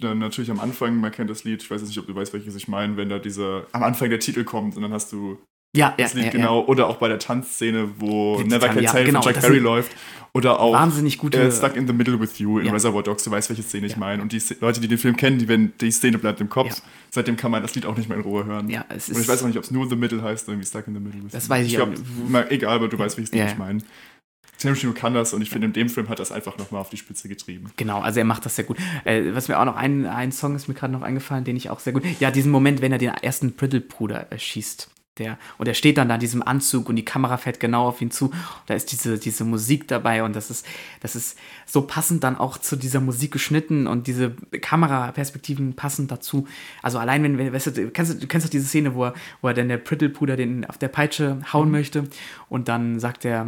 dann 0.00 0.18
natürlich 0.18 0.50
am 0.50 0.60
Anfang, 0.60 0.96
man 0.96 1.12
kennt 1.12 1.28
das 1.28 1.44
Lied, 1.44 1.62
ich 1.62 1.70
weiß 1.70 1.80
jetzt 1.82 1.88
nicht, 1.90 1.98
ob 1.98 2.06
du 2.06 2.14
weißt, 2.14 2.32
welches 2.32 2.54
ich 2.54 2.68
meine, 2.68 2.96
wenn 2.96 3.08
da 3.10 3.18
dieser 3.18 3.66
am 3.72 3.82
Anfang 3.82 4.08
der 4.08 4.18
Titel 4.18 4.44
kommt 4.44 4.74
und 4.76 4.82
dann 4.82 4.92
hast 4.92 5.12
du 5.12 5.38
Ja, 5.76 5.94
ja, 5.96 6.04
das 6.04 6.14
Lied 6.14 6.24
ja, 6.24 6.30
genau, 6.30 6.64
oder 6.64 6.88
auch 6.88 6.96
bei 6.96 7.06
der 7.08 7.18
Tanzszene, 7.20 7.90
wo 7.98 8.38
Die- 8.42 8.48
Never 8.48 8.68
Can 8.68 8.82
ja, 8.82 8.90
Tell 8.90 9.04
genau, 9.04 9.22
von 9.22 9.32
Jack 9.32 9.40
das 9.40 9.50
sind 9.52 9.62
läuft 9.62 9.92
oder 10.32 10.58
auch 10.58 10.72
Wahnsinnig 10.72 11.16
gute. 11.18 11.40
äh, 11.40 11.52
Stuck 11.52 11.76
in 11.76 11.86
the 11.86 11.92
Middle 11.92 12.18
with 12.20 12.38
You 12.40 12.58
in 12.58 12.66
Ja. 12.66 12.72
Reservoir 12.72 13.02
Dogs, 13.04 13.22
du 13.22 13.30
weißt, 13.30 13.50
welche 13.50 13.62
Szene 13.62 13.86
ich 13.86 13.96
meine. 13.96 14.20
Und 14.20 14.32
die 14.32 14.42
Leute, 14.60 14.80
die 14.80 14.88
den 14.88 14.98
Film 14.98 15.16
kennen, 15.16 15.38
die 15.38 15.46
wenn 15.46 15.72
die 15.80 15.92
Szene 15.92 16.18
bleibt 16.18 16.40
im 16.40 16.48
Kopf, 16.48 16.82
seitdem 17.10 17.36
kann 17.36 17.52
man 17.52 17.62
das 17.62 17.74
Lied 17.76 17.86
auch 17.86 17.96
nicht 17.96 18.08
mehr 18.08 18.18
in 18.18 18.24
Ruhe 18.24 18.44
hören. 18.46 18.68
Ja, 18.68 18.84
es 18.88 19.08
Und 19.08 19.16
ist. 19.16 19.22
ich 19.22 19.28
weiß 19.28 19.42
auch 19.44 19.46
nicht, 19.46 19.58
ob 19.58 19.62
es 19.64 19.70
nur 19.70 19.88
The 19.88 19.94
Middle 19.96 20.22
heißt 20.22 20.48
oder 20.48 20.54
irgendwie 20.54 20.68
Stuck 20.68 20.88
in 20.88 20.94
the 20.94 21.00
Middle 21.00 21.22
with 21.24 21.32
Das 21.32 21.44
You. 21.44 21.50
weiß 21.50 21.66
ich 21.66 21.72
ich 21.74 21.80
auch 21.80 21.86
glaub, 21.86 21.98
nicht. 21.98 22.28
mal, 22.30 22.46
Egal, 22.50 22.74
aber 22.76 22.88
du 22.88 22.98
weißt, 22.98 23.16
welches 23.16 23.32
Lied 23.32 23.44
ich 23.46 23.58
meine. 23.58 23.80
Tarantino 24.58 24.92
kann 24.92 25.14
das 25.14 25.32
und 25.32 25.40
ich 25.40 25.48
finde, 25.50 25.68
in 25.68 25.72
dem 25.72 25.88
Film 25.88 26.08
hat 26.08 26.18
das 26.18 26.32
einfach 26.32 26.58
nochmal 26.58 26.80
auf 26.82 26.90
die 26.90 26.96
Spitze 26.98 27.28
getrieben. 27.28 27.70
Genau, 27.76 28.00
also 28.00 28.18
er 28.18 28.26
macht 28.26 28.44
das 28.44 28.56
sehr 28.56 28.64
gut. 28.66 28.76
Äh, 29.04 29.32
was 29.34 29.48
mir 29.48 29.58
auch 29.58 29.64
noch 29.64 29.76
ein, 29.76 30.04
ein 30.06 30.32
Song 30.32 30.54
ist 30.54 30.68
mir 30.68 30.74
gerade 30.74 30.92
noch 30.92 31.00
eingefallen, 31.02 31.44
den 31.44 31.56
ich 31.56 31.70
auch 31.70 31.80
sehr 31.80 31.92
gut. 31.94 32.02
Ja, 32.18 32.30
diesen 32.30 32.50
Moment, 32.50 32.82
wenn 32.82 32.92
er 32.92 32.98
den 32.98 33.08
ersten 33.10 33.52
Brittle-Bruder 33.52 34.30
äh, 34.32 34.38
schießt. 34.38 34.90
Der, 35.20 35.38
und 35.58 35.68
er 35.68 35.74
steht 35.74 35.98
dann 35.98 36.08
da 36.08 36.14
in 36.14 36.20
diesem 36.20 36.42
Anzug 36.42 36.88
und 36.88 36.96
die 36.96 37.04
Kamera 37.04 37.36
fährt 37.36 37.60
genau 37.60 37.86
auf 37.86 38.00
ihn 38.00 38.10
zu. 38.10 38.32
Da 38.66 38.74
ist 38.74 38.90
diese, 38.90 39.18
diese 39.18 39.44
Musik 39.44 39.86
dabei 39.86 40.24
und 40.24 40.34
das 40.34 40.50
ist, 40.50 40.66
das 41.00 41.14
ist 41.14 41.38
so 41.66 41.82
passend 41.82 42.24
dann 42.24 42.36
auch 42.36 42.56
zu 42.58 42.74
dieser 42.74 43.00
Musik 43.00 43.30
geschnitten 43.30 43.86
und 43.86 44.06
diese 44.06 44.30
Kameraperspektiven 44.30 45.76
passen 45.76 46.08
dazu. 46.08 46.48
Also 46.82 46.98
allein 46.98 47.22
wenn, 47.22 47.38
wenn 47.38 47.52
weißt 47.52 47.68
du, 47.68 47.70
du 47.72 47.90
kennst, 47.90 48.22
du 48.22 48.26
kennst 48.26 48.46
doch 48.46 48.50
diese 48.50 48.66
Szene, 48.66 48.94
wo 48.94 49.04
er, 49.04 49.14
wo 49.42 49.48
er 49.48 49.54
dann 49.54 49.68
der 49.68 49.76
Brittle-Bruder 49.76 50.36
den 50.36 50.64
auf 50.64 50.78
der 50.78 50.88
Peitsche 50.88 51.38
hauen 51.52 51.68
mhm. 51.68 51.72
möchte 51.72 52.04
und 52.48 52.68
dann 52.68 52.98
sagt 52.98 53.24
er, 53.26 53.46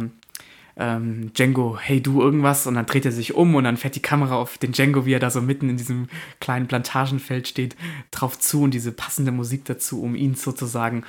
ähm, 0.75 1.31
Django, 1.33 1.77
hey 1.79 2.01
du 2.01 2.21
irgendwas 2.21 2.65
und 2.65 2.75
dann 2.75 2.85
dreht 2.85 3.05
er 3.05 3.11
sich 3.11 3.35
um 3.35 3.53
und 3.55 3.63
dann 3.63 3.77
fährt 3.77 3.95
die 3.95 4.01
Kamera 4.01 4.35
auf 4.35 4.57
den 4.57 4.71
Django, 4.71 5.05
wie 5.05 5.13
er 5.13 5.19
da 5.19 5.29
so 5.29 5.41
mitten 5.41 5.69
in 5.69 5.77
diesem 5.77 6.07
kleinen 6.39 6.67
Plantagenfeld 6.67 7.47
steht, 7.47 7.75
drauf 8.11 8.39
zu 8.39 8.63
und 8.63 8.73
diese 8.73 8.91
passende 8.91 9.31
Musik 9.31 9.65
dazu, 9.65 10.01
um 10.01 10.15
ihn 10.15 10.35
sozusagen 10.35 11.03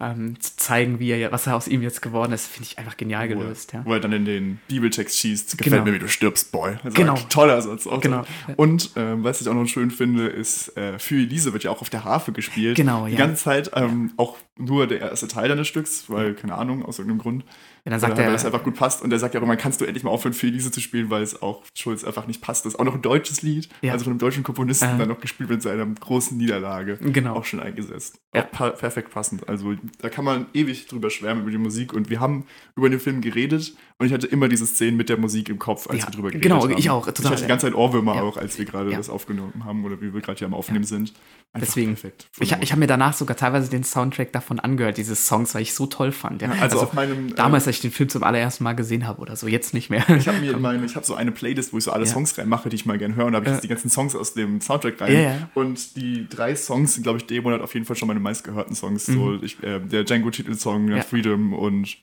ähm, 0.00 0.38
zu 0.40 0.56
zeigen, 0.56 1.00
wie 1.00 1.10
er, 1.10 1.32
was 1.32 1.46
er 1.46 1.56
aus 1.56 1.66
ihm 1.66 1.82
jetzt 1.82 2.00
geworden 2.00 2.32
ist, 2.32 2.46
finde 2.46 2.68
ich 2.70 2.78
einfach 2.78 2.96
genial 2.96 3.26
gelöst. 3.26 3.72
Wo, 3.72 3.78
ja. 3.78 3.84
wo 3.84 3.92
er 3.94 4.00
dann 4.00 4.12
in 4.12 4.24
den 4.24 4.60
Bibeltext 4.68 5.18
schießt, 5.18 5.58
gefällt 5.58 5.74
genau. 5.74 5.84
mir, 5.84 5.94
wie 5.94 5.98
du 5.98 6.08
stirbst, 6.08 6.52
Boy. 6.52 6.76
Also 6.84 6.96
genau. 6.96 7.14
Toller 7.28 7.60
Satz 7.60 7.86
auch. 7.86 8.00
Genau. 8.00 8.24
Und 8.56 8.92
ähm, 8.94 9.24
was 9.24 9.40
ich 9.40 9.48
auch 9.48 9.54
noch 9.54 9.66
schön 9.66 9.90
finde, 9.90 10.28
ist, 10.28 10.76
äh, 10.76 10.98
für 10.98 11.16
Elise 11.16 11.52
wird 11.52 11.64
ja 11.64 11.72
auch 11.72 11.80
auf 11.80 11.90
der 11.90 12.04
Harfe 12.04 12.30
gespielt. 12.30 12.76
Genau, 12.76 13.06
Die 13.06 13.16
ganze 13.16 13.42
Zeit, 13.42 13.72
ähm, 13.74 14.12
auch 14.16 14.36
nur 14.56 14.86
der 14.86 15.00
erste 15.00 15.26
Teil 15.26 15.48
deines 15.48 15.66
Stücks, 15.66 16.04
weil, 16.08 16.34
keine 16.34 16.54
Ahnung, 16.54 16.84
aus 16.84 16.98
irgendeinem 16.98 17.20
Grund. 17.20 17.44
Ja, 17.84 17.90
dann 17.90 18.00
sagt 18.00 18.18
er, 18.18 18.24
weil 18.24 18.32
das 18.32 18.44
einfach 18.44 18.64
gut 18.64 18.74
passt. 18.74 19.02
Und 19.02 19.12
er 19.12 19.18
sagt 19.18 19.34
ja 19.34 19.40
auch 19.40 19.44
immer, 19.44 19.56
kannst 19.56 19.80
du 19.80 19.84
endlich 19.84 20.04
mal 20.04 20.10
aufhören, 20.10 20.32
für 20.32 20.46
Elise 20.46 20.70
zu 20.70 20.80
spielen, 20.80 21.10
weil 21.10 21.22
es 21.22 21.40
auch 21.42 21.62
Schulz 21.74 22.04
einfach 22.04 22.26
nicht 22.26 22.40
passt. 22.40 22.64
Das 22.64 22.74
ist 22.74 22.80
auch 22.80 22.84
noch 22.84 22.94
ein 22.94 23.02
deutsches 23.02 23.42
Lied, 23.42 23.68
ja. 23.80 23.92
also 23.92 24.04
von 24.04 24.12
einem 24.12 24.18
deutschen 24.18 24.42
Komponisten 24.42 24.96
äh. 24.96 24.98
dann 24.98 25.08
noch 25.08 25.20
gespielt 25.20 25.50
mit 25.50 25.62
seiner 25.62 25.86
großen 25.86 26.36
Niederlage. 26.36 26.98
Genau. 26.98 27.34
Auch 27.34 27.44
schon 27.44 27.60
eingesetzt. 27.60 28.20
Ja. 28.34 28.44
Auch 28.44 28.50
perfekt 28.50 29.10
passend. 29.10 29.48
Also 29.48 29.74
da 30.00 30.08
kann 30.08 30.24
man 30.24 30.46
ewig 30.54 30.86
drüber 30.86 31.10
schwärmen 31.10 31.42
über 31.42 31.50
die 31.50 31.58
Musik. 31.58 31.92
Und 31.92 32.10
wir 32.10 32.20
haben 32.20 32.44
über 32.76 32.90
den 32.90 33.00
Film 33.00 33.20
geredet 33.20 33.74
und 34.00 34.06
ich 34.06 34.12
hatte 34.12 34.28
immer 34.28 34.48
diese 34.48 34.64
Szenen 34.64 34.96
mit 34.96 35.08
der 35.08 35.18
Musik 35.18 35.48
im 35.48 35.58
Kopf, 35.58 35.88
als 35.88 36.02
ja, 36.02 36.06
wir 36.06 36.12
drüber 36.12 36.28
geredet 36.28 36.42
genau, 36.42 36.62
haben. 36.62 36.68
Genau, 36.68 36.78
ich 36.78 36.88
auch. 36.88 37.04
Total, 37.06 37.24
ich 37.24 37.30
hatte 37.30 37.42
die 37.42 37.48
ganze 37.48 37.66
Zeit 37.66 37.74
Ohrwürmer 37.74 38.22
auch, 38.22 38.36
als 38.36 38.56
wir 38.56 38.64
gerade 38.64 38.90
das 38.90 39.10
aufgenommen 39.10 39.64
haben 39.64 39.84
oder 39.84 40.00
wie 40.00 40.14
wir 40.14 40.20
gerade 40.20 40.38
hier 40.38 40.46
am 40.46 40.54
Aufnehmen 40.54 40.84
sind. 40.84 41.12
Einfach 41.52 41.66
Deswegen, 41.66 41.94
perfekt. 41.94 42.28
Ich, 42.38 42.52
ich 42.52 42.70
habe 42.70 42.78
mir 42.78 42.86
danach 42.86 43.14
sogar 43.14 43.36
teilweise 43.36 43.68
den 43.70 43.82
Soundtrack 43.82 44.30
davon 44.32 44.60
angehört, 44.60 44.98
diese 44.98 45.16
Songs, 45.16 45.52
weil 45.56 45.62
ich 45.62 45.74
so 45.74 45.86
toll 45.86 46.12
fand. 46.12 46.42
Ja. 46.42 46.50
Also, 46.50 46.62
also, 46.62 46.80
auf 46.82 46.92
meinem. 46.92 47.34
Damals, 47.34 47.66
als 47.66 47.76
ich 47.76 47.82
den 47.82 47.90
Film 47.90 48.08
zum 48.08 48.22
allerersten 48.22 48.62
Mal 48.62 48.74
gesehen 48.74 49.04
habe 49.04 49.20
oder 49.20 49.34
so, 49.34 49.48
jetzt 49.48 49.74
nicht 49.74 49.90
mehr. 49.90 50.08
Ich 50.10 50.28
habe 50.28 50.38
mir 50.38 50.56
meine, 50.58 50.84
ich 50.84 50.94
habe 50.94 51.04
so 51.04 51.16
eine 51.16 51.32
Playlist, 51.32 51.72
wo 51.72 51.78
ich 51.78 51.84
so 51.84 51.90
alle 51.90 52.04
ja. 52.04 52.12
Songs 52.12 52.38
reinmache, 52.38 52.68
die 52.68 52.76
ich 52.76 52.86
mal 52.86 52.98
gerne 52.98 53.16
höre. 53.16 53.26
Und 53.26 53.32
da 53.32 53.38
habe 53.38 53.46
ich 53.46 53.52
jetzt 53.52 53.64
die 53.64 53.68
ganzen 53.68 53.90
Songs 53.90 54.14
aus 54.14 54.32
dem 54.32 54.60
Soundtrack 54.60 55.00
rein. 55.00 55.12
Ja, 55.12 55.50
und 55.54 55.96
die 55.96 56.28
drei 56.28 56.54
Songs 56.54 56.94
sind, 56.94 57.02
glaube 57.02 57.18
ich, 57.18 57.26
dem 57.26 57.42
Monat 57.42 57.62
auf 57.62 57.74
jeden 57.74 57.84
Fall 57.84 57.96
schon 57.96 58.06
meine 58.06 58.20
meistgehörten 58.20 58.76
Songs. 58.76 59.08
Mhm. 59.08 59.14
So 59.14 59.42
ich, 59.42 59.60
äh, 59.64 59.80
der 59.80 60.04
Django-Titelsong, 60.04 61.02
Freedom 61.02 61.52
und 61.52 61.98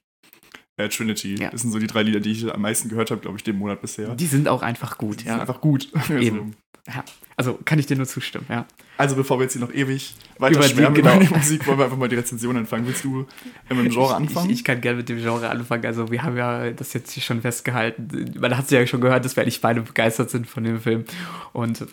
äh, 0.78 0.90
Trinity. 0.90 1.36
Das 1.36 1.62
sind 1.62 1.72
so 1.72 1.80
die 1.80 1.88
drei 1.88 2.04
Lieder, 2.04 2.20
die 2.20 2.32
ich 2.32 2.54
am 2.54 2.62
meisten 2.62 2.90
gehört 2.90 3.12
habe, 3.12 3.22
glaube 3.22 3.38
ich, 3.38 3.44
dem 3.44 3.58
Monat 3.58 3.82
bisher. 3.82 4.16
Die 4.16 4.26
sind 4.26 4.48
auch 4.48 4.62
einfach 4.62 4.98
gut, 4.98 5.22
die 5.22 5.26
ja. 5.26 5.34
Sind 5.34 5.42
einfach 5.42 5.62
gut. 5.62 5.90
Eben. 6.10 6.56
Ja, 6.88 7.04
also 7.36 7.58
kann 7.66 7.80
ich 7.80 7.88
dir 7.88 7.98
nur 7.98 8.06
zustimmen, 8.06 8.46
ja. 8.48 8.66
Also 8.98 9.16
bevor 9.16 9.40
wir 9.40 9.44
jetzt 9.44 9.54
hier 9.54 9.62
noch 9.62 9.74
ewig 9.74 10.14
weiter 10.38 10.60
über 10.60 10.68
schwärmen 10.68 10.94
genau. 10.94 11.16
über 11.16 11.26
die 11.26 11.34
Musik, 11.34 11.66
wollen 11.66 11.80
wir 11.80 11.86
einfach 11.86 11.98
mal 11.98 12.08
die 12.08 12.16
Rezension 12.16 12.56
anfangen. 12.56 12.86
Willst 12.86 13.04
du 13.04 13.26
mit 13.70 13.78
dem 13.78 13.90
Genre 13.90 14.16
anfangen? 14.16 14.52
Ich, 14.52 14.60
ich, 14.60 14.64
kann 14.64 14.82
gerne 14.82 14.98
mit 14.98 15.10
dem 15.10 15.18
Genre 15.18 15.50
anfangen. 15.50 15.84
Also 15.86 16.12
wir 16.12 16.22
haben 16.22 16.38
ja 16.38 16.70
das 16.72 16.94
jetzt 16.94 17.12
hier 17.12 17.24
schon 17.24 17.42
festgehalten. 17.42 18.36
Man 18.40 18.56
hat 18.56 18.66
es 18.66 18.72
ja 18.72 18.86
schon 18.86 19.02
gehört, 19.02 19.26
dass 19.26 19.36
wir 19.36 19.42
eigentlich 19.42 19.62
beide 19.62 19.82
begeistert 19.82 20.30
sind 20.30 20.48
von 20.48 20.64
dem 20.64 20.80
Film. 20.80 21.06
Und 21.54 21.88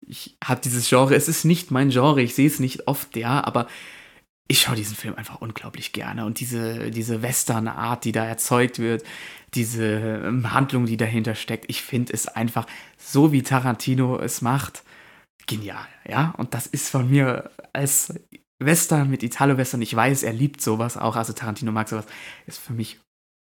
ich 0.00 0.36
habe 0.44 0.60
dieses 0.62 0.88
Genre, 0.88 1.14
es 1.14 1.28
ist 1.28 1.44
nicht 1.44 1.70
mein 1.70 1.90
Genre, 1.90 2.20
ich 2.20 2.34
sehe 2.34 2.48
es 2.48 2.58
nicht 2.58 2.88
oft, 2.88 3.16
ja, 3.16 3.42
aber 3.44 3.68
ich 4.48 4.60
schaue 4.60 4.76
diesen 4.76 4.96
Film 4.96 5.14
einfach 5.14 5.40
unglaublich 5.40 5.92
gerne. 5.92 6.26
Und 6.26 6.40
diese, 6.40 6.90
diese 6.90 7.22
Western-Art, 7.22 8.04
die 8.04 8.12
da 8.12 8.24
erzeugt 8.24 8.78
wird, 8.78 9.02
diese 9.54 9.84
ähm, 9.84 10.52
Handlung, 10.52 10.86
die 10.86 10.96
dahinter 10.96 11.34
steckt, 11.34 11.66
ich 11.68 11.82
finde 11.82 12.12
es 12.12 12.28
einfach 12.28 12.66
so, 12.98 13.32
wie 13.32 13.42
Tarantino 13.42 14.18
es 14.18 14.42
macht, 14.42 14.82
genial. 15.46 15.86
Ja, 16.06 16.34
und 16.36 16.54
das 16.54 16.66
ist 16.66 16.90
von 16.90 17.08
mir 17.08 17.50
als 17.72 18.14
Western 18.58 19.10
mit 19.10 19.22
Italo-Western, 19.22 19.82
ich 19.82 19.94
weiß, 19.94 20.22
er 20.22 20.32
liebt 20.32 20.60
sowas 20.60 20.96
auch, 20.96 21.16
also 21.16 21.32
Tarantino 21.32 21.72
mag 21.72 21.88
sowas, 21.88 22.06
ist 22.46 22.58
für 22.58 22.72
mich 22.72 23.00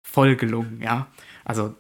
voll 0.07 0.37
gelungen, 0.37 0.81
ja. 0.83 1.09
Also 1.45 1.75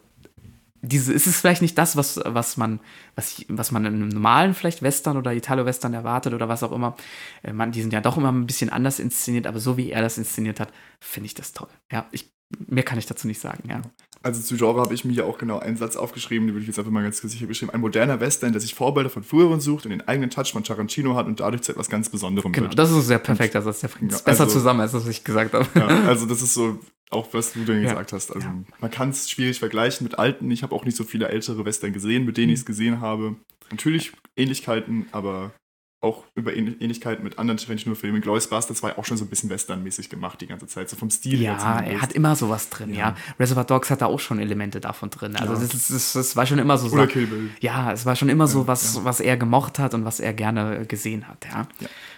diese, 0.82 1.12
ist 1.12 1.26
es 1.26 1.40
vielleicht 1.40 1.62
nicht 1.62 1.76
das, 1.76 1.96
was, 1.96 2.20
was 2.24 2.56
man, 2.56 2.80
was, 3.14 3.44
was 3.48 3.72
man 3.72 3.84
in 3.84 3.94
einem 3.94 4.08
normalen 4.08 4.54
vielleicht 4.54 4.82
Western 4.82 5.16
oder 5.16 5.32
Italo-Western 5.32 5.94
erwartet 5.94 6.34
oder 6.34 6.48
was 6.48 6.62
auch 6.62 6.72
immer. 6.72 6.96
Äh, 7.42 7.52
man, 7.52 7.72
die 7.72 7.80
sind 7.80 7.92
ja 7.92 8.00
doch 8.00 8.16
immer 8.16 8.32
ein 8.32 8.46
bisschen 8.46 8.70
anders 8.70 8.98
inszeniert, 8.98 9.46
aber 9.46 9.60
so 9.60 9.76
wie 9.76 9.90
er 9.90 10.02
das 10.02 10.18
inszeniert 10.18 10.60
hat, 10.60 10.72
finde 11.00 11.26
ich 11.26 11.34
das 11.34 11.52
toll. 11.52 11.68
Ja, 11.90 12.06
ich, 12.12 12.30
mehr 12.66 12.84
kann 12.84 12.98
ich 12.98 13.06
dazu 13.06 13.26
nicht 13.26 13.40
sagen, 13.40 13.68
ja. 13.68 13.82
Also 14.20 14.42
zu 14.42 14.56
Genre 14.56 14.80
habe 14.80 14.92
ich 14.94 15.04
mir 15.04 15.12
ja 15.12 15.24
auch 15.24 15.38
genau 15.38 15.60
einen 15.60 15.76
Satz 15.76 15.94
aufgeschrieben, 15.94 16.48
den 16.48 16.54
würde 16.54 16.62
ich 16.62 16.66
jetzt 16.66 16.78
einfach 16.78 16.90
mal 16.90 17.04
ganz 17.04 17.18
sicher 17.18 17.46
beschreiben. 17.46 17.72
Ein 17.72 17.80
moderner 17.80 18.18
Western, 18.18 18.50
der 18.50 18.60
sich 18.60 18.74
Vorbilder 18.74 19.10
von 19.10 19.22
früheren 19.22 19.60
sucht 19.60 19.84
und 19.84 19.90
den 19.90 20.06
eigenen 20.08 20.30
Touch 20.30 20.52
von 20.52 20.64
Tarantino 20.64 21.14
hat 21.14 21.26
und 21.26 21.38
dadurch 21.38 21.62
zu 21.62 21.72
etwas 21.72 21.88
ganz 21.88 22.08
Besonderem 22.08 22.52
genau, 22.52 22.64
wird. 22.64 22.72
Genau, 22.72 22.82
das 22.82 22.90
ist 22.90 22.96
ein 22.96 23.02
sehr 23.02 23.20
perfekter 23.20 23.62
Satz, 23.62 23.80
der 23.80 23.88
bringt 23.88 24.12
es 24.12 24.22
besser 24.22 24.44
also, 24.44 24.54
zusammen, 24.54 24.80
als 24.80 24.92
was 24.92 25.06
ich 25.06 25.22
gesagt 25.22 25.54
habe. 25.54 25.66
Ja, 25.76 25.86
also 26.08 26.26
das 26.26 26.42
ist 26.42 26.54
so 26.54 26.80
auch 27.10 27.32
was 27.32 27.52
du 27.52 27.64
denn 27.64 27.82
ja. 27.82 27.90
gesagt 27.90 28.12
hast. 28.12 28.34
Also 28.34 28.48
ja. 28.48 28.54
man 28.80 28.90
kann 28.90 29.10
es 29.10 29.30
schwierig 29.30 29.58
vergleichen 29.58 30.04
mit 30.04 30.18
alten. 30.18 30.50
Ich 30.50 30.62
habe 30.62 30.74
auch 30.74 30.84
nicht 30.84 30.96
so 30.96 31.04
viele 31.04 31.28
ältere 31.28 31.64
Western 31.64 31.92
gesehen, 31.92 32.24
mit 32.24 32.36
denen 32.36 32.52
ich 32.52 32.60
es 32.60 32.66
gesehen 32.66 33.00
habe. 33.00 33.36
Natürlich 33.70 34.12
Ähnlichkeiten, 34.36 35.06
aber 35.12 35.52
auch 36.00 36.24
über 36.36 36.54
Ähnlichkeiten 36.54 37.24
mit 37.24 37.40
anderen 37.40 37.58
Tarantino-Filmen. 37.58 38.20
Bastards 38.22 38.82
war 38.84 38.90
ja 38.90 38.98
auch 38.98 39.04
schon 39.04 39.16
so 39.16 39.24
ein 39.24 39.28
bisschen 39.28 39.50
Western-mäßig 39.50 40.08
gemacht 40.08 40.40
die 40.40 40.46
ganze 40.46 40.68
Zeit, 40.68 40.88
so 40.88 40.96
vom 40.96 41.10
Stil 41.10 41.42
ja, 41.42 41.58
her. 41.58 41.86
Ja, 41.86 41.92
er 41.94 42.02
hat 42.02 42.12
immer 42.12 42.36
sowas 42.36 42.70
drin, 42.70 42.90
ja. 42.90 42.98
ja. 42.98 43.16
Reservoir 43.40 43.64
Dogs 43.64 43.90
hat 43.90 44.00
da 44.00 44.06
auch 44.06 44.20
schon 44.20 44.38
Elemente 44.38 44.80
davon 44.80 45.10
drin. 45.10 45.34
Also 45.34 45.54
ja. 45.54 45.60
das, 45.60 45.88
das, 45.88 46.12
das, 46.12 46.36
war 46.36 46.46
schon 46.46 46.60
immer 46.60 46.78
so. 46.78 46.88
Oder 46.90 47.08
Kill 47.08 47.26
Bill. 47.26 47.50
Ja, 47.60 47.92
es 47.92 48.06
war 48.06 48.14
schon 48.14 48.28
immer 48.28 48.46
so, 48.46 48.68
was, 48.68 49.04
was 49.04 49.18
er 49.18 49.36
gemocht 49.36 49.80
hat 49.80 49.92
und 49.94 50.04
was 50.04 50.20
er 50.20 50.32
gerne 50.34 50.86
gesehen 50.86 51.26
hat, 51.26 51.46
ja. 51.50 51.66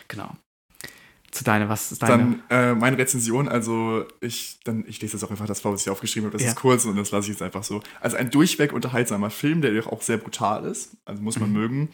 Genau 0.08 0.36
zu 1.30 1.44
deiner, 1.44 1.68
was 1.68 1.92
ist 1.92 2.02
deine? 2.02 2.42
Dann 2.48 2.72
äh, 2.72 2.74
meine 2.74 2.98
Rezension, 2.98 3.48
also 3.48 4.04
ich, 4.20 4.58
dann, 4.64 4.84
ich 4.86 5.00
lese 5.00 5.12
das 5.12 5.24
auch 5.24 5.30
einfach 5.30 5.46
das 5.46 5.60
vor, 5.60 5.72
was 5.72 5.82
ich 5.82 5.90
aufgeschrieben 5.90 6.26
habe, 6.26 6.36
das 6.36 6.44
ja. 6.44 6.50
ist 6.50 6.56
kurz 6.56 6.84
und 6.84 6.96
das 6.96 7.10
lasse 7.10 7.26
ich 7.26 7.34
jetzt 7.34 7.42
einfach 7.42 7.62
so. 7.62 7.82
Also 8.00 8.16
ein 8.16 8.30
durchweg 8.30 8.72
unterhaltsamer 8.72 9.30
Film, 9.30 9.62
der 9.62 9.86
auch 9.86 10.02
sehr 10.02 10.16
brutal 10.16 10.64
ist, 10.64 10.96
also 11.04 11.22
muss 11.22 11.38
man 11.38 11.50
mhm. 11.50 11.56
mögen 11.56 11.88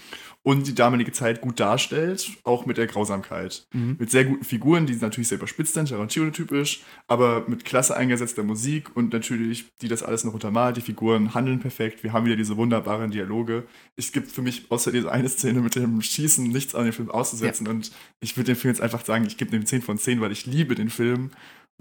und 0.47 0.69
die 0.69 0.77
damalige 0.77 1.11
Zeit 1.11 1.41
gut 1.41 1.59
darstellt, 1.59 2.31
auch 2.45 2.67
mit 2.67 2.77
der 2.77 2.87
Grausamkeit. 2.87 3.67
Mhm. 3.73 3.97
Mit 3.99 4.13
sehr 4.13 4.25
guten 4.25 4.45
Figuren, 4.45 4.87
die 4.87 4.95
natürlich 4.95 5.27
sehr 5.27 5.39
überspitzt 5.39 5.75
sind, 5.75 5.89
Tarantino-typisch, 5.89 6.85
aber 7.09 7.45
mit 7.49 7.65
klasse 7.65 7.97
eingesetzter 7.97 8.45
Musik 8.45 8.95
und 8.95 9.13
natürlich, 9.13 9.65
die 9.83 9.89
das 9.89 10.05
alles 10.05 10.23
noch 10.23 10.35
untermalt. 10.35 10.77
Die 10.77 10.83
Figuren 10.83 11.35
handeln 11.35 11.59
perfekt, 11.59 12.05
wir 12.05 12.13
haben 12.13 12.27
wieder 12.27 12.37
diese 12.37 12.57
wunderbaren 12.57 13.11
Dialoge. 13.11 13.65
Es 13.97 14.13
gibt 14.13 14.31
für 14.31 14.41
mich 14.41 14.71
außer 14.71 14.93
dieser 14.93 15.11
eine 15.11 15.29
Szene 15.29 15.63
mit 15.63 15.75
dem 15.75 16.01
Schießen 16.01 16.47
nichts 16.47 16.77
an 16.77 16.85
dem 16.85 16.93
Film 16.93 17.11
auszusetzen 17.11 17.67
ja. 17.67 17.73
und 17.73 17.91
ich 18.21 18.37
würde 18.37 18.53
dem 18.53 18.57
Film 18.57 18.73
jetzt 18.73 18.83
einfach 18.83 19.05
sagen, 19.05 19.27
ich 19.27 19.39
gebe 19.39 19.51
dem 19.51 19.67
10 19.67 19.83
von 19.83 19.99
10, 19.99 20.21
weil 20.21 20.31
ich 20.31 20.47
liebe 20.47 20.77
den 20.77 20.91
Film 20.91 21.33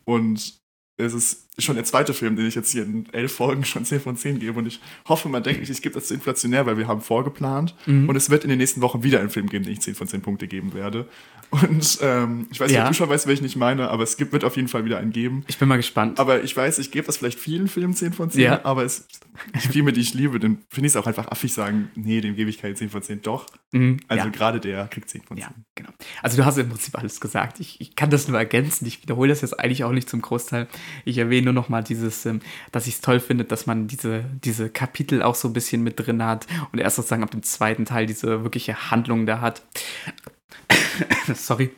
und 0.05 0.57
es 0.97 1.13
ist 1.13 1.44
schon 1.57 1.75
der 1.75 1.85
zweite 1.85 2.13
Film, 2.13 2.35
den 2.35 2.47
ich 2.47 2.55
jetzt 2.55 2.71
hier 2.71 2.83
in 2.83 3.07
elf 3.11 3.33
Folgen 3.33 3.63
schon 3.63 3.85
10 3.85 4.01
von 4.01 4.17
10 4.17 4.39
gebe. 4.39 4.59
Und 4.59 4.65
ich 4.65 4.79
hoffe, 5.07 5.29
man 5.29 5.43
denkt 5.43 5.61
nicht, 5.61 5.69
ich 5.69 5.81
gebe 5.81 5.95
das 5.95 6.07
zu 6.07 6.13
inflationär, 6.13 6.65
weil 6.65 6.77
wir 6.77 6.87
haben 6.87 7.01
vorgeplant. 7.01 7.75
Mhm. 7.85 8.09
Und 8.09 8.15
es 8.15 8.29
wird 8.29 8.43
in 8.43 8.49
den 8.49 8.59
nächsten 8.59 8.81
Wochen 8.81 9.03
wieder 9.03 9.19
einen 9.19 9.29
Film 9.29 9.47
geben, 9.47 9.63
den 9.63 9.73
ich 9.73 9.81
10 9.81 9.95
von 9.95 10.07
10 10.07 10.21
Punkte 10.21 10.47
geben 10.47 10.73
werde. 10.73 11.07
Und 11.51 11.99
ähm, 12.01 12.47
ich 12.51 12.59
weiß 12.59 12.67
nicht, 12.67 12.77
ja. 12.77 12.83
ob 12.83 12.89
du 12.89 12.95
schon 12.95 13.09
weißt, 13.09 13.27
welchen 13.27 13.45
ich 13.45 13.55
meine, 13.55 13.89
aber 13.89 14.03
es 14.03 14.17
gibt, 14.17 14.33
wird 14.33 14.43
auf 14.43 14.55
jeden 14.55 14.67
Fall 14.67 14.83
wieder 14.83 14.97
einen 14.97 15.11
geben. 15.11 15.45
Ich 15.47 15.57
bin 15.57 15.67
mal 15.67 15.77
gespannt. 15.77 16.19
Aber 16.19 16.43
ich 16.43 16.55
weiß, 16.55 16.79
ich 16.79 16.91
gebe 16.91 17.05
das 17.05 17.17
vielleicht 17.17 17.39
vielen 17.39 17.67
Filmen 17.67 17.93
10 17.93 18.13
von 18.13 18.29
10, 18.29 18.41
ja. 18.41 18.65
aber 18.65 18.83
es, 18.83 19.07
die 19.53 19.67
Filme, 19.67 19.93
die 19.93 20.01
ich 20.01 20.13
liebe, 20.13 20.39
dann 20.39 20.59
finde 20.69 20.87
ich 20.87 20.93
es 20.93 20.97
auch 20.97 21.07
einfach 21.07 21.27
affig 21.27 21.53
sagen, 21.53 21.89
nee, 21.95 22.19
dem 22.19 22.35
gebe 22.35 22.49
ich 22.49 22.57
keine 22.57 22.73
10 22.73 22.89
von 22.89 23.01
10. 23.01 23.21
Doch. 23.21 23.45
Mhm. 23.71 23.99
Also 24.07 24.25
ja. 24.25 24.31
gerade 24.31 24.59
der 24.59 24.87
kriegt 24.87 25.09
10 25.09 25.21
von 25.21 25.37
10. 25.37 25.43
Ja, 25.43 25.53
genau. 25.75 25.89
Also 26.21 26.37
du 26.37 26.45
hast 26.45 26.57
im 26.57 26.69
Prinzip 26.69 26.97
alles 26.97 27.21
gesagt. 27.21 27.59
Ich, 27.59 27.79
ich 27.79 27.95
kann 27.95 28.09
das 28.09 28.27
nur 28.27 28.37
ergänzen. 28.37 28.85
Ich 28.85 29.01
wiederhole 29.01 29.29
das 29.29 29.41
jetzt 29.41 29.57
eigentlich 29.59 29.83
auch 29.83 29.91
nicht 29.91 30.09
zum 30.09 30.21
Großteil. 30.21 30.67
Ich 31.05 31.17
erwähne 31.17 31.44
nur 31.45 31.53
noch 31.53 31.69
mal 31.69 31.83
dieses, 31.83 32.25
ähm, 32.25 32.41
dass 32.71 32.87
ich 32.87 32.95
es 32.95 33.01
toll 33.01 33.21
finde, 33.21 33.45
dass 33.45 33.65
man 33.65 33.87
diese, 33.87 34.25
diese 34.43 34.69
Kapitel 34.69 35.23
auch 35.23 35.35
so 35.35 35.47
ein 35.47 35.53
bisschen 35.53 35.83
mit 35.83 35.99
drin 35.99 36.23
hat 36.23 36.45
und 36.71 36.79
erst 36.79 36.97
sozusagen 36.97 37.23
ab 37.23 37.31
dem 37.31 37.43
zweiten 37.43 37.85
Teil 37.85 38.05
diese 38.05 38.43
wirkliche 38.43 38.91
Handlung 38.91 39.25
da 39.25 39.39
hat. 39.39 39.61
Sorry 41.33 41.71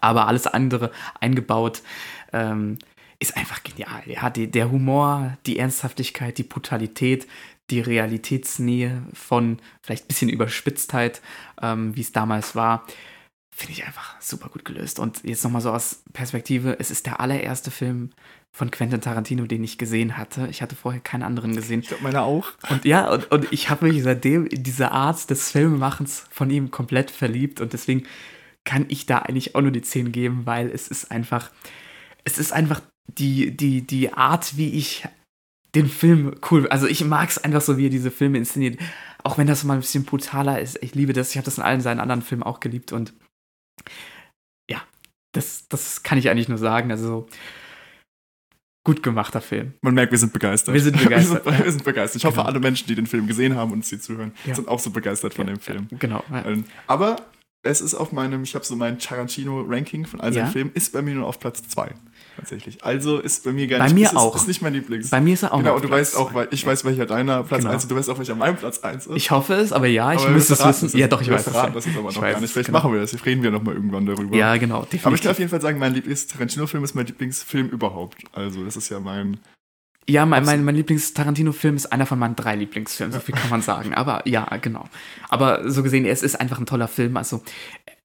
aber 0.00 0.26
alles 0.26 0.46
andere 0.46 0.90
eingebaut. 1.20 1.82
Ähm, 2.32 2.78
ist 3.18 3.36
einfach 3.36 3.62
genial. 3.62 4.02
Ja, 4.06 4.30
die, 4.30 4.50
der 4.50 4.70
Humor, 4.70 5.38
die 5.46 5.58
Ernsthaftigkeit, 5.58 6.38
die 6.38 6.42
Brutalität, 6.42 7.28
die 7.70 7.80
Realitätsnähe 7.80 9.02
von 9.12 9.60
vielleicht 9.80 10.04
ein 10.04 10.08
bisschen 10.08 10.28
Überspitztheit, 10.28 11.22
ähm, 11.62 11.94
wie 11.94 12.00
es 12.00 12.12
damals 12.12 12.56
war. 12.56 12.84
Finde 13.54 13.72
ich 13.74 13.84
einfach 13.84 14.20
super 14.20 14.48
gut 14.48 14.64
gelöst. 14.64 14.98
Und 14.98 15.22
jetzt 15.24 15.44
nochmal 15.44 15.62
so 15.62 15.70
aus 15.70 16.02
Perspektive, 16.12 16.78
es 16.80 16.90
ist 16.90 17.06
der 17.06 17.20
allererste 17.20 17.70
Film 17.70 18.10
von 18.50 18.70
Quentin 18.70 19.00
Tarantino, 19.00 19.46
den 19.46 19.62
ich 19.62 19.78
gesehen 19.78 20.16
hatte. 20.16 20.48
Ich 20.50 20.62
hatte 20.62 20.74
vorher 20.74 21.00
keinen 21.00 21.22
anderen 21.22 21.54
gesehen. 21.54 21.80
Ich 21.80 21.88
glaube, 21.88 22.02
meine 22.02 22.22
auch. 22.22 22.48
Und 22.68 22.84
ja, 22.84 23.10
und, 23.10 23.30
und 23.30 23.52
ich 23.52 23.70
habe 23.70 23.86
mich 23.86 24.02
seitdem 24.02 24.46
in 24.46 24.62
diese 24.62 24.90
Art 24.90 25.30
des 25.30 25.50
Filmemachens 25.50 26.24
von 26.30 26.50
ihm 26.50 26.70
komplett 26.70 27.10
verliebt 27.10 27.60
und 27.60 27.72
deswegen 27.72 28.04
kann 28.64 28.86
ich 28.88 29.06
da 29.06 29.18
eigentlich 29.18 29.54
auch 29.54 29.60
nur 29.60 29.70
die 29.70 29.82
10 29.82 30.12
geben, 30.12 30.42
weil 30.44 30.70
es 30.70 30.88
ist 30.88 31.10
einfach, 31.10 31.50
es 32.24 32.38
ist 32.38 32.52
einfach 32.52 32.80
die, 33.06 33.56
die, 33.56 33.82
die 33.82 34.12
Art, 34.12 34.56
wie 34.56 34.70
ich 34.70 35.04
den 35.74 35.88
Film 35.88 36.36
cool, 36.50 36.68
also 36.68 36.86
ich 36.86 37.04
mag 37.04 37.30
es 37.30 37.38
einfach 37.38 37.62
so, 37.62 37.78
wie 37.78 37.86
er 37.86 37.90
diese 37.90 38.10
Filme 38.10 38.38
inszeniert, 38.38 38.78
auch 39.24 39.38
wenn 39.38 39.46
das 39.46 39.64
mal 39.64 39.74
ein 39.74 39.80
bisschen 39.80 40.04
brutaler 40.04 40.60
ist. 40.60 40.78
Ich 40.82 40.94
liebe 40.94 41.12
das, 41.12 41.30
ich 41.30 41.36
habe 41.36 41.46
das 41.46 41.56
in 41.56 41.64
allen 41.64 41.80
seinen 41.80 42.00
anderen 42.00 42.22
Filmen 42.22 42.42
auch 42.42 42.60
geliebt 42.60 42.92
und 42.92 43.14
ja, 44.70 44.82
das, 45.34 45.68
das 45.68 46.02
kann 46.02 46.18
ich 46.18 46.28
eigentlich 46.30 46.48
nur 46.48 46.58
sagen, 46.58 46.90
also 46.90 47.28
gut 48.84 49.02
gemachter 49.02 49.40
Film. 49.40 49.74
Man 49.80 49.94
merkt, 49.94 50.10
wir 50.12 50.18
sind 50.18 50.32
begeistert. 50.32 50.74
Wir 50.74 50.80
sind 50.82 51.00
begeistert. 51.02 51.44
wir, 51.46 51.52
sind, 51.52 51.64
wir 51.64 51.72
sind 51.72 51.84
begeistert. 51.84 52.20
Ich 52.20 52.24
hoffe, 52.24 52.36
Genau. 52.38 52.48
alle 52.48 52.58
Menschen, 52.60 52.88
die 52.88 52.94
den 52.96 53.06
Film 53.06 53.26
gesehen 53.28 53.54
haben 53.56 53.70
und 53.70 53.78
uns 53.78 53.88
hier 53.88 54.00
zuhören, 54.00 54.32
Ja. 54.44 54.54
sind 54.54 54.66
auch 54.68 54.80
so 54.80 54.90
begeistert 54.90 55.34
von 55.34 55.46
dem 55.46 55.60
Film. 55.60 55.86
Genau. 55.98 56.24
Ja. 56.30 56.44
Ähm, 56.46 56.64
Aber 56.88 57.16
es 57.64 57.80
ist 57.80 57.94
auf 57.94 58.10
meinem, 58.10 58.42
ich 58.42 58.56
habe 58.56 58.64
so 58.64 58.74
mein 58.74 58.98
Tarantino-Ranking 58.98 60.04
von 60.04 60.20
all 60.20 60.32
seinen 60.32 60.46
Ja. 60.46 60.50
Filmen, 60.50 60.72
ist 60.74 60.92
bei 60.92 61.00
mir 61.00 61.14
nur 61.14 61.26
auf 61.28 61.38
Platz 61.38 61.62
2. 61.68 61.94
Tatsächlich. 62.36 62.82
Also 62.82 63.18
ist 63.18 63.44
bei 63.44 63.52
mir 63.52 63.66
gar 63.66 63.78
Bei 63.78 63.84
nicht. 63.86 63.94
mir 63.94 64.06
ist, 64.06 64.16
auch. 64.16 64.34
Ist 64.34 64.48
nicht 64.48 64.62
mein 64.62 64.72
Lieblings. 64.72 65.10
Bei 65.10 65.20
mir 65.20 65.34
ist 65.34 65.42
er 65.42 65.52
auch 65.52 65.58
genau, 65.58 65.74
und 65.76 65.84
du 65.84 65.88
Platz 65.88 66.00
weißt 66.00 66.16
auch, 66.16 66.34
weil 66.34 66.48
ich 66.50 66.64
weiß, 66.64 66.84
welcher 66.84 67.06
deiner 67.06 67.42
Platz 67.42 67.60
Genau. 67.60 67.72
1 67.72 67.82
ist, 67.82 67.90
du 67.90 67.96
weißt 67.96 68.10
auch, 68.10 68.18
welcher 68.18 68.34
mein 68.34 68.56
Platz 68.56 68.78
1 68.80 69.06
ist. 69.06 69.16
Ich 69.16 69.30
hoffe 69.30 69.54
es, 69.54 69.72
aber 69.72 69.86
ja, 69.86 70.12
ich 70.12 70.20
Aber 70.20 70.30
müsste 70.30 70.54
es 70.54 70.64
wissen. 70.64 70.98
Ja, 70.98 71.08
doch, 71.08 71.20
ich 71.20 71.30
weiß 71.30 71.46
es. 71.46 71.52
verraten 71.52 71.72
ja. 71.72 71.74
das 71.74 71.86
jetzt 71.86 71.96
aber 71.96 72.10
noch 72.12 72.20
gar 72.20 72.40
nicht. 72.40 72.52
Vielleicht 72.52 72.66
genau. 72.66 72.78
machen 72.78 72.92
wir 72.92 73.00
das, 73.00 73.24
reden 73.26 73.42
wir 73.42 73.50
noch 73.50 73.62
mal 73.62 73.74
irgendwann 73.74 74.06
darüber. 74.06 74.34
Ja, 74.36 74.56
genau, 74.56 74.80
definitiv. 74.82 75.06
Aber 75.06 75.14
ich 75.16 75.22
kann 75.22 75.30
auf 75.32 75.38
jeden 75.38 75.50
Fall 75.50 75.60
sagen, 75.60 75.78
mein 75.78 75.94
Lieblings-Tarantino-Film 75.94 76.84
ist 76.84 76.94
mein 76.94 77.06
Lieblingsfilm 77.06 77.68
überhaupt. 77.68 78.18
Also, 78.32 78.64
das 78.64 78.76
ist 78.76 78.88
ja 78.88 78.98
mein. 79.00 79.38
Ja, 80.08 80.26
mein, 80.26 80.44
mein, 80.44 80.64
mein 80.64 80.74
Lieblings-Tarantino-Film 80.74 81.76
ist 81.76 81.86
einer 81.86 82.06
von 82.06 82.18
meinen 82.18 82.34
drei 82.34 82.56
Lieblingsfilmen, 82.56 83.12
so 83.12 83.20
viel 83.20 83.36
kann 83.36 83.50
man 83.50 83.62
sagen. 83.62 83.94
Aber 83.94 84.26
ja, 84.28 84.44
genau. 84.60 84.88
Aber 85.28 85.70
so 85.70 85.82
gesehen, 85.82 86.04
es 86.06 86.24
ist 86.24 86.40
einfach 86.40 86.58
ein 86.58 86.66
toller 86.66 86.88
Film. 86.88 87.16
Also, 87.16 87.42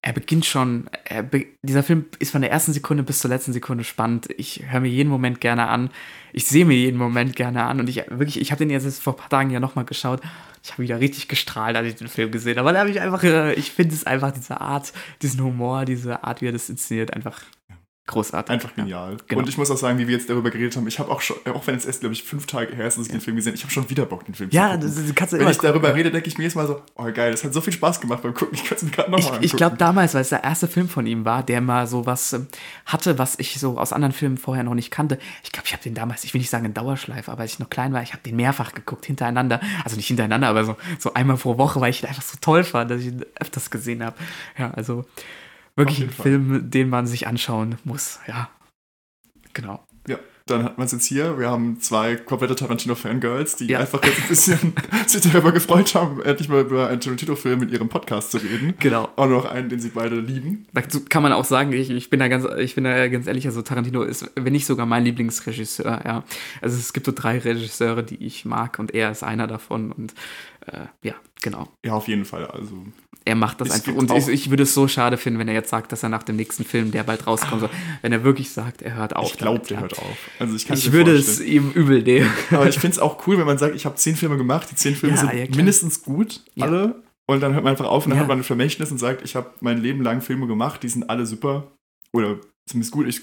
er 0.04 0.14
beginnt 0.14 0.46
schon, 0.46 0.90
er 1.06 1.24
be 1.24 1.48
dieser 1.64 1.82
Film 1.82 2.06
ist 2.20 2.32
von 2.32 2.42
der 2.42 2.52
ersten 2.52 2.72
Sekunde 2.72 3.04
bis 3.04 3.20
zur 3.20 3.30
letzten 3.30 3.52
Sekunde 3.52 3.84
spannend. 3.84 4.28
Ich 4.38 4.64
höre 4.68 4.80
mir 4.80 4.90
jeden 4.90 5.10
Moment 5.10 5.42
gerne 5.42 5.68
an. 5.68 5.90
Ich 6.34 6.46
sehe 6.46 6.66
mir 6.66 6.76
jeden 6.76 6.98
Moment 6.98 7.36
gerne 7.36 7.64
an. 7.64 7.80
Und 7.80 7.90
ich 7.90 7.98
wirklich, 8.10 8.40
ich 8.40 8.52
habe 8.52 8.60
den 8.60 8.70
jetzt 8.70 9.02
vor 9.02 9.14
ein 9.14 9.18
paar 9.18 9.30
Tagen 9.30 9.50
ja 9.50 9.60
nochmal 9.60 9.86
geschaut. 9.86 10.22
Ich 10.64 10.72
habe 10.72 10.84
wieder 10.84 11.00
richtig 11.00 11.28
gestrahlt, 11.28 11.76
als 11.76 11.88
ich 11.88 11.96
den 11.96 12.10
Film 12.10 12.32
gesehen 12.32 12.58
habe. 12.58 12.68
Weil 12.68 12.74
da 12.76 12.82
habe 12.82 12.92
ich 12.92 13.02
einfach, 13.02 13.24
äh, 13.24 13.54
ich 13.56 13.72
finde 13.72 13.96
es 13.96 14.06
einfach 14.06 14.32
diese 14.32 14.62
Art, 14.62 14.94
diesen 15.24 15.42
Humor, 15.42 15.86
diese 15.86 16.24
Art, 16.24 16.42
wie 16.42 16.48
er 16.48 16.52
das 16.52 16.70
inszeniert, 16.70 17.14
einfach 17.14 17.42
großartig. 18.08 18.52
Einfach 18.52 18.74
genial. 18.76 19.18
genau. 19.28 19.42
Und 19.42 19.50
ich 19.50 19.58
muss 19.58 19.70
auch 19.70 19.78
sagen, 19.78 20.00
wie 20.00 20.08
wir 20.08 20.16
jetzt 20.16 20.30
darüber 20.30 20.50
geredet 20.50 20.76
haben, 20.76 20.88
ich 20.88 20.98
habe 21.00 21.12
auch 21.12 21.22
schon, 21.22 21.38
auch 21.54 21.68
wenn 21.68 21.76
es 21.76 21.86
erst, 21.86 22.00
glaube 22.00 22.14
ich, 22.14 22.24
fünf 22.24 22.48
Tage 22.48 22.76
her 22.76 22.88
ist, 22.88 22.98
dass 22.98 23.06
ich 23.06 23.12
den 23.12 23.22
Film 23.22 23.36
gesehen 23.36 23.52
habe, 23.52 23.58
ich 23.58 23.64
habe 23.64 23.74
schon 23.74 23.90
wieder 23.90 24.06
Bock, 24.06 24.26
den 24.26 24.34
Film 24.34 24.50
Ja, 24.52 24.72
zu 24.80 24.88
gucken. 24.88 25.04
das 25.08 25.16
kannst 25.16 25.34
du 25.34 25.40
Wenn 25.40 25.50
ich 25.50 25.58
darüber 25.58 25.94
rede, 25.94 26.10
denke 26.12 26.28
ich 26.28 26.38
mir 26.38 26.46
jetzt 26.46 26.56
mal 26.56 26.66
so, 26.66 26.82
oh 26.96 27.04
geil, 27.14 27.32
das 27.32 27.44
hat 27.44 27.54
so 27.54 27.62
viel 27.62 27.74
Spaß 27.74 28.02
gemacht 28.02 28.24
beim 28.24 28.34
Gucken, 28.34 28.56
ich 28.56 28.64
kann 28.64 28.78
es 28.78 28.84
mir 28.84 28.92
gerade 28.92 29.12
nochmal 29.12 29.20
Ich, 29.20 29.28
angucken. 29.28 29.46
ich 29.46 29.54
glaube 29.54 29.78
damals, 29.78 30.14
weil 30.14 30.22
es 30.22 30.30
der 30.30 30.44
erste 30.44 30.68
Film 30.68 30.90
von 30.90 31.06
ihm 31.06 31.26
war, 31.26 31.44
der 31.44 31.62
mal 31.62 31.86
so 31.88 32.06
was 32.06 32.34
ähm, 32.34 32.48
hatte, 32.86 33.20
was 33.20 33.38
ich 33.40 33.60
so 33.60 33.78
aus 33.78 33.94
anderen 33.94 34.14
Filmen 34.14 34.38
vorher 34.38 34.64
noch 34.64 34.74
nicht 34.74 34.90
kannte. 34.90 35.20
Ich 35.44 35.52
glaube, 35.52 35.68
ich 35.68 35.74
habe 35.74 35.84
den 35.84 35.94
damals, 35.94 36.24
ich 36.24 36.34
will 36.34 36.40
nicht 36.40 36.50
sagen 36.50 36.66
in 36.66 36.74
Dauerschleife, 36.74 37.32
aber 37.32 37.42
als 37.42 37.54
ich 37.54 37.60
noch 37.60 37.70
klein 37.70 37.94
war, 37.94 38.02
ich 38.04 38.14
habe 38.14 38.24
den 38.24 38.36
mehrfach 38.38 38.74
geguckt, 38.74 39.06
hintereinander. 39.06 39.60
Also 39.84 39.98
nicht 39.98 40.08
hintereinander, 40.08 40.48
aber 40.48 40.64
so, 40.66 40.78
so 40.98 41.14
einmal 41.14 41.38
pro 41.38 41.58
Woche, 41.58 41.82
weil 41.82 41.90
ich 41.90 42.02
ihn 42.04 42.08
einfach 42.10 42.24
so 42.24 42.38
toll 42.40 42.64
fand, 42.64 42.90
dass 42.90 43.02
ich 43.02 43.08
ihn 43.08 43.26
öfters 43.40 43.70
gesehen 43.70 44.04
habe. 44.04 44.16
Ja, 44.58 44.72
also 44.72 45.06
wirklich 45.78 46.02
ein 46.02 46.10
Fall. 46.10 46.24
Film, 46.24 46.70
den 46.70 46.90
man 46.90 47.08
sich 47.08 47.28
anschauen 47.28 47.76
muss. 47.84 48.20
Ja, 48.28 48.50
genau. 49.54 49.84
Ja, 50.08 50.18
dann 50.46 50.64
hat 50.64 50.78
man 50.78 50.86
es 50.86 50.94
jetzt 50.94 51.06
hier. 51.06 51.38
Wir 51.38 51.50
haben 51.50 51.82
zwei 51.82 52.16
komplette 52.16 52.56
Tarantino-Fangirls, 52.56 53.58
die 53.58 53.68
Ja. 53.68 53.80
einfach 53.80 54.02
jetzt 54.06 54.22
ein 54.22 54.28
bisschen 54.30 54.74
sich 55.08 55.22
darüber 55.22 55.52
gefreut 55.52 55.94
haben, 55.96 56.22
endlich 56.22 56.48
mal 56.48 56.62
über 56.62 56.88
einen 56.88 57.02
Tarantino-Film 57.02 57.64
in 57.64 57.70
ihrem 57.70 57.90
Podcast 57.90 58.32
zu 58.32 58.38
reden. 58.38 58.74
Genau. 58.80 59.10
Auch 59.18 59.28
noch 59.28 59.44
einen, 59.46 59.68
den 59.68 59.82
sie 59.82 59.90
beide 59.90 60.16
lieben. 60.20 60.66
Dazu 60.74 61.04
kann 61.04 61.24
man 61.24 61.34
auch 61.34 61.44
sagen, 61.44 61.74
ich, 61.74 61.90
ich 61.90 62.10
bin 62.10 62.22
da 62.22 62.30
ganz, 62.30 62.46
ich 62.58 62.76
bin 62.76 62.86
da 62.86 63.08
ganz 63.10 63.28
ehrlich, 63.28 63.46
also 63.48 63.62
Tarantino 63.62 64.04
ist, 64.04 64.32
wenn 64.36 64.54
nicht 64.54 64.66
sogar 64.66 64.86
mein 64.86 65.04
Lieblingsregisseur, 65.04 66.02
ja. 66.06 66.24
Also 66.62 66.78
es 66.78 66.94
gibt 66.94 67.06
so 67.06 67.12
drei 67.14 67.40
Regisseure, 67.40 68.04
die 68.04 68.24
ich 68.26 68.46
mag 68.46 68.80
und 68.80 68.94
er 68.94 69.12
ist 69.12 69.24
einer 69.24 69.48
davon 69.48 69.92
und 69.92 70.14
äh, 70.68 70.88
ja, 71.04 71.16
genau. 71.42 71.68
Ja, 71.86 71.94
auf 71.94 72.08
jeden 72.08 72.26
Fall. 72.26 72.46
Also, 72.48 72.86
Er 73.26 73.36
macht 73.36 73.62
das 73.62 73.72
einfach. 73.72 73.94
Und 73.94 74.12
ich, 74.12 74.28
ich 74.28 74.50
würde 74.50 74.64
es 74.64 74.74
so 74.74 74.88
schade 74.88 75.18
finden, 75.18 75.40
wenn 75.40 75.48
er 75.48 75.54
jetzt 75.54 75.70
sagt, 75.70 75.92
dass 75.92 76.04
er 76.04 76.10
nach 76.10 76.24
dem 76.24 76.36
nächsten 76.36 76.64
Film, 76.66 76.92
der 76.92 77.04
bald 77.04 77.26
rauskommt, 77.26 77.62
so, 77.62 77.70
wenn 78.02 78.12
er 78.12 78.24
wirklich 78.24 78.52
sagt, 78.52 78.82
er 78.82 78.96
hört 78.96 79.16
auf. 79.16 79.32
ich 79.32 79.38
glaube, 79.38 79.66
der 79.68 79.80
hört 79.80 79.98
auf. 79.98 80.18
Also, 80.40 80.56
ich 80.56 80.70
Ich 80.70 80.92
würde 80.92 81.16
es 81.16 81.40
ihm 81.40 81.72
übel 81.72 82.04
nehmen. 82.04 82.30
Aber 82.52 82.68
ich 82.68 82.80
finde 82.80 82.94
es 82.96 83.00
auch 83.00 83.26
cool, 83.28 83.38
wenn 83.38 83.46
man 83.46 83.58
sagt, 83.58 83.76
ich 83.76 83.86
habe 83.86 83.96
zehn 83.96 84.16
Filme 84.16 84.38
gemacht, 84.38 84.70
die 84.72 84.76
zehn 84.76 84.96
Filme 84.96 85.16
Ja, 85.16 85.22
sind 85.22 85.34
ja, 85.34 85.56
mindestens 85.56 86.04
gut, 86.04 86.44
alle. 86.60 87.02
Und 87.30 87.42
dann 87.42 87.54
hört 87.54 87.64
man 87.64 87.72
einfach 87.72 87.88
auf 87.88 88.06
und 88.06 88.12
dann 88.12 88.20
hat 88.20 88.28
man 88.28 88.40
ein 88.40 88.44
Vermächtnis 88.44 88.90
und 88.90 89.00
sagt, 89.00 89.22
ich 89.24 89.36
habe 89.36 89.52
mein 89.60 89.82
Leben 89.82 90.02
lang 90.02 90.22
Filme 90.22 90.48
gemacht, 90.48 90.82
die 90.84 90.90
sind 90.90 91.10
alle 91.10 91.26
super. 91.26 91.72
Oder 92.14 92.40
zumindest 92.66 92.94
gut. 92.94 93.06
Ich, 93.08 93.20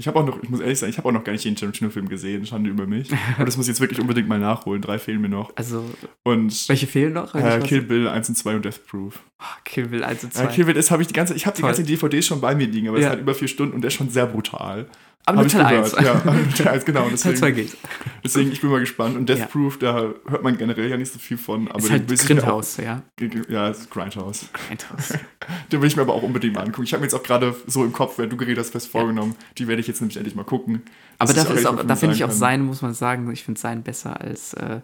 ich 0.00 0.08
habe 0.08 0.18
auch 0.18 0.26
noch, 0.26 0.42
ich 0.42 0.48
muss 0.48 0.60
ehrlich 0.60 0.78
sagen, 0.78 0.90
ich 0.90 0.98
habe 0.98 1.08
auch 1.08 1.12
noch 1.12 1.22
gar 1.22 1.32
nicht 1.32 1.44
jeden 1.44 1.56
Tarantino-Film 1.56 2.08
gesehen, 2.08 2.44
Schande 2.46 2.70
über 2.70 2.86
mich. 2.86 3.08
Aber 3.36 3.44
das 3.44 3.56
muss 3.56 3.66
ich 3.66 3.70
jetzt 3.72 3.80
wirklich 3.80 4.00
unbedingt 4.00 4.26
mal 4.28 4.38
nachholen. 4.40 4.82
Drei 4.82 4.98
Filme 4.98 5.28
noch. 5.28 5.52
Also, 5.56 5.84
Und 6.24 6.68
welche 6.68 6.86
fehlen 6.86 7.12
noch? 7.12 7.34
Äh, 7.34 7.60
Kill 7.60 7.82
Bill 7.82 8.08
1 8.08 8.28
und 8.30 8.34
2 8.34 8.56
und 8.56 8.64
Death 8.64 8.86
Proof. 8.86 9.20
Ah, 9.38 9.44
Kill 9.64 9.86
Bill 9.88 10.02
1 10.02 10.24
und 10.24 10.34
2. 10.34 10.42
Ja, 10.42 10.48
Kill 10.50 10.64
Bill 10.64 10.76
ist, 10.76 10.90
habe 10.90 11.02
ich 11.02 11.08
die 11.08 11.14
ganze, 11.14 11.34
ich 11.34 11.46
habe 11.46 11.56
die 11.56 11.62
ganze 11.62 11.84
DVD 11.84 12.20
schon 12.22 12.40
bei 12.40 12.54
mir 12.54 12.66
liegen, 12.66 12.88
aber 12.88 12.98
es 12.98 13.04
Ja. 13.04 13.10
hat 13.10 13.20
über 13.20 13.34
vier 13.34 13.48
Stunden 13.48 13.74
und 13.74 13.82
der 13.82 13.88
ist 13.88 13.94
schon 13.94 14.08
sehr 14.10 14.26
brutal. 14.26 14.88
Aber 15.26 15.40
nur 15.42 15.48
Teil 15.48 15.76
gehört. 15.82 15.94
1. 15.94 16.04
Ja, 16.04 16.14
Teil 16.56 16.68
1, 16.74 16.84
genau. 16.84 17.00
Teil 17.02 17.10
Deswegen, 17.12 17.36
2 17.36 17.50
geht. 17.52 17.76
Deswegen, 18.24 18.50
ich 18.52 18.60
bin 18.60 18.70
mal 18.70 18.80
gespannt. 18.80 19.16
Und 19.16 19.28
Death 19.28 19.38
Ja. 19.38 19.46
Proof, 19.46 19.78
da 19.78 20.12
hört 20.26 20.42
man 20.42 20.56
generell 20.58 20.88
ja 20.90 20.96
nicht 20.96 21.12
so 21.12 21.18
viel 21.18 21.36
von. 21.38 21.68
Aber 21.68 21.78
ist 21.78 21.90
halt 21.90 22.10
auch- 22.10 22.26
Grindhouse, 22.26 22.78
ja. 22.78 23.02
Ja, 23.48 23.68
ist 23.68 23.90
Grindhouse. 23.90 24.46
Grindhouse. 24.52 25.14
Den 25.72 25.80
will 25.82 25.88
ich 25.88 25.94
mir 25.96 26.02
aber 26.02 26.14
auch 26.14 26.22
unbedingt 26.22 26.54
mal 26.54 26.62
angucken. 26.62 26.84
Ich 26.84 26.92
habe 26.92 27.00
mir 27.02 27.06
jetzt 27.06 27.14
auch 27.14 27.22
gerade 27.22 27.54
so 27.66 27.84
im 27.84 27.92
Kopf, 27.92 28.18
wenn 28.18 28.30
du 28.30 28.36
geredet 28.36 28.58
hast, 28.64 28.70
fest 28.70 28.88
vorgenommen. 28.88 29.36
Die 29.58 29.68
werde 29.68 29.80
ich 29.80 29.86
jetzt 29.86 30.00
nämlich 30.00 30.16
endlich 30.16 30.34
mal 30.34 30.44
gucken. 30.44 30.82
Aber 31.18 31.32
Das 31.32 31.48
ist 31.50 31.66
auch, 31.66 31.76
mal 31.76 31.84
da 31.84 31.96
finde 31.96 32.16
ich 32.16 32.24
auch 32.24 32.30
sein, 32.30 32.62
muss 32.62 32.82
man 32.82 32.94
sagen, 32.94 33.30
ich 33.30 33.44
finde 33.44 33.60
sein 33.60 33.82
besser 33.82 34.20
als 34.20 34.54
äh, 34.54 34.80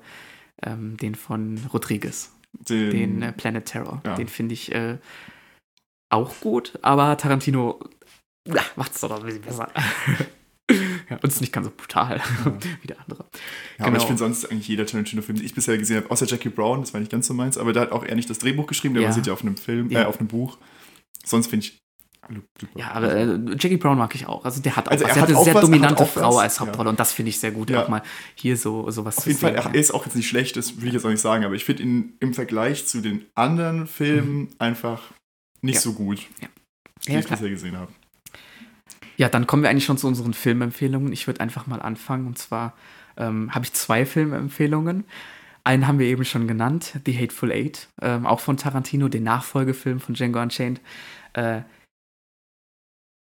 ähm, 0.62 0.96
den 0.98 1.14
von 1.14 1.58
Rodriguez. 1.72 2.30
Den, 2.52 2.90
Den 2.90 3.22
äh, 3.22 3.32
Planet 3.32 3.64
Terror. 3.66 4.00
ja. 4.06 4.14
Den 4.14 4.28
finde 4.28 4.52
ich 4.54 4.72
äh, 4.74 4.98
auch 6.08 6.32
gut, 6.40 6.78
aber 6.82 7.16
Tarantino 7.16 7.80
ja, 8.46 8.62
macht 8.76 8.94
es 8.94 9.00
doch 9.00 9.10
noch 9.10 9.20
ein 9.20 9.26
bisschen 9.26 9.42
besser. 9.42 9.68
ja, 11.10 11.16
und 11.22 11.24
ist 11.24 11.40
nicht 11.40 11.52
ganz 11.52 11.66
so 11.66 11.72
brutal 11.76 12.20
wie 12.82 12.86
der 12.88 13.00
andere. 13.00 13.24
ja, 13.78 13.84
aber 13.84 13.90
genau. 13.92 13.98
ich 13.98 14.04
finde 14.06 14.18
sonst 14.18 14.50
eigentlich 14.50 14.68
jeder 14.68 14.86
Tarantino-Film, 14.86 15.36
den 15.38 15.44
ich 15.46 15.54
bisher 15.54 15.78
gesehen 15.78 15.96
habe, 15.98 16.10
außer 16.10 16.26
Jackie 16.26 16.48
Brown, 16.48 16.80
das 16.80 16.92
war 16.92 17.00
nicht 17.00 17.12
ganz 17.12 17.26
so 17.26 17.34
meins, 17.34 17.56
aber 17.58 17.72
der 17.72 17.82
hat 17.82 17.92
auch 17.92 18.04
eher 18.04 18.16
nicht 18.16 18.28
das 18.30 18.38
Drehbuch 18.38 18.66
geschrieben, 18.66 18.94
der 18.94 19.02
Ja. 19.04 19.08
basiert 19.08 19.26
ja 19.28 19.32
auf 19.32 19.42
einem 19.42 19.56
Film, 19.56 19.90
Ja. 19.90 20.02
äh, 20.02 20.04
auf 20.06 20.18
einem 20.18 20.28
Buch. 20.28 20.58
Sonst 21.24 21.48
finde 21.48 21.66
ich. 21.66 21.78
Ja, 22.74 22.90
aber 22.90 23.14
äh, 23.14 23.38
Jackie 23.56 23.76
Brown 23.76 23.96
mag 23.98 24.12
ich 24.16 24.26
auch. 24.26 24.44
Also 24.44 24.60
der 24.60 24.74
hat 24.74 24.88
auch 24.88 24.90
Also 24.92 25.04
er 25.04 25.14
Der 25.14 25.22
hat 25.22 25.28
eine 25.28 25.44
sehr 25.44 25.54
was, 25.54 25.62
er 25.62 25.66
dominante 25.68 26.04
Frau 26.06 26.38
als 26.38 26.58
Hauptrolle 26.58 26.90
und 26.90 26.98
das 26.98 27.12
finde 27.12 27.28
ich 27.28 27.38
sehr 27.38 27.52
gut, 27.52 27.70
Ja. 27.70 27.84
auch 27.84 27.88
mal 27.88 28.02
hier 28.34 28.56
so 28.56 28.90
sowas 28.90 29.18
Auf 29.18 29.26
jeden 29.28 29.38
Fall, 29.38 29.54
er 29.54 29.72
ist 29.76 29.94
auch 29.94 30.04
jetzt 30.06 30.16
nicht 30.16 30.26
schlecht, 30.28 30.56
das 30.56 30.80
will 30.80 30.88
ich 30.88 30.94
jetzt 30.94 31.04
auch 31.06 31.10
nicht 31.10 31.20
sagen, 31.20 31.44
aber 31.44 31.54
ich 31.54 31.64
finde 31.64 31.84
ihn 31.84 32.14
im 32.18 32.34
Vergleich 32.34 32.84
zu 32.88 33.00
den 33.00 33.24
anderen 33.36 33.86
Filmen 33.86 34.48
einfach 34.58 35.02
nicht 35.62 35.74
Mhm. 35.74 35.76
Ja. 35.76 35.80
so 35.80 35.92
gut, 35.92 36.18
die 37.06 37.12
Ja, 37.12 37.20
ich 37.20 37.28
bisher 37.28 37.48
gesehen 37.48 37.76
habe. 37.76 37.92
Ja, 39.16 39.28
dann 39.28 39.46
kommen 39.46 39.62
wir 39.62 39.70
eigentlich 39.70 39.84
schon 39.84 39.98
zu 39.98 40.06
unseren 40.06 40.34
Filmempfehlungen. 40.34 41.12
Ich 41.12 41.26
würde 41.26 41.40
einfach 41.40 41.66
mal 41.66 41.80
anfangen. 41.80 42.26
Und 42.26 42.38
zwar 42.38 42.74
ähm, 43.16 43.54
habe 43.54 43.64
ich 43.64 43.72
zwei 43.72 44.04
Filmempfehlungen. 44.04 45.04
Einen 45.64 45.88
haben 45.88 45.98
wir 45.98 46.06
eben 46.06 46.24
schon 46.24 46.46
genannt, 46.46 46.92
The 47.06 47.18
Hateful 47.18 47.50
Eight, 47.50 47.88
ähm, 48.00 48.24
auch 48.24 48.38
von 48.38 48.56
Tarantino, 48.56 49.08
den 49.08 49.24
Nachfolgefilm 49.24 49.98
von 49.98 50.14
Django 50.14 50.40
Unchained. 50.40 50.80
Äh, 51.32 51.62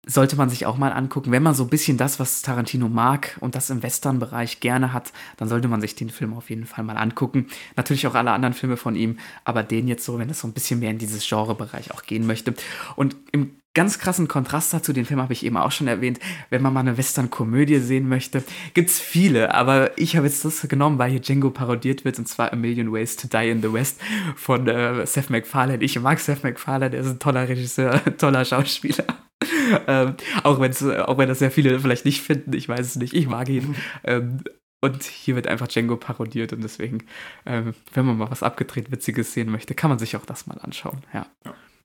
sollte 0.05 0.35
man 0.37 0.51
sich 0.51 0.67
auch 0.67 0.79
mal 0.79 0.93
angucken. 0.93 1.31
Wenn 1.31 1.45
man 1.45 1.55
so 1.55 1.63
ein 1.63 1.69
bisschen 1.69 1.97
das, 1.97 2.19
was 2.19 2.43
Tarantino 2.43 2.89
mag 2.89 3.37
und 3.41 3.55
das 3.55 3.71
im 3.71 3.83
Western-Bereich 3.83 4.59
gerne 4.61 4.93
hat, 4.93 5.13
dann 5.37 5.49
sollte 5.49 5.69
man 5.69 5.81
sich 5.81 5.95
den 5.95 6.11
Film 6.11 6.35
auf 6.35 6.51
jeden 6.51 6.67
Fall 6.67 6.83
mal 6.83 6.97
angucken. 6.97 7.47
Natürlich 7.77 8.07
auch 8.09 8.15
alle 8.15 8.33
anderen 8.33 8.55
Filme 8.55 8.77
von 8.77 8.97
ihm, 8.97 9.19
aber 9.45 9.63
den 9.63 9.87
jetzt 9.87 10.05
so, 10.05 10.19
wenn 10.19 10.29
es 10.29 10.41
so 10.41 10.49
ein 10.49 10.53
bisschen 10.53 10.81
mehr 10.81 10.91
in 10.91 10.99
dieses 10.99 11.29
Genrebereich 11.29 11.93
auch 11.93 12.03
gehen 12.03 12.27
möchte. 12.27 12.55
Und 12.97 13.15
im 13.31 13.53
ganz 13.75 14.01
krassen 14.01 14.27
Kontrast 14.27 14.75
dazu, 14.75 14.93
den 14.93 15.05
Film 15.05 15.21
habe 15.21 15.33
ich 15.33 15.47
eben 15.47 15.57
auch 15.57 15.71
schon 15.71 15.87
erwähnt, 15.87 16.19
wenn 16.51 16.63
man 16.63 16.75
mal 16.75 16.81
eine 16.81 16.99
Western-Komödie 16.99 17.79
sehen 17.79 18.09
möchte, 18.09 18.43
gibt 18.75 18.91
es 18.91 18.99
viele, 18.99 19.55
aber 19.55 19.97
ich 19.97 20.17
habe 20.17 20.27
jetzt 20.27 20.45
das 20.45 20.69
genommen, 20.69 20.99
weil 20.99 21.11
hier 21.11 21.21
Django 21.21 21.51
parodiert 21.51 22.05
wird, 22.05 22.19
und 22.19 22.27
zwar 22.27 22.53
A 22.53 22.57
Million 22.57 22.93
Ways 22.93 23.17
to 23.17 23.29
Die 23.29 23.49
in 23.49 23.63
the 23.63 23.73
West 23.73 24.01
von 24.37 24.69
äh, 24.69 25.07
Seth 25.07 25.31
MacFarlane. 25.31 25.83
Ich 25.83 25.99
mag 26.01 26.19
Seth 26.21 26.43
MacFarlane, 26.43 26.91
der 26.91 27.01
ist 27.01 27.09
ein 27.09 27.19
toller 27.19 27.49
Regisseur, 27.49 28.03
ein 28.05 28.19
toller 28.19 28.45
Schauspieler. 28.45 29.05
ähm, 29.87 30.15
auch, 30.43 30.61
wenn's, 30.61 30.83
auch 30.83 31.19
wenn 31.19 31.29
das 31.29 31.39
sehr 31.39 31.51
viele 31.51 31.79
vielleicht 31.81 32.05
nicht 32.05 32.23
finden, 32.23 32.53
ich 32.53 32.69
weiß 32.69 32.87
es 32.87 32.97
nicht, 32.97 33.15
ich 33.15 33.27
mag 33.27 33.49
ihn. 33.49 33.75
ähm, 34.05 34.41
und 34.85 35.05
hier 35.05 35.37
wird 35.37 35.47
einfach 35.47 35.69
Django 35.69 35.97
parodiert 35.97 36.53
und 36.53 36.63
deswegen, 36.63 37.05
ähm, 37.47 37.75
wenn 37.95 38.05
man 38.05 38.19
mal 38.19 38.31
was 38.31 38.43
abgedreht 38.43 38.91
Witziges 38.91 39.33
sehen 39.33 39.49
möchte, 39.51 39.75
kann 39.75 39.91
man 39.91 40.01
sich 40.01 40.17
auch 40.17 40.27
das 40.27 40.49
mal 40.49 40.59
anschauen. 40.59 41.05
Ja. 41.15 41.27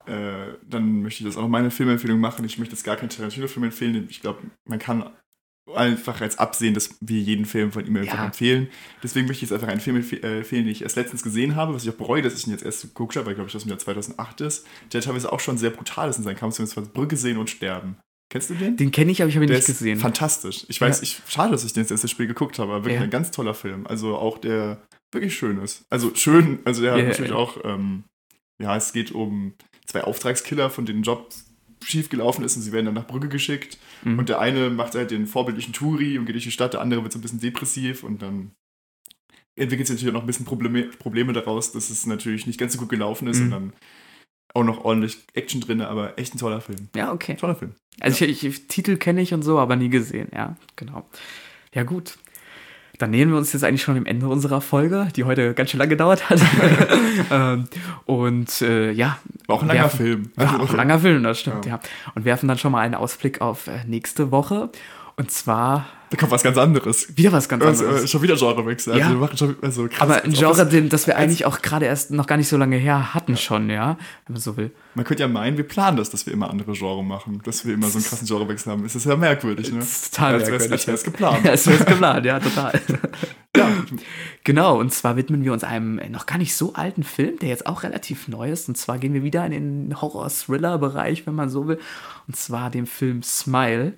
äh, 0.07 0.55
dann 0.67 1.03
möchte 1.03 1.23
ich 1.23 1.29
das 1.29 1.37
auch 1.37 1.47
meine 1.47 1.69
Filmempfehlung 1.69 2.19
machen. 2.19 2.43
Ich 2.45 2.57
möchte 2.57 2.73
jetzt 2.73 2.83
gar 2.83 2.95
keinen 2.95 3.09
Tarantino-Film 3.09 3.65
empfehlen. 3.65 4.07
Ich 4.09 4.21
glaube, 4.21 4.39
man 4.65 4.79
kann 4.79 5.11
einfach 5.75 6.21
als 6.21 6.37
absehen, 6.37 6.73
dass 6.73 6.95
wir 7.01 7.19
jeden 7.19 7.45
Film 7.45 7.71
von 7.71 7.85
ihm 7.85 7.95
einfach 7.97 8.17
Ja. 8.17 8.25
empfehlen. 8.25 8.69
Deswegen 9.03 9.27
möchte 9.27 9.43
ich 9.43 9.49
jetzt 9.49 9.53
einfach 9.53 9.67
einen 9.67 9.81
Film 9.81 9.97
äh, 9.97 10.37
empfehlen, 10.39 10.63
den 10.65 10.71
ich 10.71 10.81
erst 10.81 10.95
letztens 10.95 11.23
gesehen 11.23 11.55
habe, 11.55 11.73
was 11.73 11.83
ich 11.83 11.89
auch 11.89 11.95
bereue, 11.95 12.21
dass 12.21 12.33
ich 12.35 12.47
ihn 12.47 12.51
jetzt 12.53 12.63
erst 12.63 12.81
geguckt 12.83 13.15
habe, 13.15 13.25
weil 13.27 13.35
glaube 13.35 13.47
ich, 13.47 13.53
das 13.53 13.63
im 13.63 13.69
Jahr 13.69 13.79
2008 13.79 14.41
ist, 14.41 14.65
der 14.93 15.01
teilweise 15.01 15.31
auch 15.31 15.39
schon 15.39 15.57
sehr 15.57 15.69
brutal 15.71 16.09
ist 16.09 16.17
in 16.17 16.23
seinem 16.23 16.37
Kampf, 16.37 16.55
zumindest 16.55 16.93
Brücke 16.93 17.17
sehen 17.17 17.37
und 17.37 17.49
sterben. 17.49 17.97
Kennst 18.29 18.49
du 18.49 18.55
den? 18.55 18.75
Den 18.75 18.91
kenne 18.91 19.11
ich, 19.11 19.21
aber 19.21 19.29
ich 19.29 19.35
habe 19.35 19.45
ihn 19.45 19.49
Der 19.49 19.57
nicht 19.57 19.67
gesehen. 19.67 19.99
fantastisch. 19.99 20.65
Ich 20.67 20.81
weiß, 20.81 20.97
Ja. 20.97 21.03
ich, 21.03 21.21
schade, 21.27 21.51
dass 21.51 21.63
ich 21.63 21.73
den 21.73 21.83
jetzt 21.83 21.91
erst 21.91 22.03
das 22.03 22.11
Spiel 22.11 22.27
geguckt 22.27 22.59
habe, 22.59 22.71
aber 22.73 22.83
wirklich 22.83 22.99
Ja. 22.99 23.03
ein 23.03 23.09
ganz 23.09 23.31
toller 23.31 23.53
Film. 23.53 23.87
Also 23.87 24.17
auch 24.17 24.37
der 24.37 24.81
wirklich 25.13 25.35
schön 25.35 25.57
ist. 25.59 25.85
Also 25.89 26.13
schön, 26.13 26.59
also 26.65 26.81
der 26.81 26.91
Ja, 26.93 26.97
hat 26.99 27.07
natürlich 27.07 27.31
auch, 27.31 27.57
ähm, 27.63 28.03
ja, 28.61 28.75
es 28.75 28.91
geht 28.91 29.11
um 29.13 29.53
zwei 29.85 30.03
Auftragskiller, 30.03 30.69
von 30.69 30.85
denen 30.85 31.03
Job 31.03 31.29
schief 31.83 32.09
gelaufen 32.09 32.43
ist 32.43 32.55
und 32.55 32.61
sie 32.63 32.71
werden 32.71 32.85
dann 32.85 32.95
nach 32.95 33.07
Brügge 33.07 33.29
geschickt. 33.29 33.77
Mhm. 34.03 34.19
Und 34.19 34.29
der 34.29 34.39
eine 34.39 34.69
macht 34.69 34.95
halt 34.95 35.11
den 35.11 35.27
vorbildlichen 35.27 35.73
Touri 35.73 36.17
und 36.17 36.25
geht 36.25 36.35
durch 36.35 36.43
die 36.45 36.51
Stadt, 36.51 36.73
der 36.73 36.81
andere 36.81 37.03
wird 37.03 37.13
so 37.13 37.19
ein 37.19 37.21
bisschen 37.21 37.39
depressiv 37.39 38.03
und 38.03 38.21
dann 38.21 38.51
entwickelt 39.55 39.87
sich 39.87 39.95
natürlich 39.95 40.09
auch 40.11 40.19
noch 40.19 40.23
ein 40.23 40.27
bisschen 40.27 40.45
Probleme, 40.45 40.83
Probleme 40.83 41.33
daraus, 41.33 41.71
dass 41.71 41.89
es 41.89 42.05
natürlich 42.05 42.45
nicht 42.45 42.59
ganz 42.59 42.73
so 42.73 42.79
gut 42.79 42.89
gelaufen 42.89 43.27
ist 43.27 43.37
Mhm. 43.39 43.43
und 43.45 43.51
dann 43.51 43.73
auch 44.53 44.63
noch 44.63 44.85
ordentlich 44.85 45.17
Action 45.33 45.61
drin, 45.61 45.81
aber 45.81 46.17
echt 46.17 46.33
ein 46.33 46.39
toller 46.39 46.61
Film. 46.61 46.89
ja, 46.95 47.11
okay. 47.11 47.35
Toller 47.35 47.55
Film. 47.55 47.73
Also 47.99 48.25
ich, 48.25 48.43
ich, 48.45 48.67
Titel 48.67 48.97
kenne 48.97 49.21
ich 49.21 49.33
und 49.33 49.41
so, 49.43 49.59
aber 49.59 49.75
nie 49.75 49.89
gesehen, 49.89 50.29
ja, 50.33 50.55
genau. 50.75 51.07
Ja, 51.73 51.83
gut. 51.83 52.17
Dann 52.99 53.11
nähern 53.11 53.29
wir 53.29 53.37
uns 53.37 53.53
jetzt 53.53 53.63
eigentlich 53.63 53.83
schon 53.83 53.93
dem 53.95 54.05
Ende 54.07 54.27
unserer 54.27 54.59
Folge, 54.59 55.07
die 55.15 55.23
heute 55.23 55.53
ganz 55.53 55.69
schön 55.69 55.77
lange 55.77 55.89
gedauert 55.89 56.29
hat. 56.29 56.41
ähm, 57.31 57.65
und 58.05 58.61
äh, 58.61 58.91
ja. 58.91 59.17
War 59.45 59.57
auch 59.57 59.61
ein 59.61 59.67
langer 59.67 59.81
werfen- 59.83 59.97
Film. 59.97 60.31
Also- 60.35 60.57
auch 60.59 60.69
ein 60.71 60.75
langer 60.77 60.99
Film, 60.99 61.23
das 61.23 61.39
stimmt, 61.39 61.65
Ja. 61.65 61.73
ja. 61.73 61.79
Und 62.15 62.25
werfen 62.25 62.47
dann 62.47 62.57
schon 62.57 62.71
mal 62.71 62.79
einen 62.81 62.95
Ausblick 62.95 63.39
auf 63.41 63.67
äh, 63.67 63.83
nächste 63.85 64.31
Woche. 64.31 64.69
Und 65.15 65.31
zwar 65.31 65.85
Da 66.09 66.15
kommt 66.17 66.31
was 66.31 66.41
ganz 66.43 66.57
anderes. 66.57 67.17
wieder 67.17 67.31
was 67.33 67.49
ganz 67.49 67.63
Also, 67.65 67.83
anderes. 67.85 68.05
äh, 68.05 68.07
schon 68.07 68.21
wieder 68.21 68.35
Genrewechsel. 68.35 68.93
Also, 68.93 69.05
Ja. 69.05 69.09
wir 69.11 69.17
machen 69.17 69.37
schon, 69.37 69.55
also 69.61 69.87
krass. 69.87 69.99
aber 70.01 70.23
ein 70.23 70.29
als 70.29 70.39
Genre, 70.39 70.61
es- 70.61 70.69
den, 70.69 70.87
das 70.89 71.05
wir 71.07 71.15
als- 71.17 71.23
eigentlich 71.25 71.45
auch 71.45 71.61
gerade 71.61 71.85
erst 71.85 72.11
noch 72.11 72.27
gar 72.27 72.37
nicht 72.37 72.47
so 72.47 72.55
lange 72.57 72.77
her 72.77 73.13
hatten 73.13 73.35
schon, 73.35 73.69
ja, 73.69 73.97
wenn 74.25 74.33
man 74.33 74.41
so 74.41 74.55
will. 74.55 74.71
Man 74.95 75.03
könnte 75.05 75.23
ja 75.23 75.27
meinen, 75.27 75.57
wir 75.57 75.67
planen 75.67 75.97
das, 75.97 76.09
dass 76.09 76.25
wir 76.25 76.33
immer 76.33 76.49
andere 76.49 76.71
Genre 76.73 77.03
machen. 77.03 77.41
Dass 77.43 77.65
wir 77.65 77.73
immer 77.73 77.87
so 77.87 77.97
einen 77.97 78.05
krassen 78.05 78.25
Genrewechsel 78.27 78.71
haben. 78.71 78.85
Es 78.85 78.95
ist 78.95 79.05
ja 79.05 79.15
merkwürdig, 79.17 79.71
ne? 79.71 79.79
Das 79.79 79.91
ist 80.03 80.15
total 80.15 80.35
als 80.35 80.49
merkwürdig. 80.49 80.71
als 80.71 80.87
wär's 80.87 81.03
geplant. 81.03 81.43
Ja, 81.45 81.51
es 81.51 81.67
wäre 81.67 81.83
geplant, 81.83 82.25
ja, 82.25 82.39
total. 82.39 82.79
Ja, 83.55 83.69
Genau, 84.43 84.79
und 84.79 84.93
zwar 84.93 85.15
widmen 85.17 85.43
wir 85.43 85.51
uns 85.51 85.63
einem 85.63 85.97
äh, 85.97 86.09
noch 86.09 86.27
gar 86.27 86.37
nicht 86.37 86.55
so 86.55 86.73
alten 86.73 87.01
Film, 87.03 87.39
der 87.39 87.49
jetzt 87.49 87.65
auch 87.65 87.81
relativ 87.81 88.27
neu 88.27 88.51
ist. 88.51 88.67
Und 88.69 88.77
zwar 88.77 88.99
gehen 88.99 89.13
wir 89.15 89.23
wieder 89.23 89.43
in 89.47 89.51
den 89.51 89.99
Horror-Thriller-Bereich, 89.99 91.25
wenn 91.25 91.33
man 91.35 91.49
so 91.49 91.67
will. 91.67 91.79
Und 92.27 92.35
zwar 92.35 92.69
dem 92.69 92.85
Film 92.85 93.23
Smile, 93.23 93.93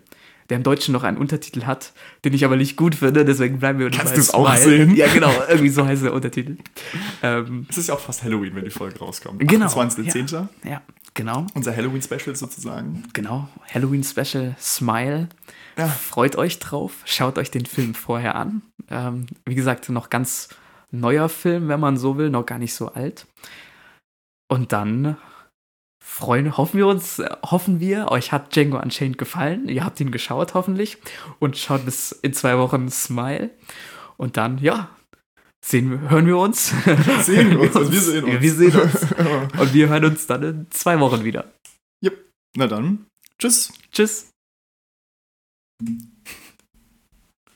der 0.49 0.57
im 0.57 0.63
Deutschen 0.63 0.91
noch 0.93 1.03
einen 1.03 1.17
Untertitel 1.17 1.63
hat, 1.63 1.93
den 2.25 2.33
ich 2.33 2.43
aber 2.45 2.55
nicht 2.55 2.75
gut 2.75 2.95
finde, 2.95 3.23
deswegen 3.25 3.59
bleiben 3.59 3.79
wir 3.79 3.89
Kannst 3.91 4.13
bei 4.13 4.15
du's 4.15 4.33
auch 4.33 4.47
Smile. 4.55 4.77
sehen? 4.77 4.95
Ja, 4.95 5.07
genau, 5.13 5.31
irgendwie 5.47 5.69
so 5.69 5.85
heißt 5.85 6.03
der 6.03 6.13
Untertitel. 6.13 6.57
ähm, 7.23 7.65
es 7.69 7.77
ist 7.77 7.87
ja 7.89 7.95
auch 7.95 7.99
fast 7.99 8.23
Halloween, 8.23 8.55
wenn 8.55 8.63
die 8.65 8.69
Folge 8.71 8.99
rauskommt. 8.99 9.39
Genau, 9.47 9.67
28.10. 9.67 10.47
ja, 10.63 10.81
genau, 11.13 11.45
Unser 11.53 11.75
Halloween-Special 11.75 12.35
sozusagen. 12.35 13.03
genau. 13.13 13.47
Halloween-Special 13.73 14.55
Smile. 14.59 15.29
Ja. 15.77 15.87
Freut 15.87 16.35
euch 16.35 16.59
drauf, 16.59 16.93
schaut 17.05 17.37
euch 17.37 17.51
den 17.51 17.65
Film 17.65 17.93
vorher 17.93 18.35
an. 18.35 18.61
Ähm, 18.89 19.27
wie 19.45 19.55
gesagt, 19.55 19.87
noch 19.89 20.09
ganz 20.09 20.49
neuer 20.91 21.29
Film, 21.29 21.67
wenn 21.67 21.79
man 21.79 21.97
so 21.97 22.17
will, 22.17 22.29
noch 22.31 22.45
gar 22.45 22.57
nicht 22.57 22.73
so 22.73 22.91
alt. 22.91 23.27
Und 24.47 24.73
dann 24.73 25.15
freuen, 26.09 26.57
hoffen 26.57 26.77
wir 26.77 26.87
uns, 26.87 27.19
äh, 27.19 27.29
hoffen 27.45 27.79
wir, 27.79 28.11
euch 28.11 28.31
hat 28.31 28.55
Django 28.55 28.79
Unchained 28.79 29.17
gefallen. 29.17 29.69
Ihr 29.69 29.85
habt 29.85 29.99
ihn 29.99 30.11
geschaut, 30.11 30.53
hoffentlich. 30.53 30.97
Und 31.39 31.57
schaut 31.57 31.85
bis 31.85 32.11
in 32.11 32.33
zwei 32.33 32.57
Wochen 32.57 32.89
Smile. 32.89 33.51
Und 34.17 34.35
dann, 34.35 34.57
ja, 34.57 34.89
sehen 35.63 35.91
wir, 35.91 36.09
hören 36.09 36.25
wir 36.25 36.37
uns. 36.37 36.69
Sehen 37.21 37.51
wir 37.51 37.59
uns, 37.61 37.75
also 37.75 37.91
wir 37.91 38.01
sehen 38.01 38.23
uns. 38.25 38.41
Wir 38.41 38.53
sehen 38.53 38.75
uns. 38.75 39.01
Und 39.59 39.73
wir 39.73 39.89
hören 39.89 40.05
uns 40.05 40.27
dann 40.27 40.43
in 40.43 40.71
zwei 40.71 40.99
Wochen 40.99 41.23
wieder. 41.23 41.45
Na 42.55 42.67
dann, 42.67 43.05
tschüss. 43.37 43.71
Tschüss. 43.91 44.31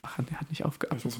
Ach, 0.02 0.16
der 0.22 0.40
hat 0.40 0.48
nicht 0.48 0.64
muss 1.04 1.18